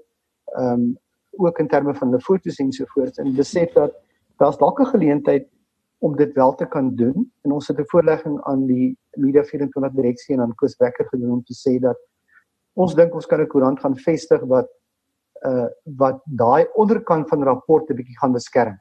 Ehm 0.58 0.74
um, 0.74 0.98
ook 1.38 1.60
in 1.60 1.68
terme 1.68 1.94
van 1.94 2.08
hulle 2.08 2.22
fotos 2.22 2.60
en 2.60 2.72
so 2.72 2.86
voort. 2.94 3.18
En 3.18 3.36
besef 3.36 3.74
dat 3.74 3.94
daar's 4.40 4.58
dalk 4.58 4.80
'n 4.80 4.94
geleentheid 4.96 5.48
om 6.00 6.16
dit 6.16 6.34
wel 6.34 6.56
te 6.56 6.66
kan 6.66 6.96
doen. 6.96 7.32
En 7.44 7.52
ons 7.52 7.68
het 7.68 7.78
'n 7.80 7.92
voorlegging 7.92 8.42
aan 8.44 8.66
die 8.66 8.98
Media 9.18 9.44
24 9.44 9.94
direksie 9.94 10.36
en 10.36 10.42
aan 10.42 10.56
Koos 10.56 10.76
Becker 10.76 11.06
gedoen 11.10 11.32
om 11.32 11.44
te 11.44 11.54
sê 11.54 11.80
dat 11.80 11.98
ons 12.78 12.96
dink 12.96 13.16
ons 13.16 13.26
kan 13.26 13.42
'n 13.42 13.48
koerant 13.48 13.80
gaan 13.80 13.96
vestig 13.96 14.42
wat 14.54 14.70
uh 15.46 15.70
wat 15.98 16.22
daai 16.26 16.66
onderkant 16.76 17.30
van 17.30 17.44
rapporte 17.44 17.94
bietjie 17.94 18.18
gaan 18.22 18.34
beskerm. 18.34 18.78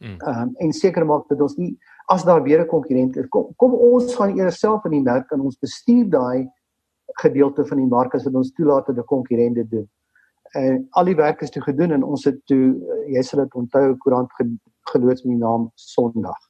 Ehm 0.00 0.42
um, 0.42 0.54
en 0.58 0.72
seker 0.72 1.06
maak 1.06 1.28
dat 1.28 1.40
ons 1.40 1.56
nie 1.56 1.78
as 2.12 2.24
daar 2.24 2.42
weer 2.42 2.60
'n 2.60 2.68
konkurrent 2.68 3.16
is, 3.16 3.28
kom 3.28 3.54
kom 3.56 3.74
ons 3.74 4.14
gaan 4.14 4.38
eers 4.38 4.58
self 4.58 4.84
in 4.84 4.90
die 4.90 5.02
mark 5.02 5.30
en 5.32 5.40
ons 5.40 5.58
bestuur 5.58 6.10
daai 6.10 6.48
gedeelte 7.22 7.64
van 7.64 7.78
die 7.78 7.86
mark 7.86 8.14
as 8.14 8.24
wat 8.24 8.34
ons 8.34 8.52
toelaat 8.52 8.86
dat 8.86 8.98
'n 8.98 9.04
konkurrent 9.04 9.54
dit 9.54 9.70
doen. 9.70 9.88
En 10.54 10.86
al 10.90 11.04
die 11.04 11.16
werk 11.16 11.40
is 11.42 11.50
toe 11.50 11.62
gedoen 11.62 11.92
en 11.92 12.02
ons 12.02 12.24
het 12.24 12.46
toe 12.46 12.74
uh, 12.74 13.14
jy 13.14 13.22
sal 13.22 13.40
dit 13.40 13.54
onthou 13.54 13.96
koerant 13.96 14.30
geloods 14.92 15.24
met 15.24 15.32
die 15.32 15.44
naam 15.44 15.70
Sondag 15.74 16.45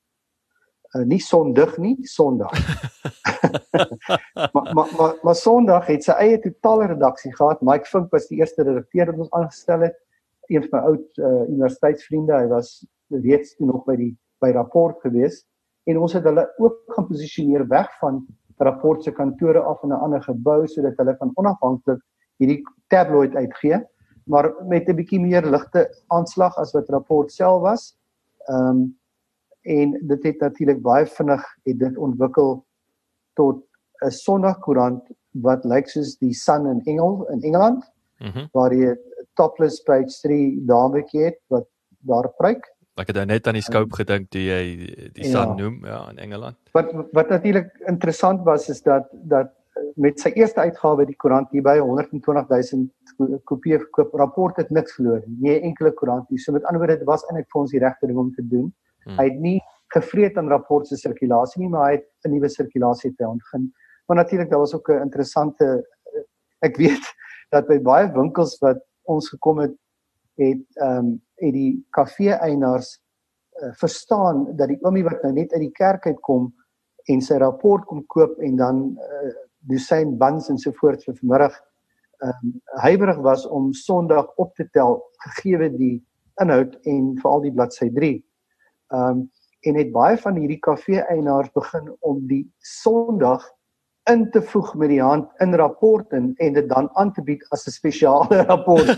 uh, 0.94 1.02
nie 1.04 1.20
sondig 1.22 1.76
nie, 1.78 1.96
Sondag. 2.06 2.52
maar 4.52 4.70
maar 4.74 4.90
maar 4.98 5.14
maar 5.22 5.38
Sondag 5.38 5.86
het 5.90 6.04
sy 6.04 6.16
eie 6.22 6.38
totale 6.42 6.86
redaksie 6.92 7.32
gehad. 7.34 7.62
Mike 7.62 7.88
Vink 7.90 8.12
was 8.14 8.28
die 8.30 8.38
eerste 8.38 8.62
redakteur 8.62 9.12
wat 9.12 9.26
ons 9.26 9.34
aangestel 9.40 9.88
het. 9.88 9.98
Een 10.46 10.62
van 10.68 10.78
my 10.78 10.92
oud 10.92 11.18
uh, 11.18 11.42
universiteitsvriende. 11.48 12.36
Hy 12.36 12.48
was 12.52 12.86
reeds 13.10 13.54
nog 13.58 13.84
by 13.86 13.96
die 13.96 14.12
by 14.42 14.50
rapport 14.52 15.00
gewees 15.00 15.44
en 15.88 15.98
ons 16.02 16.12
het 16.12 16.24
hulle 16.26 16.44
ook 16.60 16.82
gaan 16.92 17.06
posisioneer 17.08 17.64
weg 17.70 17.88
van 18.00 18.20
rapport 18.58 19.04
se 19.04 19.12
kantore 19.14 19.60
af 19.60 19.82
in 19.82 19.94
'n 19.94 20.02
ander 20.04 20.22
gebou 20.22 20.66
sodat 20.66 20.96
hulle 20.96 21.16
van 21.16 21.30
onafhanklik 21.34 22.02
hierdie 22.36 22.62
tabloid 22.88 23.34
uitgee 23.36 23.80
maar 24.26 24.54
met 24.66 24.88
'n 24.88 24.94
bietjie 24.94 25.20
meer 25.20 25.46
ligte 25.46 26.02
aanslag 26.06 26.56
as 26.56 26.72
wat 26.72 26.88
rapport 26.88 27.32
self 27.32 27.60
was. 27.62 27.96
Ehm 28.46 28.68
um, 28.68 28.98
en 29.66 29.96
dit 30.00 30.26
het 30.30 30.40
natuurlik 30.40 30.82
baie 30.82 31.06
vinnig 31.06 31.44
het 31.68 31.78
dit 31.78 31.96
ontwikkel 31.96 32.64
tot 33.34 33.62
'n 34.04 34.10
Sondagkoerant 34.10 35.02
wat 35.42 35.64
lyk 35.64 35.88
soos 35.88 36.16
die 36.18 36.34
Sun 36.34 36.66
in 36.66 36.80
Engel 36.84 37.26
in 37.32 37.42
Engeland 37.42 37.84
mm 38.18 38.30
-hmm. 38.30 38.48
waar 38.52 38.74
jy 38.74 38.96
topless 39.34 39.82
page 39.82 40.20
3 40.22 40.64
dametjie 40.66 41.24
het 41.24 41.38
wat 41.46 41.66
daar 41.98 42.28
pryk. 42.36 42.64
Ek 42.96 43.06
het 43.06 43.16
nou 43.16 43.26
net 43.26 43.46
aan 43.46 43.58
die 43.58 43.62
scope 43.62 43.96
gedink 43.96 44.30
toe 44.30 44.40
jy 44.40 44.62
die 45.12 45.24
Sun 45.24 45.52
ja. 45.52 45.54
noem 45.54 45.84
ja 45.86 46.00
in 46.10 46.18
Engeland. 46.18 46.56
Wat 46.72 46.92
wat 47.12 47.28
natuurlik 47.28 47.68
interessant 47.86 48.44
was 48.44 48.68
is 48.68 48.82
dat 48.82 49.08
dat 49.12 49.52
met 50.00 50.20
sy 50.20 50.32
eerste 50.36 50.60
uitgawe 50.60 51.04
die 51.08 51.16
koerant 51.16 51.50
hier 51.52 51.62
by 51.62 51.76
120 51.78 52.48
000 52.48 53.40
kopieë 53.44 53.78
verkoop 53.84 54.14
rapport 54.14 54.56
het 54.56 54.70
niks 54.70 54.96
verloor 54.96 55.22
nie. 55.26 55.58
Enkele 55.60 55.92
koerant 55.92 56.30
nie. 56.30 56.40
So 56.40 56.52
met 56.52 56.64
ander 56.64 56.80
woorde 56.80 56.98
dit 56.98 57.08
was 57.08 57.24
eintlik 57.28 57.50
vir 57.52 57.60
ons 57.60 57.74
die 57.74 57.82
regte 57.82 58.08
ding 58.08 58.18
om 58.20 58.32
te 58.34 58.44
doen. 58.48 58.72
Hmm. 59.06 59.18
Hy 59.20 59.28
het 59.30 59.40
nie 59.40 59.58
gevreet 59.94 60.36
aan 60.36 60.50
rapport 60.50 60.86
se 60.86 60.98
sirkulasie 60.98 61.62
nie, 61.62 61.70
maar 61.70 61.90
hy 61.90 61.98
het 62.00 62.08
'n 62.26 62.34
nuwe 62.34 62.48
sirkulasie 62.50 63.14
te 63.14 63.28
ontgin. 63.28 63.72
Maar 64.06 64.16
natuurlik 64.16 64.50
daar 64.50 64.64
was 64.64 64.74
ook 64.74 64.90
'n 64.90 65.06
interessante 65.06 65.86
ek 66.60 66.76
weet 66.76 67.04
dat 67.54 67.66
by 67.66 67.78
baie 67.78 68.10
winkels 68.12 68.58
wat 68.62 68.82
ons 69.04 69.28
gekom 69.28 69.58
het 69.58 69.74
het 70.36 70.64
ehm 70.82 70.98
um, 70.98 71.22
het 71.36 71.52
die 71.52 71.86
kafee 71.90 72.32
eienaars 72.32 73.00
uh, 73.60 73.72
verstaan 73.76 74.56
dat 74.56 74.68
die 74.68 74.78
oomie 74.80 75.04
wat 75.04 75.22
nou 75.22 75.32
net 75.32 75.52
uit 75.52 75.60
die 75.60 75.72
kerk 75.76 76.06
uitkom 76.06 76.46
en 77.12 77.20
sy 77.20 77.36
rapport 77.36 77.84
kom 77.84 78.06
koop 78.06 78.38
en 78.40 78.56
dan 78.56 78.78
uh, 78.96 79.32
dosyn 79.68 80.16
buns 80.18 80.48
en 80.48 80.58
so 80.58 80.72
voort 80.80 81.04
vir 81.04 81.16
vanmiddag 81.20 81.56
ehm 82.24 82.46
um, 82.48 82.54
huiwerig 82.80 83.18
was 83.24 83.46
om 83.46 83.72
Sondag 83.72 84.32
op 84.36 84.54
te 84.54 84.68
tel 84.72 85.02
gegee 85.24 85.70
die 85.76 85.96
inhoud 86.40 86.78
en 86.84 87.16
veral 87.20 87.40
die 87.40 87.52
bladsy 87.52 87.90
3. 87.92 88.25
Ehm 88.88 89.08
um, 89.08 89.30
en 89.66 89.74
het 89.74 89.92
baie 89.92 90.16
van 90.22 90.36
hierdie 90.38 90.60
kafee 90.62 91.00
eienaars 91.10 91.50
begin 91.54 91.88
om 92.06 92.20
die 92.30 92.44
Sondag 92.58 93.42
in 94.10 94.30
te 94.30 94.42
voeg 94.42 94.74
met 94.74 94.88
die 94.88 95.02
hand 95.02 95.30
in 95.42 95.54
rapport 95.58 96.12
en 96.14 96.32
en 96.36 96.52
dit 96.52 96.68
dan 96.68 96.88
aan 96.92 97.12
te 97.12 97.22
bied 97.22 97.46
as 97.48 97.66
'n 97.66 97.70
spesiale 97.70 98.42
rapport. 98.50 98.86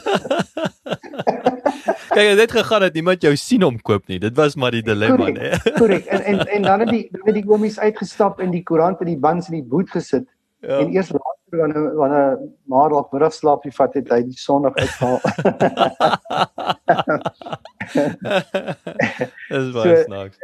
Kyk, 2.09 2.36
dit 2.36 2.53
gegaan 2.53 2.82
het 2.82 2.95
niemand 2.95 3.22
jou 3.22 3.36
sien 3.36 3.62
om 3.62 3.80
koop 3.80 4.07
nie. 4.07 4.18
Dit 4.18 4.36
was 4.36 4.55
maar 4.57 4.70
die 4.70 4.82
dilemma, 4.82 5.28
né? 5.30 5.72
Korrek. 5.78 6.05
En 6.05 6.22
en 6.24 6.47
en 6.47 6.62
dan 6.62 6.80
het 6.80 6.89
die 6.89 7.09
dan 7.11 7.22
het 7.24 7.34
die 7.34 7.49
oomies 7.49 7.78
uitgestap 7.78 8.41
en 8.41 8.51
die 8.51 8.62
koerant 8.62 9.01
in 9.01 9.07
die 9.07 9.18
buns 9.18 9.49
in 9.49 9.55
die 9.55 9.68
boot 9.68 9.91
gesit. 9.91 10.26
Ja. 10.61 10.78
En 10.78 10.93
eers 10.93 11.11
later 11.12 11.59
wanneer 11.59 11.95
wanneer 11.95 12.39
maar 12.64 12.89
dalk 12.89 13.12
middag 13.12 13.32
slaap 13.32 13.64
jy 13.64 13.72
vat 13.72 13.95
het 13.95 14.09
hy 14.09 14.22
die 14.22 14.39
Sondag 14.39 14.74
uitgehaal. 14.74 15.20
Dis 19.53 19.72
baie 19.74 19.97
so, 19.97 20.03
snaaks. 20.05 20.39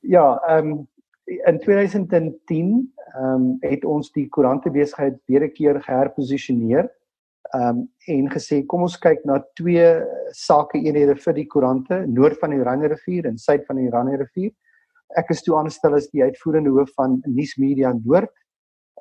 Ja, 0.00 0.26
ehm 0.48 0.72
um, 0.72 0.88
in 1.24 1.58
2010 1.60 2.92
ehm 3.12 3.24
um, 3.24 3.56
het 3.60 3.84
ons 3.84 4.10
die 4.12 4.28
koerante 4.28 4.70
besigheid 4.70 5.20
weer 5.26 5.44
'n 5.44 5.52
keer 5.52 5.80
geherposisioneer. 5.82 6.90
Ehm 7.54 7.68
um, 7.68 7.88
en 8.06 8.28
gesê 8.32 8.62
kom 8.66 8.82
ons 8.82 8.98
kyk 8.98 9.24
na 9.24 9.38
twee 9.54 9.86
sake 10.30 10.78
eenhede 10.78 11.16
vir 11.16 11.34
die 11.34 11.46
koerante, 11.46 12.06
noord 12.06 12.38
van 12.40 12.50
die 12.50 12.60
Oranje 12.60 12.88
rivier 12.88 13.26
en 13.26 13.38
suid 13.38 13.66
van 13.66 13.76
die 13.76 13.88
Oranje 13.88 14.16
rivier. 14.16 14.52
Ek 15.16 15.30
is 15.30 15.42
toe 15.42 15.56
aangestel 15.58 15.94
as 15.94 16.08
die 16.10 16.22
uitvoerende 16.22 16.70
hoof 16.70 16.94
van 16.96 17.20
Nuus 17.26 17.56
Media 17.58 17.92
Noord. 17.92 18.32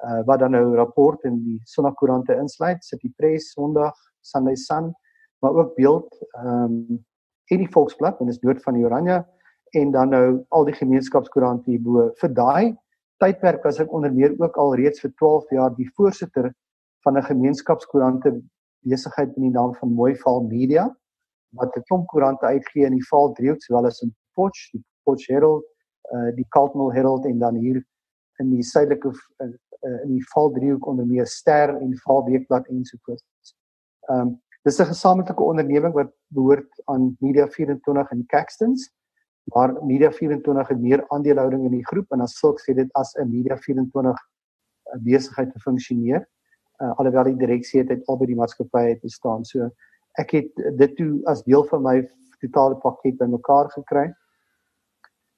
Uh, 0.01 0.23
wat 0.25 0.39
dan 0.39 0.51
nou 0.51 0.75
rapport 0.75 1.23
in 1.23 1.35
die 1.43 1.59
Sondagkoerante 1.69 2.33
insluit, 2.33 2.83
City 2.83 3.11
Press, 3.17 3.51
Sondag, 3.53 3.93
Sunday 4.21 4.55
Sun, 4.55 4.93
maar 5.41 5.53
ook 5.53 5.75
beeld 5.75 6.17
ehm 6.31 6.63
um, 6.63 7.05
en 7.51 7.59
die 7.59 7.71
Volksblad 7.71 8.21
en 8.21 8.31
dis 8.31 8.39
noord 8.45 8.63
van 8.63 8.77
die 8.77 8.85
Oranje 8.85 9.21
en 9.77 9.91
dan 9.91 10.11
nou 10.11 10.25
al 10.49 10.65
die 10.67 10.75
gemeenskapskoerante 10.75 11.71
hierbo. 11.71 12.09
Vir 12.19 12.33
daai 12.35 12.75
tydperk 13.23 13.63
was 13.67 13.79
ek 13.79 13.91
onder 13.93 14.13
meer 14.13 14.33
ook 14.39 14.57
al 14.59 14.75
reeds 14.79 15.03
vir 15.03 15.13
12 15.19 15.53
jaar 15.55 15.75
die 15.75 15.89
voorsitter 15.95 16.51
van 17.05 17.17
'n 17.17 17.29
gemeenskapskoerante 17.29 18.41
besigheid 18.87 19.35
in 19.37 19.43
die 19.49 19.55
naam 19.57 19.75
van 19.75 19.93
Mooival 19.93 20.43
Media 20.47 20.89
wat 21.59 21.75
'n 21.75 21.83
klomp 21.87 22.07
koerante 22.07 22.45
uitgee 22.45 22.85
in 22.85 22.95
die 22.95 23.07
Vaal 23.09 23.33
Driehoek 23.33 23.61
sowel 23.61 23.85
as 23.85 24.01
in 24.01 24.15
Potch, 24.33 24.71
die 24.71 24.83
Potch 25.03 25.27
Herald, 25.27 25.65
uh 26.13 26.35
die 26.35 26.45
Kaltmal 26.49 26.93
Herald 26.93 27.25
en 27.25 27.39
dan 27.39 27.55
hier 27.55 27.83
in 28.39 28.49
die 28.49 28.63
suidelike 28.63 29.11
uh, 29.43 30.03
in 30.03 30.15
die 30.15 30.25
Vaal 30.33 30.51
Driehoek 30.51 30.87
onder 30.87 31.05
meer 31.05 31.25
Ster 31.25 31.75
en 31.75 31.97
Vaal 31.97 32.25
Weekblad 32.25 32.67
ensovoorts. 32.67 33.55
Ehm 34.09 34.19
um, 34.19 34.41
Dis 34.61 34.79
'n 34.79 34.85
gesamentlike 34.85 35.43
onderneming 35.43 35.93
wat 35.93 36.11
behoort 36.27 36.81
aan 36.85 37.15
Media 37.19 37.47
24 37.47 38.11
in 38.11 38.25
Caxtons. 38.25 38.91
Maar 39.43 39.73
Media 39.83 40.11
24 40.11 40.67
het 40.67 40.79
meer 40.79 41.05
aandelehouding 41.07 41.65
in 41.65 41.71
die 41.71 41.85
groep 41.85 42.11
en 42.11 42.21
as 42.21 42.37
sulks 42.37 42.69
sê 42.69 42.73
dit 42.73 42.91
as 42.93 43.15
'n 43.15 43.29
Media 43.29 43.57
24 43.57 44.17
eh, 44.83 44.99
besigheid 44.99 45.51
te 45.51 45.59
funksioneer. 45.59 46.27
Uh, 46.81 46.97
alhoewel 46.97 47.23
die 47.23 47.37
direksie 47.37 47.79
het 47.79 47.89
uit 47.89 48.05
albei 48.05 48.27
die 48.27 48.35
maatskappye 48.35 48.99
te 48.99 49.09
staan. 49.09 49.45
So 49.45 49.69
ek 50.17 50.31
het 50.31 50.77
dit 50.77 50.95
toe 50.95 51.21
as 51.25 51.43
deel 51.43 51.63
van 51.69 51.83
my 51.83 52.09
totale 52.39 52.75
pakket 52.75 53.17
bymekaar 53.17 53.69
gekry. 53.69 54.13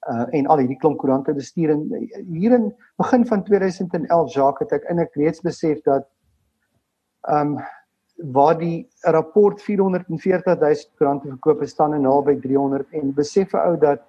Uh 0.08 0.26
en 0.30 0.46
al 0.46 0.58
hierdie 0.58 0.78
klomp 0.78 0.98
koerante 0.98 1.34
bestuur 1.34 1.70
en 1.70 2.08
hier 2.32 2.52
in 2.52 2.74
begin 2.96 3.26
van 3.26 3.44
2011 3.44 4.34
Jacques 4.34 4.64
het 4.64 4.72
ek 4.72 4.88
eintlik 4.88 5.14
reeds 5.14 5.40
besef 5.40 5.80
dat 5.82 6.08
ehm 7.28 7.56
um, 7.56 7.58
waar 8.14 8.58
die 8.58 8.88
rapport 9.00 9.62
440 9.62 10.44
000 10.44 10.74
koerante 10.98 11.28
verkoop 11.28 11.60
het 11.60 11.68
staan 11.68 11.94
en 11.94 12.02
naby 12.06 12.36
300 12.40 12.86
en 12.90 13.14
besef 13.14 13.52
'n 13.52 13.66
ou 13.66 13.78
dat 13.78 14.02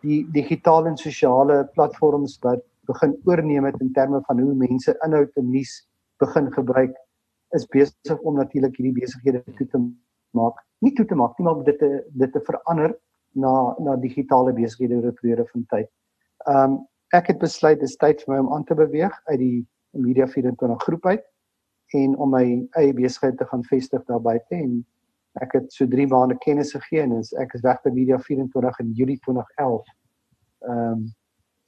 die 0.00 0.26
digitale 0.30 0.88
en 0.88 0.96
sosiale 0.96 1.64
platforms 1.74 2.38
wat 2.42 2.62
begin 2.86 3.16
oorneem 3.24 3.64
het 3.64 3.80
in 3.80 3.92
terme 3.92 4.20
van 4.26 4.40
hoe 4.40 4.54
mense 4.54 4.96
inhoud 5.04 5.30
en 5.36 5.50
nuus 5.50 5.88
begin 6.18 6.52
gebruik 6.52 6.96
is 7.50 7.66
besig 7.66 8.20
om 8.20 8.34
natuurlik 8.34 8.76
hierdie 8.76 9.00
besighede 9.00 9.42
toe 9.56 9.66
te 9.66 9.80
maak. 10.36 10.64
Nie 10.78 10.92
toe 10.92 11.06
te 11.06 11.14
maak 11.14 11.38
nie, 11.38 11.46
maar 11.46 11.64
dit 11.64 11.78
te 11.78 12.04
dit 12.08 12.32
te 12.32 12.40
verander 12.40 12.98
na 13.32 13.74
na 13.78 13.96
digitale 13.96 14.52
besighede 14.52 14.94
oor 14.94 15.10
'n 15.10 15.18
periode 15.20 15.46
van 15.52 15.64
tyd. 15.68 15.88
Ehm 16.46 16.72
um, 16.72 16.86
ek 17.12 17.26
het 17.26 17.38
besluit 17.38 17.80
dis 17.80 17.96
tyd 17.96 18.22
vir 18.22 18.34
my 18.34 18.40
om 18.40 18.52
aan 18.52 18.64
te 18.64 18.74
beweeg 18.74 19.20
uit 19.24 19.38
die 19.38 19.66
Media 19.90 20.26
24 20.26 20.82
groep 20.82 21.06
uit 21.06 21.24
en 21.96 22.16
om 22.16 22.30
my 22.30 22.44
eie 22.76 22.92
besigheid 22.94 23.36
te 23.38 23.46
gaan 23.48 23.64
vestig 23.64 24.04
daar 24.04 24.20
buite 24.22 24.54
en 24.54 24.86
ek 25.42 25.52
het 25.52 25.72
so 25.72 25.86
3 25.86 26.06
maande 26.10 26.36
kennis 26.42 26.72
gegee 26.72 27.02
en 27.02 27.14
ek 27.40 27.54
is 27.54 27.64
weg 27.64 27.80
by 27.84 27.92
Media 27.94 28.18
24 28.18 28.80
in 28.84 28.92
Julie 28.92 29.18
2011. 29.24 29.94
Ehm 30.68 30.92
um, 30.92 31.08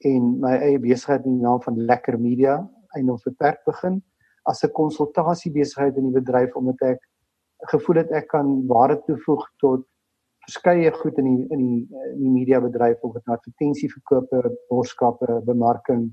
en 0.01 0.29
my 0.41 0.55
eie 0.65 0.79
besigheid 0.81 1.27
in 1.29 1.35
die 1.37 1.45
naam 1.45 1.61
van 1.61 1.77
Lekker 1.77 2.17
Media 2.17 2.55
eintlik 2.97 3.21
verperk 3.27 3.59
begin 3.67 3.99
as 4.49 4.65
'n 4.65 4.73
konsultasie 4.73 5.53
besigheid 5.53 5.97
in 5.97 6.09
die 6.09 6.21
bedryf 6.21 6.57
omdat 6.57 6.81
ek 6.81 7.01
gevoel 7.73 7.97
het 7.97 8.11
ek 8.11 8.29
kan 8.29 8.67
waarde 8.67 8.97
toevoeg 9.07 9.45
tot 9.61 9.85
verskeie 10.47 10.91
goed 10.93 11.19
in 11.19 11.25
die 11.25 11.47
in 11.55 11.59
die 11.59 11.81
in 12.15 12.23
die 12.23 12.33
media 12.39 12.61
bedryf 12.61 13.03
of 13.03 13.13
dit 13.15 13.27
nou 13.27 13.37
advertensieverkope, 13.37 14.57
boodskappe, 14.69 15.41
bemarking, 15.45 16.11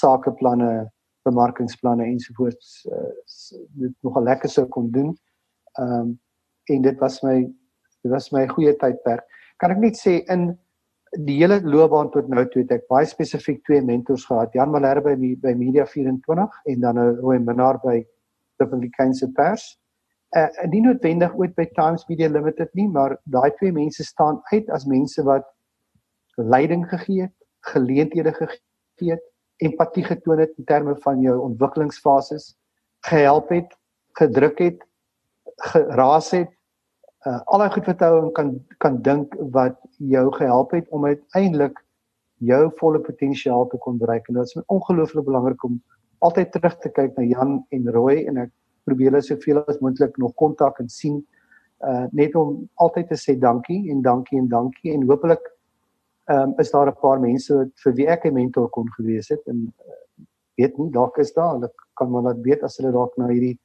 sakeplanne, 0.00 0.90
bemarkingsplanne 1.24 2.04
ensovoorts 2.04 2.84
uh, 2.90 3.12
dit 3.80 3.94
nogal 4.06 4.28
lekker 4.28 4.50
sou 4.50 4.66
kon 4.68 4.90
doen. 4.94 5.14
Ehm 5.78 6.00
um, 6.00 6.12
en 6.72 6.80
dit 6.80 7.00
was 7.00 7.18
my 7.20 7.42
dit 7.44 8.12
was 8.12 8.30
my 8.32 8.46
goeie 8.48 8.72
tydperk. 8.80 9.24
Kan 9.60 9.74
ek 9.74 9.80
net 9.82 9.98
sê 10.00 10.14
in 10.32 10.46
die 11.26 11.36
hele 11.42 11.60
loopbaan 11.62 12.10
tot 12.14 12.28
nou 12.32 12.44
toe 12.50 12.62
het 12.62 12.72
ek 12.78 12.86
baie 12.90 13.06
spesifiek 13.06 13.60
twee 13.68 13.82
mentors 13.84 14.24
gehad. 14.26 14.54
Jan 14.56 14.72
Malherbe 14.72 15.14
by 15.20 15.34
by 15.42 15.52
Media 15.58 15.84
24 15.86 16.60
en 16.72 16.80
dan 16.80 16.98
'n 16.98 17.16
Roy 17.20 17.38
Minnar 17.38 17.80
by 17.84 18.00
Republikeinse 18.62 19.28
Pers. 19.36 19.66
Uh 20.36 20.48
nie 20.72 20.80
noodwendig 20.80 21.34
ooit 21.36 21.54
by 21.54 21.66
Times 21.76 22.08
Media 22.08 22.28
Limited 22.28 22.72
nie, 22.74 22.88
maar 22.88 23.18
daai 23.24 23.50
twee 23.58 23.72
mense 23.72 24.04
staan 24.04 24.40
uit 24.52 24.70
as 24.70 24.86
mense 24.86 25.22
wat 25.22 25.44
leiding 26.36 26.88
gegee 26.88 27.22
het, 27.22 27.36
geleenthede 27.60 28.32
gegee 28.32 29.12
het 29.12 29.33
empatie 29.62 30.04
getoon 30.04 30.38
het 30.38 30.52
in 30.58 30.64
terme 30.64 30.96
van 31.04 31.20
jou 31.20 31.38
ontwikkelingsfases, 31.40 32.54
gehelp 33.06 33.48
het, 33.48 33.76
gedruk 34.18 34.58
het, 34.58 34.84
geraas 35.74 36.30
het, 36.34 36.50
uh, 37.26 37.40
al 37.44 37.62
daai 37.62 37.70
goed 37.72 37.88
wat 37.88 38.02
jy 38.04 38.30
kan 38.36 38.52
kan 38.82 39.00
dink 39.02 39.34
wat 39.54 39.78
jou 39.98 40.26
gehelp 40.36 40.74
het 40.76 40.88
om 40.90 41.06
uiteindelik 41.06 41.78
jou 42.44 42.70
volle 42.80 43.00
potensiaal 43.00 43.68
te 43.68 43.78
kon 43.80 43.98
bereik. 43.98 44.28
En 44.28 44.34
dit 44.40 44.42
is 44.44 44.64
ongelooflik 44.66 45.24
belangrik 45.24 45.64
om 45.64 45.80
altyd 46.18 46.52
terug 46.52 46.76
te 46.78 46.90
kyk 46.90 47.16
na 47.16 47.24
Jan 47.24 47.62
en 47.70 47.88
Roy 47.92 48.24
en 48.28 48.44
ek 48.44 48.52
probeer 48.84 49.12
hulle 49.12 49.24
soveel 49.24 49.62
as 49.64 49.80
moontlik 49.80 50.16
nog 50.20 50.34
kontak 50.40 50.80
en 50.82 50.88
sien 50.88 51.22
uh 51.84 52.04
net 52.16 52.36
om 52.38 52.68
altyd 52.80 53.10
te 53.12 53.18
sê 53.18 53.34
dankie 53.40 53.90
en 53.92 54.02
dankie 54.02 54.38
en 54.38 54.48
dankie 54.48 54.92
en 54.94 55.02
hopelik 55.08 55.42
ehm 56.32 56.40
um, 56.40 56.54
is 56.58 56.70
daar 56.70 56.88
'n 56.88 57.00
paar 57.00 57.20
mense 57.20 57.54
wat 57.54 57.72
vir 57.84 57.92
wie 57.92 58.08
ek 58.08 58.24
'n 58.24 58.34
mentor 58.34 58.68
kon 58.70 58.88
gewees 58.96 59.28
het 59.28 59.42
en 59.46 59.72
uh, 59.88 60.24
weet 60.56 60.78
nie 60.78 60.90
dalk 60.90 61.18
is 61.18 61.32
daar 61.32 61.52
hulle 61.54 61.70
kan 61.94 62.10
maar 62.10 62.22
laat 62.22 62.40
weet 62.40 62.62
as 62.62 62.76
hulle 62.76 62.92
dalk 62.92 63.16
na 63.16 63.26
hierdie 63.28 63.58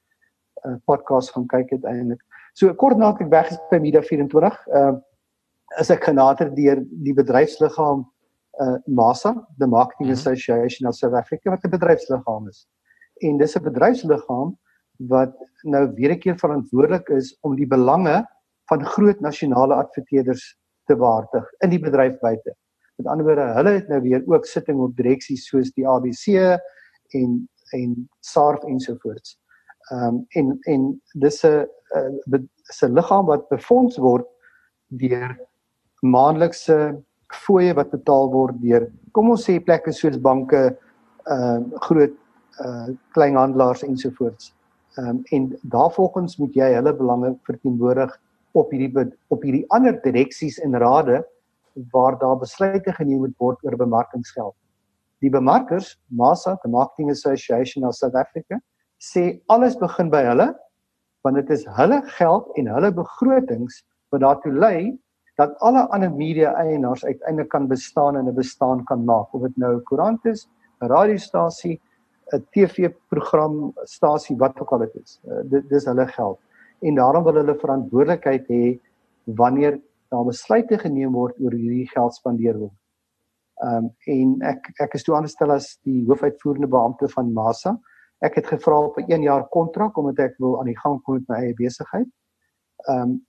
uh, 0.65 0.75
podcast 0.85 1.31
gaan 1.31 1.47
kyk 1.47 1.71
uiteindelik. 1.71 2.21
So 2.53 2.73
kort 2.73 2.97
nadat 2.97 3.21
ek 3.21 3.31
weg 3.31 3.51
is 3.51 3.59
by 3.71 3.79
Media 3.79 4.01
24, 4.01 4.67
ehm 4.67 4.95
uh, 4.95 4.99
is 5.79 5.89
ek 5.89 6.03
genader 6.03 6.49
deur 6.55 6.81
die 7.05 7.13
bedryfsliggaam 7.13 8.07
uh 8.59 8.77
MASA, 8.87 9.47
the 9.57 9.67
Marketing 9.67 10.07
mm 10.07 10.13
-hmm. 10.13 10.19
Association 10.19 10.89
of 10.89 10.95
South 10.95 11.13
Africa 11.13 11.49
wat 11.49 11.63
'n 11.63 11.69
bedryfsliggaam 11.69 12.47
is. 12.47 12.67
En 13.21 13.37
dis 13.37 13.55
'n 13.55 13.63
bedryfsliggaam 13.63 14.57
wat 14.97 15.33
nou 15.63 15.93
weer 15.93 16.11
'n 16.11 16.19
keer 16.19 16.37
verantwoordelik 16.37 17.09
is 17.09 17.37
om 17.41 17.55
die 17.55 17.67
belange 17.67 18.25
van 18.65 18.85
groot 18.85 19.19
nasionale 19.19 19.73
adverteerders 19.73 20.57
te 20.89 20.97
waardig 20.97 21.45
in 21.65 21.73
die 21.73 21.81
bedryf 21.81 22.17
buite. 22.23 22.55
Met 22.99 23.07
ander 23.07 23.25
woorde, 23.27 23.45
hulle 23.55 23.75
het 23.77 23.87
nou 23.91 24.01
weer 24.03 24.23
ook 24.27 24.47
sitting 24.49 24.81
op 24.83 24.95
direksies 24.97 25.45
soos 25.47 25.71
die 25.77 25.87
ABC 25.87 26.57
en 27.19 27.39
en 27.77 27.91
SARF 28.25 28.63
ensovoorts. 28.65 29.37
Ehm 29.91 30.05
um, 30.05 30.25
en 30.37 30.57
en 30.73 30.87
dis 31.13 31.43
'n 31.45 31.67
'n 31.95 32.49
'n 32.85 32.93
liggaam 32.97 33.25
wat 33.25 33.49
befonds 33.49 33.97
word 33.97 34.25
deur 34.87 35.37
maandelikse 36.01 37.03
fooie 37.27 37.73
wat 37.73 37.91
betaal 37.91 38.31
word 38.31 38.61
deur 38.61 38.89
kom 39.11 39.29
ons 39.29 39.45
sê 39.45 39.59
plekke 39.59 39.93
soos 39.93 40.17
banke, 40.17 40.61
ehm 41.29 41.63
uh, 41.73 41.79
groot 41.85 42.15
uh 42.65 42.87
kleinhandelaars 43.15 43.83
ensovoorts. 43.83 44.53
Ehm 44.97 45.09
um, 45.09 45.21
en 45.35 45.59
daarvolgens 45.61 46.37
moet 46.37 46.53
jy 46.55 46.73
hulle 46.73 46.93
belange 46.95 47.35
verteenwoordig 47.43 48.19
op 48.57 48.71
hierdie 48.71 49.05
op 49.29 49.43
hierdie 49.43 49.65
ander 49.75 49.97
direksies 50.03 50.57
en 50.63 50.77
rade 50.77 51.21
waar 51.91 52.17
daar 52.19 52.37
besluite 52.39 52.93
geneem 52.93 53.19
moet 53.25 53.35
word 53.37 53.61
oor 53.63 53.77
bemarkingsgeld. 53.77 54.55
Die 55.19 55.29
bemarkers, 55.29 55.97
MASA, 56.07 56.55
the 56.63 56.69
Marketing 56.69 57.11
Association 57.11 57.85
of 57.85 57.95
South 57.95 58.15
Africa, 58.15 58.59
sê 58.99 59.39
alles 59.47 59.77
begin 59.79 60.09
by 60.09 60.23
hulle 60.27 60.49
want 61.27 61.35
dit 61.35 61.49
is 61.51 61.65
hulle 61.75 61.99
geld 62.15 62.47
en 62.59 62.69
hulle 62.71 62.91
begrotings 62.95 63.81
wat 64.13 64.23
daartoe 64.23 64.53
lei 64.55 64.95
dat 65.39 65.55
alle 65.63 65.85
ander 65.95 66.11
media 66.11 66.53
eienaars 66.59 67.03
uiteindelik 67.05 67.49
kan 67.51 67.67
bestaan 67.67 68.15
en 68.15 68.27
'n 68.27 68.35
bestaan 68.35 68.83
kan 68.85 69.03
maak 69.05 69.33
of 69.33 69.41
dit 69.41 69.57
nou 69.57 69.75
'n 69.75 69.83
koerant 69.83 70.25
is, 70.25 70.47
'n 70.81 70.87
radiostasie, 70.87 71.79
'n 72.33 72.45
TV-program 72.51 73.73
stasie 73.83 74.37
wat 74.37 74.59
ook 74.59 74.71
al 74.71 74.79
dit 74.79 74.95
is. 74.95 75.19
Uh, 75.27 75.41
dit 75.43 75.69
dis 75.69 75.85
hulle 75.85 76.07
geld 76.07 76.39
en 76.81 76.95
daarom 76.95 77.23
wil 77.23 77.39
hulle 77.41 77.55
verantwoordelikheid 77.61 78.47
hê 78.49 78.79
wanneer 79.39 79.79
daar 80.09 80.25
besluite 80.25 80.79
geneem 80.81 81.13
word 81.13 81.37
oor 81.43 81.53
hierdie 81.53 81.87
geld 81.93 82.15
spandeer 82.15 82.57
word. 82.57 82.75
Ehm 83.63 83.85
um, 83.85 83.91
en 84.07 84.35
ek 84.47 84.69
ek 84.85 84.95
is 84.95 85.03
toe 85.03 85.15
aangestel 85.17 85.51
as 85.51 85.73
die 85.85 86.05
hoofuitvoerende 86.07 86.69
beampte 86.71 87.09
van 87.11 87.33
Masa. 87.35 87.75
Ek 88.23 88.39
het 88.39 88.47
gevra 88.47 88.77
op 88.87 88.97
'n 88.97 89.11
1 89.11 89.23
jaar 89.23 89.47
kontrak 89.49 89.97
omdat 89.97 90.19
ek 90.19 90.35
wil 90.39 90.59
aan 90.59 90.71
die 90.71 90.79
gang 90.79 91.01
kom 91.03 91.15
met 91.15 91.29
my 91.29 91.35
eie 91.43 91.53
besigheid. 91.53 92.07
Ehm 92.87 93.01
um, 93.01 93.19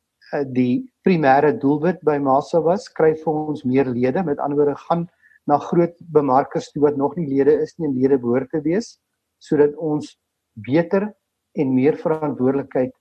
die 0.55 0.86
primêre 1.03 1.51
doelwit 1.59 1.98
by 2.07 2.18
Masa 2.18 2.61
was 2.61 2.88
kry 2.88 3.14
vir 3.14 3.34
ons 3.34 3.64
meer 3.64 3.84
lede, 3.84 4.22
met 4.22 4.38
ander 4.38 4.57
woorde 4.57 4.76
gaan 4.76 5.09
na 5.46 5.59
groot 5.59 5.96
bemarkers 6.12 6.70
toe 6.72 6.82
wat 6.82 6.96
nog 6.96 7.16
nie 7.16 7.26
lede 7.26 7.61
is 7.62 7.74
nie 7.78 7.88
en 7.88 7.96
lede 7.96 8.18
behoort 8.18 8.51
te 8.51 8.61
wees 8.62 8.98
sodat 9.40 9.74
ons 9.76 10.18
beter 10.55 11.09
en 11.57 11.74
meer 11.74 11.96
verantwoordelikheid 11.96 12.92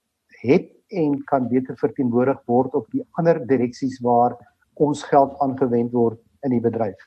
het 0.41 0.69
en 0.87 1.23
kan 1.29 1.47
beter 1.47 1.77
verteenwoordig 1.77 2.41
word 2.45 2.73
op 2.73 2.87
die 2.91 3.05
ander 3.11 3.39
direksies 3.47 3.99
waar 3.99 4.35
ons 4.73 5.03
geld 5.03 5.35
aangewend 5.43 5.91
word 5.91 6.19
in 6.41 6.55
die 6.55 6.63
bedryf. 6.63 6.99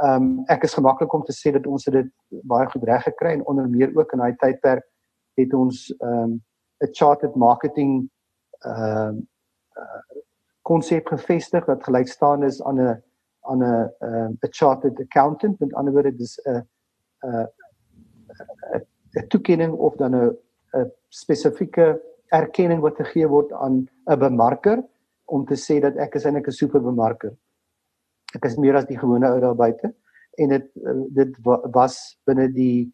Ehm 0.00 0.22
um, 0.22 0.44
ek 0.48 0.64
is 0.64 0.74
gemaklik 0.74 1.12
om 1.12 1.24
te 1.24 1.34
sê 1.36 1.52
dat 1.52 1.66
ons 1.66 1.84
dit 1.84 2.08
baie 2.48 2.68
goed 2.70 2.84
reg 2.88 3.02
gekry 3.04 3.34
en 3.34 3.46
onder 3.46 3.68
meer 3.68 3.90
ook 3.96 4.12
in 4.12 4.22
daai 4.22 4.36
tydperk 4.40 4.86
het 5.40 5.54
ons 5.54 5.88
ehm 5.98 6.22
um, 6.22 6.40
'n 6.80 6.92
chartered 6.92 7.34
marketing 7.36 8.08
ehm 8.64 9.20
uh, 9.76 10.02
konsep 10.62 11.04
uh, 11.04 11.18
gevestig 11.18 11.66
wat 11.66 11.84
gelyk 11.84 12.08
staan 12.08 12.42
is 12.42 12.62
aan 12.62 12.80
'n 12.80 13.02
aan 13.40 13.62
'n 13.62 13.90
ehm, 13.98 14.32
'n 14.40 14.52
chartered 14.58 15.00
accountant 15.00 15.60
met 15.60 15.74
ander 15.74 15.92
woorde 15.92 16.16
dis 16.16 16.38
'n 16.44 16.68
'n 17.24 17.48
'n 19.18 19.26
toekenning 19.28 19.72
of 19.72 19.96
dan 19.96 20.14
'n 20.14 20.36
'n 20.72 20.92
spesifieke 21.08 22.00
erkenning 22.32 22.80
wat 22.80 22.96
gegee 22.96 23.28
word 23.28 23.52
aan 23.52 23.88
'n 24.08 24.18
bemarker 24.18 24.82
om 25.26 25.46
te 25.46 25.54
sê 25.54 25.80
dat 25.80 25.96
ek 25.96 26.14
is 26.14 26.24
eintlik 26.24 26.48
'n 26.48 26.60
superbemarker. 26.62 27.36
Ek 28.34 28.44
is 28.44 28.56
meer 28.56 28.76
as 28.76 28.86
die 28.86 28.98
gewone 28.98 29.26
ou 29.26 29.40
daar 29.40 29.54
buite 29.54 29.94
en 30.38 30.48
dit 30.48 30.66
dit 31.14 31.36
was 31.74 32.18
binne 32.26 32.48
die 32.52 32.92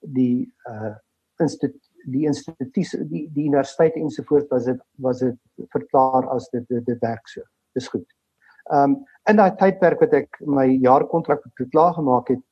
die 0.00 0.52
uh 0.68 0.94
instituut 1.40 1.76
die 2.06 2.26
instituut 2.26 2.72
die 3.10 3.28
die 3.34 3.46
universiteit 3.46 3.96
ensovoorts 3.96 4.48
was 4.50 4.64
dit 4.64 4.80
was 4.98 5.18
dit 5.18 5.36
verklaar 5.74 6.28
as 6.34 6.48
dit 6.50 6.68
dit, 6.68 6.84
dit 6.86 7.00
werk 7.00 7.28
so. 7.28 7.42
Dis 7.74 7.88
goed. 7.88 8.06
Um 8.72 9.04
in 9.28 9.36
daai 9.36 9.56
tydperk 9.56 10.00
wat 10.00 10.12
ek 10.12 10.40
my 10.40 10.66
jaarkontrak 10.80 11.44
klaar 11.70 11.94
gemaak 11.94 12.28
het, 12.28 12.44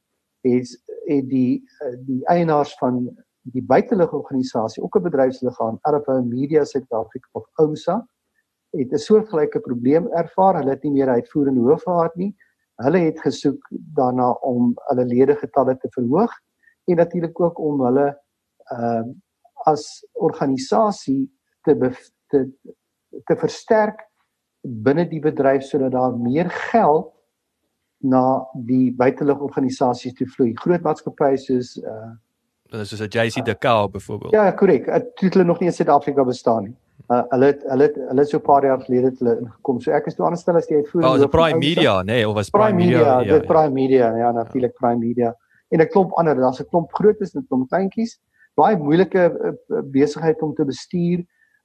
is 0.44 0.76
het 1.06 1.28
die 1.30 1.62
die 2.06 2.22
eienaars 2.28 2.74
van 2.80 3.08
die 3.52 3.62
buitelugorganisasie, 3.62 4.82
ook 4.82 4.96
'n 4.96 5.02
bedryfsliggaam, 5.02 5.78
RFO 5.82 6.22
Media 6.22 6.64
South 6.64 6.92
Africa 6.92 7.28
of 7.32 7.46
OMSA, 7.54 8.06
het 8.70 8.92
'n 8.92 8.98
soortgelyke 8.98 9.60
probleem 9.60 10.06
ervaar. 10.06 10.56
Hulle 10.56 10.70
het 10.70 10.82
nie 10.82 10.92
meer 10.92 11.08
uitvoerende 11.08 11.60
hoof 11.60 11.82
gehad 11.82 12.14
nie. 12.14 12.36
Hulle 12.76 12.98
het 12.98 13.20
gesoek 13.20 13.68
daarna 13.70 14.30
om 14.30 14.74
hulle 14.74 15.04
ledegetalle 15.04 15.76
te 15.76 15.88
verhoog 15.90 16.32
en 16.84 16.96
natuurlik 16.96 17.40
ook 17.40 17.58
om 17.58 17.80
hulle 17.80 18.20
ehm 18.64 19.08
uh, 19.08 19.14
as 19.64 20.06
organisasie 20.12 21.32
te 21.62 21.92
te 22.26 22.52
te 23.24 23.36
versterk 23.36 24.04
binne 24.60 25.08
die 25.08 25.20
bedryf 25.20 25.62
sodat 25.62 25.92
daar 25.92 26.18
meer 26.18 26.50
geld 26.50 27.12
na 27.98 28.46
die 28.52 28.94
buitelugorganisasies 28.94 30.14
toe 30.14 30.26
vloei. 30.26 30.52
Groot 30.54 30.82
maatskappye 30.82 31.36
soos 31.36 31.76
uh 31.76 32.12
dis 32.70 32.88
soos 32.88 33.00
'n 33.00 33.10
JC 33.10 33.44
Decau 33.44 33.88
byvoorbeeld. 33.88 34.32
Ja, 34.32 34.50
korrek. 34.52 34.86
Dit 35.20 35.34
hulle 35.34 35.44
nog 35.44 35.60
nie 35.60 35.68
in 35.68 35.74
Suid-Afrika 35.74 36.24
bestaan 36.24 36.62
nie. 36.62 36.76
Uh, 37.08 37.22
hulle 37.28 37.44
het, 37.44 37.62
hulle 37.70 37.82
het, 37.82 37.94
hulle 37.94 38.20
het 38.20 38.28
so 38.28 38.38
'n 38.38 38.42
paar 38.42 38.64
jaar 38.64 38.80
gelede 38.80 39.06
het 39.06 39.18
hulle 39.18 39.38
ingekom. 39.40 39.80
So 39.80 39.90
ek 39.92 40.06
is 40.06 40.14
toe 40.14 40.26
aanstel 40.26 40.56
as 40.56 40.66
die 40.66 40.76
uitvoerende. 40.76 41.24
Oh, 41.24 41.30
Prime 41.30 41.58
Media, 41.58 42.02
nee, 42.02 42.28
of 42.28 42.34
was 42.34 42.50
Prime, 42.50 42.64
Prime 42.64 42.78
Media? 42.84 42.98
Media 42.98 43.20
ja, 43.20 43.38
dit 43.38 43.46
ja. 43.46 43.52
Prime 43.52 43.72
Media, 43.72 44.16
ja, 44.16 44.32
natuurlik 44.32 44.72
ja. 44.72 44.78
Prime 44.78 45.06
Media. 45.06 45.36
En 45.68 45.80
'n 45.80 45.88
klomp 45.88 46.12
ander, 46.12 46.34
daar's 46.34 46.60
'n 46.60 46.68
klomp 46.68 46.92
grootes 46.94 47.34
en 47.34 47.40
'n 47.40 47.46
klomp 47.46 47.68
kleintjies. 47.68 48.20
Baie 48.54 48.76
moeilike 48.76 49.54
uh, 49.68 49.78
besigheid 49.84 50.42
om 50.42 50.54
te 50.54 50.64
bestuur 50.64 51.24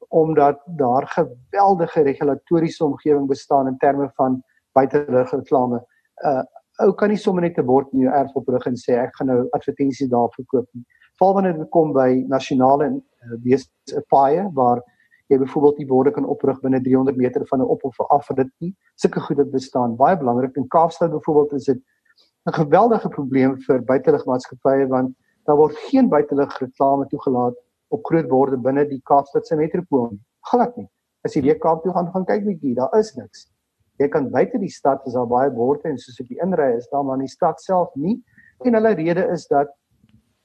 omdat 0.10 0.62
daar 0.66 1.08
geweldige 1.08 2.02
regulatoriese 2.02 2.86
omgewing 2.86 3.28
bestaan 3.28 3.68
in 3.68 3.78
terme 3.78 4.12
van 4.14 4.43
buitelug 4.72 5.32
reklame. 5.32 5.86
Uh 6.16 6.43
ou 6.86 6.94
kan 6.94 7.10
nie 7.10 7.18
sommer 7.18 7.42
net 7.42 7.58
'n 7.58 7.66
bord 7.66 7.94
in 7.94 8.02
jou 8.06 8.14
erf 8.14 8.36
oprig 8.36 8.66
en 8.68 8.76
sê 8.76 8.98
ek 9.04 9.16
gaan 9.18 9.28
nou 9.28 9.50
advertensies 9.58 10.10
daar 10.10 10.30
verkoop 10.36 10.68
nie. 10.74 10.86
Val 11.20 11.34
wanneer 11.34 11.58
dit 11.58 11.70
kom 11.70 11.94
by 11.94 12.26
nasionale 12.28 12.88
uh, 12.90 13.38
wees 13.44 13.70
'n 13.94 14.04
paaie 14.10 14.50
waar 14.54 14.82
jy 15.30 15.38
byvoorbeeld 15.38 15.78
die 15.78 15.88
borde 15.88 16.12
kan 16.12 16.26
oprig 16.26 16.60
binne 16.62 16.82
300 16.82 17.18
meter 17.18 17.46
van 17.48 17.60
'n 17.60 17.70
op 17.76 17.84
of 17.84 18.00
af 18.10 18.26
vir 18.28 18.36
dit 18.36 18.52
nie. 18.60 18.76
Sulke 18.96 19.20
goed 19.20 19.38
dit 19.38 19.52
bestaan. 19.52 19.96
Baie 19.96 20.18
belangrik 20.18 20.56
in 20.58 20.68
Kaapstad 20.68 21.12
byvoorbeeld 21.12 21.54
is 21.54 21.66
dit 21.66 21.82
'n 22.48 22.54
geweldige 22.54 23.10
probleem 23.10 23.58
vir 23.68 23.84
buiteligmaatskappye 23.84 24.88
want 24.88 25.16
daar 25.46 25.58
word 25.58 25.76
geen 25.90 26.10
buitelig 26.10 26.60
reklame 26.60 27.08
toegelaat 27.08 27.56
op 27.90 28.06
groot 28.06 28.28
borde 28.28 28.58
binne 28.58 28.88
die 28.88 29.02
Kaapstadse 29.04 29.56
metropool 29.56 30.10
nie. 30.12 30.22
Glad 30.52 30.76
nie. 30.78 30.90
As 31.26 31.36
jy 31.36 31.42
weer 31.42 31.60
Kaap 31.60 31.84
toe 31.84 31.94
gaan 31.94 32.10
gaan 32.14 32.26
kyk 32.26 32.46
bietjie, 32.46 32.76
daar 32.76 32.94
is 32.98 33.14
niks. 33.16 33.48
Jy 34.02 34.08
kan 34.14 34.30
buite 34.34 34.60
die 34.62 34.72
stad 34.74 35.06
is 35.08 35.14
daar 35.18 35.30
baie 35.30 35.52
borde 35.54 35.89
en 35.91 35.99
soos 36.02 36.20
ek 36.24 36.32
die 36.32 36.41
inry 36.43 36.72
is 36.78 36.89
daar 36.91 37.06
maar 37.06 37.20
in 37.20 37.28
die 37.28 37.36
stad 37.36 37.62
self 37.62 37.93
nie. 37.95 38.18
En 38.66 38.78
hulle 38.78 38.95
rede 38.97 39.28
is 39.34 39.47
dat 39.52 39.70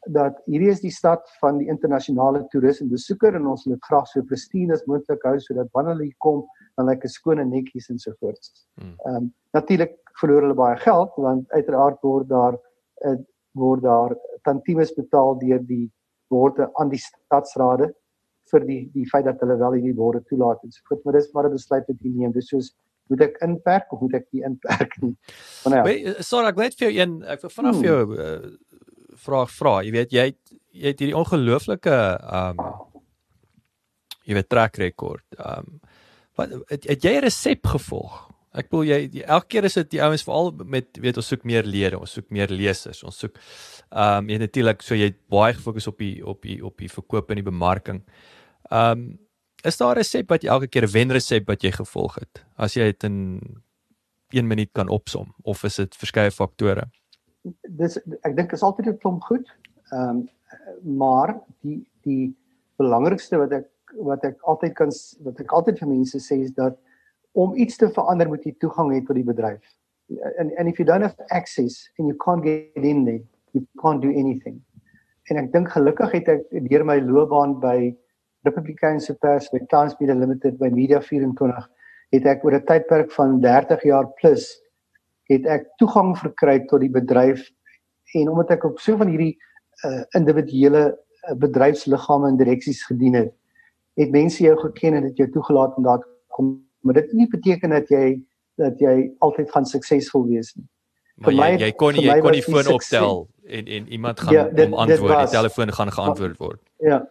dat 0.07 0.37
hierdie 0.47 0.71
is 0.71 0.83
die 0.85 0.93
stad 0.95 1.27
van 1.41 1.59
die 1.59 1.67
internasionale 1.73 2.45
toeriste 2.53 2.87
besoeker 2.87 3.35
en 3.35 3.49
ons 3.51 3.65
wil 3.67 3.75
dit 3.75 3.89
graag 3.89 4.07
so 4.07 4.23
pristien 4.23 4.71
as 4.71 4.85
moontlik 4.87 5.25
hou 5.27 5.35
sodat 5.43 5.73
wanneer 5.75 5.97
hulle 5.97 6.13
kom 6.23 6.45
dan 6.79 6.93
dit 6.93 7.11
skoon 7.11 7.43
en 7.43 7.51
netjies 7.51 7.91
en 7.91 7.99
so 7.99 8.15
voort. 8.21 8.53
Hmm. 8.79 8.95
Ehm 9.07 9.17
um, 9.17 9.33
natuurlik 9.57 9.97
verloor 10.21 10.47
hulle 10.47 10.59
baie 10.59 10.77
geld 10.85 11.19
want 11.27 11.53
uiteraard 11.59 12.03
word 12.05 12.29
daar 12.29 12.59
uh, 13.09 13.19
word 13.57 13.83
daar 13.83 14.15
tantiemes 14.45 14.93
betaal 14.95 15.39
deur 15.41 15.63
die 15.65 15.87
borde 16.31 16.69
aan 16.81 16.91
die 16.93 17.01
stadsrade 17.01 17.93
vir 18.53 18.67
die 18.67 18.81
die 18.95 19.07
feit 19.11 19.27
dat 19.27 19.41
hulle 19.43 19.57
wel 19.59 19.79
hierdie 19.79 19.97
borde 19.97 20.23
toelaat 20.31 20.63
en 20.63 20.75
so 20.75 20.85
voort 20.89 21.05
maar 21.05 21.19
dis 21.19 21.33
maar 21.35 21.49
'n 21.49 21.57
besluit 21.57 21.89
wat 21.89 22.05
jy 22.05 22.13
neem 22.15 22.33
dis 22.33 22.51
soos 22.53 22.75
moet 23.13 23.25
ek 23.29 23.41
inperk 23.47 23.93
of 23.95 24.01
moet 24.05 24.19
ek 24.21 24.29
nie 24.35 24.45
inperk 24.49 24.97
nie. 25.03 25.15
Maar 25.65 25.75
nou 25.75 25.95
ja. 25.95 26.15
Sorry 26.27 26.51
ek 26.53 26.61
weet 26.61 26.79
vir 26.79 26.89
jou 26.89 26.95
een 27.01 27.17
ek 27.35 27.45
wil 27.45 27.55
vanaf 27.55 27.79
hmm. 27.79 27.85
jou 27.85 28.01
uh, 28.17 28.39
vraag 29.27 29.53
vra. 29.57 29.75
Jy 29.87 29.93
weet 29.97 30.15
jy 30.17 30.29
het, 30.31 30.41
jy 30.77 30.93
het 30.93 31.03
hierdie 31.03 31.19
ongelooflike 31.19 31.99
um 32.43 32.65
jy 34.27 34.35
weet 34.35 34.51
track 34.51 34.81
record. 34.83 35.25
Um 35.39 35.79
wat 36.37 36.53
het, 36.69 36.85
het 36.85 37.05
jy 37.05 37.17
'n 37.17 37.25
resep 37.25 37.67
gevolg? 37.67 38.27
Ek 38.57 38.71
bedoel 38.71 38.89
jy 38.89 38.99
die, 39.13 39.25
elke 39.25 39.51
keer 39.53 39.67
is 39.69 39.77
dit 39.77 39.91
die 39.97 40.03
ouens 40.05 40.25
veral 40.25 40.51
met 40.65 40.99
weet 41.01 41.19
ons 41.21 41.29
soek 41.29 41.45
meer 41.45 41.67
lede, 41.69 41.99
ons 42.01 42.13
soek 42.17 42.31
meer 42.33 42.49
lesers, 42.53 43.03
ons 43.05 43.19
soek 43.25 43.37
ehm 43.91 44.25
um, 44.25 44.31
jy 44.33 44.39
natuurlik 44.43 44.83
so 44.83 44.97
jy 44.97 45.13
baie 45.31 45.55
gefokus 45.55 45.87
op 45.87 45.99
die 46.03 46.25
op 46.25 46.43
die 46.43 46.59
op 46.65 46.77
die 46.81 46.91
verkoop 46.91 47.31
en 47.31 47.41
die 47.41 47.51
bemarking. 47.51 48.03
Ehm 48.71 48.91
um, 48.91 49.07
is 49.67 49.77
daar 49.77 49.95
'n 49.95 49.99
resep 49.99 50.29
wat 50.31 50.43
jy 50.43 50.49
elke 50.49 50.69
keer 50.69 50.85
'n 50.85 50.93
wenresep 50.93 51.47
wat 51.47 51.63
jy 51.63 51.71
gevolg 51.71 52.15
het 52.15 52.45
as 52.57 52.75
jy 52.75 52.85
dit 52.85 53.05
in 53.05 53.41
1 54.33 54.47
minuut 54.47 54.73
kan 54.73 54.89
opsom 54.89 55.35
of 55.43 55.65
is 55.65 55.77
dit 55.77 55.97
verskeie 55.97 56.31
faktore? 56.31 56.91
Dis 57.69 57.99
ek 58.23 58.37
dink 58.37 58.53
is 58.53 58.63
altyd 58.63 58.87
'n 58.87 58.99
klomp 58.99 59.23
goed. 59.23 59.47
Ehm 59.93 60.09
um, 60.09 60.29
maar 60.83 61.41
die 61.63 61.87
die 62.03 62.35
belangrikste 62.77 63.39
wat 63.39 63.53
ek 63.53 63.67
wat 64.03 64.25
ek 64.25 64.37
altyd 64.43 64.75
kan 64.75 64.91
wat 65.25 65.41
ek 65.41 65.53
altyd 65.53 65.79
vir 65.79 65.89
mense 65.89 66.19
sê 66.19 66.43
is 66.43 66.53
dat 66.53 66.79
om 67.33 67.55
iets 67.55 67.77
te 67.77 67.89
verander 67.89 68.29
moet 68.29 68.45
jy 68.45 68.55
toegang 68.59 68.93
hê 68.93 69.05
tot 69.05 69.17
die 69.17 69.27
bedryf. 69.27 69.63
And 70.39 70.53
and 70.59 70.69
if 70.69 70.79
you 70.79 70.87
don't 70.87 71.03
have 71.03 71.17
access 71.31 71.91
and 71.99 72.09
you 72.09 72.17
can't 72.25 72.43
get 72.45 72.85
in 72.85 73.05
there, 73.05 73.23
you 73.53 73.67
can't 73.83 74.03
do 74.03 74.11
anything. 74.11 74.63
En 75.31 75.37
ek 75.37 75.53
dink 75.53 75.69
gelukkig 75.75 76.13
het 76.13 76.29
ek 76.29 76.69
deur 76.71 76.85
my 76.85 76.99
loopbaan 77.03 77.59
by 77.61 77.95
Republikaanse 78.47 79.15
Pers 79.21 79.51
by 79.53 79.61
Times 79.71 79.97
Media 80.01 80.15
Limited 80.15 80.59
by 80.59 80.71
Media 80.73 81.01
24 81.03 81.67
het 82.15 82.27
ek 82.27 82.45
oor 82.45 82.55
'n 82.55 82.65
tydperk 82.65 83.13
van 83.13 83.41
30 83.41 83.83
jaar 83.83 84.07
plus 84.21 84.47
het 85.31 85.47
ek 85.47 85.67
toegang 85.81 86.15
verkry 86.19 86.61
tot 86.71 86.81
die 86.81 86.93
bedryf 86.93 87.49
en 88.15 88.31
omdat 88.31 88.51
ek 88.57 88.65
op 88.65 88.79
so 88.81 88.97
van 88.97 89.11
hierdie 89.11 89.35
uh, 89.85 90.05
individuele 90.15 90.85
uh, 90.95 91.35
bedryfsliggame 91.35 92.29
en 92.31 92.39
direksies 92.39 92.85
gedien 92.87 93.15
het, 93.15 93.33
het 93.99 94.11
mense 94.15 94.43
jou 94.45 94.55
geken 94.61 94.95
en 94.95 95.09
dit 95.11 95.17
jou 95.25 95.29
toegelaat 95.31 95.77
om 95.77 95.83
daar 95.83 96.05
kom. 96.29 96.55
Maar 96.81 97.01
dit 97.01 97.13
nie 97.13 97.29
beteken 97.29 97.71
dat 97.71 97.91
jy 97.91 98.23
dat 98.57 98.79
jy 98.81 99.11
altyd 99.21 99.51
gaan 99.53 99.67
suksesvol 99.69 100.27
wees 100.31 100.55
nie. 100.57 100.65
Maar 101.21 101.35
jy, 101.35 101.49
jy 101.67 101.73
kon 101.77 101.97
nie 101.97 102.07
jy 102.07 102.21
kon 102.25 102.33
nie 102.33 102.45
foon 102.45 102.71
opstel 102.73 103.27
en 103.47 103.67
en 103.67 103.89
iemand 103.89 104.21
gaan 104.21 104.33
ja, 104.33 104.45
dit, 104.49 104.67
om 104.67 104.75
antwoord 104.75 105.13
was, 105.13 105.31
die 105.31 105.39
telefoon 105.39 105.73
gaan 105.73 105.93
geantwoord 105.93 106.37
word. 106.37 106.61
Ja. 106.79 107.09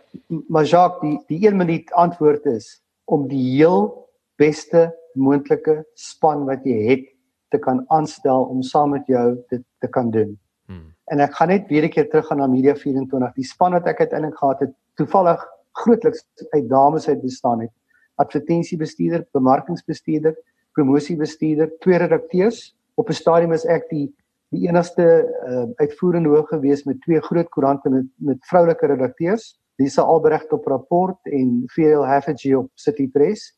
Maar 0.48 0.64
Jacques, 0.64 1.02
die 1.28 1.40
die 1.40 1.48
1 1.48 1.58
minuut 1.58 1.92
antwoord 1.92 2.46
is 2.46 2.84
om 3.04 3.28
die 3.28 3.56
heel 3.56 4.10
beste 4.36 4.96
moontlike 5.14 5.86
span 5.94 6.46
wat 6.46 6.64
jy 6.64 6.80
het 6.90 7.06
te 7.54 7.58
kan 7.58 7.84
aanstel 7.88 8.44
om 8.44 8.62
saam 8.62 8.90
met 8.90 9.08
jou 9.08 9.38
dit 9.50 9.64
te 9.80 9.88
kan 9.88 10.12
doen. 10.12 10.40
Hmm. 10.66 10.94
En 11.14 11.20
ek 11.20 11.36
gaan 11.38 11.48
net 11.54 11.68
weer 11.70 11.86
'n 11.86 11.90
keer 11.90 12.10
terug 12.10 12.28
gaan 12.28 12.38
na 12.38 12.48
Media 12.48 12.76
24. 12.76 13.34
Die 13.34 13.46
span 13.46 13.72
wat 13.72 13.86
ek 13.86 14.00
uiteindelik 14.00 14.38
gehad 14.38 14.60
het, 14.60 14.74
toevallig 14.96 15.46
grootliks 15.72 16.26
uit 16.50 16.70
dames 16.70 17.08
uit 17.08 17.22
bestaan 17.22 17.62
het. 17.62 17.72
Advertensiebestuurder, 18.16 19.26
bemarkingsbestuurder, 19.32 20.36
promosiebestuurder, 20.72 21.72
twee 21.80 21.98
redakteurs 21.98 22.76
op 22.96 23.10
'n 23.10 23.14
stadium 23.14 23.52
is 23.52 23.66
ek 23.66 23.90
die 23.90 24.16
die 24.54 24.68
enigste 24.68 25.06
uh, 25.48 25.66
uitvoerende 25.76 26.30
hoof 26.30 26.48
gewees 26.48 26.84
met 26.84 27.02
twee 27.02 27.22
groot 27.22 27.50
koerante 27.50 27.90
met 27.90 28.06
met 28.16 28.46
vroulike 28.50 28.88
redakteurs, 28.88 29.56
Lisa 29.76 30.02
Albrecht 30.02 30.54
op 30.54 30.66
rapport 30.66 31.18
en 31.24 31.64
VL 31.74 32.06
Hafferty 32.06 32.54
op 32.54 32.70
City 32.74 33.10
Press. 33.12 33.54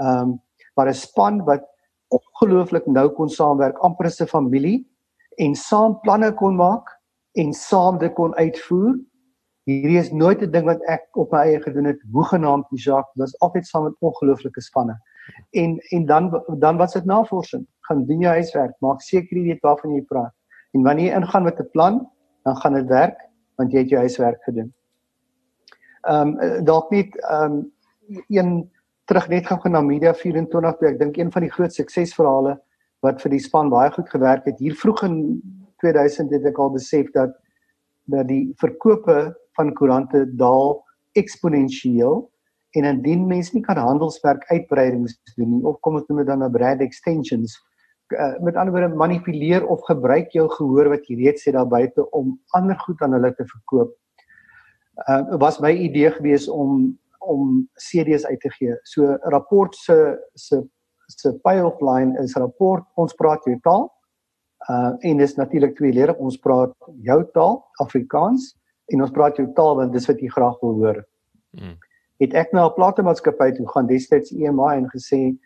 Ehm 0.00 0.18
um, 0.18 0.38
maar 0.74 0.88
'n 0.88 0.94
span 0.94 1.44
wat 1.44 1.64
ongelooflik 2.08 2.86
nou 2.86 3.08
kon 3.10 3.28
saamwerk, 3.28 3.78
amper 3.78 4.06
'n 4.06 4.26
familie 4.26 4.86
en 5.36 5.54
saam 5.54 6.00
planne 6.00 6.34
kon 6.34 6.56
maak 6.56 6.98
en 7.32 7.52
saam 7.52 7.98
dit 7.98 8.12
kon 8.14 8.34
uitvoer. 8.34 8.98
Hierdie 9.64 9.98
is 9.98 10.12
nooit 10.12 10.42
'n 10.42 10.50
ding 10.50 10.64
wat 10.64 10.82
ek 10.82 11.16
op 11.16 11.32
my 11.32 11.38
eie 11.38 11.60
gedoen 11.60 11.84
het, 11.84 12.00
hoegenaamd 12.12 12.66
die 12.70 12.78
Jacques, 12.78 13.14
dit 13.14 13.22
was 13.22 13.38
altyd 13.38 13.66
saam 13.66 13.82
met 13.82 13.96
ongelooflike 13.98 14.60
spanne. 14.60 14.96
En 15.50 15.78
en 15.78 16.06
dan 16.06 16.44
dan 16.58 16.76
was 16.76 16.92
dit 16.92 17.04
navorsing 17.04 17.66
gaan 17.88 18.04
doen 18.06 18.24
jou 18.26 18.32
huiswerk, 18.32 18.74
maak 18.84 19.00
seker 19.02 19.36
jy 19.36 19.44
weet 19.52 19.64
waarvan 19.66 19.94
jy 19.94 20.04
praat. 20.08 20.34
En 20.76 20.82
wanneer 20.86 21.10
jy 21.10 21.20
ingaan 21.20 21.44
met 21.44 21.60
'n 21.60 21.70
plan, 21.72 22.00
dan 22.44 22.56
gaan 22.56 22.74
dit 22.74 22.88
werk 22.88 23.18
want 23.56 23.72
jy 23.72 23.78
het 23.78 23.90
jou 23.90 24.00
huiswerk 24.00 24.42
gedoen. 24.42 24.72
Ehm 26.06 26.38
um, 26.38 26.64
dalk 26.64 26.90
net 26.90 27.16
ehm 27.16 27.52
um, 27.52 27.72
een 28.28 28.70
terug 29.08 29.28
net 29.28 29.46
gou 29.46 29.70
na 29.70 29.80
Media 29.80 30.14
24 30.14 30.78
toe 30.78 30.88
ek 30.88 30.98
dink 31.00 31.16
een 31.16 31.32
van 31.32 31.44
die 31.44 31.52
groot 31.52 31.72
suksesverhale 31.72 32.58
wat 33.04 33.22
vir 33.22 33.32
die 33.34 33.42
span 33.42 33.70
baie 33.72 33.90
goed 33.94 34.08
gewerk 34.12 34.44
het 34.48 34.58
hier 34.60 34.74
vroeg 34.76 35.02
in 35.06 35.16
2000 35.82 36.32
het 36.34 36.48
ek 36.50 36.58
al 36.58 36.74
besef 36.74 37.10
dat 37.14 37.36
dat 38.12 38.28
die 38.28 38.52
verkope 38.60 39.16
van 39.56 39.74
koerante 39.76 40.24
daal 40.40 40.78
eksponensieel 41.20 42.20
en 42.76 42.88
indien 42.88 43.26
mense 43.28 43.54
nie 43.56 43.64
kan 43.64 43.80
handelswerk 43.80 44.44
uitbreidings 44.52 45.16
doen 45.36 45.56
nie 45.56 45.64
of 45.64 45.80
kom 45.80 45.96
ons 46.00 46.08
noem 46.08 46.22
dit 46.22 46.30
dan 46.32 46.44
'n 46.44 46.52
brand 46.52 46.84
extensions 46.84 47.56
uh, 48.12 48.38
met 48.40 48.56
ander 48.56 48.72
woorde 48.74 48.94
manipuleer 48.94 49.66
of 49.66 49.84
gebruik 49.86 50.30
jou 50.32 50.48
gehoor 50.50 50.88
wat 50.88 51.06
jy 51.08 51.16
reeds 51.22 51.44
het 51.44 51.54
daar 51.54 51.68
buite 51.68 52.04
om 52.10 52.38
ander 52.56 52.78
goed 52.78 53.02
aan 53.02 53.16
hulle 53.16 53.34
te 53.34 53.46
verkoop. 53.46 53.94
Uh 55.08 55.38
was 55.38 55.60
my 55.60 55.70
idee 55.70 56.10
gewees 56.10 56.48
om 56.48 56.98
om 57.18 57.68
CD's 57.74 58.24
uit 58.26 58.40
te 58.40 58.50
gee. 58.50 58.74
So 58.82 59.18
rapport 59.22 59.76
se 59.76 60.18
se 60.34 60.62
se 61.06 61.32
pipeline 61.32 62.18
is 62.22 62.34
rapport 62.36 62.84
ons 62.94 63.14
praat 63.14 63.44
jou 63.44 63.58
taal. 63.62 63.88
Uh 64.68 64.94
en 65.00 65.16
dis 65.16 65.36
natuurlik 65.36 65.76
tweeledig 65.76 66.16
ons 66.16 66.38
praat 66.38 66.74
jou 67.02 67.20
taal 67.32 67.60
Afrikaans 67.84 68.54
en 68.86 69.02
ons 69.04 69.12
praat 69.12 69.36
jou 69.36 69.46
taal 69.54 69.76
want 69.76 69.92
dis 69.92 70.08
wat 70.08 70.20
jy 70.20 70.28
graag 70.28 70.58
wil 70.60 70.74
hoor. 70.82 71.04
Hmm. 71.58 71.76
Het 72.18 72.34
ek 72.34 72.52
nou 72.52 72.66
'n 72.66 72.74
platemaatskappy 72.74 73.52
toe 73.52 73.68
gaan 73.68 73.86
destyds 73.86 74.32
EMI 74.32 74.74
en 74.76 74.90
gesê 74.90 75.38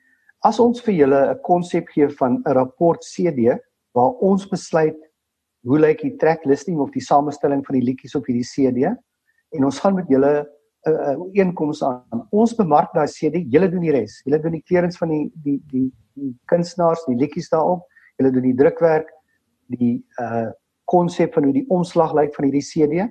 As 0.43 0.59
ons 0.59 0.81
vir 0.83 0.95
julle 0.95 1.21
'n 1.31 1.41
konsep 1.47 1.89
gee 1.95 2.09
van 2.09 2.43
'n 2.47 2.55
rapport 2.55 3.01
CD 3.03 3.59
waar 3.95 4.13
ons 4.21 4.47
besluit 4.47 4.99
hoe 5.65 5.79
lyk 5.79 6.03
die 6.03 6.17
track 6.17 6.45
listing 6.45 6.79
of 6.81 6.91
die 6.91 7.01
samestelling 7.01 7.63
van 7.67 7.79
die 7.79 7.87
liedjies 7.87 8.15
op 8.15 8.27
hierdie 8.27 8.49
CD 8.49 8.91
en 9.53 9.65
ons 9.65 9.79
gaan 9.79 9.95
met 9.95 10.09
julle 10.09 10.47
'n 10.87 10.91
uh, 10.91 11.17
inkomste 11.33 11.87
aan. 11.87 12.27
Ons 12.31 12.55
bemark 12.55 12.93
daai 12.93 13.07
CD, 13.07 13.45
julle 13.47 13.69
doen 13.71 13.81
die 13.81 13.93
res. 13.93 14.23
Julle 14.25 14.41
doen 14.43 14.53
die 14.53 14.65
kleurings 14.67 14.99
van 14.99 15.09
die 15.09 15.31
die 15.45 15.63
die 15.71 15.93
die 16.15 16.35
kunstenaars, 16.47 17.05
die 17.07 17.17
liedjies 17.17 17.49
daarop. 17.51 17.87
Julle 18.19 18.33
doen 18.33 18.43
die 18.43 18.57
drukwerk, 18.57 19.09
die 19.69 20.05
uh 20.19 20.51
konsep 20.85 21.33
van 21.35 21.45
hoe 21.45 21.53
die 21.55 21.69
omslag 21.69 22.13
lyk 22.13 22.35
van 22.35 22.45
hierdie 22.45 22.67
CD 22.67 23.07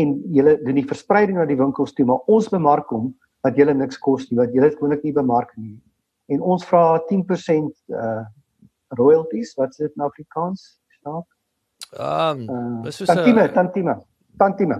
en 0.00 0.14
julle 0.32 0.56
doen 0.64 0.74
die 0.74 0.86
verspreiding 0.88 1.36
na 1.36 1.44
die 1.46 1.58
winkels 1.58 1.92
toe, 1.92 2.06
maar 2.08 2.24
ons 2.26 2.48
bemark 2.48 2.88
hom 2.90 3.12
wat 3.44 3.56
julle 3.60 3.74
niks 3.74 3.98
kos 3.98 4.30
nie, 4.30 4.38
wat 4.40 4.54
julle 4.54 4.70
gewoonlik 4.72 5.04
nie 5.04 5.12
bemark 5.12 5.52
nie. 5.56 5.76
En 6.30 6.44
ons 6.54 6.66
vra 6.70 6.84
10% 7.08 7.72
uh 7.96 8.20
royalties, 8.98 9.52
wat 9.54 9.70
is 9.70 9.76
dit 9.84 9.92
in 9.94 10.02
Afrikaans? 10.02 10.80
Snaak? 10.98 11.26
Ehm, 11.90 12.40
um, 12.50 12.82
dis 12.82 12.96
so 12.96 13.04
'n 13.04 13.06
tantieme, 13.06 13.52
tantieme. 13.52 13.94
Tantieme. 14.36 14.78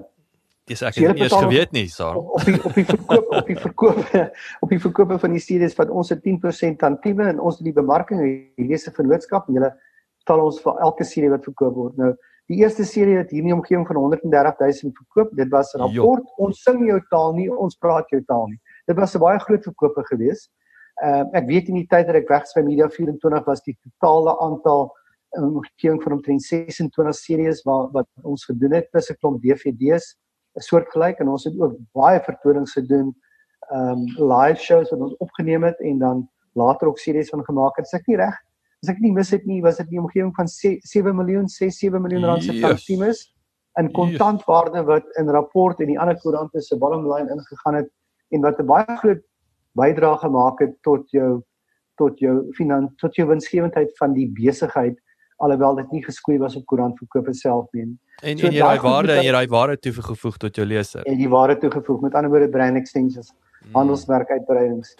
Dis 0.70 0.82
ek 0.82 0.94
het 0.94 1.18
eers 1.18 1.34
geweet 1.34 1.72
nie, 1.74 1.88
Saar. 1.88 2.16
Op, 2.16 2.34
op 2.38 2.44
die 2.44 2.58
op 2.64 2.74
die 2.74 2.84
verkoop 2.86 3.32
op 3.34 3.46
die 3.46 3.58
verkoop 3.58 3.98
op 4.64 4.68
die 4.68 4.80
verkoop 4.80 5.14
van 5.20 5.32
die 5.34 5.42
series 5.42 5.74
wat 5.78 5.90
ons 5.90 6.12
'n 6.14 6.20
10% 6.22 6.78
tantieme 6.78 7.26
en 7.32 7.40
ons 7.40 7.58
die 7.58 7.74
bemarking 7.74 8.20
hierdie 8.56 8.78
'n 8.78 8.94
vennootskap 8.98 9.48
en 9.48 9.54
hulle 9.54 9.72
betaal 10.18 10.44
ons 10.44 10.60
vir 10.62 10.78
elke 10.78 11.04
serie 11.04 11.30
wat 11.30 11.44
verkoop 11.44 11.74
word. 11.74 11.96
Nou, 11.96 12.14
die 12.46 12.58
eerste 12.62 12.84
serie 12.84 13.16
het 13.16 13.30
hierdie 13.30 13.54
omgewing 13.54 13.86
van 13.86 13.96
130 13.96 14.58
000 14.82 14.92
verkoop. 15.02 15.36
Dit 15.36 15.48
was 15.50 15.74
rapport. 15.74 16.22
Jo. 16.22 16.46
Ons 16.46 16.62
sing 16.62 16.86
jou 16.86 17.00
taal 17.10 17.34
nie, 17.34 17.48
ons 17.50 17.76
praat 17.76 18.08
jou 18.10 18.22
taal 18.26 18.46
nie. 18.46 18.60
Dit 18.86 18.96
was 18.96 19.14
'n 19.14 19.20
baie 19.20 19.38
groot 19.38 19.62
verkope 19.62 20.02
geweest. 20.04 20.50
Uh, 21.00 21.24
ek 21.32 21.46
weet 21.48 21.68
in 21.68 21.78
die 21.80 21.86
tyd 21.88 22.06
dat 22.06 22.16
ek 22.18 22.28
weg 22.28 22.42
was 22.44 22.52
by 22.54 22.62
Media 22.62 22.88
24 22.88 23.46
was 23.46 23.62
die 23.64 23.76
totale 23.80 24.34
aantal 24.44 24.90
in 25.38 25.44
omgewing 25.44 26.02
van 26.02 26.12
omtrent 26.12 26.42
26 26.42 27.16
series 27.16 27.62
wat 27.64 27.92
wat 27.94 28.08
ons 28.22 28.44
gedoen 28.44 28.74
het 28.76 28.90
plus 28.90 29.10
'n 29.10 29.16
klomp 29.20 29.40
DVD's 29.42 30.16
'n 30.56 30.60
soort 30.60 30.90
gelyk 30.92 31.20
en 31.20 31.28
ons 31.28 31.44
het 31.44 31.54
ook 31.58 31.78
baie 31.94 32.20
vertonings 32.20 32.72
gedoen 32.72 33.14
um 33.72 34.04
live 34.18 34.60
shows 34.60 34.90
wat 34.90 35.00
ons 35.00 35.16
opgeneem 35.18 35.64
het 35.64 35.80
en 35.80 35.98
dan 35.98 36.28
later 36.52 36.88
ook 36.88 36.98
series 36.98 37.30
van 37.30 37.44
gemaak 37.44 37.76
het. 37.76 37.86
As 37.86 37.94
ek 37.94 38.06
nie 38.06 38.16
reg, 38.16 38.34
as 38.82 38.90
ek 38.90 38.98
nie 39.00 39.12
mis 39.12 39.30
het 39.30 39.46
nie, 39.46 39.62
was 39.62 39.76
dit 39.76 39.90
nie 39.90 40.00
omgewing 40.00 40.34
van 40.34 40.48
7 40.48 41.16
miljoen, 41.16 41.48
6 41.48 41.78
7 41.78 42.02
miljoen 42.02 42.24
rand 42.24 42.42
se 42.42 42.60
tantimes 42.60 43.34
in 43.78 43.92
kontantwaarde 43.92 44.82
wat 44.84 45.06
in 45.20 45.30
rapport 45.30 45.80
en 45.80 45.86
die 45.86 45.98
ander 45.98 46.18
koerante 46.18 46.60
se 46.60 46.78
bottom 46.78 47.06
line 47.06 47.30
ingegaan 47.30 47.74
het 47.74 47.90
en 48.30 48.40
wat 48.40 48.58
'n 48.58 48.66
baie 48.66 48.96
groot 49.02 49.22
bydrae 49.80 50.18
gemaak 50.24 50.60
het 50.66 50.76
tot 50.86 51.10
jou 51.16 51.40
tot 52.00 52.20
jou 52.22 52.36
finans 52.56 52.92
tot 53.02 53.16
jou 53.16 53.26
winsgewendheid 53.28 53.96
van 53.98 54.14
die 54.16 54.28
besigheid 54.36 54.98
alhoewel 55.40 55.78
dit 55.80 55.92
nie 55.96 56.02
geskoei 56.04 56.38
was 56.40 56.56
op 56.58 56.66
koerantverkope 56.68 57.32
self 57.36 57.68
nie. 57.76 57.86
En 58.20 58.38
so 58.38 58.48
en 58.48 58.56
jy 58.56 58.60
daai 58.60 58.82
waarde 58.84 59.14
en 59.16 59.24
jy 59.24 59.32
daai 59.32 59.52
waarde 59.52 59.78
toegevoeg 59.86 60.36
tot 60.42 60.60
jou 60.60 60.66
leser. 60.68 61.06
En 61.08 61.16
die 61.16 61.30
waarde 61.32 61.56
toegevoeg 61.62 62.02
met 62.04 62.18
ander 62.18 62.32
woorde 62.32 62.50
brand 62.52 62.76
extensions, 62.76 63.32
hmm. 63.62 63.72
handelsmerk 63.78 64.32
uitbreidings. 64.36 64.92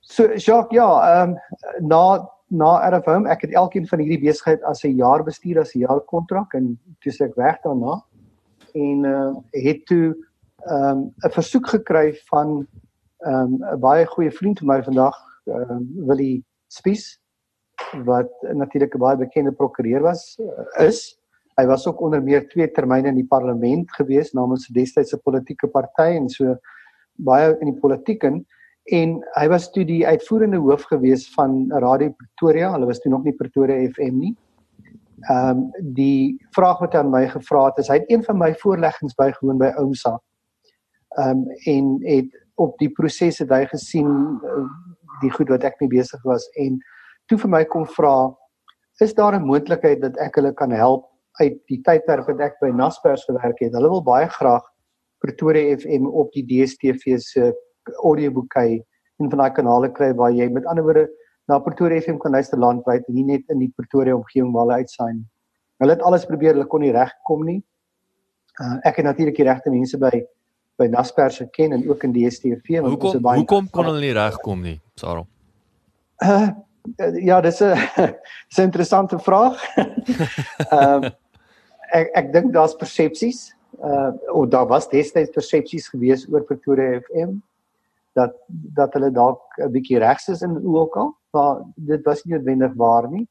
So 0.00 0.32
Jacques, 0.32 0.76
ja, 0.76 0.88
ehm 1.10 1.36
um, 1.36 1.88
na 1.92 2.02
na 2.48 2.76
RF 2.88 3.08
Home, 3.10 3.26
ek 3.28 3.42
het 3.42 3.56
elkeen 3.58 3.88
van 3.90 3.98
hierdie 3.98 4.20
besigheid 4.22 4.62
as 4.70 4.84
'n 4.84 4.96
jaar 4.96 5.24
bestuur 5.26 5.60
as 5.60 5.74
'n 5.74 5.82
jaar 5.82 6.00
kontrak 6.00 6.54
en 6.54 6.78
toe 7.02 7.12
ek 7.26 7.34
weg 7.34 7.58
daarna 7.64 8.00
en 8.74 9.04
uh 9.04 9.34
het 9.50 9.86
toe 9.86 10.14
ehm 10.70 10.90
um, 10.90 11.14
'n 11.24 11.30
versoek 11.30 11.66
gekry 11.68 12.14
van 12.30 12.66
ehm 13.24 13.54
um, 13.54 13.60
'n 13.74 13.80
baie 13.80 14.06
goeie 14.06 14.30
vriend 14.30 14.58
van 14.58 14.68
my 14.68 14.82
vandag, 14.82 15.16
ehm 15.44 15.70
um, 15.70 15.86
Willie 16.06 16.44
Spies 16.68 17.20
wat 18.04 18.30
natuurlik 18.40 18.94
'n 18.94 18.98
baie 18.98 19.16
bekende 19.16 19.52
prokureur 19.52 20.00
was 20.00 20.38
uh, 20.40 20.86
is. 20.86 21.18
Hy 21.56 21.66
was 21.66 21.86
ook 21.86 22.00
onder 22.00 22.22
meer 22.22 22.48
twee 22.48 22.70
termyne 22.70 23.08
in 23.08 23.14
die 23.14 23.26
parlement 23.26 23.92
gewees 23.94 24.32
namens 24.32 24.68
'n 24.68 24.72
destydse 24.72 25.18
politieke 25.18 25.68
party 25.68 26.10
en 26.16 26.28
so 26.28 26.56
baie 27.16 27.56
in 27.60 27.72
die 27.72 27.80
politiek 27.80 28.22
in 28.22 28.46
en 28.84 29.16
hy 29.34 29.48
was 29.48 29.70
toe 29.70 29.84
die 29.84 30.06
uitvoerende 30.06 30.58
hoof 30.62 30.82
gewees 30.82 31.26
van 31.34 31.64
Radio 31.68 32.10
Pretoria. 32.10 32.72
Hulle 32.72 32.86
was 32.86 33.00
toe 33.00 33.10
nog 33.10 33.24
nie 33.24 33.34
Pretoria 33.34 33.88
FM 33.90 34.18
nie. 34.18 34.36
Ehm 35.30 35.48
um, 35.48 35.70
die 35.80 36.38
vraag 36.50 36.78
wat 36.78 36.92
hy 36.92 36.98
aan 36.98 37.10
my 37.10 37.26
gevra 37.28 37.64
het 37.66 37.78
is 37.78 37.88
hy 37.88 37.94
het 37.94 38.10
een 38.10 38.24
van 38.24 38.38
my 38.38 38.54
voorleggings 38.54 39.14
bygewoon 39.14 39.58
by 39.58 39.72
Oumsa. 39.80 40.20
Ehm 41.16 41.30
um, 41.30 41.46
en 41.64 41.96
het 42.04 42.45
op 42.56 42.76
die 42.80 42.90
proses 42.92 43.38
het 43.42 43.52
hy 43.52 43.64
gesien 43.70 44.08
uh, 44.44 44.64
die 45.22 45.32
goed 45.32 45.48
wat 45.52 45.64
ek 45.64 45.80
mee 45.80 45.92
besig 45.92 46.22
was 46.24 46.46
en 46.60 46.78
toe 47.28 47.38
vir 47.42 47.52
my 47.52 47.62
kom 47.64 47.86
vra 47.96 48.32
is 49.00 49.14
daar 49.14 49.36
'n 49.36 49.44
moontlikheid 49.44 50.00
dat 50.00 50.16
ek 50.16 50.36
hulle 50.40 50.52
kan 50.54 50.70
help 50.70 51.04
uit 51.40 51.58
die 51.68 51.80
tydperk 51.84 52.26
wat 52.30 52.40
ek 52.40 52.56
by 52.62 52.70
Naspers 52.72 53.24
gewerk 53.28 53.60
het. 53.60 53.74
Hulle 53.76 53.90
wil 53.92 54.02
baie 54.02 54.28
graag 54.28 54.64
Pretoria 55.20 55.76
FM 55.76 56.06
op 56.06 56.32
die 56.32 56.44
DStv 56.48 57.18
se 57.20 57.52
audioboekie 58.04 58.80
en 59.20 59.30
van 59.30 59.38
daai 59.38 59.52
kanale 59.56 59.92
kry 59.92 60.12
waar 60.16 60.32
jy 60.32 60.48
met 60.52 60.66
ander 60.66 60.84
woorde 60.84 61.06
na 61.48 61.58
Pretoria 61.58 62.00
FM 62.00 62.18
kan 62.22 62.32
luister 62.32 62.58
landwyd 62.58 63.04
en 63.08 63.14
nie 63.14 63.24
net 63.24 63.44
in 63.52 63.58
die 63.58 63.72
Pretoria 63.76 64.16
omgewing 64.16 64.52
waar 64.54 64.66
hulle 64.66 64.82
uitsaai. 64.82 65.24
Hulle 65.82 65.92
het 65.92 66.02
alles 66.02 66.24
probeer, 66.26 66.54
hulle 66.54 66.66
kon 66.66 66.80
nie 66.80 66.92
regkom 66.92 67.44
nie. 67.44 67.60
Uh, 68.56 68.78
ek 68.88 68.96
het 68.96 69.04
natuurlik 69.04 69.36
die 69.36 69.44
regte 69.44 69.70
mense 69.70 69.98
by 70.00 70.24
by 70.76 70.86
Naspers 70.92 71.36
geken 71.36 71.72
en 71.72 71.88
ook 71.88 72.02
in 72.02 72.12
DStv 72.12 72.80
want 72.80 72.92
hoekom, 72.92 73.08
ons 73.08 73.12
het 73.12 73.22
baie 73.22 73.40
Hoekom 73.40 73.70
kon 73.70 73.88
hulle 73.88 74.00
nie 74.04 74.14
regkom 74.16 74.62
nie, 74.62 74.78
Sarah? 74.94 75.26
Uh 76.24 76.48
ja, 77.18 77.40
dis 77.40 77.60
'n 77.60 77.74
dis 78.48 78.58
'n 78.58 78.68
interessante 78.68 79.18
vraag. 79.18 79.58
Ehm 80.70 81.04
um, 81.04 81.10
ek 81.92 82.10
ek 82.14 82.32
dink 82.32 82.52
daar's 82.52 82.76
persepsies. 82.76 83.56
Uh 83.82 84.12
of 84.32 84.48
daar 84.48 84.66
was 84.66 84.88
destyds 84.88 85.30
persepsies 85.30 85.88
gewees 85.88 86.26
oor 86.28 86.44
Pretoria 86.44 87.00
FM 87.00 87.38
dat 88.12 88.32
dat 88.48 88.92
hulle 88.92 89.10
dalk 89.10 89.42
'n 89.58 89.72
bietjie 89.72 89.98
regs 89.98 90.28
is 90.28 90.42
in 90.42 90.60
ook 90.64 90.96
al, 90.96 91.14
maar 91.30 91.62
dit 91.74 92.04
was 92.04 92.24
nie 92.24 92.34
noodwendig 92.34 92.72
waar 92.74 93.10
nie. 93.10 93.28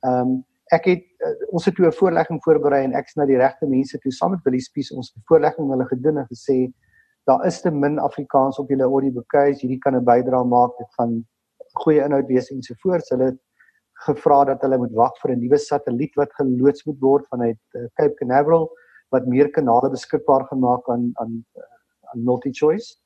Ehm 0.00 0.20
um, 0.20 0.44
ek 0.76 0.84
het 0.86 1.04
uh, 1.26 1.34
ons 1.50 1.64
het 1.64 1.74
toe 1.74 1.86
'n 1.86 1.98
voorlegging 2.00 2.40
voorberei 2.44 2.84
en 2.84 2.94
ek's 2.94 3.16
na 3.16 3.26
die 3.26 3.38
regte 3.38 3.66
mense 3.66 3.98
toe 3.98 4.12
saam 4.12 4.30
met 4.30 4.44
Willie 4.44 4.62
Spies 4.62 4.92
ons 4.92 5.12
voorlegging 5.28 5.70
hulle 5.70 5.86
gedoen 5.86 6.18
en 6.18 6.26
gesê 6.30 6.72
daar 7.26 7.46
is 7.46 7.60
te 7.60 7.70
min 7.70 7.98
Afrikaans 7.98 8.58
op 8.58 8.68
julle 8.68 8.86
audioboekies, 8.86 9.60
hierdie 9.62 9.78
kan 9.78 9.96
'n 9.96 10.04
bydrae 10.04 10.44
maak 10.44 10.78
dit 10.78 10.94
van 10.96 11.24
goeie 11.82 12.04
inhoud 12.04 12.26
wees 12.26 12.50
en 12.50 12.62
so 12.62 12.74
voort. 12.82 13.08
Hulle 13.10 13.24
het 13.24 13.40
gevra 14.06 14.44
dat 14.44 14.62
hulle 14.62 14.78
moet 14.78 14.94
wag 14.94 15.12
vir 15.22 15.32
'n 15.32 15.40
nuwe 15.40 15.58
satelliet 15.58 16.14
wat 16.16 16.32
geloods 16.38 16.86
moet 16.86 17.00
word 17.00 17.26
vanuit 17.28 17.60
uh, 17.74 17.86
Cape 17.94 18.14
Canaveral 18.14 18.70
wat 19.10 19.26
meer 19.26 19.50
kanale 19.50 19.90
beskikbaar 19.90 20.46
gemaak 20.46 20.88
aan 20.88 21.10
aan 21.14 21.44
aan 22.12 22.24
multi-choice 22.24 22.96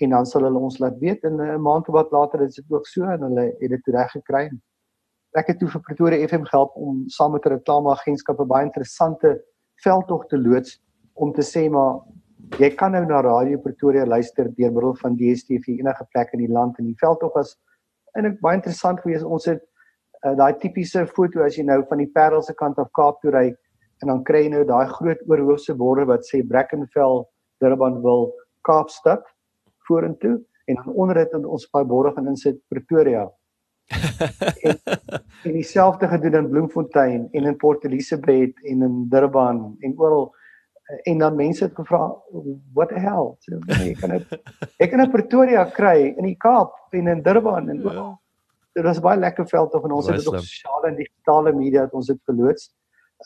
en 0.00 0.10
dan 0.10 0.26
sal 0.26 0.42
hulle 0.46 0.58
ons 0.58 0.78
laat 0.78 0.98
weet 0.98 1.24
in 1.24 1.40
'n 1.40 1.60
maand 1.60 1.88
of 1.88 1.94
wat 1.94 2.10
later 2.12 2.42
is 2.42 2.54
dit 2.54 2.64
ook 2.68 2.86
so 2.86 3.02
en 3.02 3.22
hulle 3.22 3.44
het 3.58 3.70
dit 3.70 3.86
reg 3.86 4.10
gekry. 4.10 4.50
Ek 5.36 5.50
het 5.52 5.58
toe 5.60 5.68
vir 5.68 5.82
Pretoria 5.84 6.24
FM 6.24 6.46
gehelp 6.48 6.76
om 6.80 7.02
saam 7.12 7.32
met 7.32 7.44
'n 7.44 7.52
reklameagentskap 7.52 8.40
'n 8.40 8.48
baie 8.48 8.64
interessante 8.64 9.44
veldtog 9.84 10.26
te 10.28 10.38
loods 10.38 10.80
om 11.14 11.32
te 11.32 11.42
sê 11.42 11.68
maar 11.70 12.00
jy 12.58 12.70
kan 12.74 12.92
nou 12.92 13.04
na 13.04 13.20
Radio 13.20 13.58
Pretoria 13.58 14.06
luister 14.06 14.48
deur 14.56 14.72
middel 14.72 14.94
van 14.94 15.16
DStv 15.16 15.68
enige 15.68 16.06
plek 16.12 16.32
in 16.32 16.38
die 16.38 16.52
land 16.52 16.78
en 16.78 16.86
die 16.86 16.96
veldtog 16.96 17.34
was 17.34 17.56
eintlik 18.16 18.40
baie 18.40 18.56
interessant 18.56 19.00
gewees. 19.00 19.22
Ons 19.22 19.44
het 19.44 19.62
uh, 20.24 20.34
daai 20.34 20.54
tipiese 20.58 21.06
foto 21.06 21.42
as 21.44 21.56
jy 21.56 21.64
nou 21.64 21.82
van 21.88 21.98
die 21.98 22.10
Parel 22.14 22.42
se 22.42 22.54
kant 22.54 22.78
af 22.78 22.90
Kaap 22.92 23.20
toe 23.20 23.30
ry 23.30 23.54
en 24.02 24.08
dan 24.08 24.24
kry 24.24 24.44
jy 24.46 24.52
nou 24.54 24.64
daai 24.64 24.86
groot 24.86 25.18
oorhoofse 25.28 25.74
borde 25.74 26.06
wat 26.06 26.24
sê 26.24 26.42
Brackenfell, 26.42 27.26
Durbanville, 27.60 28.32
Kaapstad 28.62 29.24
vorentoe 29.88 30.38
en 30.68 30.74
dan 30.76 30.94
onder 30.94 31.14
dit 31.14 31.44
ons 31.44 31.68
baie 31.72 31.84
borde 31.84 32.14
gaan 32.16 32.28
insit 32.28 32.60
Pretoria. 32.68 33.28
En, 33.88 34.80
en 35.42 35.52
dieselfde 35.52 36.08
gedoen 36.08 36.34
in 36.34 36.48
Bloemfontein 36.48 37.28
en 37.32 37.44
in 37.44 37.56
Port 37.56 37.84
Elizabeth 37.84 38.64
en 38.64 38.82
in 38.82 39.06
Durban 39.08 39.76
en 39.80 39.94
oral 39.96 40.34
en 41.02 41.18
dan 41.18 41.36
mense 41.36 41.64
het 41.64 41.74
gevra 41.74 42.16
what 42.72 42.88
the 42.88 43.00
hell 43.00 43.34
so, 43.38 43.58
nee, 43.66 43.92
ek 43.92 44.00
kan 44.00 44.14
dit 44.16 44.32
ek 44.78 44.90
kan 44.92 45.04
in 45.04 45.12
Pretoria 45.12 45.64
kry 45.76 46.14
in 46.16 46.24
die 46.24 46.36
Kaap 46.40 46.96
en 46.96 47.08
in 47.12 47.22
Durban 47.22 47.68
en 47.68 47.82
ja. 47.84 48.06
dit 48.78 48.84
was 48.84 49.00
baie 49.04 49.20
lekker 49.20 49.48
veld 49.48 49.74
of 49.76 49.84
en 49.84 49.96
ons 49.98 50.08
het 50.08 50.20
dit 50.20 50.28
op 50.32 50.40
sosiale 50.40 50.92
en 50.92 51.00
digitale 51.00 51.52
media 51.56 51.86
het 51.86 51.96
ons 51.96 52.08
dit 52.12 52.20
geloods. 52.30 52.70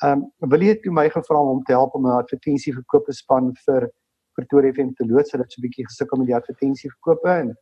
Ehm 0.03 0.25
um, 0.25 0.51
wil 0.55 0.63
jy 0.65 0.79
toe 0.81 0.93
my 0.95 1.09
gevra 1.13 1.43
om 1.53 1.63
te 1.69 1.75
help 1.77 1.95
om 1.95 2.07
'n 2.07 2.19
advertensie 2.23 2.75
verkope 2.75 3.13
span 3.13 3.53
vir 3.67 3.91
Pretoria 4.35 4.73
FM 4.73 4.95
te 4.97 5.07
loods 5.07 5.31
sodat 5.31 5.53
so 5.53 5.61
'n 5.61 5.67
bietjie 5.69 5.87
gesukkel 5.87 6.19
met 6.19 6.31
die 6.31 6.39
advertensie 6.39 6.91
verkope 6.91 7.29
en 7.29 7.55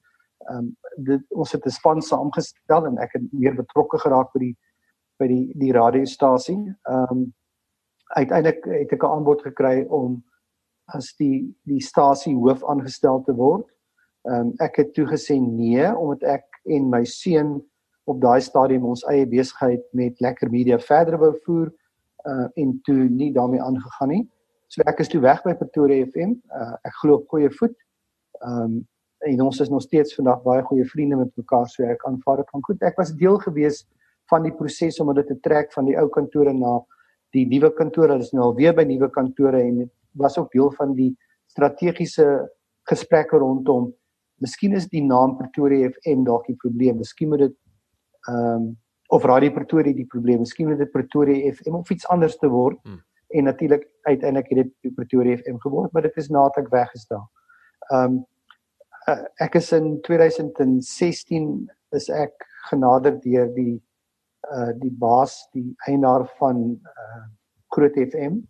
ehm 0.49 0.59
um, 0.59 0.77
dit 0.97 1.23
ons 1.31 1.53
het 1.53 1.67
'n 1.67 1.71
span 1.71 2.03
saamgestel 2.03 2.87
en 2.87 2.99
ek 2.99 3.13
het 3.13 3.33
meer 3.33 3.55
betrokke 3.55 3.99
geraak 3.99 4.33
by 4.33 4.39
die 4.39 4.57
by 5.19 5.27
die 5.29 5.53
die 5.59 5.73
radiostasie. 5.73 6.59
Ehm 6.89 7.13
um, 7.13 7.35
uiteindelik 8.17 8.65
het 8.65 8.93
ek 8.93 9.03
'n 9.03 9.13
aanbod 9.17 9.43
gekry 9.43 9.85
om 9.89 10.25
as 10.85 11.15
die 11.19 11.57
die 11.65 11.81
stasie 11.81 12.35
hoof 12.35 12.65
aangestel 12.65 13.23
te 13.23 13.35
word. 13.35 13.67
Ehm 14.29 14.41
um, 14.41 14.55
ek 14.59 14.77
het 14.77 14.95
toe 14.95 15.07
gesê 15.07 15.41
nee 15.41 15.97
omdat 15.97 16.23
ek 16.23 16.45
en 16.65 16.89
my 16.91 17.05
seun 17.05 17.61
op 18.05 18.21
daai 18.21 18.41
stadium 18.41 18.85
ons 18.85 19.05
eie 19.05 19.27
besigheid 19.27 19.83
met 19.93 20.21
Lekker 20.21 20.51
Media 20.51 20.79
verder 20.79 21.19
wou 21.19 21.35
voer 21.45 21.71
uh 22.29 22.49
en 22.55 22.81
toe 22.83 23.09
nie 23.09 23.33
daarmee 23.33 23.63
aangegaan 23.63 24.09
nie. 24.09 24.25
So 24.69 24.83
ek 24.87 25.01
is 25.01 25.09
toe 25.09 25.21
weg 25.21 25.43
by 25.43 25.55
Pretoria 25.55 26.07
FM. 26.07 26.37
Uh 26.53 26.75
ek 26.85 26.95
glo 27.03 27.21
op 27.21 27.29
goeie 27.29 27.51
voet. 27.51 27.77
Ehm 28.41 28.63
um, 28.63 28.89
en 29.29 29.43
ons 29.45 29.61
is 29.61 29.69
nog 29.69 29.83
steeds 29.83 30.15
vandag 30.17 30.43
baie 30.43 30.63
goeie 30.63 30.85
vriende 30.89 31.17
met 31.21 31.33
mekaar 31.37 31.69
so 31.69 31.85
ek 31.85 32.05
aanvaar 32.09 32.43
dit 32.43 32.51
van 32.55 32.65
goed. 32.69 32.83
Ek 32.83 32.97
was 32.97 33.13
deel 33.21 33.39
gewees 33.43 33.85
van 34.33 34.47
die 34.47 34.55
proses 34.57 35.01
om 35.01 35.13
dit 35.15 35.27
te 35.27 35.37
trek 35.45 35.73
van 35.77 35.89
die 35.89 35.97
ou 36.01 36.09
kantore 36.09 36.53
na 36.57 36.79
die 37.37 37.47
nuwe 37.47 37.73
kantore. 37.77 38.15
Hulle 38.15 38.27
is 38.27 38.33
nou 38.33 38.51
al 38.51 38.57
weer 38.57 38.75
by 38.77 38.87
nuwe 38.89 39.11
kantore 39.13 39.61
en 39.61 39.85
dit 39.85 39.93
was 40.19 40.39
ook 40.39 40.53
deel 40.53 40.71
van 40.79 40.95
die 40.97 41.13
strategiese 41.51 42.27
gesprekke 42.89 43.39
rondom 43.39 43.91
Miskien 44.41 44.73
is 44.77 44.89
die 44.89 45.03
naam 45.05 45.37
Pretoria 45.37 45.91
FM 45.91 46.25
dalk 46.25 46.47
die 46.49 46.57
probleem. 46.61 47.01
Miskien 47.03 47.29
moet 47.33 47.45
dit 47.49 47.59
ehm 48.29 48.55
um, 48.55 48.71
of 49.11 49.25
Radio 49.27 49.51
Pretoria 49.51 49.93
die 49.93 50.07
probleem. 50.07 50.45
Miskien 50.45 50.69
moet 50.69 50.79
dit 50.79 50.91
Pretoria 50.93 51.53
FM 51.53 51.81
of 51.81 51.89
iets 51.91 52.07
anders 52.15 52.37
te 52.39 52.49
word. 52.49 52.79
Hmm. 52.87 53.01
En 53.37 53.45
natuurlik 53.45 53.89
uiteindelik 54.07 54.49
het 54.49 54.69
dit 54.87 54.95
Pretoria 54.95 55.37
FM 55.37 55.59
geword, 55.65 55.93
maar 55.93 56.07
dit 56.07 56.17
is 56.17 56.31
nadat 56.31 56.65
ek 56.65 56.71
weggestaan. 56.73 57.27
Ehm 57.91 58.05
um, 58.05 58.21
ek 59.41 59.55
is 59.55 59.73
in 59.73 60.01
2016 60.07 61.69
is 61.97 62.09
ek 62.09 62.33
genader 62.69 63.17
deur 63.21 63.49
die 63.55 63.81
uh 64.51 64.73
die 64.81 64.93
baas, 64.93 65.49
die 65.53 65.75
eienaar 65.87 66.27
van 66.39 66.81
uh 66.81 67.25
Groot 67.71 67.95
FM. 67.95 68.41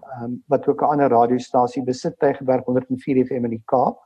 Ehm 0.00 0.24
um, 0.24 0.42
wat 0.48 0.68
ook 0.68 0.82
'n 0.82 0.92
ander 0.92 1.10
radiostasie 1.10 1.84
besit, 1.84 2.18
Tygerberg 2.18 2.64
104 2.64 3.24
FM 3.26 3.44
in 3.44 3.50
die 3.50 3.62
Kaap 3.66 3.98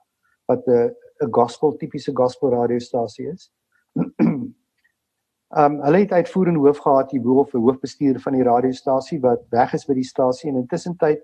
wat 0.46 0.66
'n 0.68 0.94
'n 1.22 1.30
gospel 1.30 1.76
tipiese 1.76 2.12
gospel 2.12 2.50
radiostasie 2.50 3.28
is. 3.28 3.50
Um 3.94 5.80
hulle 5.86 5.98
het 5.98 6.12
uitvoerende 6.12 6.60
hoof 6.60 6.78
gehad 6.78 7.10
hier 7.10 7.22
bo 7.22 7.38
of 7.40 7.54
'n 7.54 7.58
hoofbestuurder 7.66 8.20
van 8.20 8.32
die 8.32 8.42
radiostasie 8.42 9.20
wat 9.20 9.42
weg 9.50 9.72
is 9.72 9.86
by 9.86 9.94
die 9.94 10.10
stasie 10.12 10.50
en 10.50 10.56
intussen 10.56 10.96
het 10.98 11.22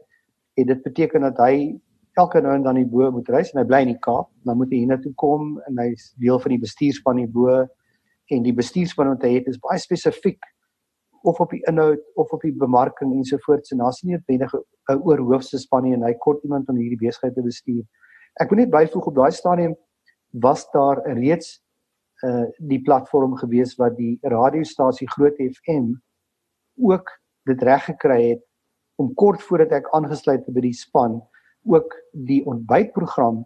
dit 0.55 0.83
beteken 0.83 1.21
dat 1.21 1.37
hy 1.37 1.81
elke 2.21 2.41
nou 2.45 2.55
en 2.55 2.65
dan 2.65 2.79
hier 2.79 2.89
bo 2.89 3.11
moet 3.15 3.29
reis 3.33 3.53
en 3.53 3.61
hy 3.63 3.67
bly 3.69 3.83
in 3.87 3.93
die 3.95 4.01
Kaap, 4.05 4.31
dan 4.47 4.59
moet 4.61 4.73
hy 4.73 4.83
hiernatoe 4.85 5.13
kom 5.21 5.53
en 5.69 5.83
hy's 5.83 6.11
deel 6.23 6.41
van 6.43 6.55
die 6.55 6.63
bestuurspan 6.63 7.21
hier 7.23 7.31
bo 7.35 7.59
en 8.31 8.47
die 8.47 8.55
bestuurspan 8.57 9.15
wat 9.15 9.27
hy 9.27 9.37
het 9.39 9.49
is 9.51 9.61
baie 9.63 9.81
spesifiek 9.83 10.41
of 11.29 11.41
op 11.41 11.53
die 11.53 11.61
inhoud 11.69 12.01
of 12.21 12.31
op 12.33 12.45
die 12.47 12.53
bemarking 12.57 13.13
ensovoorts 13.19 13.75
en 13.75 13.83
daar's 13.83 14.01
nie 14.03 14.15
noodwendig 14.17 14.55
'n 14.55 15.03
oorhoofse 15.05 15.59
span 15.59 15.85
nie 15.85 15.95
en 15.95 16.05
hy 16.05 16.15
kort 16.15 16.45
iemand 16.45 16.69
om 16.69 16.77
hierdie 16.77 17.01
besigheid 17.01 17.35
te 17.35 17.43
bestuur. 17.43 17.85
Ek 18.41 18.51
moet 18.51 18.61
net 18.61 18.71
byvoeg 18.71 19.07
op 19.07 19.15
daai 19.15 19.33
stadium 19.33 19.75
was 20.33 20.71
daar 20.73 21.03
reeds 21.19 21.61
uh 22.25 22.47
die 22.59 22.81
platform 22.81 23.37
gewees 23.37 23.77
wat 23.79 23.97
die 23.97 24.19
radiostasie 24.23 25.09
Groot 25.09 25.37
FM 25.37 25.95
ook 26.77 27.09
dit 27.49 27.63
reg 27.63 27.85
gekry 27.85 28.21
het 28.31 28.43
om 28.97 29.15
kort 29.15 29.43
voordat 29.43 29.73
ek 29.73 29.89
aangesluit 29.97 30.45
het 30.47 30.55
by 30.55 30.61
die 30.61 30.77
span 30.77 31.21
ook 31.65 31.95
die 32.13 32.47
ontbytprogram 32.47 33.45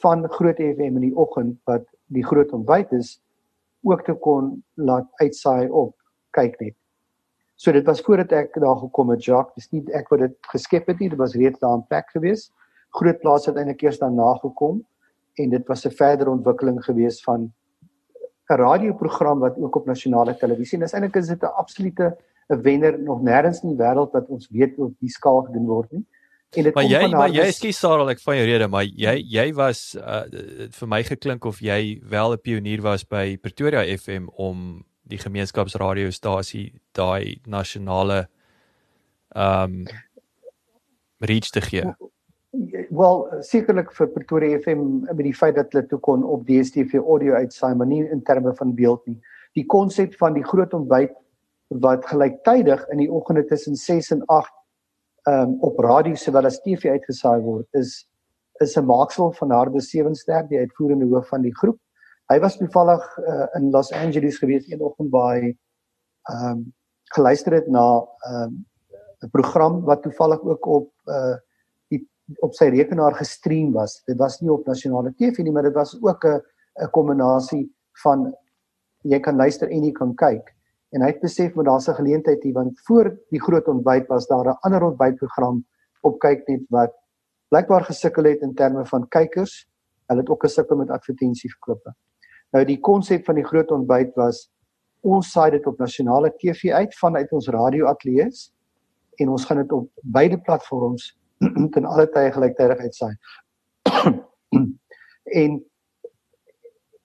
van 0.00 0.28
Groot 0.28 0.56
FM 0.56 0.98
in 1.00 1.06
die 1.08 1.16
oggend 1.16 1.58
wat 1.64 1.86
die 2.12 2.24
groot 2.24 2.52
ontbyt 2.52 2.92
is 2.92 3.16
ook 3.86 4.02
te 4.04 4.14
kon 4.14 4.64
laat 4.74 5.06
uitsaai 5.22 5.68
op 5.70 5.94
kyk 6.36 6.58
net. 6.60 6.74
So 7.56 7.72
dit 7.72 7.86
was 7.88 8.02
voordat 8.04 8.34
ek 8.36 8.58
daar 8.60 8.76
gekom 8.76 9.10
het 9.14 9.24
Jacques, 9.24 9.54
dis 9.56 9.70
nie 9.72 9.94
ek 9.96 10.10
wat 10.12 10.26
dit 10.26 10.50
geskep 10.52 10.90
het 10.90 10.98
nie, 11.00 11.08
dit 11.08 11.18
was 11.18 11.36
reeds 11.38 11.60
daar 11.62 11.78
in 11.78 11.86
plek 11.88 12.10
gewees. 12.12 12.50
Groot 12.98 13.20
plaas 13.22 13.48
het 13.48 13.56
eintlik 13.56 13.86
eers 13.86 14.00
daarna 14.02 14.34
gekom 14.42 14.82
en 15.40 15.50
dit 15.50 15.68
was 15.68 15.86
'n 15.86 15.96
verdere 15.96 16.30
ontwikkeling 16.30 16.82
gewees 16.84 17.22
van 17.24 17.52
'n 18.50 18.60
radioprogram 18.60 19.38
wat 19.40 19.56
ook 19.56 19.76
op 19.76 19.86
nasionale 19.86 20.36
televisie 20.36 20.78
en 20.78 20.84
dis 20.84 20.92
eintlik 20.92 21.16
is 21.16 21.28
dit 21.28 21.42
'n 21.42 21.56
absolute 21.56 22.16
'n 22.50 22.62
wenner 22.62 22.98
nog 22.98 23.22
nêrens 23.22 23.62
in 23.62 23.74
die 23.74 23.78
wêreld 23.84 24.12
wat 24.12 24.28
ons 24.28 24.48
weet 24.50 24.78
op 24.78 24.92
die 25.00 25.10
skaal 25.10 25.42
gedoen 25.42 25.66
word 25.66 25.92
nie. 25.92 26.06
En 26.56 26.64
dit 26.64 26.72
kom 26.72 26.82
van 26.82 26.90
jy 26.90 27.10
maar 27.12 27.34
jy 27.34 27.46
skiet 27.52 27.78
Sarah 27.78 28.08
ek 28.12 28.22
van 28.24 28.38
jou 28.38 28.46
rede 28.48 28.68
maar 28.72 28.86
jy 28.86 29.16
jy 29.20 29.46
was 29.56 29.82
uh, 30.00 30.24
vir 30.78 30.88
my 30.88 31.02
geklink 31.06 31.44
of 31.44 31.60
jy 31.60 32.00
wel 32.02 32.34
'n 32.34 32.42
pionier 32.42 32.82
was 32.82 33.04
by 33.04 33.36
Pretoria 33.36 33.84
FM 33.96 34.28
om 34.36 34.84
die 35.06 35.18
gemeenskapsradiostasie 35.18 36.72
daai 36.92 37.40
nasionale 37.46 38.26
ehm 39.36 39.86
um, 39.86 39.86
reach 41.20 41.50
te 41.50 41.60
gee 41.60 41.84
wel 42.90 43.26
sekerlik 43.44 43.92
vir 43.92 44.08
Pretoria 44.14 44.58
FM 44.58 44.82
met 45.06 45.24
die 45.24 45.34
feit 45.34 45.56
dat 45.56 45.72
hulle 45.72 45.86
toe 45.90 45.98
kon 46.00 46.24
op 46.24 46.46
DStv 46.48 47.00
audio 47.02 47.34
uitsaai 47.34 47.74
maar 47.74 47.86
nie 47.86 48.02
in 48.04 48.22
terme 48.22 48.54
van 48.56 48.74
beeld 48.74 49.06
nie. 49.06 49.18
Die 49.56 49.66
konsep 49.66 50.14
van 50.20 50.36
die 50.36 50.44
groot 50.44 50.74
ontbyt 50.74 51.14
wat 51.82 52.06
gelyktydig 52.06 52.84
in 52.94 53.02
die 53.02 53.10
oggende 53.10 53.44
tussen 53.44 53.76
6 53.76 54.10
en 54.16 54.22
8 54.26 54.52
um 55.26 55.56
op 55.60 55.78
radio 55.78 56.14
sowel 56.14 56.46
as 56.46 56.60
TV 56.62 56.90
uitgesaai 56.90 57.40
word 57.42 57.66
is 57.80 58.06
is 58.60 58.76
'n 58.76 58.86
maaksel 58.86 59.32
van 59.32 59.50
Harde 59.50 59.80
Sewensterk 59.80 60.48
die 60.48 60.58
uitvoerende 60.58 61.06
hoof 61.06 61.28
van 61.28 61.42
die 61.42 61.54
groep. 61.54 61.78
Hy 62.32 62.38
was 62.40 62.56
toevallig 62.56 63.02
uh, 63.18 63.46
in 63.54 63.70
Los 63.70 63.92
Angeles 63.92 64.38
gewees 64.38 64.70
een 64.70 64.80
oggend 64.80 65.10
waar 65.10 65.40
hy 65.40 65.56
um 66.32 66.72
geluister 67.14 67.52
het 67.52 67.68
na 67.68 68.06
um 68.30 68.64
'n 69.22 69.30
program 69.30 69.82
wat 69.84 70.02
toevallig 70.02 70.42
ook 70.42 70.66
op 70.66 70.90
uh 71.06 71.36
op 72.42 72.54
sy 72.58 72.64
rekenaar 72.64 73.14
gestream 73.14 73.72
was. 73.72 74.02
Dit 74.04 74.18
was 74.18 74.40
nie 74.40 74.50
op 74.50 74.66
nasionale 74.66 75.12
TV 75.14 75.44
nie, 75.44 75.52
maar 75.52 75.62
dit 75.62 75.74
was 75.74 75.94
ook 76.02 76.24
'n 76.24 76.40
'n 76.82 76.90
kombinasie 76.90 77.70
van 78.02 78.34
jy 79.02 79.20
kan 79.20 79.36
luister 79.36 79.70
en 79.70 79.84
jy 79.84 79.92
kan 79.92 80.14
kyk. 80.14 80.55
En 80.96 81.02
hy 81.04 81.10
het 81.12 81.20
besef 81.20 81.54
maar 81.54 81.68
daar's 81.68 81.88
'n 81.88 81.98
geleentheid 82.00 82.42
hier 82.42 82.52
want 82.56 82.80
voor 82.88 83.12
die 83.28 83.42
groot 83.42 83.68
ontbyt 83.68 84.06
was 84.08 84.26
daar 84.26 84.46
'n 84.48 84.58
ander 84.60 84.82
ontbytprogram 84.82 85.64
op 86.00 86.18
kyk 86.18 86.48
net 86.48 86.64
wat 86.68 86.92
blykbaar 87.48 87.84
gesukkel 87.84 88.24
het 88.24 88.40
in 88.40 88.54
terme 88.54 88.86
van 88.86 89.08
kykers. 89.08 89.68
Hulle 90.06 90.20
het 90.20 90.28
ook 90.28 90.42
gesukkel 90.42 90.76
met 90.76 90.90
advertensieverkope. 90.90 91.94
Nou 92.50 92.64
die 92.64 92.80
konsep 92.80 93.24
van 93.24 93.34
die 93.34 93.44
groot 93.44 93.70
ontbyt 93.70 94.14
was 94.14 94.50
ons 95.00 95.30
saai 95.30 95.50
dit 95.50 95.66
op 95.66 95.78
nasionale 95.78 96.32
TV 96.36 96.72
uit 96.72 96.98
vanuit 96.98 97.32
ons 97.32 97.48
radioateljee's 97.48 98.52
en 99.16 99.28
ons 99.28 99.44
gaan 99.44 99.56
dit 99.56 99.72
op 99.72 99.90
beide 100.02 100.38
platforms 100.40 101.18
ten 101.74 101.84
alle 101.84 102.08
tye 102.08 102.32
gelyktydig 102.32 102.78
uitsaai. 102.78 103.14
en 105.42 105.64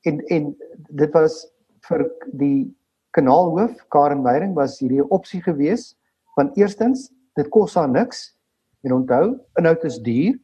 en 0.01 0.19
en 0.25 0.57
dit 0.89 1.11
was 1.13 1.51
vir 1.87 2.05
die 2.31 2.80
kanaalhoof 3.17 3.73
Karen 3.93 4.21
Meyering 4.25 4.53
was 4.57 4.79
hierdie 4.79 5.03
opsie 5.09 5.41
gewees 5.45 5.95
want 6.37 6.57
eerstens 6.57 7.09
dit 7.39 7.49
kos 7.49 7.75
haar 7.79 7.89
niks 7.89 8.31
en 8.85 8.95
onthou 8.99 9.25
inhoud 9.59 9.83
is 9.89 9.99
duur 10.03 10.37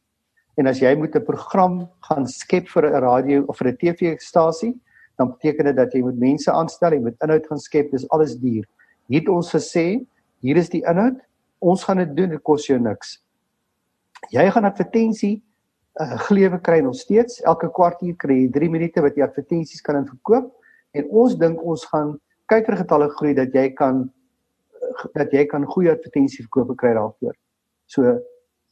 en 0.58 0.66
as 0.66 0.82
jy 0.82 0.94
moet 0.96 1.14
'n 1.16 1.24
program 1.24 1.88
gaan 2.08 2.26
skep 2.26 2.68
vir 2.68 2.90
'n 2.90 3.02
radio 3.02 3.44
of 3.48 3.58
vir 3.58 3.68
'n 3.68 3.76
TV-stasie 3.76 4.74
dan 5.18 5.32
beteken 5.32 5.64
dit 5.64 5.76
dat 5.76 5.92
jy 5.92 6.02
moet 6.02 6.18
mense 6.18 6.50
aanstel 6.50 6.92
jy 6.92 7.00
moet 7.00 7.16
inhoud 7.22 7.46
gaan 7.46 7.58
skep 7.58 7.90
dis 7.90 8.08
alles 8.10 8.36
duur 8.36 8.64
hier 9.08 9.20
het 9.20 9.28
ons 9.28 9.54
gesê 9.54 10.06
hier 10.40 10.56
is 10.56 10.68
die 10.68 10.84
inhoud 10.84 11.18
ons 11.60 11.84
gaan 11.84 11.96
dit 11.98 12.16
doen 12.16 12.30
dit 12.30 12.42
kos 12.42 12.66
jou 12.66 12.78
niks 12.78 13.18
Jy 14.34 14.44
gaan 14.50 14.66
advertensie 14.66 15.38
uh, 16.00 16.18
gelewe 16.26 16.58
kry 16.60 16.80
nog 16.84 16.96
steeds. 16.98 17.40
Elke 17.46 17.70
kwartier 17.72 18.16
kry 18.18 18.42
jy 18.42 18.48
3 18.54 18.70
minute 18.72 19.02
wat 19.04 19.16
jy 19.16 19.24
advertensies 19.24 19.84
kan 19.84 20.00
inverkoop 20.02 20.50
en 20.98 21.12
ons 21.22 21.36
dink 21.38 21.62
ons 21.62 21.84
gaan 21.92 22.16
kykergetalle 22.52 23.08
groei 23.16 23.34
dat 23.34 23.54
jy 23.54 23.70
kan 23.76 24.06
dat 25.14 25.32
jy 25.34 25.44
kan 25.46 25.66
goeie 25.66 25.90
advertensieverkope 25.92 26.76
kry 26.78 26.94
daarvoor. 26.96 27.34
So 27.86 28.18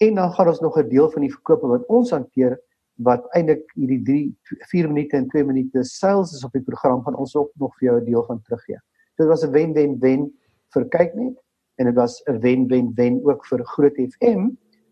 en 0.04 0.14
dan 0.14 0.32
gaan 0.32 0.48
ons 0.48 0.60
nog 0.60 0.78
'n 0.78 0.88
deel 0.88 1.10
van 1.10 1.22
die 1.22 1.32
verkope 1.32 1.66
wat 1.66 1.86
ons 1.86 2.10
hanteer 2.10 2.58
wat 2.96 3.26
eintlik 3.36 3.64
hierdie 3.74 4.02
3 4.02 4.36
4 4.72 4.88
minute 4.88 5.16
en 5.16 5.28
2 5.28 5.44
minute 5.44 5.84
sales 5.84 6.32
is 6.32 6.44
op 6.44 6.52
die 6.52 6.64
program 6.64 7.02
van 7.02 7.16
ons 7.16 7.36
ook 7.36 7.50
nog 7.54 7.76
vir 7.78 7.88
jou 7.88 8.00
'n 8.00 8.04
deel 8.04 8.24
van 8.24 8.42
teruggee. 8.42 8.78
So 9.16 9.24
dit 9.24 9.28
was 9.28 9.44
'n 9.44 9.50
wen-wen-wen 9.50 10.32
vir 10.72 10.84
kyknet 10.88 11.36
en 11.76 11.86
dit 11.86 11.94
was 11.94 12.22
'n 12.26 12.40
wen-wen-wen 12.40 13.20
ook 13.24 13.46
vir 13.46 13.64
Groot 13.64 13.96
FM 13.96 14.48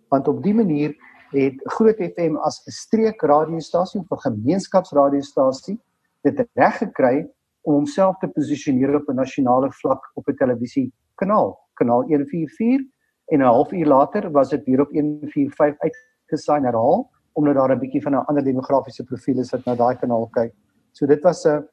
want 0.08 0.28
op 0.28 0.42
die 0.42 0.54
manier 0.54 0.94
het 1.30 1.54
Groot 1.64 1.96
FM 1.96 2.36
as 2.36 2.62
'n 2.66 2.70
streekradiostasie 2.70 4.00
of 4.00 4.10
'n 4.10 4.30
gemeenskapsradiostasie 4.30 5.80
dit 6.22 6.48
reg 6.54 6.76
gekry 6.78 7.28
om 7.64 7.74
homself 7.74 8.18
te 8.20 8.28
posisioneer 8.28 8.94
op 8.94 9.08
'n 9.08 9.14
nasionale 9.14 9.72
vlak 9.72 10.10
op 10.14 10.28
'n 10.28 10.36
televisiekanaal, 10.36 11.58
kanaal 11.74 12.02
144 12.02 12.86
en 13.32 13.38
'n 13.38 13.52
halfuur 13.56 13.86
later 13.86 14.30
was 14.30 14.48
dit 14.48 14.64
weer 14.64 14.80
op 14.80 14.90
145 14.90 15.80
uitgesaai 15.80 16.60
herhaal 16.60 17.10
omdat 17.32 17.54
daar 17.54 17.72
'n 17.72 17.78
bietjie 17.78 18.02
van 18.02 18.12
'n 18.12 18.26
ander 18.26 18.44
demografiese 18.44 19.04
profiel 19.04 19.38
is 19.38 19.50
wat 19.50 19.64
na 19.64 19.74
daai 19.74 19.96
kanaal 19.96 20.28
kyk. 20.30 20.52
So 20.92 21.06
dit 21.06 21.22
was 21.22 21.44
'n 21.44 21.64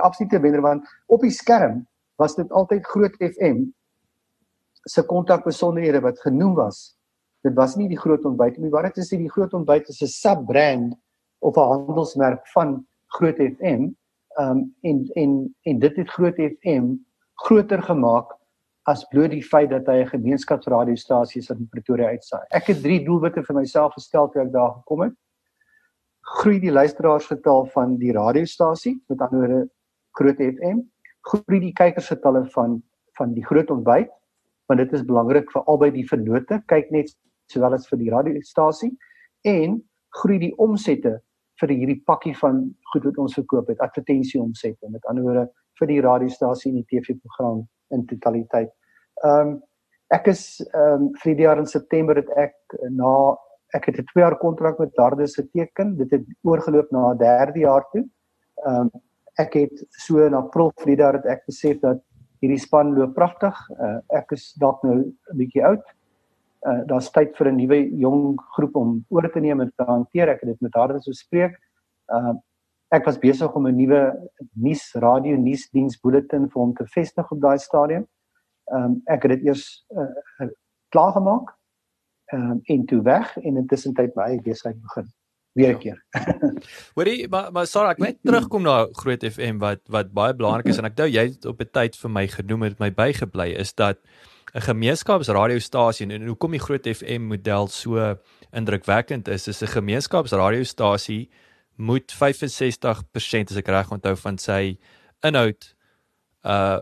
absolute 0.00 0.40
wenner 0.40 0.60
want 0.60 0.88
op 1.06 1.20
die 1.20 1.30
skerm 1.30 1.86
was 2.16 2.34
dit 2.34 2.50
altyd 2.50 2.86
Groot 2.86 3.14
FM 3.18 3.64
se 4.84 5.02
kontakbesonderhede 5.02 6.00
wat 6.00 6.20
genoem 6.20 6.54
was 6.54 7.00
dit 7.40 7.56
was 7.56 7.76
nie 7.76 7.88
die 7.88 7.98
groot 7.98 8.24
ontbyt 8.28 8.58
nie. 8.60 8.70
Wat 8.72 8.90
dit 8.90 9.00
is 9.02 9.12
die 9.12 9.30
groot 9.32 9.54
ontbyt 9.56 9.88
is 9.88 10.02
'n 10.02 10.06
sub-brand 10.06 10.94
of 11.40 11.56
'n 11.56 11.68
handelsmerk 11.72 12.46
van 12.48 12.86
Groot 13.06 13.36
FM. 13.36 13.92
Um, 14.40 14.76
en 14.80 15.08
en 15.12 15.32
en 15.62 15.78
dit 15.78 15.96
het 15.96 16.10
Groot 16.10 16.36
FM 16.36 16.92
groter 17.34 17.82
gemaak 17.82 18.32
as 18.88 19.04
bloot 19.12 19.30
die 19.34 19.44
feit 19.44 19.70
dat 19.70 19.86
hy 19.86 20.00
'n 20.02 20.12
gemeenskapsradiostasie 20.12 21.40
is 21.40 21.50
in 21.50 21.68
Pretoria 21.68 22.08
uitsaai. 22.08 22.46
Ek 22.50 22.66
het 22.72 22.82
drie 22.82 23.04
doelwitte 23.04 23.42
vir 23.42 23.56
myself 23.56 23.92
gestel 23.92 24.28
toe 24.28 24.42
ek 24.42 24.52
daar 24.52 24.72
gekom 24.80 25.00
het. 25.00 25.14
groei 26.30 26.60
die 26.60 26.70
luisteraarsgetal 26.70 27.64
van 27.74 27.96
die 27.98 28.12
radiostasie, 28.12 29.02
met 29.08 29.20
ander 29.20 29.40
woorde 29.40 29.70
Groot 30.10 30.36
FM, 30.36 30.78
groei 31.20 31.60
die 31.60 31.72
kykersgetalle 31.72 32.44
van 32.54 32.82
van 33.18 33.34
die 33.34 33.44
Groot 33.44 33.70
Ontbyt, 33.70 34.10
want 34.68 34.78
dit 34.78 34.92
is 34.92 35.04
belangrik 35.04 35.50
vir 35.50 35.62
albei 35.66 35.90
die 35.90 36.06
vennote, 36.08 36.62
kyk 36.66 36.90
net 36.90 37.10
sowel 37.46 37.74
as 37.74 37.88
vir 37.88 37.98
die 37.98 38.10
radiostasie 38.10 38.96
en 39.42 39.82
groei 40.08 40.38
die 40.38 40.54
omsette 40.56 41.20
vir 41.60 41.72
hierdie 41.74 42.02
pakkie 42.06 42.34
van 42.40 42.62
goed 42.92 43.04
wat 43.04 43.18
ons 43.18 43.34
verkoop 43.34 43.68
het, 43.68 43.80
advertensie 43.80 44.40
omsette, 44.40 44.88
met 44.88 45.04
ander 45.10 45.26
woorde 45.26 45.48
vir 45.80 45.90
die 45.92 46.00
radiostasie 46.04 46.70
en 46.72 46.80
die 46.82 46.88
TV-program 46.88 47.66
in 47.96 48.06
totaliteit. 48.06 48.72
Ehm 49.24 49.48
um, 49.48 49.58
ek 50.10 50.26
is 50.32 50.42
ehm 50.74 51.06
um, 51.06 51.10
vir 51.22 51.36
die 51.38 51.44
jaar 51.46 51.60
in 51.62 51.68
September 51.70 52.16
het 52.18 52.30
ek 52.36 52.56
na 52.90 53.36
ek 53.76 53.86
het 53.86 54.00
'n 54.00 54.06
2 54.12 54.22
jaar 54.24 54.36
kontrak 54.38 54.78
met 54.78 54.94
Dardus 54.96 55.36
geteken. 55.36 55.96
Dit 55.96 56.10
het 56.10 56.24
oorgeloop 56.42 56.90
na 56.90 57.12
'n 57.12 57.18
derde 57.18 57.60
jaar 57.60 57.84
toe. 57.92 58.04
Ehm 58.66 58.80
um, 58.80 58.90
ek 59.38 59.54
het 59.54 59.86
so 59.90 60.26
in 60.26 60.34
April 60.34 60.72
vir 60.76 60.86
die 60.86 60.96
jaar 61.02 61.14
het 61.14 61.26
ek 61.26 61.46
besef 61.46 61.80
dat 61.80 62.02
hierdie 62.40 62.58
span 62.58 62.94
loop 62.96 63.14
pragtig. 63.14 63.56
Uh, 63.70 63.98
ek 64.08 64.32
is 64.32 64.52
dalk 64.60 64.82
nou 64.82 64.96
'n 64.96 65.36
bietjie 65.36 65.64
oud. 65.64 65.84
Uh, 66.60 66.82
daar's 66.86 67.10
tyd 67.10 67.36
vir 67.36 67.48
'n 67.48 67.56
nuwe 67.56 67.78
jong 67.96 68.40
groep 68.52 68.76
om 68.76 69.04
oor 69.08 69.30
te 69.32 69.40
neem 69.40 69.60
en 69.60 69.72
te 69.76 69.84
hanteer. 69.84 70.28
Ek 70.28 70.40
het 70.40 70.48
dit 70.50 70.60
met 70.60 70.72
Dardus 70.72 71.08
bespreek. 71.08 71.56
Ehm 72.12 72.26
uh, 72.26 72.38
ek 72.90 73.06
was 73.06 73.18
besig 73.18 73.54
om 73.54 73.66
'n 73.66 73.76
nuwe 73.76 74.00
nuus 74.54 74.92
radio 74.94 75.36
nuusdiens 75.36 76.00
bulletin 76.00 76.50
vir 76.50 76.60
hom 76.60 76.74
te 76.74 76.86
vestig 76.86 77.30
op 77.30 77.40
daai 77.40 77.58
stadium. 77.58 78.06
Ehm 78.72 78.84
um, 78.84 79.02
ek 79.06 79.22
het 79.22 79.30
dit 79.38 79.46
eers 79.46 79.86
uh, 79.96 80.48
klaar 80.88 81.12
gemaak. 81.12 81.56
Ehm 82.32 82.50
um, 82.50 82.60
en 82.64 82.84
toe 82.86 83.02
weg 83.02 83.36
en 83.36 83.56
intussen 83.56 83.94
tyd 83.94 84.14
my 84.14 84.22
eie 84.22 84.42
besigheid 84.42 84.80
begin 84.82 85.08
weer 85.52 85.74
'n 85.74 85.78
keer. 85.78 86.04
Hoorie, 86.96 87.28
maar 87.28 87.52
maar 87.52 87.66
sorry, 87.66 87.90
ek 87.90 87.98
net 87.98 88.18
terugkom 88.22 88.62
na 88.62 88.86
Groot 88.92 89.24
FM 89.24 89.58
wat 89.58 89.80
wat 89.88 90.12
baie 90.12 90.34
belangrik 90.34 90.66
is 90.66 90.78
en 90.78 90.84
ek 90.84 90.96
dou 90.96 91.08
jy 91.08 91.24
het 91.32 91.46
op 91.46 91.60
'n 91.60 91.70
tyd 91.72 91.96
vir 91.96 92.10
my 92.10 92.26
genoem 92.26 92.62
het 92.62 92.78
my 92.78 92.90
bygebly 92.90 93.48
is 93.56 93.74
dat 93.74 93.98
'n 94.54 94.60
gemeenskapsradiostasie 94.66 96.08
en 96.10 96.26
hoekom 96.26 96.50
die 96.56 96.60
Groot 96.62 96.86
FM 96.86 97.28
model 97.30 97.68
so 97.68 98.16
indrukwekkend 98.50 99.28
is, 99.28 99.48
is 99.48 99.62
'n 99.62 99.66
gemeenskapsradiostasie 99.76 101.30
moet 101.76 102.12
65% 102.12 103.50
as 103.50 103.56
ek 103.56 103.68
reg 103.68 103.90
onthou 103.90 104.16
van 104.16 104.38
sy 104.38 104.78
inhoud 105.22 105.74
uh 106.44 106.80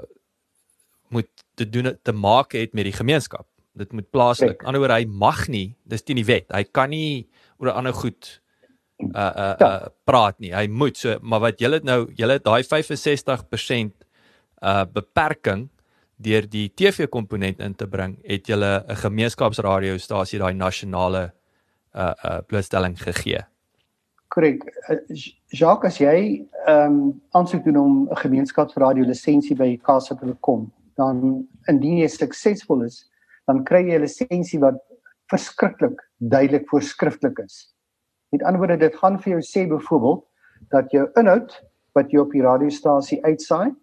moet 1.09 1.29
te 1.57 1.65
doen 1.65 1.97
te 2.05 2.13
maak 2.13 2.53
het 2.53 2.75
met 2.77 2.85
die 2.85 2.93
gemeenskap. 2.93 3.47
Dit 3.73 3.93
moet 3.93 4.11
plaaslik. 4.11 4.61
Aan 4.61 4.75
die 4.77 4.81
ander 4.81 4.83
oor 4.83 4.93
hy 4.93 5.07
mag 5.09 5.47
nie, 5.49 5.77
dis 5.89 6.03
teen 6.05 6.19
die 6.21 6.27
wet. 6.29 6.45
Hy 6.53 6.67
kan 6.69 6.91
nie 6.93 7.31
oor 7.57 7.73
ander 7.73 7.97
goed 7.97 8.41
uh 9.01 9.09
uh, 9.17 9.55
ja. 9.59 9.71
uh 9.71 9.89
praat 10.05 10.39
nie. 10.39 10.53
Hy 10.53 10.67
moet 10.69 10.97
so 11.01 11.17
maar 11.23 11.41
wat 11.41 11.61
julle 11.61 11.81
nou 11.83 12.13
julle 12.19 12.37
het 12.37 12.45
daai 12.45 12.63
65% 12.63 13.95
uh 14.61 14.85
beperking 14.85 15.69
deur 16.19 16.49
die 16.51 16.69
TV 16.75 17.09
komponent 17.09 17.61
in 17.61 17.75
te 17.75 17.87
bring, 17.87 18.19
het 18.25 18.47
julle 18.47 18.85
'n 18.89 18.97
gemeenskapsradiostasie 18.97 20.39
daai 20.39 20.55
nasionale 20.55 21.33
uh 21.95 22.13
uh 22.25 22.41
blootstelling 22.47 22.99
gegee. 22.99 23.45
Korrek. 24.29 24.65
Eh, 24.89 24.97
Jacques, 25.47 25.93
as 25.93 25.99
jy 25.99 26.47
ehm 26.67 26.93
um, 26.93 27.23
aansoek 27.33 27.65
doen 27.65 27.77
om 27.77 28.09
'n 28.11 28.17
gemeenskapsradio 28.17 29.05
lisensie 29.05 29.57
by 29.57 29.77
Kasa 29.83 30.15
te 30.15 30.27
bekom, 30.27 30.73
dan 30.97 31.47
indien 31.69 31.99
jy 31.99 32.09
suksesvol 32.09 32.83
is, 32.83 33.11
dan 33.47 33.65
kry 33.65 33.83
jy 33.89 33.97
'n 33.97 34.01
lisensie 34.01 34.61
wat 34.61 34.77
verskriklik 35.31 36.01
duidelik 36.19 36.69
voorskrifklik 36.69 37.39
is. 37.39 37.75
Met 38.33 38.43
ander 38.43 38.59
woorde, 38.59 38.77
dit 38.77 38.97
gaan 38.97 39.19
vir 39.19 39.33
jou 39.33 39.43
sê 39.43 39.69
byvoorbeeld 39.69 40.25
dat 40.71 40.91
jou 40.91 41.09
inhoud 41.17 41.65
wat 41.95 42.11
jy 42.13 42.19
op 42.19 42.33
die 42.33 42.43
radiostasie 42.43 43.25
uitsaai, 43.25 43.75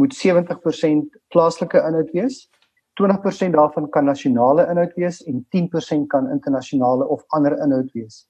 moet 0.00 0.16
70% 0.16 1.20
plaaslike 1.34 1.80
inhoud 1.88 2.10
wees. 2.16 2.46
20% 3.00 3.54
daarvan 3.56 3.88
kan 3.94 4.08
nasionale 4.08 4.66
inhoud 4.72 4.92
wees 4.98 5.22
en 5.30 5.44
10% 5.56 6.06
kan 6.12 6.28
internasionale 6.32 7.06
of 7.08 7.24
ander 7.36 7.56
inhoud 7.64 7.92
wees. 7.96 8.24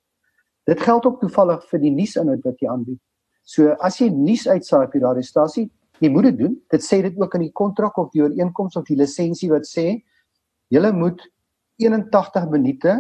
Dit 0.69 0.83
geld 0.87 1.07
ook 1.07 1.21
toevallig 1.21 1.65
vir 1.71 1.83
die 1.83 1.93
nuusinhoud 1.95 2.45
wat 2.47 2.63
jy 2.63 2.71
aanbied. 2.71 3.01
So 3.43 3.75
as 3.83 3.99
jy 3.99 4.11
nuus 4.15 4.47
uitsaai 4.47 4.85
op 4.87 4.95
die 4.95 5.03
radiostasie, 5.03 5.67
jy 6.01 6.11
moet 6.13 6.31
dit 6.31 6.39
doen. 6.45 6.57
Dit 6.71 6.85
sê 6.85 7.01
dit 7.03 7.17
ook 7.19 7.35
in 7.39 7.47
die 7.49 7.55
kontrak 7.57 7.99
of 7.99 8.13
die 8.15 8.23
ooreenkoms 8.23 8.77
of 8.79 8.87
die 8.89 8.99
lisensie 9.01 9.51
wat 9.51 9.67
sê 9.69 10.03
jy 10.71 10.93
moet 10.95 11.25
81 11.81 12.51
minute 12.53 12.95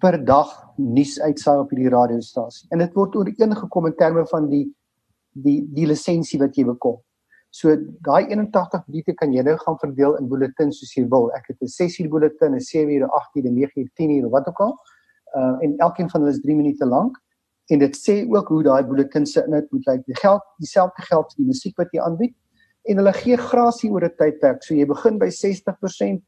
per 0.00 0.16
dag 0.24 0.50
nuus 0.78 1.18
uitsaai 1.20 1.58
op 1.64 1.72
hierdie 1.72 1.92
radiostasie. 1.92 2.68
En 2.70 2.78
dit 2.78 2.94
word 2.94 3.16
ooreengekom 3.16 3.88
in 3.90 3.96
terme 3.98 4.26
van 4.30 4.48
die 4.52 4.66
die 5.30 5.60
die 5.74 5.86
lisensie 5.86 6.40
wat 6.40 6.56
jy 6.58 6.64
bekom. 6.66 6.98
So 7.50 7.74
daai 8.06 8.30
81 8.30 8.86
minute 8.86 9.14
kan 9.18 9.32
jy 9.32 9.42
nou 9.42 9.56
gaan 9.58 9.78
verdeel 9.78 10.16
in 10.20 10.28
bulletins 10.28 10.78
soos 10.78 10.94
jy 10.94 11.06
wil. 11.10 11.30
Ek 11.34 11.48
het 11.48 11.62
'n 11.62 11.66
6 11.66 11.98
uur 11.98 12.08
bulletin, 12.08 12.54
'n 12.54 12.60
7 12.60 12.90
uur, 12.90 13.08
8 13.08 13.36
uur, 13.36 13.50
9 13.50 13.80
uur, 13.82 13.90
10 13.94 14.10
uur, 14.10 14.28
wat 14.30 14.46
ook 14.48 14.60
al 14.60 14.78
uh, 15.34 15.56
en 15.60 15.76
elkeen 15.76 16.10
van 16.10 16.20
hulle 16.20 16.32
is 16.32 16.40
3 16.40 16.56
minute 16.56 16.86
lank 16.86 17.18
en 17.66 17.78
dit 17.78 17.96
sê 17.96 18.26
ook 18.28 18.48
hoe 18.48 18.62
daai 18.62 18.84
bulletin 18.84 19.26
se 19.26 19.44
inhoud 19.46 19.70
moet 19.70 19.86
lyk. 19.86 20.06
Die 20.06 20.16
geld 20.18 20.42
dieselfde 20.58 21.02
geld 21.02 21.32
vir 21.32 21.42
die 21.42 21.50
musiek 21.50 21.76
wat 21.78 21.92
jy 21.94 22.02
aanbied 22.02 22.34
en 22.90 22.96
hulle 23.02 23.12
gee 23.12 23.36
grasie 23.36 23.90
oor 23.90 24.04
'n 24.04 24.16
tydperk. 24.18 24.62
So 24.62 24.74
jy 24.74 24.86
begin 24.86 25.18
by 25.18 25.30
60%, 25.30 26.22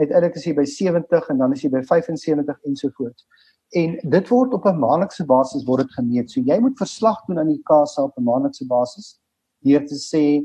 uiteindelik 0.00 0.36
is 0.36 0.46
jy 0.46 0.54
by 0.54 0.64
70 0.64 1.28
en 1.30 1.38
dan 1.38 1.52
is 1.52 1.62
jy 1.62 1.70
by 1.70 1.82
75 1.82 2.56
ensovoorts. 2.64 3.26
En 3.74 3.98
dit 4.02 4.28
word 4.28 4.54
op 4.54 4.66
'n 4.66 4.78
maandelikse 4.78 5.26
basis 5.26 5.64
word 5.64 5.86
dit 5.86 5.92
gemeet. 5.92 6.30
So 6.30 6.40
jy 6.40 6.58
moet 6.60 6.78
verslag 6.78 7.24
doen 7.26 7.38
aan 7.38 7.52
die 7.52 7.62
kassa 7.64 8.02
op 8.02 8.16
'n 8.16 8.24
maandelikse 8.24 8.66
basis 8.66 9.20
deur 9.64 9.84
te 9.86 9.94
sê 9.94 10.44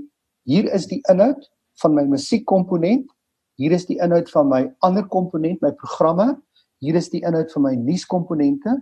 hier 0.50 0.70
is 0.74 0.88
die 0.90 1.02
inhoud 1.12 1.50
van 1.82 1.96
my 1.96 2.04
musiekkomponent, 2.10 3.10
hier 3.62 3.74
is 3.76 3.86
die 3.86 4.00
inhoud 4.02 4.30
van 4.34 4.50
my 4.50 4.62
ander 4.86 5.06
komponent, 5.08 5.62
my 5.62 5.72
programme 5.72 6.36
hier 6.82 6.98
is 6.98 7.12
die 7.14 7.22
inhoud 7.22 7.52
van 7.54 7.68
my 7.68 7.76
nuuskomponente 7.78 8.80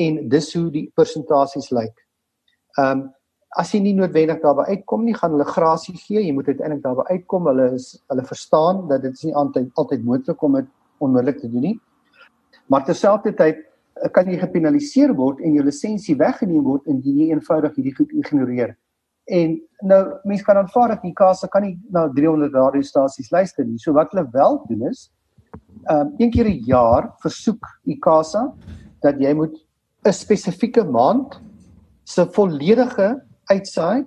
en 0.00 0.16
dis 0.32 0.48
hoe 0.56 0.70
die 0.72 0.88
persentasies 0.96 1.70
lyk. 1.76 1.94
Ehm 2.78 3.04
um, 3.04 3.04
as 3.54 3.68
jy 3.70 3.78
nie 3.84 3.92
noodwendig 3.94 4.40
daarby 4.42 4.64
uitkom 4.66 5.04
nie, 5.06 5.12
gaan 5.14 5.30
hulle 5.30 5.44
grasie 5.46 5.92
gee. 5.94 6.18
Jy 6.18 6.32
moet 6.34 6.48
uiteindelik 6.48 6.80
daarby 6.82 7.04
uitkom. 7.06 7.44
Hulle 7.46 7.68
is 7.76 7.84
hulle 8.10 8.24
verstaan 8.26 8.80
dat 8.90 9.04
dit 9.04 9.20
nie 9.28 9.34
altyd 9.38 9.68
altyd 9.78 10.02
moontlik 10.02 10.42
om 10.42 10.56
dit 10.58 10.72
onmiddellik 10.98 11.38
te 11.38 11.50
doen 11.52 11.62
nie. 11.68 11.76
Maar 12.66 12.82
terselfdertyd 12.88 13.60
eh, 13.60 14.10
kan 14.16 14.26
jy 14.26 14.40
gepenaliseer 14.40 15.14
word 15.14 15.38
en 15.38 15.54
jou 15.54 15.62
lisensie 15.68 16.16
weggeneem 16.18 16.66
word 16.66 16.90
indien 16.90 17.20
jy 17.22 17.28
eenvoudig 17.30 17.78
hierdie 17.78 17.94
goed 17.94 18.16
ignoreer. 18.24 18.74
En 19.26 19.56
nou 19.82 20.00
mense 20.24 20.44
kan 20.44 20.56
aanvaar 20.56 20.88
dat 20.88 21.14
kase 21.14 21.48
kan 21.48 21.62
nie 21.62 21.78
na 21.90 22.08
300 22.08 22.52
radiostasies 22.52 23.30
luister 23.30 23.64
nie. 23.64 23.78
So 23.78 23.92
wat 23.92 24.12
hulle 24.12 24.28
wel 24.32 24.64
doen 24.68 24.88
is 24.90 25.10
ehm 25.84 26.00
um, 26.00 26.14
een 26.18 26.30
keer 26.30 26.48
'n 26.48 26.64
jaar 26.64 27.12
versoek 27.20 27.66
ICASA 27.84 28.52
dat 29.00 29.20
jy 29.20 29.32
moet 29.34 29.54
'n 30.04 30.12
spesifieke 30.12 30.84
maand 30.84 31.40
se 32.04 32.26
volledige 32.32 33.22
uitsaai 33.44 34.04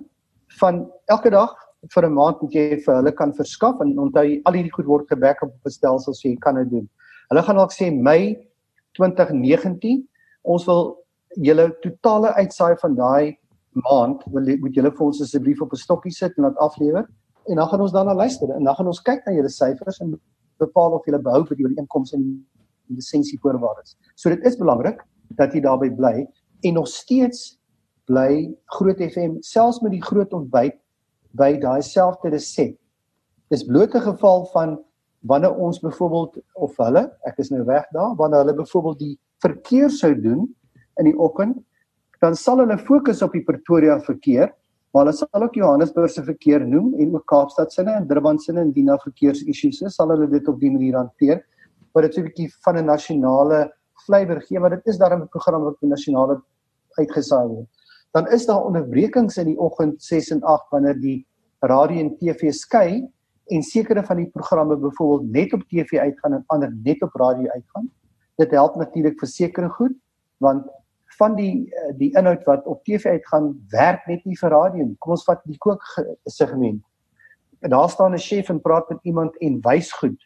van 0.60 0.90
elke 1.06 1.30
dag 1.30 1.54
vir 1.94 2.06
'n 2.06 2.14
maand 2.14 2.42
moet 2.42 2.52
jy 2.52 2.80
vir 2.84 2.94
hulle 2.94 3.12
kan 3.12 3.34
verskaf 3.34 3.80
en 3.80 3.98
onthou 3.98 4.40
al 4.44 4.52
hierdie 4.52 4.72
goed 4.72 4.86
word 4.86 5.08
geback 5.08 5.42
op 5.42 5.52
'n 5.64 5.70
stelsel 5.70 6.14
so 6.14 6.28
jy 6.28 6.36
kan 6.36 6.54
dit 6.54 6.70
doen. 6.70 6.88
Hulle 7.28 7.42
gaan 7.42 7.56
dalk 7.56 7.72
sê 7.72 7.90
Mei 7.90 8.36
2019 8.92 10.08
ons 10.42 10.66
wil 10.66 11.04
julle 11.36 11.70
totale 11.82 12.34
uitsaai 12.34 12.76
van 12.80 12.94
daai 12.94 13.38
maand 13.72 14.22
wil 14.32 14.56
moet 14.58 14.74
julle 14.74 14.90
vir 14.90 15.06
ons 15.06 15.22
asseblief 15.22 15.60
op 15.62 15.72
'n 15.72 15.76
stokkie 15.76 16.12
sit 16.12 16.36
en 16.36 16.42
laat 16.42 16.56
aflewer 16.56 17.06
en 17.46 17.56
dan 17.56 17.68
gaan 17.68 17.80
ons 17.80 17.92
daarna 17.92 18.14
luister 18.14 18.50
en 18.50 18.64
dan 18.64 18.74
gaan 18.74 18.86
ons 18.86 19.02
kyk 19.02 19.26
na 19.26 19.32
julle 19.32 19.48
syfers 19.48 20.00
en 20.00 20.20
bepaal 20.58 20.92
of 20.92 21.06
jy 21.06 21.18
behou 21.18 21.44
vir 21.46 21.56
die 21.56 21.64
ooreenkomste 21.64 22.16
en 22.16 22.24
die 22.88 22.96
lisensie 22.96 23.38
voorwaardes. 23.42 23.96
So 24.16 24.30
dit 24.30 24.44
is 24.44 24.56
belangrik 24.56 25.04
dat 25.36 25.52
jy 25.52 25.60
daarby 25.60 25.90
bly 25.90 26.26
en 26.62 26.74
nog 26.74 26.88
steeds 26.88 27.58
bly 28.06 28.54
Groot 28.64 29.00
FM 29.00 29.38
selfs 29.40 29.80
met 29.80 29.92
die 29.92 30.02
groot 30.02 30.32
ontbyt 30.32 30.78
by 31.36 31.56
daai 31.60 31.82
selfde 31.82 32.32
resept. 32.32 32.78
Dis 33.50 33.64
bloot 33.64 33.94
'n 33.94 34.00
geval 34.00 34.46
van 34.52 34.78
wanneer 35.20 35.54
ons 35.54 35.80
byvoorbeeld 35.80 36.38
of 36.54 36.76
hulle, 36.76 37.10
ek 37.26 37.38
is 37.38 37.50
nou 37.50 37.64
weg 37.64 37.86
daar, 37.92 38.14
wanneer 38.16 38.44
hulle 38.44 38.54
byvoorbeeld 38.54 38.98
die 38.98 39.18
verkeer 39.42 39.90
sou 39.90 40.14
doen 40.14 40.46
in 40.96 41.04
die 41.04 41.18
oggend, 41.18 41.58
dan 42.20 42.34
sal 42.36 42.58
hulle 42.58 42.78
fokus 42.78 43.22
op 43.22 43.32
die 43.32 43.44
Pretoria 43.44 44.00
verkeer 44.00 44.52
Maar 44.92 45.04
hulle 45.04 45.16
sal 45.16 45.44
ook 45.44 45.54
Johannesburg 45.54 46.10
se 46.10 46.22
verkeer 46.24 46.64
noem 46.64 46.94
en 46.98 47.12
ook 47.14 47.26
Kaapstad 47.28 47.72
se 47.72 47.82
en 47.82 48.06
Durban 48.08 48.38
se 48.40 48.54
en 48.56 48.72
Dina 48.72 48.96
verkeersissues 49.02 49.82
is, 49.84 49.94
sal 49.94 50.08
hulle 50.14 50.28
dit 50.32 50.48
op 50.48 50.60
die 50.60 50.70
manier 50.72 50.96
hanteer. 50.96 51.42
Maar 51.92 52.08
dit 52.08 52.16
is 52.16 52.18
'n 52.18 52.24
bietjie 52.24 52.48
van 52.64 52.78
'n 52.78 52.84
nasionale 52.84 53.72
flavour 54.06 54.40
gee, 54.40 54.58
maar 54.58 54.70
dit 54.70 54.86
is 54.86 54.98
daarom 54.98 55.22
'n 55.22 55.28
program 55.28 55.62
wat 55.62 55.76
die 55.80 55.88
nasionale 55.88 56.40
uitgesaai 56.98 57.46
word. 57.46 57.68
Dan 58.12 58.26
is 58.28 58.46
daar 58.46 58.64
onderbrekings 58.64 59.36
in 59.36 59.46
die 59.46 59.58
oggend 59.58 60.02
6 60.02 60.30
en 60.30 60.42
8 60.42 60.70
wanneer 60.70 61.00
die 61.00 61.26
radio 61.60 62.00
en 62.00 62.16
TV 62.16 62.52
skei 62.52 63.08
en 63.46 63.62
sekere 63.62 64.02
van 64.02 64.16
die 64.16 64.30
programme 64.30 64.76
byvoorbeeld 64.76 65.30
net 65.32 65.52
op 65.52 65.62
TV 65.68 65.98
uitgaan 65.98 66.32
en 66.32 66.44
ander 66.46 66.72
net 66.84 67.02
op 67.02 67.14
radio 67.14 67.48
uitgaan. 67.50 67.90
Dit 68.36 68.50
help 68.50 68.76
natuurlik 68.76 69.18
vir 69.18 69.28
sekere 69.28 69.68
goed 69.68 69.92
want 70.38 70.66
van 71.18 71.34
die 71.38 71.66
uh, 71.66 71.92
die 71.98 72.10
inhoud 72.16 72.44
wat 72.46 72.66
op 72.66 72.84
TV 72.84 73.18
uitgaan 73.18 73.50
werk 73.70 74.06
net 74.06 74.24
nie 74.24 74.38
vir 74.38 74.54
radio 74.54 74.84
nie. 74.84 74.96
Kom 75.02 75.16
ons 75.16 75.26
vat 75.26 75.42
die 75.44 75.58
kook 75.58 75.84
segment. 76.30 76.82
Daar 77.60 77.90
staan 77.90 78.14
'n 78.14 78.22
chef 78.22 78.48
en 78.48 78.60
praat 78.60 78.88
met 78.90 78.98
iemand 79.02 79.36
en 79.40 79.60
wys 79.62 79.92
goed. 79.92 80.18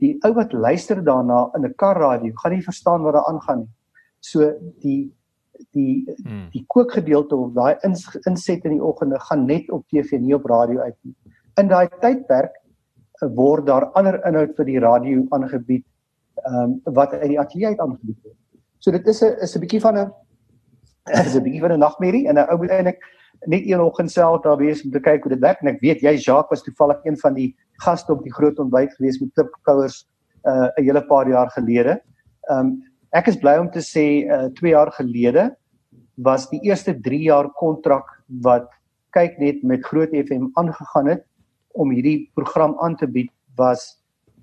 Die 0.00 0.16
ou 0.24 0.32
wat 0.34 0.52
luister 0.52 1.04
daarna 1.04 1.50
in 1.54 1.64
'n 1.64 1.74
karradio 1.74 2.32
gaan 2.34 2.52
nie 2.52 2.62
verstaan 2.62 3.02
wat 3.02 3.14
daar 3.14 3.26
aangaan 3.26 3.58
nie. 3.58 3.74
So 4.20 4.52
die 4.82 5.12
die 5.72 6.04
hmm. 6.22 6.48
die 6.52 6.64
kookgedeelte 6.66 7.36
of 7.36 7.52
daai 7.52 7.76
inset 8.28 8.64
in 8.64 8.70
die 8.70 8.84
oggende 8.84 9.20
gaan 9.20 9.46
net 9.46 9.70
op 9.70 9.86
TV 9.88 10.18
nie 10.18 10.34
op 10.34 10.44
radio 10.44 10.80
uit 10.80 10.96
nie. 11.02 11.14
In 11.60 11.68
daai 11.68 11.88
tydperk 12.00 12.54
uh, 13.22 13.28
word 13.34 13.66
daar 13.66 13.90
ander 13.92 14.20
inhoud 14.26 14.56
vir 14.56 14.64
die 14.64 14.78
radio 14.78 15.26
aangebied 15.30 15.84
ehm 16.40 16.62
um, 16.62 16.94
wat 16.94 17.12
uit 17.12 17.28
die 17.28 17.40
ateljee 17.40 17.66
uit 17.66 17.80
aangebied 17.80 18.18
word. 18.24 18.36
So 18.78 18.90
dit 18.90 19.06
is 19.06 19.22
'n 19.22 19.36
is 19.40 19.56
'n 19.56 19.60
bietjie 19.60 19.80
van 19.80 19.98
'n 19.98 20.12
is 21.08 21.34
'n 21.34 21.42
bietjie 21.42 21.60
van 21.60 21.72
'n 21.72 21.78
nagmerrie 21.78 22.28
en 22.28 22.38
'n 22.38 22.48
ou 22.50 22.58
moet 22.58 22.70
eintlik 22.70 23.00
net 23.46 23.64
een 23.64 23.80
oggend 23.80 24.10
self 24.10 24.42
daar 24.42 24.56
wees 24.56 24.84
om 24.84 24.90
te 24.90 25.00
kyk 25.00 25.22
hoe 25.22 25.32
dit 25.32 25.40
werk 25.40 25.60
en 25.60 25.68
ek 25.68 25.80
weet 25.80 26.00
jy 26.00 26.14
Jacques 26.16 26.50
was 26.50 26.62
toevallig 26.62 27.00
een 27.04 27.16
van 27.16 27.34
die 27.34 27.54
gaste 27.84 28.12
op 28.12 28.22
die 28.22 28.32
groot 28.32 28.58
ontbyt 28.58 28.92
gewees 28.98 29.20
met 29.20 29.32
klipkouers 29.34 30.06
uh 30.44 30.68
'n 30.76 30.84
hele 30.84 31.02
paar 31.06 31.28
jaar 31.28 31.50
gelede. 31.50 32.00
Um 32.50 32.82
ek 33.12 33.28
is 33.28 33.36
bly 33.36 33.56
om 33.58 33.70
te 33.70 33.80
sê 33.80 34.26
uh 34.28 34.48
2 34.60 34.70
jaar 34.70 34.92
gelede 34.92 35.56
was 36.16 36.48
die 36.50 36.60
eerste 36.62 36.94
3 37.00 37.22
jaar 37.22 37.50
kontrak 37.50 38.04
wat 38.42 38.68
kyk 39.10 39.38
net 39.38 39.62
met 39.62 39.84
Groot 39.84 40.10
FM 40.10 40.50
aangegaan 40.54 41.06
het 41.06 41.24
om 41.72 41.90
hierdie 41.90 42.30
program 42.34 42.76
aan 42.80 42.96
te 42.96 43.06
bied 43.06 43.30
was 43.56 44.00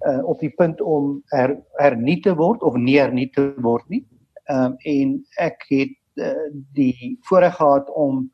uh 0.08 0.24
op 0.26 0.40
die 0.40 0.54
punt 0.58 0.82
om 0.82 1.24
her, 1.30 1.58
hernuut 1.78 2.24
te 2.24 2.36
word 2.36 2.62
of 2.62 2.76
nie 2.76 3.00
hernuut 3.00 3.34
te 3.34 3.54
word 3.62 3.90
nie. 3.90 4.06
Um 4.50 4.76
en 4.86 5.24
ek 5.38 5.66
het 5.70 5.94
uh, 6.18 6.50
die 6.74 7.18
voorreg 7.30 7.56
gehad 7.56 7.90
om 7.90 8.26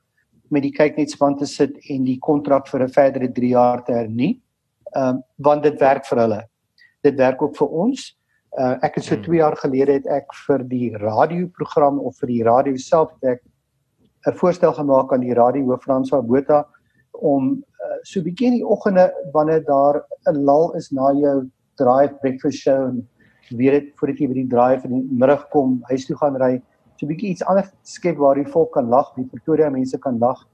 met 0.53 0.63
die 0.63 0.73
kyknetspan 0.73 1.37
te 1.37 1.45
sit 1.49 1.77
en 1.89 2.03
die 2.03 2.19
kontrak 2.19 2.67
vir 2.67 2.83
'n 2.83 2.89
verdere 2.89 3.31
3 3.31 3.47
jaar 3.47 3.83
te 3.83 3.93
hernie. 3.93 4.41
Ehm 4.95 5.15
um, 5.15 5.23
want 5.37 5.63
dit 5.63 5.79
werk 5.79 6.05
vir 6.05 6.19
hulle. 6.19 6.41
Dit 7.03 7.15
werk 7.15 7.41
ook 7.41 7.55
vir 7.57 7.67
ons. 7.67 8.17
Uh, 8.53 8.77
ek 8.85 8.95
het 8.95 9.03
so 9.03 9.15
2 9.15 9.25
hmm. 9.25 9.35
jaar 9.35 9.55
gelede 9.57 9.93
het 9.93 10.07
ek 10.07 10.33
vir 10.45 10.63
die 10.69 10.93
radioprogram 11.01 11.99
of 11.99 12.17
vir 12.21 12.27
die 12.27 12.43
radio 12.43 12.77
self 12.77 13.09
het 13.17 13.37
ek 13.37 13.41
'n 14.27 14.37
voorstel 14.37 14.73
gemaak 14.73 15.13
aan 15.13 15.25
die 15.25 15.33
radio 15.33 15.65
hoof 15.65 15.83
Franswa 15.83 16.21
Botha 16.21 16.65
om 17.11 17.63
uh, 17.83 17.97
so 18.03 18.21
bietjie 18.21 18.47
in 18.47 18.59
die 18.59 18.67
oggende 18.67 19.11
wanneer 19.33 19.63
daar 19.65 20.03
'n 20.29 20.45
lal 20.45 20.71
is 20.77 20.91
na 20.91 21.11
jou 21.13 21.49
drive 21.77 22.13
breakfast 22.21 22.57
show 22.57 22.87
en 22.87 23.07
weet 23.49 23.71
dit 23.71 23.91
voordat 23.97 24.19
jy 24.19 24.27
by 24.27 24.33
die 24.33 24.47
drive 24.47 24.85
in 24.85 24.93
die 24.99 25.17
middag 25.19 25.49
kom 25.49 25.81
huis 25.89 26.05
toe 26.05 26.17
gaan 26.17 26.37
ry 26.37 26.61
so 27.03 27.09
'n 27.09 27.11
bietjie 27.11 27.31
iets 27.31 27.43
anders 27.43 27.71
skep 27.83 28.17
waar 28.17 28.35
die 28.35 28.47
volk 28.47 28.73
kan 28.73 28.87
lag, 28.89 29.13
die 29.15 29.25
Pretoria 29.25 29.69
mense 29.69 29.97
kan 29.99 30.19
lag 30.19 30.47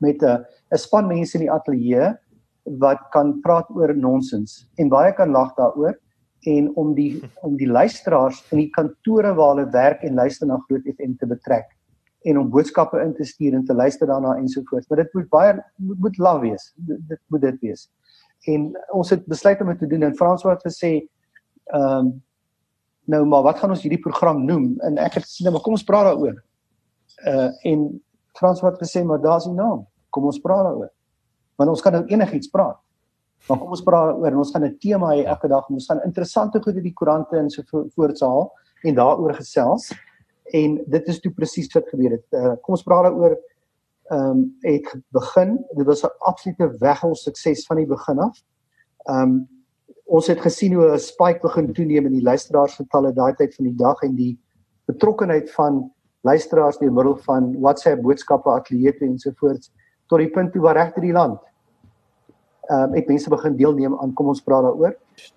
met 0.00 0.22
'n 0.22 0.44
'n 0.72 0.78
span 0.78 1.08
mense 1.08 1.34
in 1.38 1.46
die 1.46 1.52
ateljee 1.52 2.14
wat 2.78 2.98
kan 3.12 3.40
praat 3.40 3.68
oor 3.70 3.94
nonsens 3.94 4.66
en 4.78 4.88
baie 4.88 5.12
kan 5.12 5.30
lag 5.30 5.54
daaroor 5.56 5.94
en 6.46 6.70
om 6.76 6.94
die 6.94 7.22
om 7.42 7.56
die 7.56 7.68
luisteraars 7.68 8.44
in 8.52 8.58
die 8.58 8.70
kantore 8.70 9.34
waar 9.34 9.56
hulle 9.56 9.70
werk 9.70 10.02
en 10.02 10.14
luister 10.14 10.46
na 10.46 10.58
Groot 10.68 10.82
FM 10.84 11.16
te 11.18 11.26
betrek 11.26 11.66
en 12.24 12.38
om 12.38 12.50
boodskappe 12.50 13.00
in 13.00 13.14
te 13.14 13.24
stuur 13.24 13.54
en 13.54 13.64
te 13.64 13.74
luister 13.74 14.06
daarna 14.06 14.34
ensovoorts. 14.36 14.88
Maar 14.88 14.98
dit 15.04 15.14
moet 15.14 15.28
baie 15.28 15.64
moet, 15.76 15.98
moet 15.98 16.18
laf 16.18 16.40
wees. 16.40 16.72
Dit, 16.74 16.98
dit 17.08 17.20
moet 17.28 17.40
dit 17.40 17.60
wees. 17.60 17.90
En 18.46 18.72
ons 18.90 19.10
het 19.10 19.26
besluit 19.26 19.60
om 19.60 19.66
dit 19.66 19.78
te 19.78 19.86
doen 19.86 20.02
en 20.02 20.16
Frans 20.16 20.42
wat 20.42 20.62
gesê 20.66 21.06
ehm 21.64 22.06
um, 22.06 22.24
nou 23.06 23.24
maar 23.24 23.42
wat 23.46 23.58
gaan 23.58 23.72
ons 23.74 23.82
hierdie 23.82 24.02
program 24.02 24.44
noem 24.44 24.74
en 24.86 24.98
ek 25.02 25.20
het 25.20 25.28
sê 25.28 25.46
nou 25.46 25.54
maar 25.56 25.64
kom 25.64 25.76
ons 25.78 25.86
praat 25.86 26.10
daaroor. 26.10 26.42
Uh 27.26 27.50
en 27.70 27.86
Frans 28.36 28.60
wat 28.60 28.76
gesê 28.82 29.04
maar 29.04 29.20
daar's 29.20 29.46
'n 29.46 29.54
naam. 29.54 29.86
Kom 30.10 30.24
ons 30.24 30.40
praat 30.40 30.64
daaroor. 30.64 30.90
Want 31.56 31.70
ons 31.70 31.80
kan 31.80 31.92
nou 31.92 32.04
enigiets 32.04 32.48
praat. 32.48 32.76
Maar 33.48 33.58
kom 33.58 33.70
ons 33.70 33.82
praat 33.82 34.16
oor 34.16 34.26
en 34.26 34.36
ons 34.36 34.50
gaan 34.50 34.64
'n 34.64 34.78
tema 34.78 35.14
hê 35.14 35.24
elke 35.24 35.48
dag. 35.48 35.68
Ons 35.70 35.86
gaan 35.86 36.02
interessante 36.02 36.62
goed 36.62 36.74
uit 36.74 36.82
die 36.82 36.92
koerante 36.92 37.36
en 37.36 37.50
so 37.50 37.62
voorts 37.94 38.20
haal 38.20 38.52
en 38.82 38.94
daaroor 38.94 39.34
gesels. 39.34 39.92
En 40.52 40.84
dit 40.86 41.08
is 41.08 41.20
toe 41.20 41.32
presies 41.32 41.72
wat 41.74 41.88
gebeur 41.88 42.10
het. 42.10 42.26
Uh 42.30 42.54
kom 42.62 42.74
ons 42.74 42.82
praat 42.82 43.04
daaroor 43.04 43.36
ehm 44.10 44.30
um, 44.30 44.56
het 44.60 44.94
begin. 45.10 45.64
Dit 45.74 45.86
was 45.86 46.02
'n 46.02 46.10
absolute 46.18 46.78
weghol 46.78 47.14
sukses 47.14 47.66
van 47.66 47.76
die 47.76 47.86
begin 47.86 48.18
af. 48.18 48.42
Ehm 49.04 49.22
um, 49.22 49.48
ons 50.06 50.26
het 50.26 50.40
gesien 50.40 50.74
hoe 50.74 50.92
'n 50.92 50.98
spike 50.98 51.42
begin 51.42 51.72
toeneem 51.72 52.06
in 52.06 52.12
die 52.12 52.22
luisteraarsgetalle 52.22 53.12
daai 53.12 53.34
tyd 53.34 53.54
van 53.54 53.64
die 53.64 53.76
dag 53.76 54.02
en 54.02 54.14
die 54.14 54.38
betrokkenheid 54.86 55.50
van 55.50 55.90
luisteraars 56.22 56.78
deur 56.78 56.92
middel 56.92 57.16
van 57.16 57.60
WhatsApp 57.60 58.02
boodskappe, 58.02 58.50
atlete 58.50 59.04
en 59.04 59.18
so 59.18 59.30
voort 59.36 59.70
tot 60.06 60.18
die 60.18 60.30
punt 60.30 60.52
toe 60.52 60.62
waar 60.62 60.76
regter 60.76 61.02
die 61.02 61.12
land 61.12 61.40
ehm 62.68 62.90
um, 62.90 62.94
ek 62.98 63.08
mense 63.08 63.30
begin 63.30 63.56
deelneem 63.56 63.94
aan 64.00 64.14
kom 64.18 64.32
ons 64.32 64.42
praat 64.42 64.64
daaroor. 64.66 64.96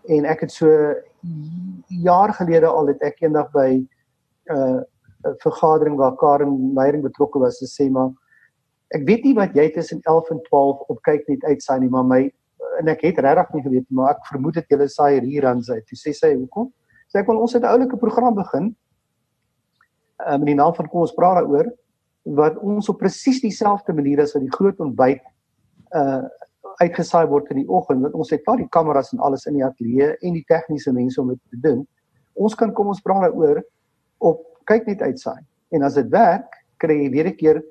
En 0.09 0.25
ek 0.25 0.45
het 0.45 0.51
so 0.51 0.69
jaar 2.03 2.33
gelede 2.33 2.67
al 2.67 2.87
het 2.89 3.03
ek 3.05 3.21
eendag 3.21 3.51
by 3.53 3.69
'n 3.77 3.85
uh, 4.55 4.81
vergadering 5.43 5.97
waar 5.97 6.15
Karen 6.15 6.73
Meyering 6.73 7.03
betrokke 7.03 7.39
was 7.39 7.59
gesê 7.61 7.89
maar 7.91 8.09
ek 8.95 9.05
weet 9.05 9.23
nie 9.23 9.35
wat 9.35 9.53
jy 9.53 9.69
tussen 9.69 9.99
11 10.03 10.29
en 10.29 10.41
12 10.49 10.79
op 10.89 11.01
kyk 11.01 11.27
net 11.27 11.43
uitsaai 11.43 11.79
nie 11.79 11.89
maar 11.89 12.05
my 12.05 12.31
en 12.79 12.87
ek 12.87 13.01
het 13.07 13.19
regtig 13.19 13.53
nie 13.53 13.63
geweet 13.63 13.87
maar 13.91 14.15
ek 14.15 14.25
vermoed 14.31 14.59
dit 14.59 14.73
julle 14.73 14.87
saai 14.87 15.19
reruns 15.19 15.69
uit. 15.69 15.85
Toe 15.87 15.97
sê 15.99 16.13
sy 16.15 16.33
hoekom? 16.35 16.71
Sê 17.11 17.21
ek 17.21 17.27
wil 17.27 17.41
ons 17.43 17.53
het 17.53 17.63
'n 17.63 17.73
oulike 17.73 17.97
program 17.97 18.35
begin. 18.35 18.75
Ehm 20.25 20.33
um, 20.33 20.41
in 20.41 20.51
die 20.53 20.59
naam 20.61 20.73
van 20.73 20.87
kom 20.87 21.01
ons 21.01 21.15
praat 21.15 21.41
daaroor 21.41 21.71
wat 22.23 22.57
ons 22.57 22.89
op 22.89 22.99
presies 22.99 23.41
dieselfde 23.41 23.93
manier 23.93 24.21
as 24.21 24.33
wat 24.33 24.43
die 24.43 24.57
groot 24.57 24.79
ontbyt 24.79 25.23
uh 25.95 26.27
uitgesaai 26.79 27.27
word 27.27 27.49
in 27.51 27.57
die 27.57 27.67
oggend 27.67 28.01
want 28.01 28.13
ons 28.13 28.29
het 28.31 28.45
al 28.47 28.57
die 28.57 28.69
kameras 28.71 29.11
en 29.13 29.19
alles 29.19 29.45
in 29.49 29.57
die 29.57 29.65
ateljee 29.65 30.13
en 30.21 30.33
die 30.33 30.45
tegniese 30.47 30.93
mense 30.95 31.21
om 31.21 31.27
dit 31.33 31.41
te 31.51 31.59
doen. 31.59 31.87
Ons 32.35 32.55
kan 32.55 32.71
kom 32.73 32.87
ons 32.87 33.01
praat 33.01 33.25
daaroor 33.27 33.63
op 34.19 34.45
kyk 34.63 34.87
net 34.87 35.01
uitsaai. 35.01 35.41
En 35.75 35.83
as 35.83 35.97
dit 35.99 36.07
werk, 36.13 36.55
kry 36.79 36.95
jy 37.03 37.09
weer 37.11 37.27
'n 37.27 37.35
keer 37.35 37.63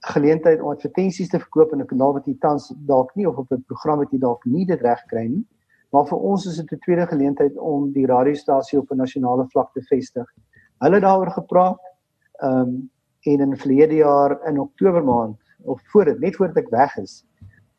geleentheid 0.00 0.60
om 0.60 0.70
advertensies 0.70 1.28
te 1.28 1.38
verkoop 1.38 1.72
in 1.72 1.80
'n 1.80 1.86
kanaal 1.86 2.12
wat 2.12 2.26
jy 2.26 2.36
tans 2.40 2.72
dalk 2.86 3.14
nie 3.16 3.28
of 3.28 3.36
op 3.36 3.50
'n 3.52 3.64
program 3.66 3.98
wat 3.98 4.10
jy 4.12 4.18
dalk 4.18 4.44
nie 4.44 4.64
dit 4.66 4.80
reg 4.80 5.02
kry 5.08 5.26
nie. 5.26 5.44
Maar 5.92 6.06
vir 6.06 6.18
ons 6.18 6.46
is 6.46 6.56
dit 6.56 6.72
'n 6.72 6.78
tweede 6.78 7.06
geleentheid 7.06 7.56
om 7.58 7.92
die 7.92 8.06
radiostasie 8.06 8.78
op 8.78 8.90
'n 8.90 8.96
nasionale 8.96 9.46
vlak 9.48 9.72
te 9.72 9.82
vestig. 9.82 10.26
Hulle 10.80 11.00
daaroor 11.00 11.30
gepraat. 11.30 11.80
Ehm 12.42 12.60
um, 12.60 12.90
en 13.22 13.40
in 13.40 13.56
verlede 13.56 13.94
jaar 13.94 14.48
in 14.48 14.60
Oktober 14.60 15.04
maand 15.04 15.38
of 15.62 15.80
voor 15.92 16.04
dit 16.04 16.20
net 16.20 16.36
voordat 16.36 16.56
ek 16.56 16.70
weg 16.70 16.96
is, 16.96 17.26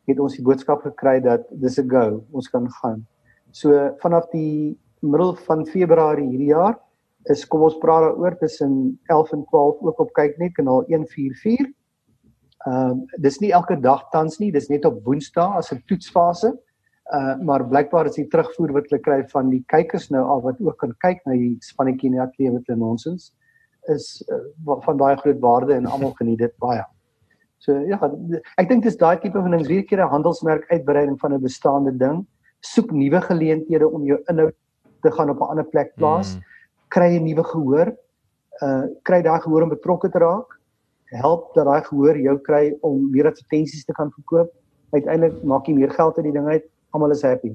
het 0.06 0.20
ons 0.20 0.36
die 0.36 0.44
boodskap 0.44 0.82
gekry 0.82 1.20
dat 1.20 1.42
dis 1.50 1.78
'n 1.78 1.90
go, 1.90 2.24
ons 2.30 2.50
kan 2.50 2.70
gaan. 2.70 3.06
So 3.50 3.94
vanaf 3.98 4.30
die 4.30 4.78
middel 5.00 5.34
van 5.34 5.66
Februarie 5.66 6.28
hierdie 6.28 6.54
jaar 6.54 6.78
is 7.24 7.46
kom 7.46 7.62
ons 7.62 7.78
praat 7.78 8.02
daaroor 8.02 8.36
tussen 8.38 8.98
11 9.06 9.32
en 9.32 9.44
12 9.44 9.80
ook 9.80 9.98
op 9.98 10.12
kyk 10.12 10.38
net 10.38 10.52
kanaal 10.52 10.84
144 10.86 11.66
Ehm 12.66 12.90
um, 12.90 13.06
dis 13.18 13.40
nie 13.42 13.50
elke 13.50 13.76
dag 13.80 14.04
tans 14.12 14.38
nie, 14.38 14.52
dis 14.54 14.68
net 14.70 14.84
op 14.86 15.00
Woensdae 15.04 15.58
as 15.58 15.72
'n 15.72 15.82
toetsfase. 15.86 16.52
Uh 17.12 17.36
maar 17.42 17.66
blykbaar 17.66 18.06
is 18.06 18.14
die 18.14 18.28
terugvoer 18.28 18.72
wat 18.72 18.90
hulle 18.90 19.02
kry 19.02 19.22
van 19.32 19.50
die 19.50 19.64
kykers 19.66 20.10
nou 20.10 20.22
al 20.24 20.42
wat 20.42 20.60
ook 20.60 20.78
kan 20.78 20.94
kyk 20.98 21.24
na 21.26 21.32
die 21.32 21.56
spannetjie 21.60 22.06
in 22.10 22.16
die 22.16 22.22
ateljee 22.22 22.52
met 22.52 22.68
nonsens 22.78 23.32
is 23.90 24.22
uh, 24.30 24.78
van 24.86 24.96
baie 24.96 25.16
groot 25.16 25.40
waarde 25.40 25.74
en 25.74 25.86
almal 25.86 26.12
geniet 26.14 26.38
dit 26.38 26.54
baie. 26.58 26.84
So 27.58 27.74
ja, 27.86 27.98
ek 28.58 28.68
dink 28.68 28.84
dis 28.84 28.96
daai 28.96 29.18
tipe 29.18 29.42
van 29.42 29.50
ding, 29.50 29.66
weer 29.66 29.82
keer 29.82 30.04
'n 30.04 30.14
handelsmerk 30.14 30.70
uitbreiding 30.70 31.18
van 31.18 31.34
'n 31.34 31.42
bestaande 31.42 31.96
ding, 31.98 32.26
soek 32.60 32.92
nuwe 32.92 33.20
geleenthede 33.20 33.88
om 33.88 34.04
jou 34.04 34.22
inhoud 34.28 34.54
te 35.02 35.10
gaan 35.10 35.30
op 35.30 35.40
'n 35.40 35.50
ander 35.50 35.64
plek 35.64 35.94
plaas, 35.94 36.36
mm. 36.36 36.42
kry 36.88 37.18
'n 37.18 37.24
nuwe 37.24 37.44
gehoor, 37.44 37.96
uh 38.62 38.84
kry 39.02 39.22
daai 39.22 39.40
gehoor 39.40 39.62
om 39.62 39.68
betrokke 39.68 40.10
te 40.10 40.18
raak 40.18 40.61
help 41.20 41.50
dat 41.54 41.68
daai 41.68 41.82
gehoor 41.84 42.18
jou 42.18 42.38
kry 42.46 42.64
om 42.80 43.10
meer 43.10 43.28
advertensies 43.30 43.84
te 43.84 43.92
kan 43.96 44.12
verkoop. 44.14 44.52
Uiteindelik 44.92 45.42
maak 45.44 45.68
jy 45.68 45.76
meer 45.76 45.92
geld 45.92 46.16
uit 46.16 46.26
die 46.28 46.34
ding 46.36 46.48
uit. 46.48 46.64
Almal 46.92 47.14
is 47.14 47.22
happy. 47.22 47.54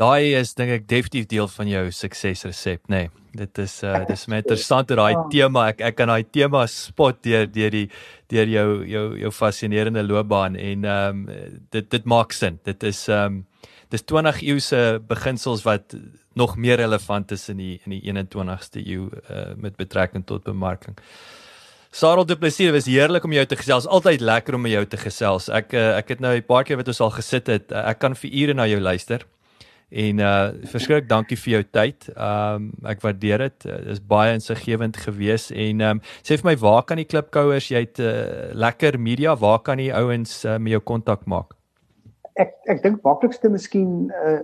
Daai 0.00 0.32
is 0.38 0.54
dink 0.56 0.72
ek 0.72 0.86
definitief 0.88 1.26
deel 1.28 1.48
van 1.52 1.68
jou 1.68 1.82
suksesresep, 1.92 2.86
nê. 2.88 3.02
Nee, 3.04 3.08
dit 3.36 3.58
is 3.62 3.74
uh 3.84 4.00
dis 4.08 4.24
my 4.32 4.40
interessant 4.40 4.88
dat 4.88 4.98
daai 4.98 5.28
tema 5.32 5.66
ek 5.70 5.82
ek 5.90 5.98
kan 5.98 6.10
daai 6.10 6.24
tema 6.24 6.64
spot 6.70 7.20
deur 7.26 7.44
deur 7.52 7.74
die 7.74 7.86
deur 8.32 8.48
jou 8.48 8.68
jou 8.88 9.04
jou 9.20 9.32
fascinerende 9.34 10.02
loopbaan 10.06 10.56
en 10.56 10.88
ehm 10.88 11.20
um, 11.28 11.60
dit 11.76 11.90
dit 11.90 12.08
maak 12.08 12.32
sin. 12.32 12.58
Dit 12.64 12.82
is 12.82 13.06
ehm 13.08 13.40
um, 13.40 13.44
dis 13.90 14.06
20 14.06 14.42
eeuse 14.46 14.80
beginsels 15.06 15.66
wat 15.66 15.94
nog 16.38 16.56
meer 16.56 16.78
relevant 16.78 17.32
is 17.32 17.48
in 17.48 17.58
die 17.58 17.80
in 17.84 17.98
die 17.98 18.02
21ste 18.08 18.80
eeu 18.86 19.10
uh 19.28 19.52
met 19.56 19.76
betrekking 19.76 20.26
tot 20.26 20.44
bemarking. 20.44 20.96
Sarel 21.90 22.24
Du 22.24 22.36
Plessis, 22.38 22.68
dit 22.68 22.74
was 22.74 22.86
heerlik 22.86 23.24
om 23.26 23.32
jou 23.34 23.42
te 23.50 23.56
gesels. 23.58 23.86
Altyd 23.90 24.20
lekker 24.22 24.54
om 24.54 24.62
met 24.62 24.76
jou 24.76 24.84
te 24.86 24.98
gesels. 25.00 25.48
Ek 25.50 25.72
eh, 25.74 25.96
ek 25.98 26.12
het 26.14 26.20
nou 26.22 26.36
'n 26.36 26.46
paar 26.46 26.62
keer 26.64 26.76
wat 26.78 26.86
ons 26.86 27.00
al 27.00 27.10
gesit 27.10 27.46
het. 27.46 27.72
Eh, 27.72 27.90
ek 27.90 27.98
kan 27.98 28.14
vir 28.14 28.30
ure 28.30 28.54
na 28.54 28.66
jou 28.66 28.80
luister. 28.80 29.26
En 29.90 30.18
uh 30.20 30.52
verskriklik 30.70 31.08
dankie 31.08 31.36
vir 31.36 31.52
jou 31.52 31.62
tyd. 31.72 32.08
Um 32.16 32.70
ek 32.86 33.00
waardeer 33.02 33.38
dit. 33.38 33.66
Uh, 33.66 33.76
dit 33.76 33.88
is 33.88 34.00
baie 34.00 34.32
insiggewend 34.32 34.96
geweest 34.96 35.50
en 35.50 35.80
um 35.80 36.00
sê 36.22 36.38
vir 36.38 36.44
my 36.44 36.56
waar 36.56 36.84
kan 36.84 36.96
die 36.96 37.04
klipkouers 37.04 37.70
jy 37.70 37.80
het 37.80 37.98
uh, 37.98 38.54
lekker 38.54 38.98
media, 38.98 39.34
waar 39.34 39.58
kan 39.58 39.78
die 39.78 39.92
ouens 39.92 40.44
uh, 40.44 40.58
met 40.58 40.70
jou 40.70 40.80
kontak 40.80 41.26
maak? 41.26 41.56
Ek 42.36 42.54
ek 42.68 42.82
dink 42.82 43.02
maklikste 43.02 43.50
miskien 43.50 44.12
uh 44.24 44.38